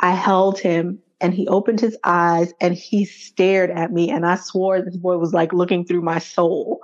I 0.00 0.10
held 0.10 0.58
him 0.58 0.98
and 1.20 1.32
he 1.34 1.48
opened 1.48 1.80
his 1.80 1.96
eyes 2.04 2.52
and 2.60 2.74
he 2.74 3.04
stared 3.04 3.70
at 3.70 3.92
me 3.92 4.10
and 4.10 4.26
I 4.26 4.36
swore 4.36 4.82
this 4.82 4.96
boy 4.96 5.16
was 5.16 5.32
like 5.32 5.52
looking 5.52 5.84
through 5.84 6.02
my 6.02 6.18
soul. 6.18 6.80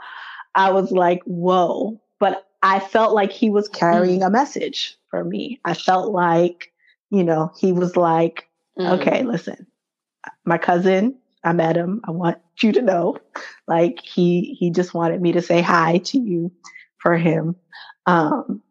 I 0.54 0.70
was 0.70 0.90
like, 0.90 1.22
whoa. 1.24 2.00
But 2.18 2.46
I 2.62 2.78
felt 2.80 3.14
like 3.14 3.32
he 3.32 3.50
was 3.50 3.68
carrying 3.68 4.20
mm. 4.20 4.26
a 4.26 4.30
message 4.30 4.96
for 5.10 5.24
me. 5.24 5.60
I 5.64 5.74
felt 5.74 6.12
like, 6.12 6.72
you 7.10 7.24
know, 7.24 7.50
he 7.58 7.72
was 7.72 7.96
like, 7.96 8.48
mm. 8.78 9.00
okay, 9.00 9.22
listen, 9.22 9.66
my 10.44 10.58
cousin, 10.58 11.18
I 11.44 11.52
met 11.52 11.76
him. 11.76 12.00
I 12.04 12.12
want 12.12 12.38
you 12.60 12.72
to 12.72 12.82
know, 12.82 13.16
like 13.66 13.98
he, 14.00 14.56
he 14.58 14.70
just 14.70 14.94
wanted 14.94 15.20
me 15.20 15.32
to 15.32 15.42
say 15.42 15.60
hi 15.60 15.98
to 15.98 16.18
you 16.18 16.52
for 16.98 17.16
him. 17.16 17.56
Um, 18.06 18.62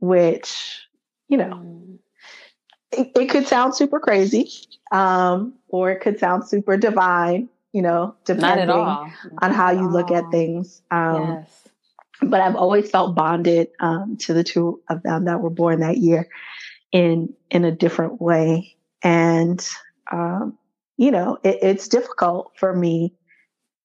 which, 0.00 0.86
you 1.28 1.36
know, 1.36 1.50
mm 1.50 1.98
it, 2.92 3.10
it 3.14 3.28
could 3.28 3.46
sound 3.46 3.74
super 3.74 4.00
crazy, 4.00 4.50
um, 4.92 5.54
or 5.68 5.90
it 5.90 6.00
could 6.00 6.18
sound 6.18 6.48
super 6.48 6.76
divine, 6.76 7.48
you 7.72 7.82
know, 7.82 8.14
depending 8.24 8.70
on 8.70 9.12
how 9.40 9.70
you 9.70 9.88
look 9.88 10.10
at 10.10 10.30
things. 10.30 10.80
Um, 10.90 11.28
yes. 11.28 11.68
but 12.22 12.40
I've 12.40 12.56
always 12.56 12.90
felt 12.90 13.14
bonded 13.14 13.68
um, 13.80 14.16
to 14.20 14.32
the 14.32 14.44
two 14.44 14.82
of 14.88 15.02
them 15.02 15.26
that 15.26 15.40
were 15.40 15.50
born 15.50 15.80
that 15.80 15.98
year 15.98 16.28
in 16.92 17.34
in 17.50 17.64
a 17.64 17.72
different 17.72 18.20
way. 18.20 18.76
And 19.02 19.66
um, 20.10 20.58
you 20.96 21.10
know, 21.10 21.38
it, 21.44 21.58
it's 21.62 21.88
difficult 21.88 22.52
for 22.56 22.74
me 22.74 23.14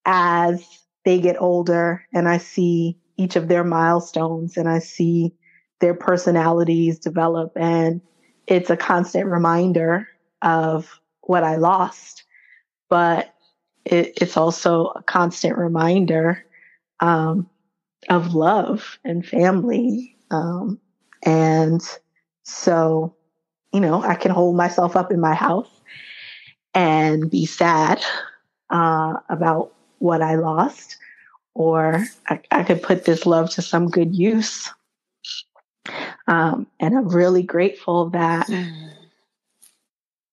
as 0.06 0.66
they 1.06 1.20
get 1.20 1.42
older 1.42 2.06
and 2.14 2.28
I 2.28 2.38
see 2.38 2.98
each 3.18 3.36
of 3.36 3.48
their 3.48 3.64
milestones 3.64 4.58
and 4.58 4.68
I 4.68 4.80
see 4.80 5.34
their 5.80 5.94
personalities 5.94 7.00
develop. 7.00 7.52
And 7.56 8.02
it's 8.48 8.70
a 8.70 8.78
constant 8.78 9.28
reminder 9.28 10.08
of 10.42 11.00
what 11.22 11.44
I 11.44 11.56
lost. 11.56 12.24
But 12.90 13.34
it, 13.86 14.14
it's 14.22 14.38
also 14.38 14.88
a 14.88 15.04
constant 15.04 15.58
reminder 15.58 16.44
um, 17.00 17.50
of 18.10 18.34
love 18.34 19.00
and 19.04 19.26
family. 19.26 20.16
Um, 20.32 20.80
and 21.24 21.82
so, 22.44 23.16
you 23.72 23.80
know, 23.80 24.04
I 24.04 24.16
can 24.16 24.32
hold 24.32 24.56
myself 24.56 24.96
up 24.96 25.12
in 25.12 25.20
my 25.20 25.34
house 25.34 25.70
and 26.74 27.30
be 27.30 27.46
sad 27.46 28.04
uh, 28.70 29.16
about 29.30 29.74
what 30.00 30.22
I 30.22 30.36
lost, 30.36 30.98
or 31.54 32.04
I, 32.28 32.40
I, 32.52 32.64
could 32.64 32.82
put 32.82 33.06
this 33.06 33.26
love 33.26 33.50
to 33.52 33.62
some 33.62 33.90
good 33.90 34.16
use. 34.16 34.70
Um, 36.28 36.68
and 36.80 36.98
I'm 36.98 37.10
really 37.10 37.44
grateful 37.44 38.10
that 38.12 38.50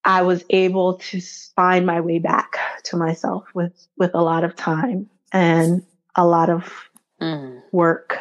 I 0.05 0.22
was 0.22 0.44
able 0.51 0.94
to 0.94 1.20
find 1.56 1.85
my 1.85 2.01
way 2.01 2.18
back 2.18 2.56
to 2.85 2.97
myself 2.97 3.44
with 3.55 3.86
with 3.97 4.14
a 4.14 4.22
lot 4.22 4.44
of 4.44 4.56
time 4.56 5.09
and 5.32 5.85
a 6.14 6.27
lot 6.27 6.51
of 6.51 6.72
mm. 7.20 7.62
work. 7.72 8.18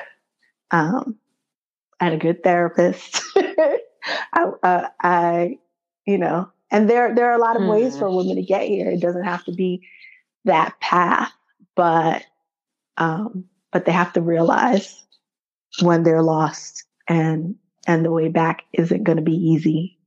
Um, 0.71 1.17
I 1.99 2.05
had 2.05 2.13
a 2.13 2.17
good 2.17 2.43
therapist. 2.43 3.21
I, 3.35 4.45
uh, 4.63 4.87
I, 5.01 5.59
you 6.05 6.17
know, 6.17 6.49
and 6.71 6.89
there 6.89 7.13
there 7.13 7.29
are 7.29 7.37
a 7.37 7.41
lot 7.41 7.55
of 7.55 7.63
mm. 7.63 7.69
ways 7.69 7.97
for 7.97 8.09
women 8.09 8.35
to 8.35 8.43
get 8.43 8.67
here. 8.67 8.89
It 8.89 9.01
doesn't 9.01 9.25
have 9.25 9.45
to 9.45 9.51
be 9.51 9.87
that 10.45 10.79
path, 10.79 11.31
but 11.75 12.23
um, 12.97 13.45
but 13.71 13.85
they 13.85 13.91
have 13.91 14.13
to 14.13 14.21
realize 14.21 15.03
when 15.81 16.03
they're 16.03 16.23
lost 16.23 16.83
and 17.09 17.55
and 17.87 18.05
the 18.05 18.11
way 18.11 18.29
back 18.29 18.63
isn't 18.71 19.03
going 19.03 19.17
to 19.17 19.23
be 19.23 19.35
easy. 19.35 19.97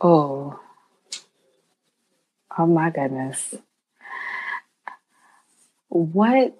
Oh. 0.00 0.60
Oh 2.56 2.66
my 2.66 2.90
goodness. 2.90 3.54
What? 5.88 6.54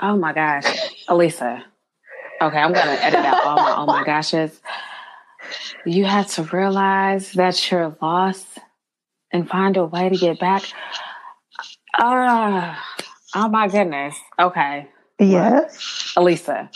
Oh 0.00 0.16
my 0.16 0.32
gosh. 0.32 0.64
Alisa. 1.08 1.62
Okay, 2.40 2.58
I'm 2.58 2.72
to 2.86 3.04
edit 3.04 3.20
out 3.20 3.46
all 3.46 3.56
my 3.56 3.76
oh 3.76 3.86
my 3.86 4.04
goshes. 4.04 4.58
You 5.84 6.04
have 6.04 6.28
to 6.32 6.42
realize 6.44 7.32
that 7.32 7.70
you're 7.70 7.96
lost 8.00 8.46
and 9.36 9.48
find 9.48 9.76
a 9.76 9.84
way 9.84 10.08
to 10.08 10.16
get 10.16 10.40
back. 10.40 10.62
Ah, 11.94 12.82
uh, 13.34 13.42
oh 13.44 13.48
my 13.48 13.68
goodness. 13.68 14.16
Okay. 14.38 14.88
Yes. 15.20 16.14
Alisa. 16.16 16.70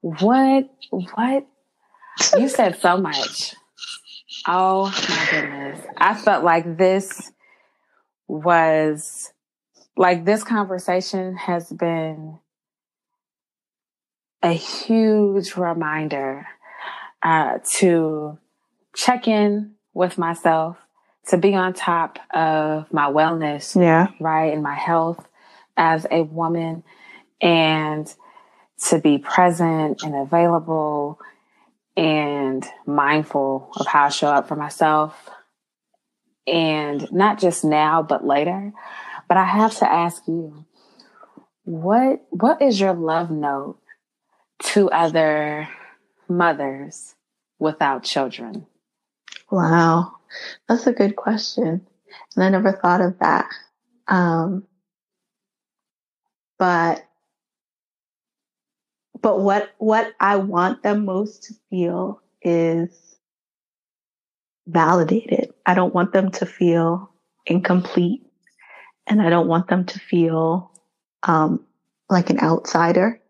What, 0.00 0.70
what? 0.90 1.46
You 2.38 2.48
said 2.48 2.80
so 2.80 2.96
much. 2.96 3.54
Oh 4.48 4.84
my 5.08 5.28
goodness. 5.30 5.86
I 5.98 6.14
felt 6.14 6.44
like 6.44 6.78
this 6.78 7.30
was 8.26 9.32
like 9.96 10.24
this 10.24 10.42
conversation 10.42 11.36
has 11.36 11.70
been 11.70 12.38
a 14.42 14.52
huge 14.52 15.56
reminder 15.56 16.46
uh, 17.22 17.58
to 17.78 18.38
check 18.96 19.28
in 19.28 19.74
with 19.94 20.18
myself, 20.18 20.76
to 21.28 21.36
be 21.36 21.54
on 21.54 21.74
top 21.74 22.18
of 22.32 22.92
my 22.92 23.06
wellness, 23.06 23.80
yeah, 23.80 24.08
right, 24.20 24.52
and 24.52 24.62
my 24.62 24.74
health 24.74 25.26
as 25.76 26.06
a 26.10 26.22
woman, 26.22 26.82
and 27.40 28.12
to 28.88 28.98
be 28.98 29.18
present 29.18 30.02
and 30.02 30.14
available 30.14 31.18
and 31.96 32.64
mindful 32.86 33.70
of 33.76 33.86
how 33.86 34.04
I 34.04 34.08
show 34.08 34.28
up 34.28 34.48
for 34.48 34.56
myself. 34.56 35.28
And 36.46 37.10
not 37.12 37.38
just 37.38 37.64
now, 37.64 38.02
but 38.02 38.26
later. 38.26 38.72
But 39.28 39.36
I 39.36 39.44
have 39.44 39.76
to 39.78 39.90
ask 39.90 40.26
you, 40.26 40.64
what 41.64 42.24
what 42.30 42.62
is 42.62 42.80
your 42.80 42.94
love 42.94 43.30
note 43.30 43.78
to 44.64 44.90
other 44.90 45.68
mothers 46.28 47.14
without 47.58 48.02
children? 48.02 48.66
Wow, 49.50 50.12
that's 50.68 50.86
a 50.86 50.92
good 50.92 51.16
question. 51.16 51.86
And 52.36 52.44
I 52.44 52.48
never 52.48 52.72
thought 52.72 53.00
of 53.00 53.18
that. 53.18 53.46
Um, 54.08 54.64
but 56.58 57.04
but 59.20 59.40
what 59.40 59.70
what 59.78 60.12
I 60.20 60.36
want 60.36 60.82
them 60.82 61.04
most 61.04 61.44
to 61.44 61.54
feel 61.68 62.22
is 62.42 62.90
validated. 64.66 65.52
I 65.66 65.74
don't 65.74 65.94
want 65.94 66.12
them 66.12 66.30
to 66.32 66.46
feel 66.46 67.10
incomplete, 67.46 68.24
and 69.06 69.20
I 69.20 69.30
don't 69.30 69.48
want 69.48 69.68
them 69.68 69.84
to 69.86 69.98
feel 69.98 70.70
um, 71.24 71.64
like 72.08 72.30
an 72.30 72.40
outsider. 72.40 73.20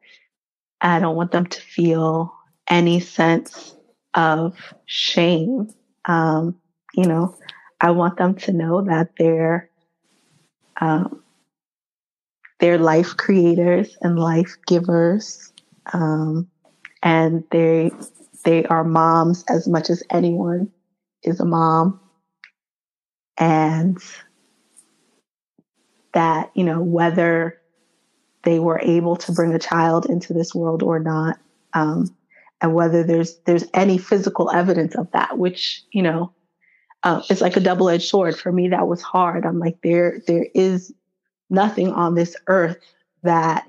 I 0.81 0.99
don't 0.99 1.17
want 1.17 1.33
them 1.33 1.47
to 1.47 1.61
feel 1.61 2.35
any 2.69 3.01
sense 3.01 3.75
of 4.15 4.57
shame. 4.87 5.69
Um, 6.07 6.57
you 6.95 7.05
know, 7.05 7.37
I 7.81 7.91
want 7.91 8.17
them 8.19 8.35
to 8.37 8.53
know 8.53 8.83
that 8.83 9.11
they're 9.19 9.71
um, 10.81 11.23
they're 12.59 12.79
life 12.79 13.17
creators 13.17 13.97
and 14.03 14.19
life 14.19 14.57
givers, 14.67 15.53
um, 15.93 16.49
and 17.03 17.45
they 17.51 17.91
they 18.45 18.65
are 18.67 18.85
moms 18.85 19.45
as 19.49 19.67
much 19.69 19.91
as 19.91 20.03
anyone 20.11 20.71
is 21.23 21.41
a 21.41 21.45
mom, 21.45 22.01
and 23.39 23.99
that 26.13 26.51
you 26.55 26.65
know 26.65 26.81
whether 26.81 27.61
they 28.43 28.59
were 28.59 28.81
able 28.83 29.17
to 29.17 29.33
bring 29.33 29.55
a 29.55 29.59
child 29.59 30.07
into 30.07 30.33
this 30.33 30.55
world 30.55 30.83
or 30.83 30.99
not, 30.99 31.39
um, 31.75 32.15
and 32.61 32.75
whether 32.75 33.03
there's 33.03 33.39
there's 33.47 33.65
any 33.75 33.99
physical 33.99 34.51
evidence 34.51 34.95
of 34.95 35.11
that, 35.13 35.39
which 35.39 35.83
you 35.93 36.03
know 36.03 36.33
uh, 37.03 37.23
it's 37.31 37.41
like 37.41 37.57
a 37.57 37.61
double 37.61 37.89
edged 37.89 38.09
sword. 38.09 38.37
For 38.37 38.53
me, 38.53 38.69
that 38.69 38.89
was 38.89 39.03
hard. 39.03 39.45
I'm 39.45 39.59
like 39.59 39.79
there 39.83 40.21
there 40.27 40.47
is 40.55 40.93
nothing 41.49 41.93
on 41.93 42.15
this 42.15 42.37
earth 42.47 42.79
that 43.23 43.69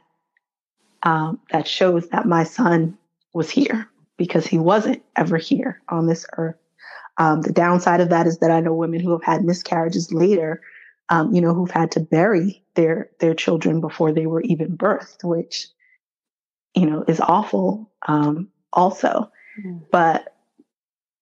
um, 1.04 1.40
that 1.52 1.68
shows 1.68 2.10
that 2.10 2.26
my 2.26 2.44
son 2.44 2.98
was 3.34 3.50
here 3.50 3.88
because 4.18 4.46
he 4.46 4.60
wasn't 4.60 5.02
ever 5.16 5.38
here 5.38 5.82
on 5.90 6.08
this 6.08 6.26
earth. 6.38 6.58
Um, 7.18 7.42
the 7.42 7.54
downside 7.54 8.02
of 8.02 8.10
that 8.10 8.28
is 8.28 8.40
that 8.40 8.52
I 8.52 8.60
know 8.60 8.74
women 8.74 9.00
who 9.00 9.12
have 9.12 9.24
had 9.24 9.44
miscarriages 9.44 10.12
later 10.14 10.62
um, 11.12 11.36
you 11.36 11.42
know, 11.42 11.54
who've 11.54 11.70
had 11.70 11.92
to 11.92 12.00
bury 12.00 12.64
their 12.76 13.10
their 13.20 13.36
children 13.36 13.82
before 13.82 14.14
they 14.14 14.26
were 14.26 14.42
even 14.42 14.78
birthed, 14.78 15.24
which 15.24 15.68
you 16.74 16.86
know 16.86 17.04
is 17.08 17.20
awful. 17.20 17.92
Um, 18.08 18.48
also, 18.74 19.32
mm. 19.64 19.82
but 19.92 20.36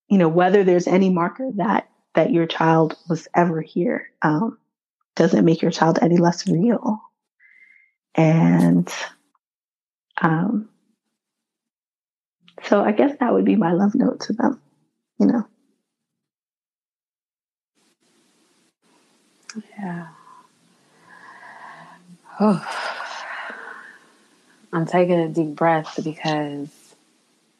you 0.07 0.17
know, 0.17 0.27
whether 0.27 0.63
there's 0.63 0.87
any 0.87 1.09
marker 1.09 1.49
that 1.55 1.89
that 2.15 2.31
your 2.31 2.47
child 2.47 2.97
was 3.07 3.27
ever 3.35 3.61
here 3.61 4.09
um, 4.21 4.57
doesn't 5.15 5.45
make 5.45 5.61
your 5.61 5.71
child 5.71 5.99
any 6.01 6.17
less 6.17 6.47
real. 6.47 6.99
And 8.15 8.91
um, 10.21 10.69
so 12.63 12.83
I 12.83 12.91
guess 12.91 13.15
that 13.19 13.33
would 13.33 13.45
be 13.45 13.55
my 13.55 13.73
love 13.73 13.95
note 13.95 14.21
to 14.21 14.33
them, 14.33 14.59
you 15.19 15.27
know. 15.27 15.47
Yeah. 19.77 20.07
Oh. 22.39 22.65
I'm 24.71 24.85
taking 24.85 25.19
a 25.19 25.27
deep 25.27 25.55
breath 25.55 25.99
because 26.03 26.69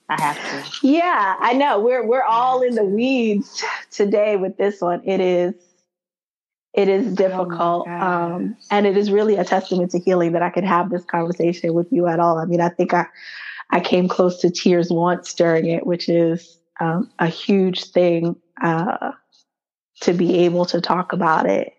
I 0.10 0.22
have 0.22 0.38
to. 0.38 0.88
Yeah, 0.88 1.36
I 1.40 1.54
know. 1.54 1.80
We're 1.80 2.06
we're 2.06 2.24
all 2.24 2.62
in 2.62 2.76
the 2.76 2.84
weeds 2.84 3.64
today 3.92 4.38
with 4.38 4.58
this 4.58 4.82
one. 4.82 5.02
It 5.06 5.22
is 5.22 5.54
it 6.74 6.88
is 6.88 7.14
oh 7.14 7.16
difficult. 7.16 7.88
Oh 7.88 7.92
um, 7.92 8.58
and 8.72 8.88
it 8.88 8.98
is 8.98 9.12
really 9.12 9.36
a 9.36 9.44
testament 9.44 9.92
to 9.92 10.00
healing 10.00 10.32
that 10.34 10.42
I 10.42 10.50
could 10.50 10.64
have 10.64 10.90
this 10.90 11.06
conversation 11.06 11.74
with 11.74 11.88
you 11.92 12.08
at 12.08 12.20
all. 12.20 12.40
I 12.40 12.46
mean, 12.46 12.62
I 12.62 12.70
think 12.70 12.94
I 12.94 13.06
I 13.70 13.80
came 13.80 14.08
close 14.08 14.40
to 14.42 14.50
tears 14.50 14.90
once 14.90 15.34
during 15.34 15.68
it, 15.68 15.86
which 15.86 16.10
is 16.10 16.60
um, 16.80 17.12
a 17.20 17.28
huge 17.28 17.86
thing 17.86 18.36
uh, 18.62 19.12
to 20.02 20.14
be 20.14 20.40
able 20.40 20.66
to 20.66 20.82
talk 20.82 21.14
about 21.14 21.48
it 21.48 21.74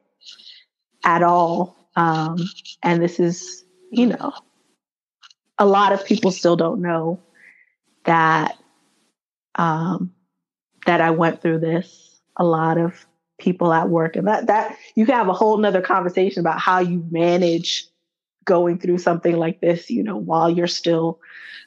at 1.04 1.22
all. 1.22 1.76
Um, 1.96 2.38
and 2.82 3.02
this 3.02 3.18
is, 3.18 3.64
you 3.90 4.06
know, 4.06 4.32
a 5.58 5.66
lot 5.66 5.92
of 5.92 6.04
people 6.04 6.30
still 6.30 6.56
don't 6.56 6.80
know 6.80 7.20
that 8.10 8.58
um, 9.54 10.12
that 10.84 11.00
I 11.00 11.10
went 11.12 11.40
through 11.40 11.60
this. 11.60 12.20
A 12.36 12.44
lot 12.44 12.76
of 12.78 13.06
people 13.38 13.72
at 13.72 13.88
work, 13.88 14.16
and 14.16 14.26
that 14.26 14.48
that 14.48 14.76
you 14.96 15.06
can 15.06 15.14
have 15.14 15.28
a 15.28 15.32
whole 15.32 15.56
nother 15.56 15.80
conversation 15.80 16.40
about 16.40 16.58
how 16.58 16.80
you 16.80 17.06
manage 17.10 17.86
going 18.44 18.78
through 18.78 18.98
something 18.98 19.36
like 19.36 19.60
this. 19.60 19.90
You 19.90 20.02
know, 20.02 20.16
while 20.16 20.50
you're 20.50 20.66
still 20.66 21.20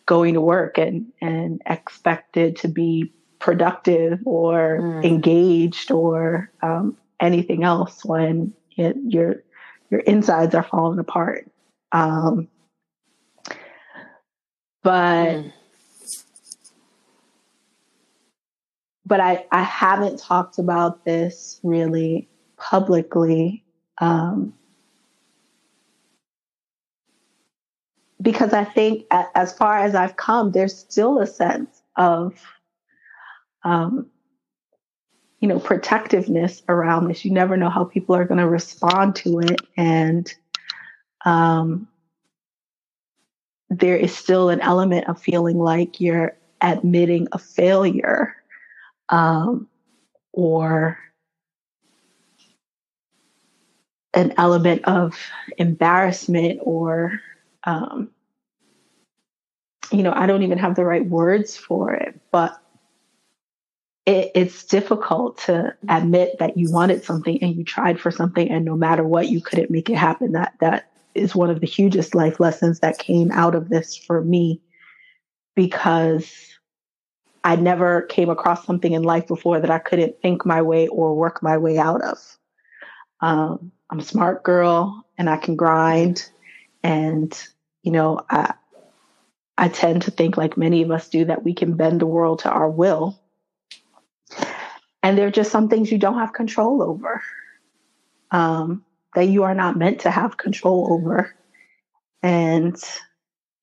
going 0.06 0.34
to 0.34 0.42
work 0.42 0.78
and 0.78 1.06
and 1.22 1.62
expected 1.66 2.58
to 2.58 2.68
be 2.68 3.14
productive 3.40 4.20
or 4.26 4.80
mm. 4.82 5.06
engaged 5.06 5.92
or 5.92 6.52
um, 6.62 6.98
anything 7.22 7.64
else 7.64 8.04
when 8.04 8.54
it, 8.76 8.98
your 9.08 9.44
your 9.90 10.02
insides 10.02 10.56
are 10.56 10.64
falling 10.64 11.00
apart. 11.00 11.50
Um, 11.94 12.50
but 14.82 15.28
mm. 15.30 15.54
But 19.06 19.20
I 19.20 19.46
I 19.52 19.64
haven't 19.64 20.20
talked 20.20 20.60
about 20.60 21.06
this 21.06 21.60
really 21.64 22.30
publicly. 22.58 23.64
Um, 24.00 24.54
because 28.22 28.54
I 28.54 28.64
think 28.64 29.06
as 29.12 29.54
far 29.54 29.80
as 29.80 29.96
I've 29.96 30.16
come, 30.16 30.52
there's 30.52 30.78
still 30.78 31.20
a 31.20 31.28
sense 31.28 31.82
of 31.98 32.34
um, 33.64 34.08
you 35.44 35.50
know, 35.50 35.60
protectiveness 35.60 36.64
around 36.70 37.10
this. 37.10 37.26
You 37.26 37.32
never 37.32 37.58
know 37.58 37.70
how 37.70 37.84
people 37.84 38.16
are 38.16 38.24
going 38.24 38.40
to 38.40 38.48
respond 38.48 39.18
to 39.18 39.40
it. 39.40 39.60
And 39.76 40.34
um, 41.26 41.90
there 43.70 43.98
is 43.98 44.16
still 44.16 44.50
an 44.50 44.62
element 44.62 45.10
of 45.10 45.22
feeling 45.22 45.58
like 45.58 46.00
you're 46.00 46.38
admitting 46.62 47.28
a 47.34 47.38
failure 47.38 48.38
um, 49.10 49.68
or 50.32 50.98
an 54.14 54.34
element 54.38 54.86
of 54.86 55.18
embarrassment 55.58 56.60
or 56.64 57.20
um, 57.64 58.10
you 59.92 60.04
know 60.04 60.14
i 60.16 60.26
don't 60.26 60.44
even 60.44 60.58
have 60.58 60.76
the 60.76 60.86
right 60.86 61.06
words 61.06 61.58
for 61.58 61.94
it 61.94 62.20
but 62.32 62.64
it, 64.06 64.32
it's 64.36 64.64
difficult 64.66 65.38
to 65.40 65.76
admit 65.90 66.38
that 66.40 66.58
you 66.58 66.72
wanted 66.72 67.04
something 67.04 67.42
and 67.42 67.56
you 67.56 67.64
tried 67.64 68.00
for 68.00 68.12
something 68.12 68.50
and 68.50 68.66
no 68.66 68.76
matter 68.76 69.04
what 69.04 69.30
you 69.30 69.42
couldn't 69.42 69.72
make 69.72 69.90
it 69.90 69.98
happen. 69.98 70.34
That 70.34 70.54
that 70.60 70.92
is 71.16 71.36
one 71.36 71.50
of 71.50 71.60
the 71.62 71.68
hugest 71.68 72.16
life 72.16 72.40
lessons 72.40 72.80
that 72.80 72.98
came 72.98 73.32
out 73.32 73.56
of 73.56 73.70
this 73.70 73.96
for 73.96 74.22
me 74.22 74.62
because 75.56 76.32
I 77.44 77.56
never 77.56 78.04
came 78.04 78.30
across 78.30 78.66
something 78.66 78.94
in 78.94 79.04
life 79.04 79.28
before 79.28 79.60
that 79.60 79.70
I 79.70 79.80
couldn't 79.80 80.22
think 80.22 80.46
my 80.46 80.62
way 80.62 80.88
or 80.88 81.16
work 81.16 81.44
my 81.44 81.58
way 81.58 81.78
out 81.78 82.02
of. 82.02 82.18
Um, 83.20 83.72
I'm 83.90 84.00
a 84.00 84.04
smart 84.04 84.44
girl 84.44 85.06
and 85.18 85.30
I 85.30 85.38
can 85.38 85.56
grind 85.56 86.30
and 86.84 87.38
you 87.84 87.92
know 87.92 88.22
I 88.30 88.54
I 89.58 89.68
tend 89.68 90.04
to 90.04 90.12
think 90.12 90.36
like 90.36 90.58
many 90.58 90.82
of 90.82 90.92
us 90.92 91.10
do 91.10 91.26
that 91.26 91.44
we 91.44 91.54
can 91.54 91.76
bend 91.76 92.02
the 92.02 92.08
world 92.08 92.40
to 92.40 92.50
our 92.50 92.70
will 92.70 93.20
and 95.04 95.18
there 95.18 95.28
are 95.28 95.32
just 95.32 95.52
some 95.52 95.68
things 95.68 95.92
you 95.92 95.98
don't 95.98 96.18
have 96.18 96.32
control 96.32 96.82
over 96.82 97.22
um, 98.32 98.86
that 99.16 99.26
you 99.26 99.44
are 99.44 99.54
not 99.54 99.78
meant 99.78 100.00
to 100.02 100.12
have 100.12 100.38
control 100.38 100.88
over. 100.92 101.36
And, 102.24 102.82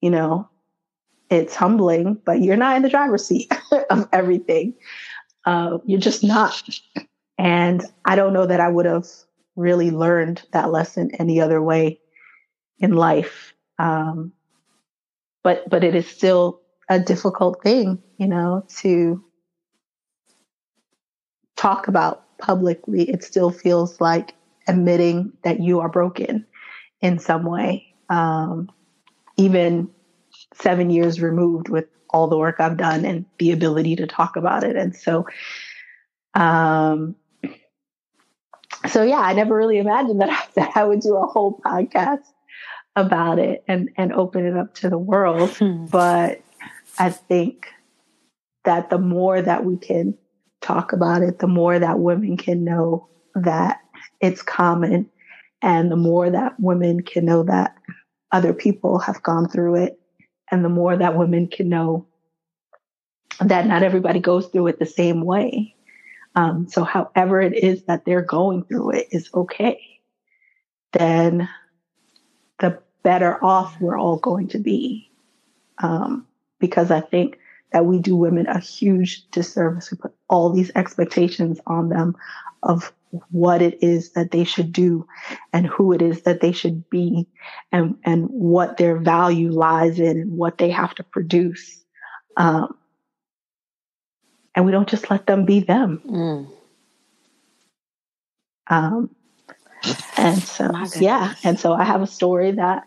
you 0.02 0.10
know, 0.10 0.49
it's 1.30 1.54
humbling, 1.54 2.20
but 2.24 2.42
you're 2.42 2.56
not 2.56 2.76
in 2.76 2.82
the 2.82 2.88
driver's 2.88 3.26
seat 3.26 3.52
of 3.90 4.08
everything. 4.12 4.74
Uh, 5.44 5.78
you're 5.86 6.00
just 6.00 6.24
not. 6.24 6.68
And 7.38 7.82
I 8.04 8.16
don't 8.16 8.32
know 8.32 8.46
that 8.46 8.60
I 8.60 8.68
would 8.68 8.86
have 8.86 9.06
really 9.56 9.90
learned 9.90 10.42
that 10.52 10.70
lesson 10.70 11.12
any 11.18 11.40
other 11.40 11.62
way 11.62 12.00
in 12.78 12.92
life. 12.92 13.54
Um, 13.78 14.32
but 15.42 15.68
but 15.70 15.84
it 15.84 15.94
is 15.94 16.06
still 16.06 16.60
a 16.88 16.98
difficult 16.98 17.62
thing, 17.62 18.02
you 18.18 18.26
know, 18.26 18.66
to 18.80 19.24
talk 21.56 21.88
about 21.88 22.24
publicly, 22.38 23.08
it 23.08 23.22
still 23.22 23.50
feels 23.50 24.00
like 24.00 24.34
admitting 24.66 25.32
that 25.44 25.60
you 25.60 25.80
are 25.80 25.88
broken 25.88 26.46
in 27.00 27.18
some 27.18 27.44
way. 27.44 27.86
Um, 28.08 28.70
even 29.36 29.90
seven 30.54 30.90
years 30.90 31.20
removed 31.20 31.68
with 31.68 31.86
all 32.10 32.28
the 32.28 32.38
work 32.38 32.56
I've 32.58 32.76
done 32.76 33.04
and 33.04 33.24
the 33.38 33.52
ability 33.52 33.96
to 33.96 34.06
talk 34.06 34.36
about 34.36 34.64
it. 34.64 34.76
And 34.76 34.94
so, 34.94 35.26
um, 36.34 37.14
so 38.88 39.02
yeah, 39.02 39.20
I 39.20 39.32
never 39.32 39.54
really 39.54 39.78
imagined 39.78 40.20
that 40.20 40.30
I, 40.30 40.42
that 40.56 40.76
I 40.76 40.84
would 40.84 41.00
do 41.00 41.16
a 41.16 41.26
whole 41.26 41.60
podcast 41.64 42.24
about 42.96 43.38
it 43.38 43.62
and, 43.68 43.90
and 43.96 44.12
open 44.12 44.46
it 44.46 44.56
up 44.56 44.74
to 44.74 44.90
the 44.90 44.98
world. 44.98 45.50
Hmm. 45.50 45.86
But 45.86 46.42
I 46.98 47.10
think 47.10 47.68
that 48.64 48.90
the 48.90 48.98
more 48.98 49.40
that 49.40 49.64
we 49.64 49.76
can 49.76 50.16
talk 50.60 50.92
about 50.92 51.22
it, 51.22 51.38
the 51.38 51.46
more 51.46 51.78
that 51.78 52.00
women 52.00 52.36
can 52.36 52.64
know 52.64 53.08
that 53.34 53.80
it's 54.20 54.42
common 54.42 55.08
and 55.62 55.90
the 55.90 55.96
more 55.96 56.28
that 56.30 56.58
women 56.58 57.02
can 57.02 57.24
know 57.24 57.42
that 57.44 57.76
other 58.32 58.52
people 58.52 58.98
have 58.98 59.22
gone 59.22 59.48
through 59.48 59.76
it 59.76 59.99
and 60.50 60.64
the 60.64 60.68
more 60.68 60.96
that 60.96 61.16
women 61.16 61.46
can 61.46 61.68
know 61.68 62.06
that 63.40 63.66
not 63.66 63.82
everybody 63.82 64.20
goes 64.20 64.46
through 64.46 64.68
it 64.68 64.78
the 64.78 64.86
same 64.86 65.22
way. 65.22 65.74
Um, 66.34 66.68
so 66.68 66.84
however 66.84 67.40
it 67.40 67.54
is 67.54 67.84
that 67.84 68.04
they're 68.04 68.22
going 68.22 68.64
through 68.64 68.90
it 68.90 69.08
is 69.10 69.30
okay, 69.34 69.80
then 70.92 71.48
the 72.58 72.80
better 73.02 73.42
off 73.42 73.80
we're 73.80 73.98
all 73.98 74.18
going 74.18 74.48
to 74.48 74.58
be. 74.58 75.10
Um, 75.78 76.26
because 76.58 76.90
I 76.90 77.00
think 77.00 77.38
that 77.72 77.86
we 77.86 77.98
do 77.98 78.14
women 78.14 78.46
a 78.46 78.58
huge 78.58 79.28
disservice. 79.30 79.90
We 79.90 79.96
put 79.96 80.14
all 80.28 80.50
these 80.50 80.70
expectations 80.74 81.58
on 81.66 81.88
them 81.88 82.16
of 82.62 82.92
what 83.30 83.62
it 83.62 83.82
is 83.82 84.12
that 84.12 84.30
they 84.30 84.44
should 84.44 84.72
do 84.72 85.06
and 85.52 85.66
who 85.66 85.92
it 85.92 86.02
is 86.02 86.22
that 86.22 86.40
they 86.40 86.52
should 86.52 86.88
be 86.90 87.26
and, 87.72 87.96
and 88.04 88.26
what 88.28 88.76
their 88.76 88.98
value 88.98 89.50
lies 89.50 89.98
in 89.98 90.18
and 90.18 90.36
what 90.36 90.58
they 90.58 90.70
have 90.70 90.94
to 90.94 91.02
produce. 91.02 91.84
Um, 92.36 92.76
and 94.54 94.64
we 94.64 94.72
don't 94.72 94.88
just 94.88 95.10
let 95.10 95.26
them 95.26 95.44
be 95.44 95.60
them. 95.60 96.02
Mm. 96.06 96.50
Um, 98.68 99.14
and 100.16 100.42
so, 100.42 100.70
yeah. 100.96 101.34
And 101.42 101.58
so 101.58 101.72
I 101.72 101.84
have 101.84 102.02
a 102.02 102.06
story 102.06 102.52
that 102.52 102.86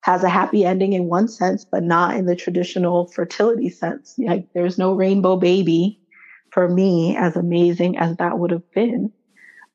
has 0.00 0.24
a 0.24 0.28
happy 0.28 0.64
ending 0.64 0.94
in 0.94 1.04
one 1.04 1.28
sense, 1.28 1.64
but 1.64 1.82
not 1.82 2.16
in 2.16 2.26
the 2.26 2.36
traditional 2.36 3.06
fertility 3.08 3.68
sense. 3.68 4.14
Like 4.16 4.52
there's 4.54 4.78
no 4.78 4.94
rainbow 4.94 5.36
baby 5.36 6.00
for 6.50 6.68
me, 6.68 7.16
as 7.16 7.36
amazing 7.36 7.98
as 7.98 8.16
that 8.16 8.38
would 8.38 8.50
have 8.50 8.70
been. 8.72 9.12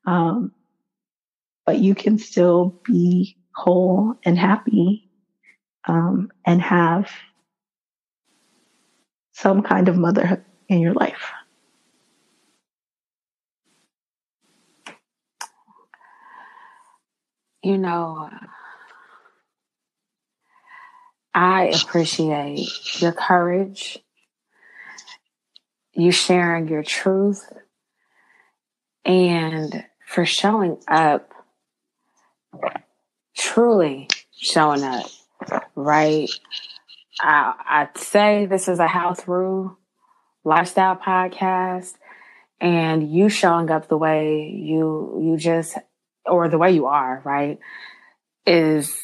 Um, 0.06 0.52
but 1.66 1.78
you 1.78 1.94
can 1.94 2.18
still 2.18 2.80
be 2.84 3.36
whole 3.54 4.14
and 4.24 4.38
happy 4.38 5.08
um, 5.86 6.30
and 6.44 6.60
have 6.60 7.10
some 9.32 9.62
kind 9.62 9.88
of 9.88 9.96
motherhood 9.96 10.44
in 10.68 10.80
your 10.80 10.94
life. 10.94 11.32
You 17.62 17.78
know, 17.78 18.28
I 21.32 21.72
appreciate 21.82 22.68
your 23.00 23.12
courage, 23.12 23.98
you 25.94 26.12
sharing 26.12 26.68
your 26.68 26.82
truth, 26.82 27.42
and 29.04 29.84
for 30.14 30.24
showing 30.24 30.78
up, 30.86 31.34
truly 33.36 34.08
showing 34.30 34.84
up, 34.84 35.06
right? 35.74 36.30
I, 37.20 37.54
I'd 37.68 37.98
say 37.98 38.46
this 38.46 38.68
is 38.68 38.78
a 38.78 38.86
house 38.86 39.26
rule 39.26 39.76
lifestyle 40.44 40.94
podcast 40.94 41.94
and 42.60 43.10
you 43.12 43.28
showing 43.28 43.70
up 43.70 43.88
the 43.88 43.96
way 43.96 44.50
you 44.54 45.20
you 45.22 45.36
just 45.36 45.76
or 46.26 46.48
the 46.48 46.58
way 46.58 46.70
you 46.72 46.86
are 46.86 47.20
right 47.24 47.58
is 48.46 48.96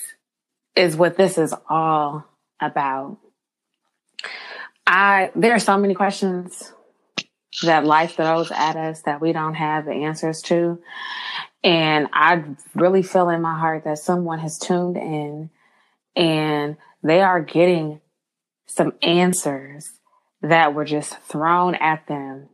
is 0.77 0.97
what 0.97 1.16
this 1.16 1.39
is 1.39 1.53
all 1.69 2.24
about. 2.61 3.19
I 4.87 5.31
there 5.35 5.55
are 5.55 5.59
so 5.59 5.77
many 5.77 5.95
questions 5.95 6.73
that 7.62 7.85
life 7.85 8.16
throws 8.16 8.51
at 8.51 8.77
us 8.77 9.02
that 9.02 9.20
we 9.20 9.32
don't 9.32 9.55
have 9.55 9.85
the 9.85 9.93
answers 9.93 10.43
to. 10.43 10.81
And 11.62 12.09
I 12.12 12.44
really 12.74 13.02
feel 13.02 13.28
in 13.28 13.43
my 13.43 13.59
heart 13.59 13.85
that 13.85 13.98
someone 13.98 14.39
has 14.39 14.59
tuned 14.59 14.97
in 14.97 15.51
and 16.16 16.77
they 17.02 17.20
are 17.20 17.40
getting 17.40 18.01
some 18.66 18.93
answers 19.02 19.90
that 20.43 20.74
were 20.74 20.85
just 20.85 21.18
thrown 21.22 21.74
at 21.74 22.06
them. 22.06 22.48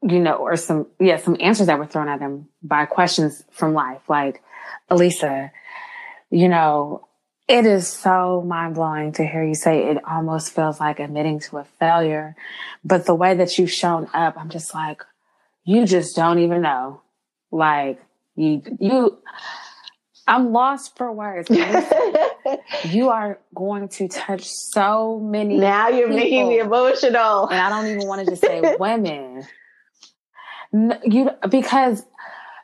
You 0.00 0.20
know, 0.20 0.34
or 0.34 0.56
some, 0.56 0.86
yeah, 1.00 1.16
some 1.16 1.36
answers 1.40 1.66
that 1.66 1.78
were 1.78 1.86
thrown 1.86 2.08
at 2.08 2.20
them 2.20 2.48
by 2.62 2.86
questions 2.86 3.42
from 3.50 3.74
life. 3.74 4.00
Like, 4.08 4.42
Alisa, 4.88 5.50
you 6.30 6.48
know, 6.48 7.07
it 7.48 7.64
is 7.64 7.88
so 7.88 8.42
mind 8.46 8.74
blowing 8.74 9.12
to 9.12 9.26
hear 9.26 9.42
you 9.42 9.54
say 9.54 9.90
it 9.90 10.04
almost 10.04 10.54
feels 10.54 10.78
like 10.78 11.00
admitting 11.00 11.40
to 11.40 11.56
a 11.56 11.64
failure. 11.64 12.36
But 12.84 13.06
the 13.06 13.14
way 13.14 13.34
that 13.34 13.56
you've 13.56 13.72
shown 13.72 14.06
up, 14.12 14.36
I'm 14.36 14.50
just 14.50 14.74
like, 14.74 15.02
you 15.64 15.86
just 15.86 16.14
don't 16.14 16.38
even 16.40 16.60
know. 16.60 17.00
Like, 17.50 18.02
you, 18.36 18.62
you, 18.78 19.18
I'm 20.26 20.52
lost 20.52 20.96
for 20.98 21.10
words. 21.10 21.48
you 22.84 23.08
are 23.08 23.38
going 23.54 23.88
to 23.88 24.08
touch 24.08 24.44
so 24.44 25.18
many. 25.18 25.56
Now 25.56 25.88
you're 25.88 26.08
people, 26.08 26.16
making 26.16 26.48
me 26.48 26.58
emotional. 26.58 27.48
And 27.48 27.58
I 27.58 27.70
don't 27.70 27.86
even 27.86 28.06
want 28.06 28.26
to 28.26 28.30
just 28.30 28.42
say 28.42 28.76
women. 28.78 29.46
You, 30.70 31.30
because 31.48 32.04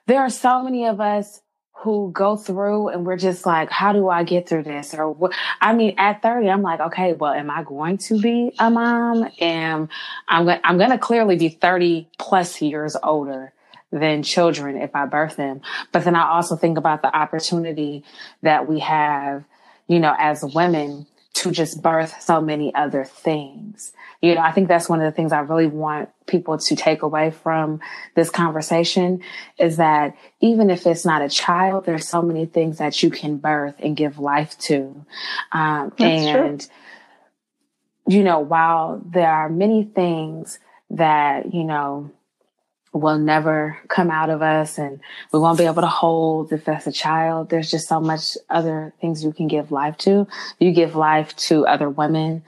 there 0.07 0.21
are 0.21 0.29
so 0.29 0.63
many 0.63 0.85
of 0.85 1.01
us 1.01 1.41
who 1.79 2.11
go 2.13 2.37
through 2.37 2.89
and 2.89 3.05
we're 3.05 3.17
just 3.17 3.45
like, 3.45 3.71
how 3.71 3.93
do 3.93 4.09
I 4.09 4.25
get 4.25 4.49
through 4.49 4.63
this? 4.63 4.95
Or 4.95 5.11
what? 5.11 5.35
I 5.61 5.75
mean, 5.75 5.95
at 5.99 6.23
30, 6.23 6.49
I'm 6.49 6.63
like, 6.63 6.81
okay, 6.81 7.13
well, 7.13 7.33
am 7.33 7.51
I 7.51 7.63
going 7.63 7.99
to 7.99 8.19
be 8.19 8.55
a 8.59 8.71
mom? 8.71 9.29
Am 9.41 9.89
I'm 10.29 10.45
going, 10.47 10.61
I'm 10.65 10.79
going 10.79 10.91
to 10.91 10.99
clearly 10.99 11.37
be 11.37 11.51
30 11.51 12.09
plus 12.19 12.63
years 12.63 12.97
older 13.03 13.53
than 13.91 14.23
children 14.23 14.77
if 14.77 14.95
I 14.95 15.07
birth 15.07 15.37
them. 15.37 15.61
But 15.93 16.05
then 16.05 16.17
I 16.17 16.29
also 16.29 16.57
think 16.57 16.79
about 16.79 17.03
the 17.03 17.15
opportunity 17.15 18.05
that 18.43 18.69
we 18.69 18.81
have, 18.81 19.45
you 19.87 20.01
know, 20.01 20.15
as 20.19 20.43
women 20.43 21.07
to 21.35 21.51
just 21.51 21.83
birth 21.83 22.23
so 22.23 22.41
many 22.41 22.75
other 22.75 23.05
things. 23.05 23.93
You 24.23 24.35
know, 24.35 24.41
I 24.41 24.53
think 24.53 24.69
that's 24.69 24.89
one 24.89 25.01
of 25.01 25.05
the 25.05 25.15
things 25.15 25.33
I 25.33 25.41
really 25.41 25.67
want 25.67 26.09
people 26.27 26.57
to 26.57 26.77
take 26.77 27.03
away 27.03 27.31
from 27.31 27.81
this 28.15 28.31
conversation 28.31 29.21
is 29.59 29.77
that 29.77 30.17
even 30.41 30.71
if 30.71 30.87
it's 30.87 31.05
not 31.05 31.23
a 31.23 31.29
child, 31.29 31.85
there's 31.85 32.09
so 32.09 32.23
many 32.23 32.47
things 32.47 32.79
that 32.79 33.03
you 33.03 33.11
can 33.11 33.37
birth 33.37 33.75
and 33.81 33.97
give 33.97 34.19
life 34.19 34.57
to. 34.61 35.05
Um, 35.53 35.93
and, 35.99 36.61
true. 36.61 38.17
you 38.17 38.23
know, 38.23 38.39
while 38.39 39.03
there 39.05 39.31
are 39.31 39.51
many 39.51 39.85
things 39.85 40.59
that, 40.91 41.53
you 41.53 41.65
know, 41.65 42.11
will 42.95 43.19
never 43.19 43.77
come 43.89 44.11
out 44.11 44.31
of 44.31 44.41
us 44.41 44.79
and 44.79 45.01
we 45.33 45.41
won't 45.41 45.59
be 45.59 45.65
able 45.65 45.83
to 45.83 45.89
hold 45.89 46.53
if 46.53 46.65
that's 46.65 46.87
a 46.87 46.93
child. 46.93 47.51
There's 47.51 47.71
just 47.71 47.89
so 47.89 48.01
much 48.01 48.37
other 48.49 48.95
things 49.01 49.25
you 49.25 49.33
can 49.33 49.49
give 49.49 49.73
life 49.73 49.99
to. 49.99 50.29
You 50.61 50.73
give 50.73 50.95
life 50.95 51.35
to 51.37 51.67
other 51.67 51.91
women 51.91 52.45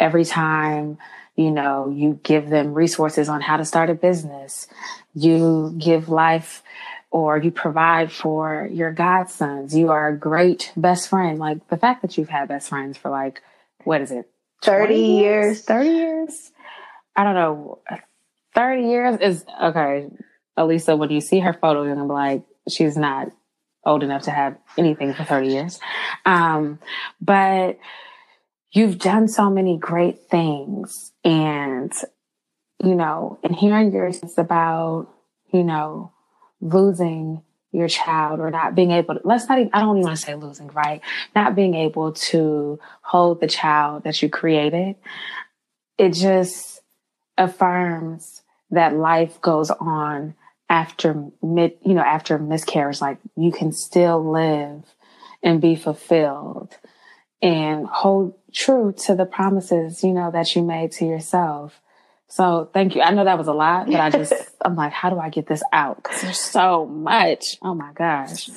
every 0.00 0.24
time, 0.24 0.98
you 1.36 1.52
know, 1.52 1.88
you 1.88 2.18
give 2.24 2.50
them 2.50 2.74
resources 2.74 3.28
on 3.28 3.40
how 3.40 3.56
to 3.56 3.64
start 3.64 3.88
a 3.88 3.94
business. 3.94 4.66
You 5.14 5.72
give 5.78 6.08
life 6.08 6.64
or 7.12 7.38
you 7.38 7.52
provide 7.52 8.10
for 8.10 8.68
your 8.72 8.90
godsons. 8.90 9.76
You 9.76 9.90
are 9.90 10.08
a 10.08 10.18
great 10.18 10.72
best 10.76 11.08
friend. 11.08 11.38
Like 11.38 11.68
the 11.68 11.76
fact 11.76 12.02
that 12.02 12.18
you've 12.18 12.28
had 12.28 12.48
best 12.48 12.68
friends 12.68 12.98
for 12.98 13.12
like, 13.12 13.42
what 13.84 14.00
is 14.00 14.10
it? 14.10 14.28
30 14.62 14.94
years? 14.96 15.20
years? 15.20 15.62
30 15.62 15.88
years? 15.88 16.52
I 17.14 17.22
don't 17.22 17.34
know 17.36 17.78
30 18.54 18.82
years 18.82 19.20
is 19.20 19.44
okay. 19.62 20.08
Alisa, 20.58 20.96
when 20.96 21.10
you 21.10 21.20
see 21.20 21.40
her 21.40 21.52
photo, 21.52 21.82
you're 21.82 21.94
gonna 21.94 22.06
be 22.06 22.12
like, 22.12 22.44
she's 22.68 22.96
not 22.96 23.28
old 23.84 24.02
enough 24.02 24.22
to 24.22 24.30
have 24.30 24.56
anything 24.78 25.12
for 25.12 25.24
30 25.24 25.48
years. 25.48 25.80
Um, 26.24 26.78
but 27.20 27.78
you've 28.72 28.98
done 28.98 29.28
so 29.28 29.50
many 29.50 29.76
great 29.76 30.28
things 30.30 31.12
and, 31.24 31.92
you 32.82 32.94
know, 32.94 33.38
and 33.42 33.54
hearing 33.54 33.92
yours 33.92 34.22
is 34.22 34.38
about, 34.38 35.08
you 35.52 35.64
know, 35.64 36.12
losing 36.60 37.42
your 37.72 37.88
child 37.88 38.40
or 38.40 38.50
not 38.50 38.74
being 38.74 38.92
able 38.92 39.14
to, 39.14 39.20
let's 39.24 39.48
not 39.48 39.58
even, 39.58 39.70
I 39.72 39.80
don't 39.80 39.96
even 39.96 40.06
want 40.06 40.18
to 40.18 40.24
say 40.24 40.34
losing, 40.34 40.68
right? 40.68 41.00
Not 41.34 41.56
being 41.56 41.74
able 41.74 42.12
to 42.12 42.78
hold 43.02 43.40
the 43.40 43.48
child 43.48 44.04
that 44.04 44.22
you 44.22 44.28
created. 44.28 44.96
It 45.98 46.10
just 46.10 46.80
affirms 47.36 48.33
that 48.74 48.94
life 48.94 49.40
goes 49.40 49.70
on 49.70 50.34
after 50.68 51.26
mid, 51.42 51.74
you 51.84 51.94
know, 51.94 52.02
after 52.02 52.38
miscarriage, 52.38 53.00
like 53.00 53.18
you 53.36 53.52
can 53.52 53.72
still 53.72 54.30
live 54.30 54.84
and 55.42 55.60
be 55.60 55.76
fulfilled 55.76 56.76
and 57.42 57.86
hold 57.86 58.34
true 58.52 58.94
to 59.06 59.14
the 59.14 59.26
promises, 59.26 60.02
you 60.02 60.12
know, 60.12 60.30
that 60.30 60.54
you 60.56 60.62
made 60.62 60.92
to 60.92 61.04
yourself. 61.04 61.80
So 62.28 62.70
thank 62.72 62.96
you. 62.96 63.02
I 63.02 63.10
know 63.10 63.24
that 63.24 63.38
was 63.38 63.48
a 63.48 63.52
lot, 63.52 63.86
but 63.86 64.00
I 64.00 64.10
just, 64.10 64.32
I'm 64.64 64.74
like, 64.74 64.92
how 64.92 65.10
do 65.10 65.18
I 65.18 65.28
get 65.28 65.46
this 65.46 65.62
out? 65.72 66.02
Cause 66.02 66.22
there's 66.22 66.40
so 66.40 66.86
much. 66.86 67.58
Oh 67.62 67.74
my 67.74 67.92
gosh. 67.92 68.50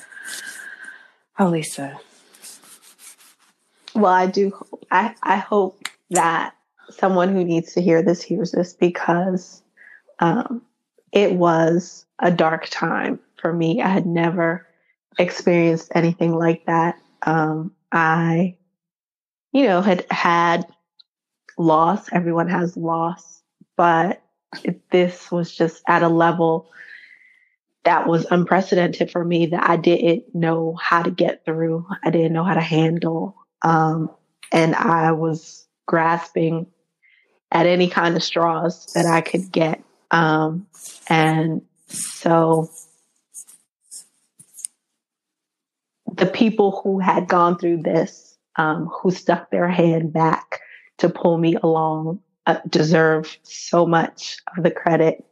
Oh, 1.38 1.48
Lisa. 1.48 2.00
Well, 3.94 4.12
I 4.12 4.26
do. 4.26 4.52
I, 4.90 5.14
I 5.22 5.36
hope 5.36 5.86
that 6.10 6.54
someone 6.90 7.34
who 7.34 7.44
needs 7.44 7.74
to 7.74 7.82
hear 7.82 8.02
this 8.02 8.22
hears 8.22 8.52
this 8.52 8.72
because 8.72 9.62
um, 10.20 10.62
it 11.12 11.32
was 11.32 12.06
a 12.18 12.30
dark 12.30 12.68
time 12.70 13.20
for 13.40 13.52
me. 13.52 13.82
I 13.82 13.88
had 13.88 14.06
never 14.06 14.66
experienced 15.18 15.92
anything 15.94 16.34
like 16.34 16.66
that. 16.66 16.98
Um, 17.22 17.72
I, 17.92 18.56
you 19.52 19.64
know, 19.64 19.80
had 19.80 20.06
had 20.10 20.66
loss. 21.56 22.08
Everyone 22.12 22.48
has 22.48 22.76
loss, 22.76 23.42
but 23.76 24.22
it, 24.64 24.80
this 24.90 25.30
was 25.30 25.54
just 25.54 25.82
at 25.88 26.02
a 26.02 26.08
level 26.08 26.70
that 27.84 28.06
was 28.06 28.26
unprecedented 28.30 29.10
for 29.10 29.24
me 29.24 29.46
that 29.46 29.68
I 29.68 29.76
didn't 29.76 30.34
know 30.34 30.74
how 30.80 31.02
to 31.02 31.10
get 31.10 31.44
through. 31.44 31.86
I 32.04 32.10
didn't 32.10 32.32
know 32.32 32.44
how 32.44 32.54
to 32.54 32.60
handle. 32.60 33.36
Um, 33.62 34.10
and 34.52 34.74
I 34.74 35.12
was 35.12 35.66
grasping 35.86 36.66
at 37.50 37.66
any 37.66 37.88
kind 37.88 38.14
of 38.16 38.22
straws 38.22 38.92
that 38.94 39.06
I 39.06 39.20
could 39.20 39.50
get. 39.50 39.82
Um, 40.10 40.66
and 41.08 41.62
so 41.88 42.70
the 46.12 46.26
people 46.26 46.80
who 46.82 46.98
had 46.98 47.28
gone 47.28 47.58
through 47.58 47.82
this, 47.82 48.36
um, 48.56 48.86
who 48.86 49.10
stuck 49.10 49.50
their 49.50 49.68
hand 49.68 50.12
back 50.12 50.60
to 50.98 51.08
pull 51.08 51.38
me 51.38 51.56
along, 51.62 52.20
uh, 52.46 52.58
deserve 52.68 53.38
so 53.42 53.86
much 53.86 54.38
of 54.56 54.64
the 54.64 54.70
credit. 54.70 55.24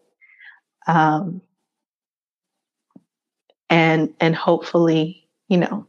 Um, 0.86 1.40
and, 3.68 4.14
and 4.20 4.36
hopefully, 4.36 5.26
you 5.48 5.58
know, 5.58 5.86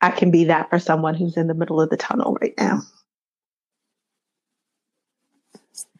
I 0.00 0.10
can 0.10 0.30
be 0.30 0.44
that 0.44 0.70
for 0.70 0.78
someone 0.78 1.14
who's 1.14 1.36
in 1.36 1.48
the 1.48 1.54
middle 1.54 1.80
of 1.80 1.90
the 1.90 1.96
tunnel 1.96 2.38
right 2.40 2.54
now. 2.58 2.82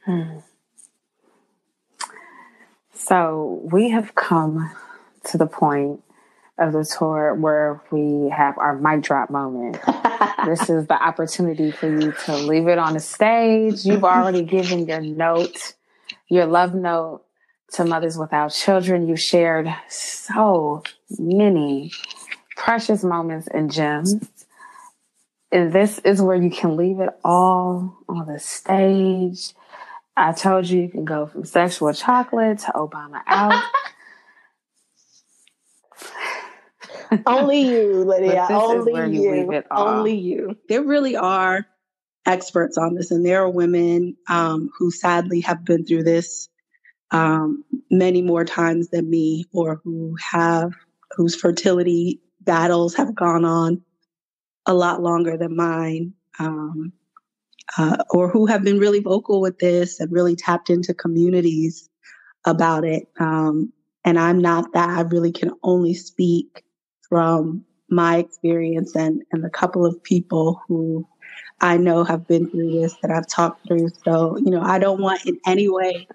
Hmm. 0.04 0.38
So 3.06 3.60
we 3.62 3.90
have 3.90 4.16
come 4.16 4.68
to 5.26 5.38
the 5.38 5.46
point 5.46 6.02
of 6.58 6.72
the 6.72 6.84
tour 6.84 7.34
where 7.34 7.80
we 7.92 8.30
have 8.30 8.58
our 8.58 8.76
mic 8.76 9.04
drop 9.04 9.30
moment. 9.30 9.78
this 10.44 10.68
is 10.68 10.88
the 10.88 11.00
opportunity 11.00 11.70
for 11.70 11.88
you 11.88 12.10
to 12.24 12.36
leave 12.36 12.66
it 12.66 12.78
on 12.78 12.94
the 12.94 13.00
stage. 13.00 13.84
You've 13.84 14.02
already 14.02 14.42
given 14.42 14.88
your 14.88 15.00
note, 15.00 15.74
your 16.28 16.46
love 16.46 16.74
note 16.74 17.22
to 17.74 17.84
Mothers 17.84 18.18
Without 18.18 18.50
Children. 18.50 19.06
You 19.06 19.14
shared 19.14 19.72
so 19.88 20.82
many 21.16 21.92
precious 22.56 23.04
moments 23.04 23.46
and 23.46 23.70
gems. 23.70 24.16
And 25.52 25.72
this 25.72 26.00
is 26.00 26.20
where 26.20 26.36
you 26.36 26.50
can 26.50 26.76
leave 26.76 26.98
it 26.98 27.10
all 27.22 27.98
on 28.08 28.26
the 28.26 28.40
stage 28.40 29.52
I 30.16 30.32
told 30.32 30.68
you 30.68 30.82
you 30.82 30.88
can 30.88 31.04
go 31.04 31.26
from 31.26 31.44
sexual 31.44 31.92
chocolate 31.92 32.60
to 32.60 32.72
Obama 32.72 33.20
out. 33.26 33.62
Only 37.26 37.60
you, 37.60 38.04
Lydia. 38.04 38.46
Only 38.50 39.18
you. 39.18 39.52
you 39.52 39.62
Only 39.70 40.16
you. 40.16 40.56
There 40.68 40.82
really 40.82 41.16
are 41.16 41.66
experts 42.24 42.78
on 42.78 42.94
this, 42.94 43.10
and 43.10 43.24
there 43.24 43.42
are 43.42 43.50
women 43.50 44.16
um, 44.28 44.70
who 44.78 44.90
sadly 44.90 45.40
have 45.40 45.64
been 45.64 45.84
through 45.84 46.04
this 46.04 46.48
um, 47.10 47.64
many 47.90 48.22
more 48.22 48.44
times 48.44 48.88
than 48.88 49.08
me, 49.08 49.44
or 49.52 49.80
who 49.84 50.16
have 50.32 50.72
whose 51.12 51.36
fertility 51.36 52.20
battles 52.40 52.94
have 52.94 53.14
gone 53.14 53.44
on 53.44 53.82
a 54.66 54.74
lot 54.74 55.02
longer 55.02 55.36
than 55.36 55.54
mine. 55.56 56.14
Um, 56.38 56.92
uh, 57.78 57.96
or 58.10 58.28
who 58.28 58.46
have 58.46 58.62
been 58.62 58.78
really 58.78 59.00
vocal 59.00 59.40
with 59.40 59.58
this 59.58 60.00
and 60.00 60.12
really 60.12 60.36
tapped 60.36 60.70
into 60.70 60.94
communities 60.94 61.88
about 62.44 62.84
it. 62.84 63.08
Um, 63.18 63.72
and 64.04 64.18
I'm 64.18 64.38
not 64.38 64.72
that. 64.72 64.90
I 64.90 65.02
really 65.02 65.32
can 65.32 65.50
only 65.62 65.94
speak 65.94 66.62
from 67.08 67.64
my 67.88 68.18
experience 68.18 68.94
and, 68.96 69.22
and 69.32 69.44
the 69.44 69.50
couple 69.50 69.84
of 69.84 70.02
people 70.02 70.60
who 70.68 71.06
I 71.60 71.76
know 71.76 72.04
have 72.04 72.26
been 72.26 72.48
through 72.48 72.72
this 72.72 72.94
that 73.02 73.10
I've 73.10 73.28
talked 73.28 73.66
through. 73.66 73.88
So, 74.04 74.36
you 74.38 74.50
know, 74.50 74.60
I 74.60 74.78
don't 74.78 75.00
want 75.00 75.24
in 75.26 75.38
any 75.46 75.68
way 75.68 76.06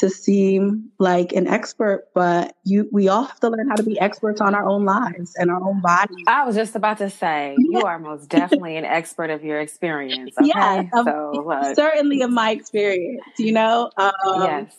to 0.00 0.08
seem 0.08 0.90
like 0.98 1.34
an 1.34 1.46
expert, 1.46 2.08
but 2.14 2.56
you 2.64 2.88
we 2.90 3.08
all 3.08 3.24
have 3.24 3.38
to 3.40 3.50
learn 3.50 3.68
how 3.68 3.76
to 3.76 3.82
be 3.82 4.00
experts 4.00 4.40
on 4.40 4.54
our 4.54 4.66
own 4.66 4.86
lives 4.86 5.34
and 5.36 5.50
our 5.50 5.62
own 5.62 5.82
bodies. 5.82 6.24
I 6.26 6.46
was 6.46 6.56
just 6.56 6.74
about 6.74 6.98
to 6.98 7.10
say 7.10 7.54
you 7.58 7.82
are 7.82 7.98
most 7.98 8.30
definitely 8.30 8.78
an 8.78 8.86
expert 8.86 9.28
of 9.28 9.44
your 9.44 9.60
experience. 9.60 10.34
Okay? 10.40 10.48
Yeah, 10.48 10.88
so 11.04 11.32
look. 11.46 11.76
certainly 11.76 12.22
of 12.22 12.30
my 12.30 12.52
experience. 12.52 13.22
You 13.38 13.52
know, 13.52 13.90
um, 13.98 14.12
yes. 14.42 14.76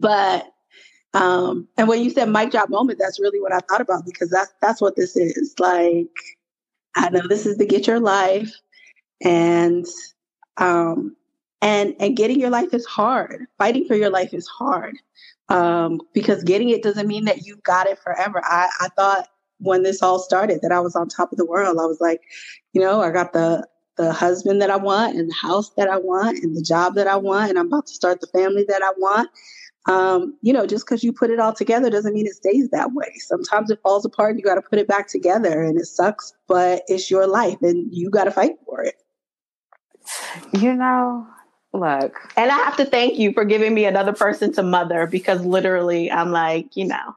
But 0.00 0.52
um, 1.14 1.66
and 1.78 1.88
when 1.88 2.04
you 2.04 2.10
said 2.10 2.28
mic 2.28 2.50
drop 2.50 2.68
moment, 2.68 2.98
that's 2.98 3.18
really 3.18 3.40
what 3.40 3.54
I 3.54 3.60
thought 3.60 3.80
about 3.80 4.04
because 4.04 4.28
that's 4.28 4.52
that's 4.60 4.82
what 4.82 4.96
this 4.96 5.16
is. 5.16 5.54
Like, 5.58 6.08
I 6.94 7.08
know 7.08 7.26
this 7.26 7.46
is 7.46 7.56
to 7.56 7.64
get 7.64 7.86
your 7.86 8.00
life, 8.00 8.52
and 9.22 9.86
um, 10.58 11.16
and 11.62 11.94
and 12.00 12.16
getting 12.16 12.40
your 12.40 12.50
life 12.50 12.72
is 12.72 12.86
hard. 12.86 13.46
Fighting 13.58 13.86
for 13.86 13.94
your 13.94 14.10
life 14.10 14.32
is 14.32 14.46
hard. 14.46 14.96
Um, 15.48 16.00
because 16.14 16.44
getting 16.44 16.70
it 16.70 16.82
doesn't 16.82 17.08
mean 17.08 17.24
that 17.24 17.44
you've 17.44 17.62
got 17.62 17.88
it 17.88 17.98
forever. 17.98 18.40
I, 18.44 18.68
I 18.80 18.88
thought 18.96 19.26
when 19.58 19.82
this 19.82 20.02
all 20.02 20.18
started 20.18 20.60
that 20.62 20.72
i 20.72 20.80
was 20.80 20.96
on 20.96 21.08
top 21.08 21.32
of 21.32 21.38
the 21.38 21.46
world. 21.46 21.78
I 21.80 21.86
was 21.86 22.00
like 22.00 22.22
you 22.72 22.80
know 22.80 23.02
i 23.02 23.10
got 23.10 23.32
the 23.32 23.66
the 23.96 24.12
husband 24.12 24.62
that 24.62 24.70
i 24.70 24.76
want 24.76 25.16
and 25.16 25.28
the 25.28 25.34
house 25.34 25.70
that 25.76 25.88
i 25.88 25.98
want 25.98 26.38
and 26.38 26.56
the 26.56 26.62
job 26.62 26.94
that 26.94 27.06
i 27.06 27.16
want 27.16 27.50
and 27.50 27.58
i'm 27.58 27.66
about 27.66 27.86
to 27.86 27.94
start 27.94 28.20
the 28.20 28.26
family 28.28 28.64
that 28.68 28.82
i 28.82 28.90
want. 28.98 29.30
Um, 29.86 30.36
you 30.42 30.52
know 30.52 30.66
just 30.66 30.86
because 30.86 31.02
you 31.02 31.12
put 31.12 31.30
it 31.30 31.40
all 31.40 31.52
together 31.54 31.90
doesn't 31.90 32.12
mean 32.12 32.26
it 32.26 32.34
stays 32.34 32.68
that 32.70 32.92
way. 32.92 33.12
Sometimes 33.16 33.70
it 33.70 33.80
falls 33.82 34.04
apart 34.04 34.30
and 34.30 34.38
you 34.38 34.44
got 34.44 34.56
to 34.56 34.62
put 34.62 34.78
it 34.78 34.86
back 34.86 35.08
together 35.08 35.62
and 35.62 35.78
it 35.78 35.86
sucks 35.86 36.32
but 36.48 36.82
it's 36.86 37.10
your 37.10 37.26
life 37.26 37.60
and 37.62 37.92
you 37.92 38.10
got 38.10 38.24
to 38.24 38.30
fight 38.30 38.56
for 38.66 38.82
it. 38.82 38.96
You 40.52 40.74
know 40.74 41.26
Look. 41.72 42.16
And 42.36 42.50
I 42.50 42.56
have 42.56 42.76
to 42.78 42.84
thank 42.84 43.18
you 43.18 43.32
for 43.32 43.44
giving 43.44 43.72
me 43.74 43.84
another 43.84 44.12
person 44.12 44.52
to 44.54 44.62
mother 44.62 45.06
because 45.06 45.44
literally 45.44 46.10
I'm 46.10 46.32
like, 46.32 46.76
you 46.76 46.86
know, 46.86 47.16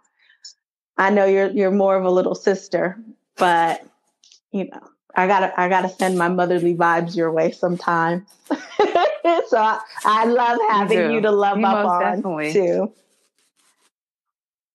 I 0.97 1.09
know 1.09 1.25
you're 1.25 1.49
you're 1.49 1.71
more 1.71 1.95
of 1.95 2.05
a 2.05 2.11
little 2.11 2.35
sister, 2.35 2.97
but 3.35 3.83
you 4.51 4.65
know, 4.65 4.79
I 5.15 5.25
gotta 5.25 5.59
I 5.59 5.69
gotta 5.69 5.89
send 5.89 6.19
my 6.19 6.27
motherly 6.27 6.75
vibes 6.75 7.15
your 7.15 7.31
way 7.31 7.49
sometime. 7.51 8.27
so 8.49 9.57
I, 9.57 9.79
I, 10.05 10.25
love 10.25 10.59
having 10.69 10.99
you, 10.99 11.15
you 11.15 11.21
to 11.21 11.31
love 11.31 11.57
you 11.57 11.65
up 11.65 11.87
on 11.87 12.01
definitely. 12.01 12.53
too. 12.53 12.93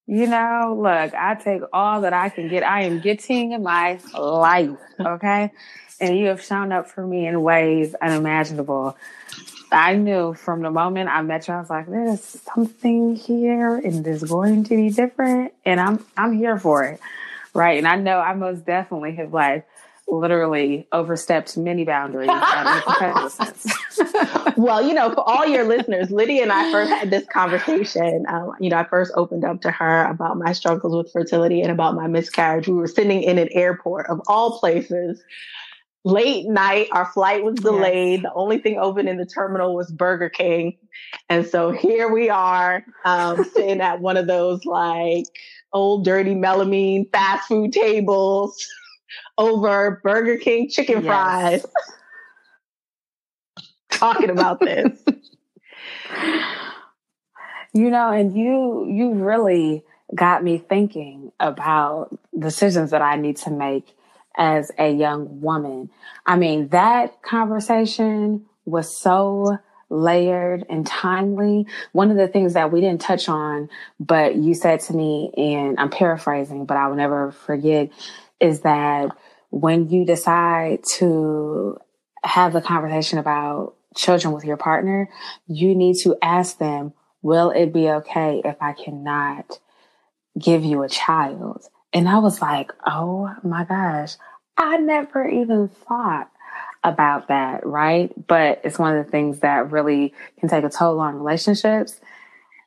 You 0.09 0.27
know, 0.27 0.77
look, 0.77 1.15
I 1.15 1.37
take 1.37 1.63
all 1.73 2.01
that 2.01 2.15
I 2.15 2.31
can 2.31 2.49
get. 2.49 2.65
I 2.65 2.83
am 2.83 3.01
getting 3.01 3.63
my 3.63 4.01
life, 4.13 4.79
okay? 4.99 5.53
and 6.01 6.19
you 6.19 6.27
have 6.27 6.43
shown 6.43 6.73
up 6.73 6.89
for 6.89 7.07
me 7.07 7.27
in 7.27 7.43
ways 7.43 7.95
unimaginable. 8.01 8.97
I 9.70 9.95
knew 9.95 10.35
from 10.35 10.62
the 10.62 10.70
moment 10.70 11.11
I 11.11 11.23
met 11.23 11.49
you, 11.49 11.55
I 11.55 11.61
was 11.61 11.70
like, 11.70 11.86
there's 11.86 12.23
something 12.23 13.16
here 13.16 13.77
and 13.77 14.07
it's 14.07 14.23
going 14.23 14.65
to 14.65 14.77
be 14.77 14.90
different. 14.90 15.53
And 15.65 15.81
I'm 15.81 16.05
I'm 16.16 16.32
here 16.32 16.59
for 16.59 16.85
it. 16.85 17.01
Right. 17.55 17.78
And 17.78 17.89
I 17.89 17.97
know 17.97 18.19
I 18.19 18.35
most 18.35 18.65
definitely 18.65 19.16
have 19.16 19.32
like 19.32 19.66
literally 20.11 20.89
overstepped 20.90 21.57
many 21.57 21.85
boundaries 21.85 22.28
well, 24.57 24.82
you 24.82 24.95
know, 24.95 25.12
for 25.12 25.28
all 25.28 25.47
your 25.47 25.65
listeners, 25.65 26.11
Lydia 26.11 26.43
and 26.43 26.53
I 26.53 26.73
first 26.73 26.90
had 26.90 27.11
this 27.11 27.27
conversation. 27.27 28.24
Um, 28.28 28.53
you 28.59 28.70
know, 28.70 28.78
I 28.78 28.85
first 28.85 29.12
opened 29.15 29.45
up 29.45 29.62
to 29.62 29.70
her 29.70 30.05
about 30.05 30.39
my 30.39 30.53
struggles 30.53 30.95
with 30.95 31.12
fertility 31.12 31.61
and 31.61 31.70
about 31.70 31.95
my 31.95 32.07
miscarriage. 32.07 32.69
We 32.69 32.74
were 32.74 32.86
sitting 32.86 33.23
in 33.23 33.39
an 33.39 33.49
airport 33.53 34.09
of 34.09 34.23
all 34.27 34.59
places 34.59 35.23
late 36.09 36.47
night. 36.47 36.89
Our 36.93 37.07
flight 37.07 37.45
was 37.45 37.57
delayed. 37.57 38.23
Yes. 38.23 38.23
The 38.23 38.35
only 38.35 38.59
thing 38.59 38.79
open 38.79 39.07
in 39.09 39.19
the 39.19 39.27
terminal 39.27 39.75
was 39.75 39.93
Burger 39.93 40.31
King. 40.31 40.77
And 41.29 41.47
so 41.47 41.71
here 41.71 42.11
we 42.11 42.31
are, 42.31 42.85
um, 43.05 43.45
sitting 43.55 43.81
at 43.81 44.01
one 44.01 44.17
of 44.17 44.27
those 44.27 44.65
like 44.65 45.27
old 45.73 46.05
dirty 46.05 46.35
melamine 46.35 47.11
fast 47.13 47.49
food 47.49 47.73
tables 47.73 48.67
over 49.39 50.01
Burger 50.03 50.39
King 50.39 50.69
chicken 50.69 51.05
yes. 51.05 51.63
fries. 51.63 51.67
Talking 53.91 54.31
about 54.31 54.61
this. 54.61 54.99
You 57.75 57.91
know, 57.91 58.11
and 58.11 58.35
you 58.35 58.87
you 58.89 59.13
really 59.13 59.85
got 60.15 60.43
me 60.43 60.57
thinking 60.57 61.31
about 61.39 62.19
decisions 62.37 62.91
that 62.91 63.03
I 63.03 63.17
need 63.17 63.37
to 63.37 63.51
make 63.51 63.95
as 64.39 64.70
a 64.78 64.90
young 64.90 65.40
woman. 65.40 65.90
I 66.24 66.36
mean, 66.36 66.69
that 66.69 67.20
conversation 67.23 68.47
was 68.65 68.97
so 68.97 69.59
layered 69.90 70.65
and 70.70 70.86
timely. 70.86 71.66
One 71.93 72.10
of 72.10 72.16
the 72.16 72.28
things 72.28 72.55
that 72.55 72.70
we 72.70 72.81
didn't 72.81 73.01
touch 73.01 73.28
on, 73.28 73.69
but 73.98 74.36
you 74.36 74.55
said 74.55 74.81
to 74.81 74.94
me, 74.94 75.32
and 75.36 75.78
I'm 75.78 75.90
paraphrasing, 75.90 76.66
but 76.66 76.77
I 76.77 76.89
will 76.89 76.97
never 76.97 77.32
forget, 77.32 77.90
is 78.39 78.60
that 78.60 79.10
when 79.51 79.89
you 79.89 80.05
decide 80.05 80.85
to 80.97 81.78
have 82.23 82.52
the 82.52 82.60
conversation 82.60 83.19
about 83.19 83.74
children 83.97 84.35
with 84.35 84.44
your 84.44 84.56
partner, 84.56 85.09
you 85.47 85.74
need 85.74 85.97
to 86.02 86.16
ask 86.23 86.59
them, 86.59 86.93
will 87.23 87.51
it 87.51 87.73
be 87.73 87.89
okay 87.89 88.43
if 88.44 88.56
I 88.60 88.74
cannot 88.74 89.59
give 90.39 90.65
you 90.65 90.82
a 90.82 90.89
child? 90.89 91.66
And 91.93 92.09
I 92.09 92.19
was 92.19 92.43
like, 92.43 92.70
oh 92.86 93.35
my 93.43 93.65
gosh, 93.65 94.16
I 94.59 94.77
never 94.79 95.27
even 95.27 95.69
thought 95.69 96.31
about 96.83 97.29
that, 97.29 97.65
right? 97.65 98.13
But 98.27 98.61
it's 98.65 98.79
one 98.79 98.97
of 98.97 99.05
the 99.05 99.11
things 99.11 99.41
that 99.41 99.71
really 99.71 100.13
can 100.41 100.49
take 100.49 100.65
a 100.65 100.69
toll 100.69 100.99
on 101.01 101.17
relationships. 101.17 102.01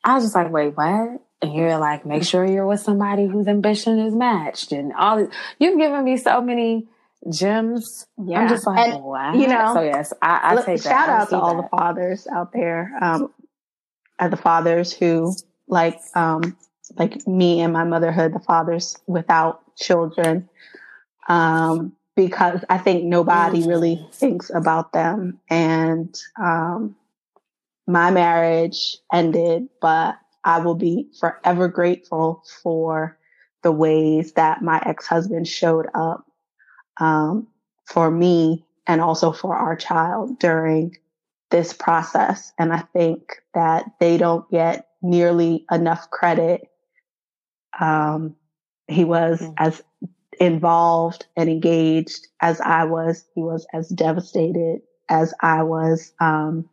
I 0.03 0.15
was 0.15 0.23
just 0.23 0.35
like, 0.35 0.51
wait, 0.51 0.75
what? 0.75 1.21
And 1.41 1.53
you're 1.53 1.77
like, 1.77 2.05
make 2.05 2.23
sure 2.23 2.45
you're 2.45 2.65
with 2.65 2.79
somebody 2.79 3.27
whose 3.27 3.47
ambition 3.47 3.99
is 3.99 4.15
matched 4.15 4.71
and 4.71 4.93
all 4.93 5.17
this. 5.17 5.33
You've 5.59 5.77
given 5.77 6.03
me 6.03 6.17
so 6.17 6.39
many 6.41 6.87
gems. 7.29 8.05
Yeah. 8.23 8.39
I'm 8.39 8.47
just 8.49 8.65
like, 8.65 8.93
and, 8.93 9.03
wow. 9.03 9.33
You 9.33 9.47
know, 9.47 9.73
so 9.73 9.81
yes, 9.81 10.13
I, 10.21 10.39
I 10.43 10.55
look, 10.55 10.65
take 10.65 10.81
that. 10.83 10.89
Shout 10.89 11.09
out 11.09 11.29
to 11.29 11.39
all 11.39 11.55
that. 11.57 11.63
the 11.63 11.69
fathers 11.69 12.27
out 12.27 12.53
there, 12.53 12.93
um, 13.01 13.33
the 14.19 14.37
fathers 14.37 14.93
who 14.93 15.35
like, 15.67 15.99
um, 16.15 16.57
like 16.95 17.27
me 17.27 17.61
and 17.61 17.73
my 17.73 17.83
motherhood, 17.83 18.33
the 18.33 18.39
fathers 18.39 18.97
without 19.07 19.61
children 19.75 20.47
um, 21.31 21.93
because 22.17 22.65
I 22.69 22.77
think 22.77 23.05
nobody 23.05 23.65
really 23.65 24.05
thinks 24.11 24.51
about 24.53 24.91
them. 24.91 25.39
And 25.49 26.13
um, 26.37 26.97
my 27.87 28.11
marriage 28.11 28.97
ended, 29.13 29.69
but 29.79 30.19
I 30.43 30.59
will 30.59 30.75
be 30.75 31.07
forever 31.17 31.69
grateful 31.69 32.43
for 32.61 33.17
the 33.63 33.71
ways 33.71 34.33
that 34.33 34.61
my 34.61 34.81
ex 34.85 35.07
husband 35.07 35.47
showed 35.47 35.87
up 35.93 36.25
um, 36.97 37.47
for 37.85 38.11
me 38.11 38.65
and 38.85 38.99
also 38.99 39.31
for 39.31 39.55
our 39.55 39.77
child 39.77 40.37
during 40.37 40.97
this 41.49 41.71
process. 41.71 42.51
And 42.59 42.73
I 42.73 42.79
think 42.93 43.41
that 43.53 43.85
they 44.01 44.17
don't 44.17 44.49
get 44.51 44.89
nearly 45.01 45.65
enough 45.71 46.09
credit. 46.09 46.67
Um, 47.79 48.35
he 48.89 49.05
was 49.05 49.39
mm. 49.39 49.53
as 49.57 49.81
involved 50.39 51.25
and 51.35 51.49
engaged 51.49 52.27
as 52.41 52.61
I 52.61 52.85
was. 52.85 53.25
He 53.35 53.41
was 53.41 53.65
as 53.73 53.89
devastated 53.89 54.81
as 55.09 55.33
I 55.41 55.63
was. 55.63 56.13
Um, 56.19 56.69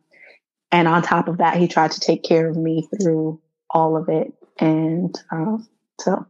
and 0.71 0.87
on 0.87 1.01
top 1.01 1.27
of 1.27 1.37
that, 1.37 1.57
he 1.57 1.67
tried 1.67 1.91
to 1.91 1.99
take 1.99 2.23
care 2.23 2.47
of 2.49 2.55
me 2.55 2.87
through 3.01 3.41
all 3.69 3.97
of 3.97 4.09
it. 4.09 4.33
And 4.59 5.15
um, 5.31 5.67
so 5.99 6.25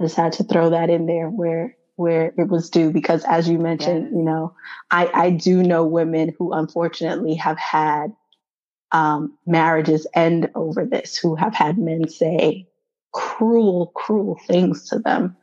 I 0.00 0.04
just 0.04 0.16
had 0.16 0.32
to 0.34 0.44
throw 0.44 0.70
that 0.70 0.90
in 0.90 1.06
there 1.06 1.28
where 1.28 1.76
where 1.96 2.34
it 2.36 2.48
was 2.48 2.70
due 2.70 2.90
because 2.90 3.24
as 3.24 3.48
you 3.48 3.56
mentioned, 3.56 4.08
yeah. 4.10 4.18
you 4.18 4.24
know, 4.24 4.54
I, 4.90 5.08
I 5.14 5.30
do 5.30 5.62
know 5.62 5.84
women 5.84 6.34
who 6.36 6.52
unfortunately 6.52 7.34
have 7.36 7.56
had 7.56 8.12
um, 8.90 9.38
marriages 9.46 10.04
end 10.12 10.50
over 10.56 10.84
this, 10.84 11.16
who 11.16 11.36
have 11.36 11.54
had 11.54 11.78
men 11.78 12.08
say 12.08 12.66
cruel, 13.12 13.92
cruel 13.94 14.40
things 14.48 14.88
to 14.88 14.98
them 14.98 15.36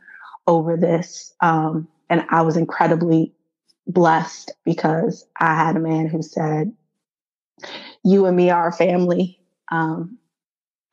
over 0.51 0.75
this. 0.75 1.33
Um, 1.39 1.87
and 2.09 2.25
I 2.29 2.41
was 2.41 2.57
incredibly 2.57 3.33
blessed 3.87 4.51
because 4.65 5.25
I 5.39 5.55
had 5.55 5.77
a 5.77 5.79
man 5.79 6.07
who 6.07 6.21
said, 6.21 6.73
You 8.03 8.25
and 8.25 8.35
me 8.35 8.49
are 8.49 8.67
a 8.67 8.73
family. 8.73 9.39
Um, 9.71 10.17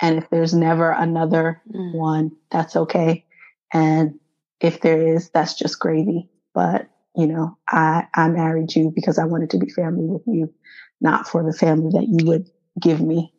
and 0.00 0.16
if 0.16 0.30
there's 0.30 0.54
never 0.54 0.92
another 0.92 1.60
mm. 1.68 1.92
one, 1.92 2.36
that's 2.52 2.76
okay. 2.76 3.26
And 3.72 4.20
if 4.60 4.80
there 4.80 5.14
is, 5.14 5.30
that's 5.30 5.54
just 5.54 5.80
gravy. 5.80 6.30
But 6.54 6.88
you 7.16 7.26
know, 7.26 7.58
I, 7.68 8.06
I 8.14 8.28
married 8.28 8.76
you 8.76 8.92
because 8.94 9.18
I 9.18 9.24
wanted 9.24 9.50
to 9.50 9.58
be 9.58 9.68
family 9.68 10.04
with 10.04 10.22
you, 10.28 10.54
not 11.00 11.26
for 11.26 11.42
the 11.42 11.52
family 11.52 11.90
that 11.98 12.06
you 12.06 12.26
would 12.28 12.48
give 12.80 13.00
me. 13.00 13.34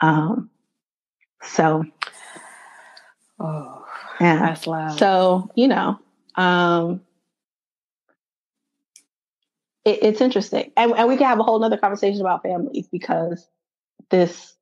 Um, 0.00 0.50
so, 1.42 1.84
oh, 3.40 3.87
yeah. 4.20 4.38
That's 4.38 4.66
loud. 4.66 4.98
So, 4.98 5.50
you 5.54 5.68
know, 5.68 5.98
um, 6.34 7.00
it, 9.84 9.98
it's 10.02 10.20
interesting. 10.20 10.72
And, 10.76 10.92
and 10.92 11.08
we 11.08 11.16
can 11.16 11.26
have 11.26 11.40
a 11.40 11.42
whole 11.42 11.62
other 11.62 11.76
conversation 11.76 12.20
about 12.20 12.42
families 12.42 12.88
because 12.90 13.46
this 14.10 14.54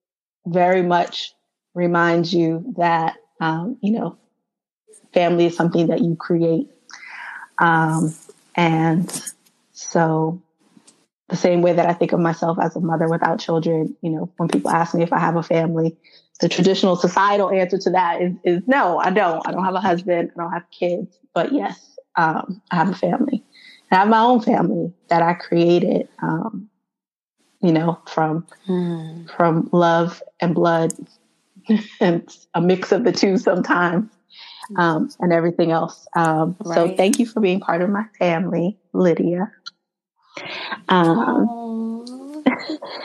very 0.46 0.82
much 0.82 1.34
reminds 1.74 2.32
you 2.32 2.74
that, 2.76 3.16
um, 3.40 3.76
you 3.82 3.92
know, 3.92 4.18
family 5.12 5.46
is 5.46 5.56
something 5.56 5.88
that 5.88 6.00
you 6.00 6.16
create. 6.16 6.68
Um, 7.58 8.14
and 8.54 9.22
so 9.72 10.42
the 11.28 11.36
same 11.36 11.60
way 11.60 11.72
that 11.72 11.88
I 11.88 11.92
think 11.92 12.12
of 12.12 12.20
myself 12.20 12.58
as 12.60 12.76
a 12.76 12.80
mother 12.80 13.08
without 13.08 13.40
children, 13.40 13.96
you 14.00 14.10
know, 14.10 14.32
when 14.36 14.48
people 14.48 14.70
ask 14.70 14.94
me 14.94 15.02
if 15.02 15.12
I 15.12 15.18
have 15.18 15.36
a 15.36 15.42
family, 15.42 15.96
the 16.40 16.48
traditional 16.48 16.96
societal 16.96 17.50
answer 17.50 17.78
to 17.78 17.90
that 17.90 18.20
is, 18.20 18.34
is 18.44 18.62
no, 18.66 18.98
I 18.98 19.10
don't. 19.10 19.46
I 19.46 19.52
don't 19.52 19.64
have 19.64 19.74
a 19.74 19.80
husband. 19.80 20.30
I 20.36 20.42
don't 20.42 20.52
have 20.52 20.70
kids. 20.70 21.18
But 21.32 21.52
yes, 21.52 21.98
um, 22.16 22.60
I 22.70 22.76
have 22.76 22.90
a 22.90 22.94
family. 22.94 23.42
I 23.90 23.96
have 23.96 24.08
my 24.08 24.20
own 24.20 24.40
family 24.40 24.92
that 25.08 25.22
I 25.22 25.34
created, 25.34 26.08
um, 26.20 26.68
you 27.62 27.72
know, 27.72 27.98
from 28.06 28.46
mm. 28.68 29.30
from 29.36 29.68
love 29.72 30.22
and 30.40 30.54
blood, 30.54 30.92
and 32.00 32.28
a 32.54 32.60
mix 32.60 32.92
of 32.92 33.04
the 33.04 33.12
two 33.12 33.38
sometimes, 33.38 34.10
um, 34.76 35.08
and 35.20 35.32
everything 35.32 35.70
else. 35.70 36.06
Um, 36.16 36.56
right. 36.64 36.74
So 36.74 36.96
thank 36.96 37.18
you 37.18 37.26
for 37.26 37.40
being 37.40 37.60
part 37.60 37.80
of 37.80 37.90
my 37.90 38.04
family, 38.18 38.76
Lydia. 38.92 39.52
Um, 40.88 42.44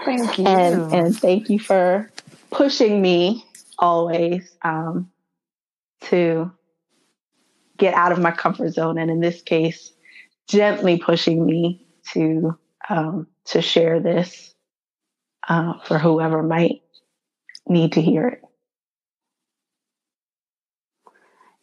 thank 0.03 0.37
you, 0.37 0.45
and 0.45 0.93
and 0.93 1.15
thank 1.17 1.49
you 1.49 1.59
for 1.59 2.09
pushing 2.51 3.01
me 3.01 3.45
always 3.79 4.55
um, 4.61 5.09
to 6.01 6.51
get 7.77 7.93
out 7.93 8.11
of 8.11 8.19
my 8.19 8.31
comfort 8.31 8.71
zone, 8.71 8.97
and 8.97 9.09
in 9.09 9.19
this 9.19 9.41
case 9.41 9.91
gently 10.47 10.97
pushing 10.97 11.45
me 11.45 11.85
to 12.13 12.57
um, 12.89 13.27
to 13.45 13.61
share 13.61 13.99
this 13.99 14.53
uh, 15.47 15.73
for 15.85 15.97
whoever 15.97 16.43
might 16.43 16.81
need 17.67 17.93
to 17.93 18.01
hear 18.01 18.27
it. 18.27 18.41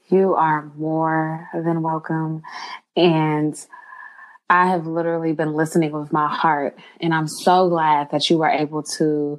You 0.09 0.35
are 0.35 0.73
more 0.77 1.49
than 1.53 1.83
welcome. 1.83 2.43
And 2.97 3.55
I 4.49 4.69
have 4.69 4.87
literally 4.87 5.33
been 5.33 5.53
listening 5.53 5.93
with 5.93 6.13
my 6.13 6.29
heart. 6.29 6.79
And 7.01 7.13
I'm 7.13 7.29
so 7.29 7.69
glad 7.69 8.11
that 8.11 8.31
you 8.31 8.39
were 8.39 8.49
able 8.49 8.83
to 8.97 9.39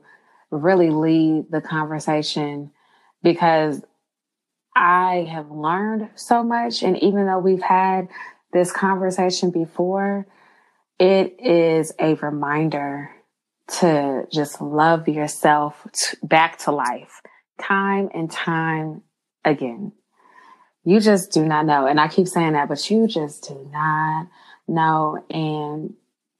really 0.51 0.89
lead 0.89 1.45
the 1.49 1.61
conversation 1.61 2.71
because 3.23 3.81
I 4.75 5.27
have 5.29 5.51
learned 5.51 6.09
so 6.15 6.43
much. 6.43 6.83
And 6.83 6.97
even 7.03 7.25
though 7.25 7.39
we've 7.39 7.61
had 7.61 8.07
this 8.53 8.71
conversation 8.71 9.51
before, 9.51 10.25
it 10.99 11.37
is 11.39 11.93
a 11.99 12.15
reminder 12.15 13.11
to 13.79 14.25
just 14.31 14.61
love 14.61 15.07
yourself 15.07 15.87
t- 15.93 16.17
back 16.23 16.57
to 16.59 16.71
life 16.71 17.21
time 17.61 18.09
and 18.13 18.31
time 18.31 19.01
again. 19.43 19.91
You 20.83 20.99
just 20.99 21.31
do 21.31 21.45
not 21.45 21.65
know. 21.65 21.85
And 21.85 21.99
I 21.99 22.07
keep 22.07 22.27
saying 22.27 22.53
that, 22.53 22.69
but 22.69 22.89
you 22.89 23.05
just 23.05 23.47
do 23.47 23.69
not 23.71 24.27
know. 24.67 25.23
And 25.29 25.93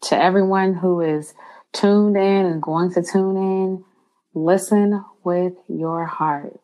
to 0.04 0.22
everyone 0.22 0.74
who 0.74 1.02
is 1.02 1.34
tuned 1.74 2.18
in 2.18 2.46
and 2.46 2.62
going 2.62 2.94
to 2.94 3.04
tune 3.04 3.38
in, 3.38 3.86
listen 4.34 5.04
with 5.24 5.54
your 5.68 6.06
heart. 6.06 6.60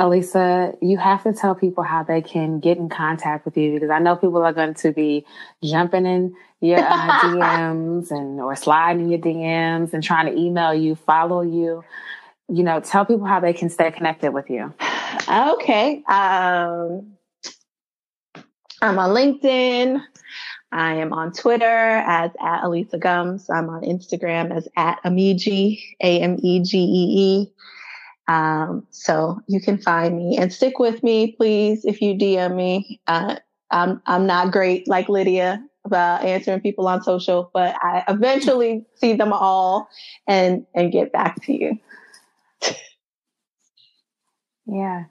Alisa, 0.00 0.76
you 0.82 0.98
have 0.98 1.22
to 1.22 1.32
tell 1.32 1.54
people 1.54 1.84
how 1.84 2.02
they 2.02 2.22
can 2.22 2.58
get 2.58 2.76
in 2.76 2.88
contact 2.88 3.44
with 3.44 3.56
you 3.56 3.74
because 3.74 3.90
I 3.90 4.00
know 4.00 4.16
people 4.16 4.42
are 4.42 4.52
going 4.52 4.74
to 4.74 4.92
be 4.92 5.24
jumping 5.62 6.06
in 6.06 6.34
your 6.60 6.78
uh, 6.82 7.20
DMs 7.20 8.10
and 8.10 8.40
or 8.40 8.56
sliding 8.56 9.10
your 9.10 9.20
DMs 9.20 9.92
and 9.92 10.02
trying 10.02 10.26
to 10.26 10.38
email 10.38 10.74
you, 10.74 10.96
follow 10.96 11.42
you. 11.42 11.84
You 12.48 12.64
know, 12.64 12.80
tell 12.80 13.04
people 13.04 13.26
how 13.26 13.40
they 13.40 13.52
can 13.52 13.70
stay 13.70 13.92
connected 13.92 14.32
with 14.32 14.50
you. 14.50 14.74
Okay. 15.28 16.02
Um, 16.08 17.12
I'm 18.82 18.98
on 18.98 19.10
LinkedIn. 19.10 20.02
I 20.72 20.94
am 20.94 21.12
on 21.12 21.32
Twitter 21.32 21.64
as 21.64 22.30
at 22.40 22.62
Alisa 22.62 22.98
Gumbs. 22.98 23.50
I'm 23.50 23.68
on 23.68 23.82
Instagram 23.82 24.56
as 24.56 24.66
at 24.76 25.02
Amegee, 25.04 25.82
A 26.00 26.20
M 26.20 26.38
E 26.42 26.60
G 26.60 26.78
E 26.78 27.14
E. 27.18 27.52
Um, 28.28 28.86
so 28.90 29.40
you 29.46 29.60
can 29.60 29.78
find 29.78 30.16
me 30.16 30.38
and 30.38 30.52
stick 30.52 30.78
with 30.78 31.02
me, 31.02 31.32
please, 31.32 31.84
if 31.84 32.00
you 32.00 32.14
DM 32.14 32.56
me. 32.56 33.00
Uh, 33.06 33.36
I'm, 33.70 34.00
I'm 34.06 34.26
not 34.26 34.52
great 34.52 34.88
like 34.88 35.08
Lydia 35.08 35.62
about 35.84 36.24
answering 36.24 36.60
people 36.60 36.86
on 36.88 37.02
social, 37.02 37.50
but 37.52 37.74
I 37.82 38.04
eventually 38.08 38.86
see 38.94 39.14
them 39.14 39.32
all 39.32 39.88
and, 40.26 40.64
and 40.74 40.92
get 40.92 41.12
back 41.12 41.42
to 41.44 41.52
you. 41.52 41.78
yeah. 44.66 45.04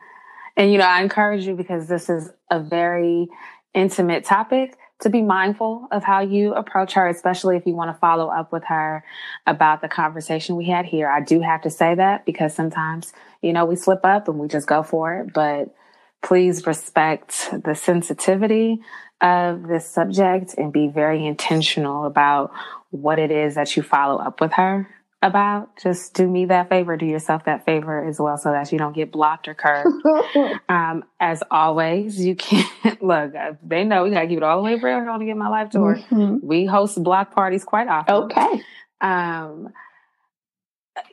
And, 0.55 0.71
you 0.71 0.77
know, 0.77 0.85
I 0.85 1.01
encourage 1.01 1.45
you 1.45 1.55
because 1.55 1.87
this 1.87 2.09
is 2.09 2.29
a 2.49 2.59
very 2.59 3.27
intimate 3.73 4.23
topic 4.23 4.77
to 5.01 5.09
be 5.09 5.21
mindful 5.21 5.87
of 5.91 6.03
how 6.03 6.21
you 6.21 6.53
approach 6.53 6.93
her, 6.93 7.07
especially 7.07 7.57
if 7.57 7.65
you 7.65 7.73
want 7.73 7.93
to 7.93 7.99
follow 7.99 8.27
up 8.27 8.51
with 8.51 8.63
her 8.65 9.03
about 9.45 9.81
the 9.81 9.87
conversation 9.87 10.55
we 10.55 10.65
had 10.65 10.85
here. 10.85 11.09
I 11.09 11.21
do 11.21 11.41
have 11.41 11.61
to 11.63 11.69
say 11.69 11.95
that 11.95 12.25
because 12.25 12.53
sometimes, 12.53 13.13
you 13.41 13.53
know, 13.53 13.65
we 13.65 13.75
slip 13.75 14.05
up 14.05 14.27
and 14.27 14.39
we 14.39 14.47
just 14.47 14.67
go 14.67 14.83
for 14.83 15.15
it, 15.19 15.33
but 15.33 15.75
please 16.21 16.65
respect 16.65 17.49
the 17.63 17.73
sensitivity 17.73 18.79
of 19.21 19.67
this 19.67 19.87
subject 19.87 20.55
and 20.57 20.71
be 20.71 20.87
very 20.87 21.25
intentional 21.25 22.05
about 22.05 22.51
what 22.91 23.19
it 23.19 23.31
is 23.31 23.55
that 23.55 23.75
you 23.75 23.83
follow 23.83 24.21
up 24.21 24.41
with 24.41 24.53
her 24.53 24.87
about, 25.21 25.77
just 25.81 26.13
do 26.15 26.27
me 26.27 26.45
that 26.45 26.69
favor, 26.69 26.97
do 26.97 27.05
yourself 27.05 27.45
that 27.45 27.63
favor 27.65 28.03
as 28.03 28.19
well, 28.19 28.37
so 28.37 28.51
that 28.51 28.71
you 28.71 28.77
don't 28.77 28.93
get 28.93 29.11
blocked 29.11 29.47
or 29.47 29.53
curved. 29.53 29.87
um, 30.69 31.03
as 31.19 31.43
always, 31.51 32.23
you 32.23 32.35
can't 32.35 32.67
look. 33.01 33.35
Uh, 33.35 33.53
they 33.63 33.83
know 33.83 34.03
we 34.03 34.11
gotta 34.11 34.27
keep 34.27 34.37
it 34.37 34.43
all 34.43 34.57
the 34.57 34.63
way 34.63 34.75
real 34.75 34.99
here 34.99 35.09
on 35.09 35.19
to 35.19 35.25
get 35.25 35.37
my 35.37 35.49
life 35.49 35.69
tour. 35.69 35.95
Mm-hmm. 35.95 36.45
We 36.45 36.65
host 36.65 37.01
block 37.03 37.33
parties 37.33 37.63
quite 37.63 37.87
often. 37.87 38.15
Okay. 38.15 38.63
Um, 38.99 39.69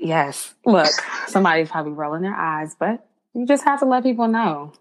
yes. 0.01 0.55
Look, 0.65 0.91
somebody's 1.27 1.69
probably 1.69 1.93
rolling 1.93 2.23
their 2.23 2.35
eyes, 2.35 2.75
but 2.79 3.07
you 3.35 3.47
just 3.47 3.65
have 3.65 3.81
to 3.81 3.87
let 3.87 4.03
people 4.03 4.29
know. 4.29 4.73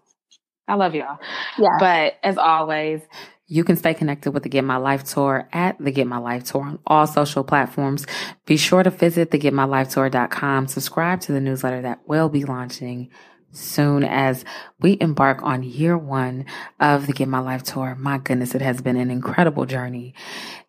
I 0.66 0.74
love 0.74 0.94
y'all. 0.94 1.18
Yeah. 1.58 1.76
But 1.78 2.18
as 2.22 2.36
always, 2.36 3.00
you 3.48 3.64
can 3.64 3.76
stay 3.76 3.94
connected 3.94 4.32
with 4.32 4.42
the 4.42 4.48
Get 4.50 4.62
My 4.62 4.76
Life 4.76 5.04
Tour 5.04 5.48
at 5.52 5.78
the 5.78 5.90
Get 5.90 6.06
My 6.06 6.18
Life 6.18 6.44
Tour 6.44 6.64
on 6.64 6.78
all 6.86 7.06
social 7.06 7.42
platforms. 7.42 8.06
Be 8.44 8.58
sure 8.58 8.82
to 8.82 8.90
visit 8.90 9.30
the 9.30 9.38
thegetmylifetour.com. 9.38 10.68
Subscribe 10.68 11.20
to 11.22 11.32
the 11.32 11.40
newsletter 11.40 11.80
that 11.82 12.06
will 12.06 12.28
be 12.28 12.44
launching 12.44 13.08
soon 13.50 14.04
as 14.04 14.44
we 14.80 14.96
embark 15.00 15.42
on 15.42 15.64
year 15.64 15.98
one 15.98 16.44
of 16.78 17.08
the 17.08 17.12
Get 17.12 17.26
My 17.26 17.40
Life 17.40 17.64
Tour. 17.64 17.96
My 17.98 18.18
goodness, 18.18 18.54
it 18.54 18.62
has 18.62 18.80
been 18.80 18.96
an 18.96 19.10
incredible 19.10 19.66
journey. 19.66 20.14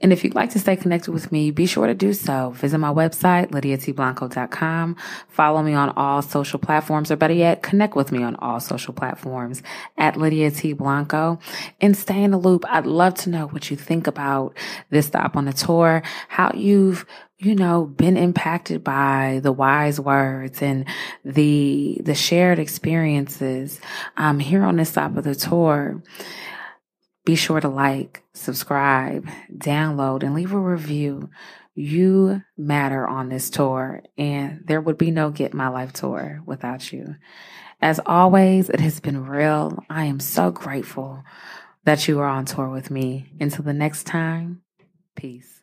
And 0.02 0.12
if 0.12 0.24
you'd 0.24 0.34
like 0.34 0.50
to 0.52 0.60
stay 0.60 0.76
connected 0.76 1.12
with 1.12 1.32
me, 1.32 1.52
be 1.52 1.68
sure 1.68 1.86
to 1.86 1.94
do 1.94 2.14
so. 2.14 2.50
Visit 2.52 2.80
my 2.80 2.92
website, 2.92 3.52
lydiatblanco.com. 3.52 4.96
Follow 5.28 5.62
me 5.62 5.76
on 5.76 5.90
all 5.92 6.24
social 6.24 6.58
platforms, 6.58 7.12
or 7.12 7.18
better 7.18 7.36
yet, 7.36 7.62
connect 7.62 7.96
with 7.96 8.12
me 8.12 8.24
on 8.24 8.36
all 8.38 8.60
social 8.60 8.96
platforms 8.96 9.62
at 9.98 10.18
Lydia 10.18 10.50
T. 10.50 10.74
Blanco 10.74 11.38
and 11.80 11.96
stay 11.96 12.24
in 12.24 12.32
the 12.32 12.38
loop. 12.38 12.66
I'd 12.68 12.88
love 12.88 13.14
to 13.16 13.30
know 13.30 13.46
what 13.48 13.70
you 13.70 13.78
think 13.78 14.08
about 14.08 14.58
this 14.90 15.06
stop 15.06 15.36
on 15.36 15.46
the 15.46 15.54
tour, 15.54 16.02
how 16.30 16.52
you've 16.56 17.06
you 17.40 17.56
know, 17.56 17.86
been 17.86 18.18
impacted 18.18 18.84
by 18.84 19.40
the 19.44 19.52
wise 19.52 19.98
words 19.98 20.62
and 20.62 20.86
the, 21.24 21.98
the 22.04 22.14
shared 22.14 22.60
experiences, 22.60 23.80
um, 24.18 24.40
here 24.40 24.64
on 24.64 24.76
this 24.76 24.90
stop 24.90 25.16
of 25.18 25.24
the 25.24 25.36
tour. 25.36 26.02
Be 27.26 27.36
sure 27.36 27.60
to 27.60 27.70
like, 27.70 28.24
subscribe, 28.34 29.28
download, 29.56 30.24
and 30.24 30.34
leave 30.34 30.54
a 30.54 30.60
review. 30.60 31.30
You 31.76 32.42
matter 32.58 33.08
on 33.08 33.30
this 33.30 33.50
tour, 33.50 34.04
and 34.18 34.64
there 34.66 34.82
would 34.82 34.98
be 34.98 35.12
no 35.12 35.30
Get 35.30 35.54
My 35.54 35.70
Life 35.70 35.94
tour 35.94 36.42
without 36.46 36.92
you. 36.92 37.16
As 37.82 38.00
always, 38.06 38.70
it 38.70 38.80
has 38.82 39.00
been 39.00 39.26
real. 39.26 39.84
I 39.90 40.06
am 40.06 40.20
so 40.20 40.52
grateful 40.52 41.24
that 41.86 42.08
you 42.08 42.20
are 42.20 42.28
on 42.28 42.46
tour 42.46 42.70
with 42.70 42.92
me. 42.92 43.32
Until 43.40 43.64
the 43.64 43.74
next 43.74 44.06
time, 44.06 44.62
peace. 45.16 45.62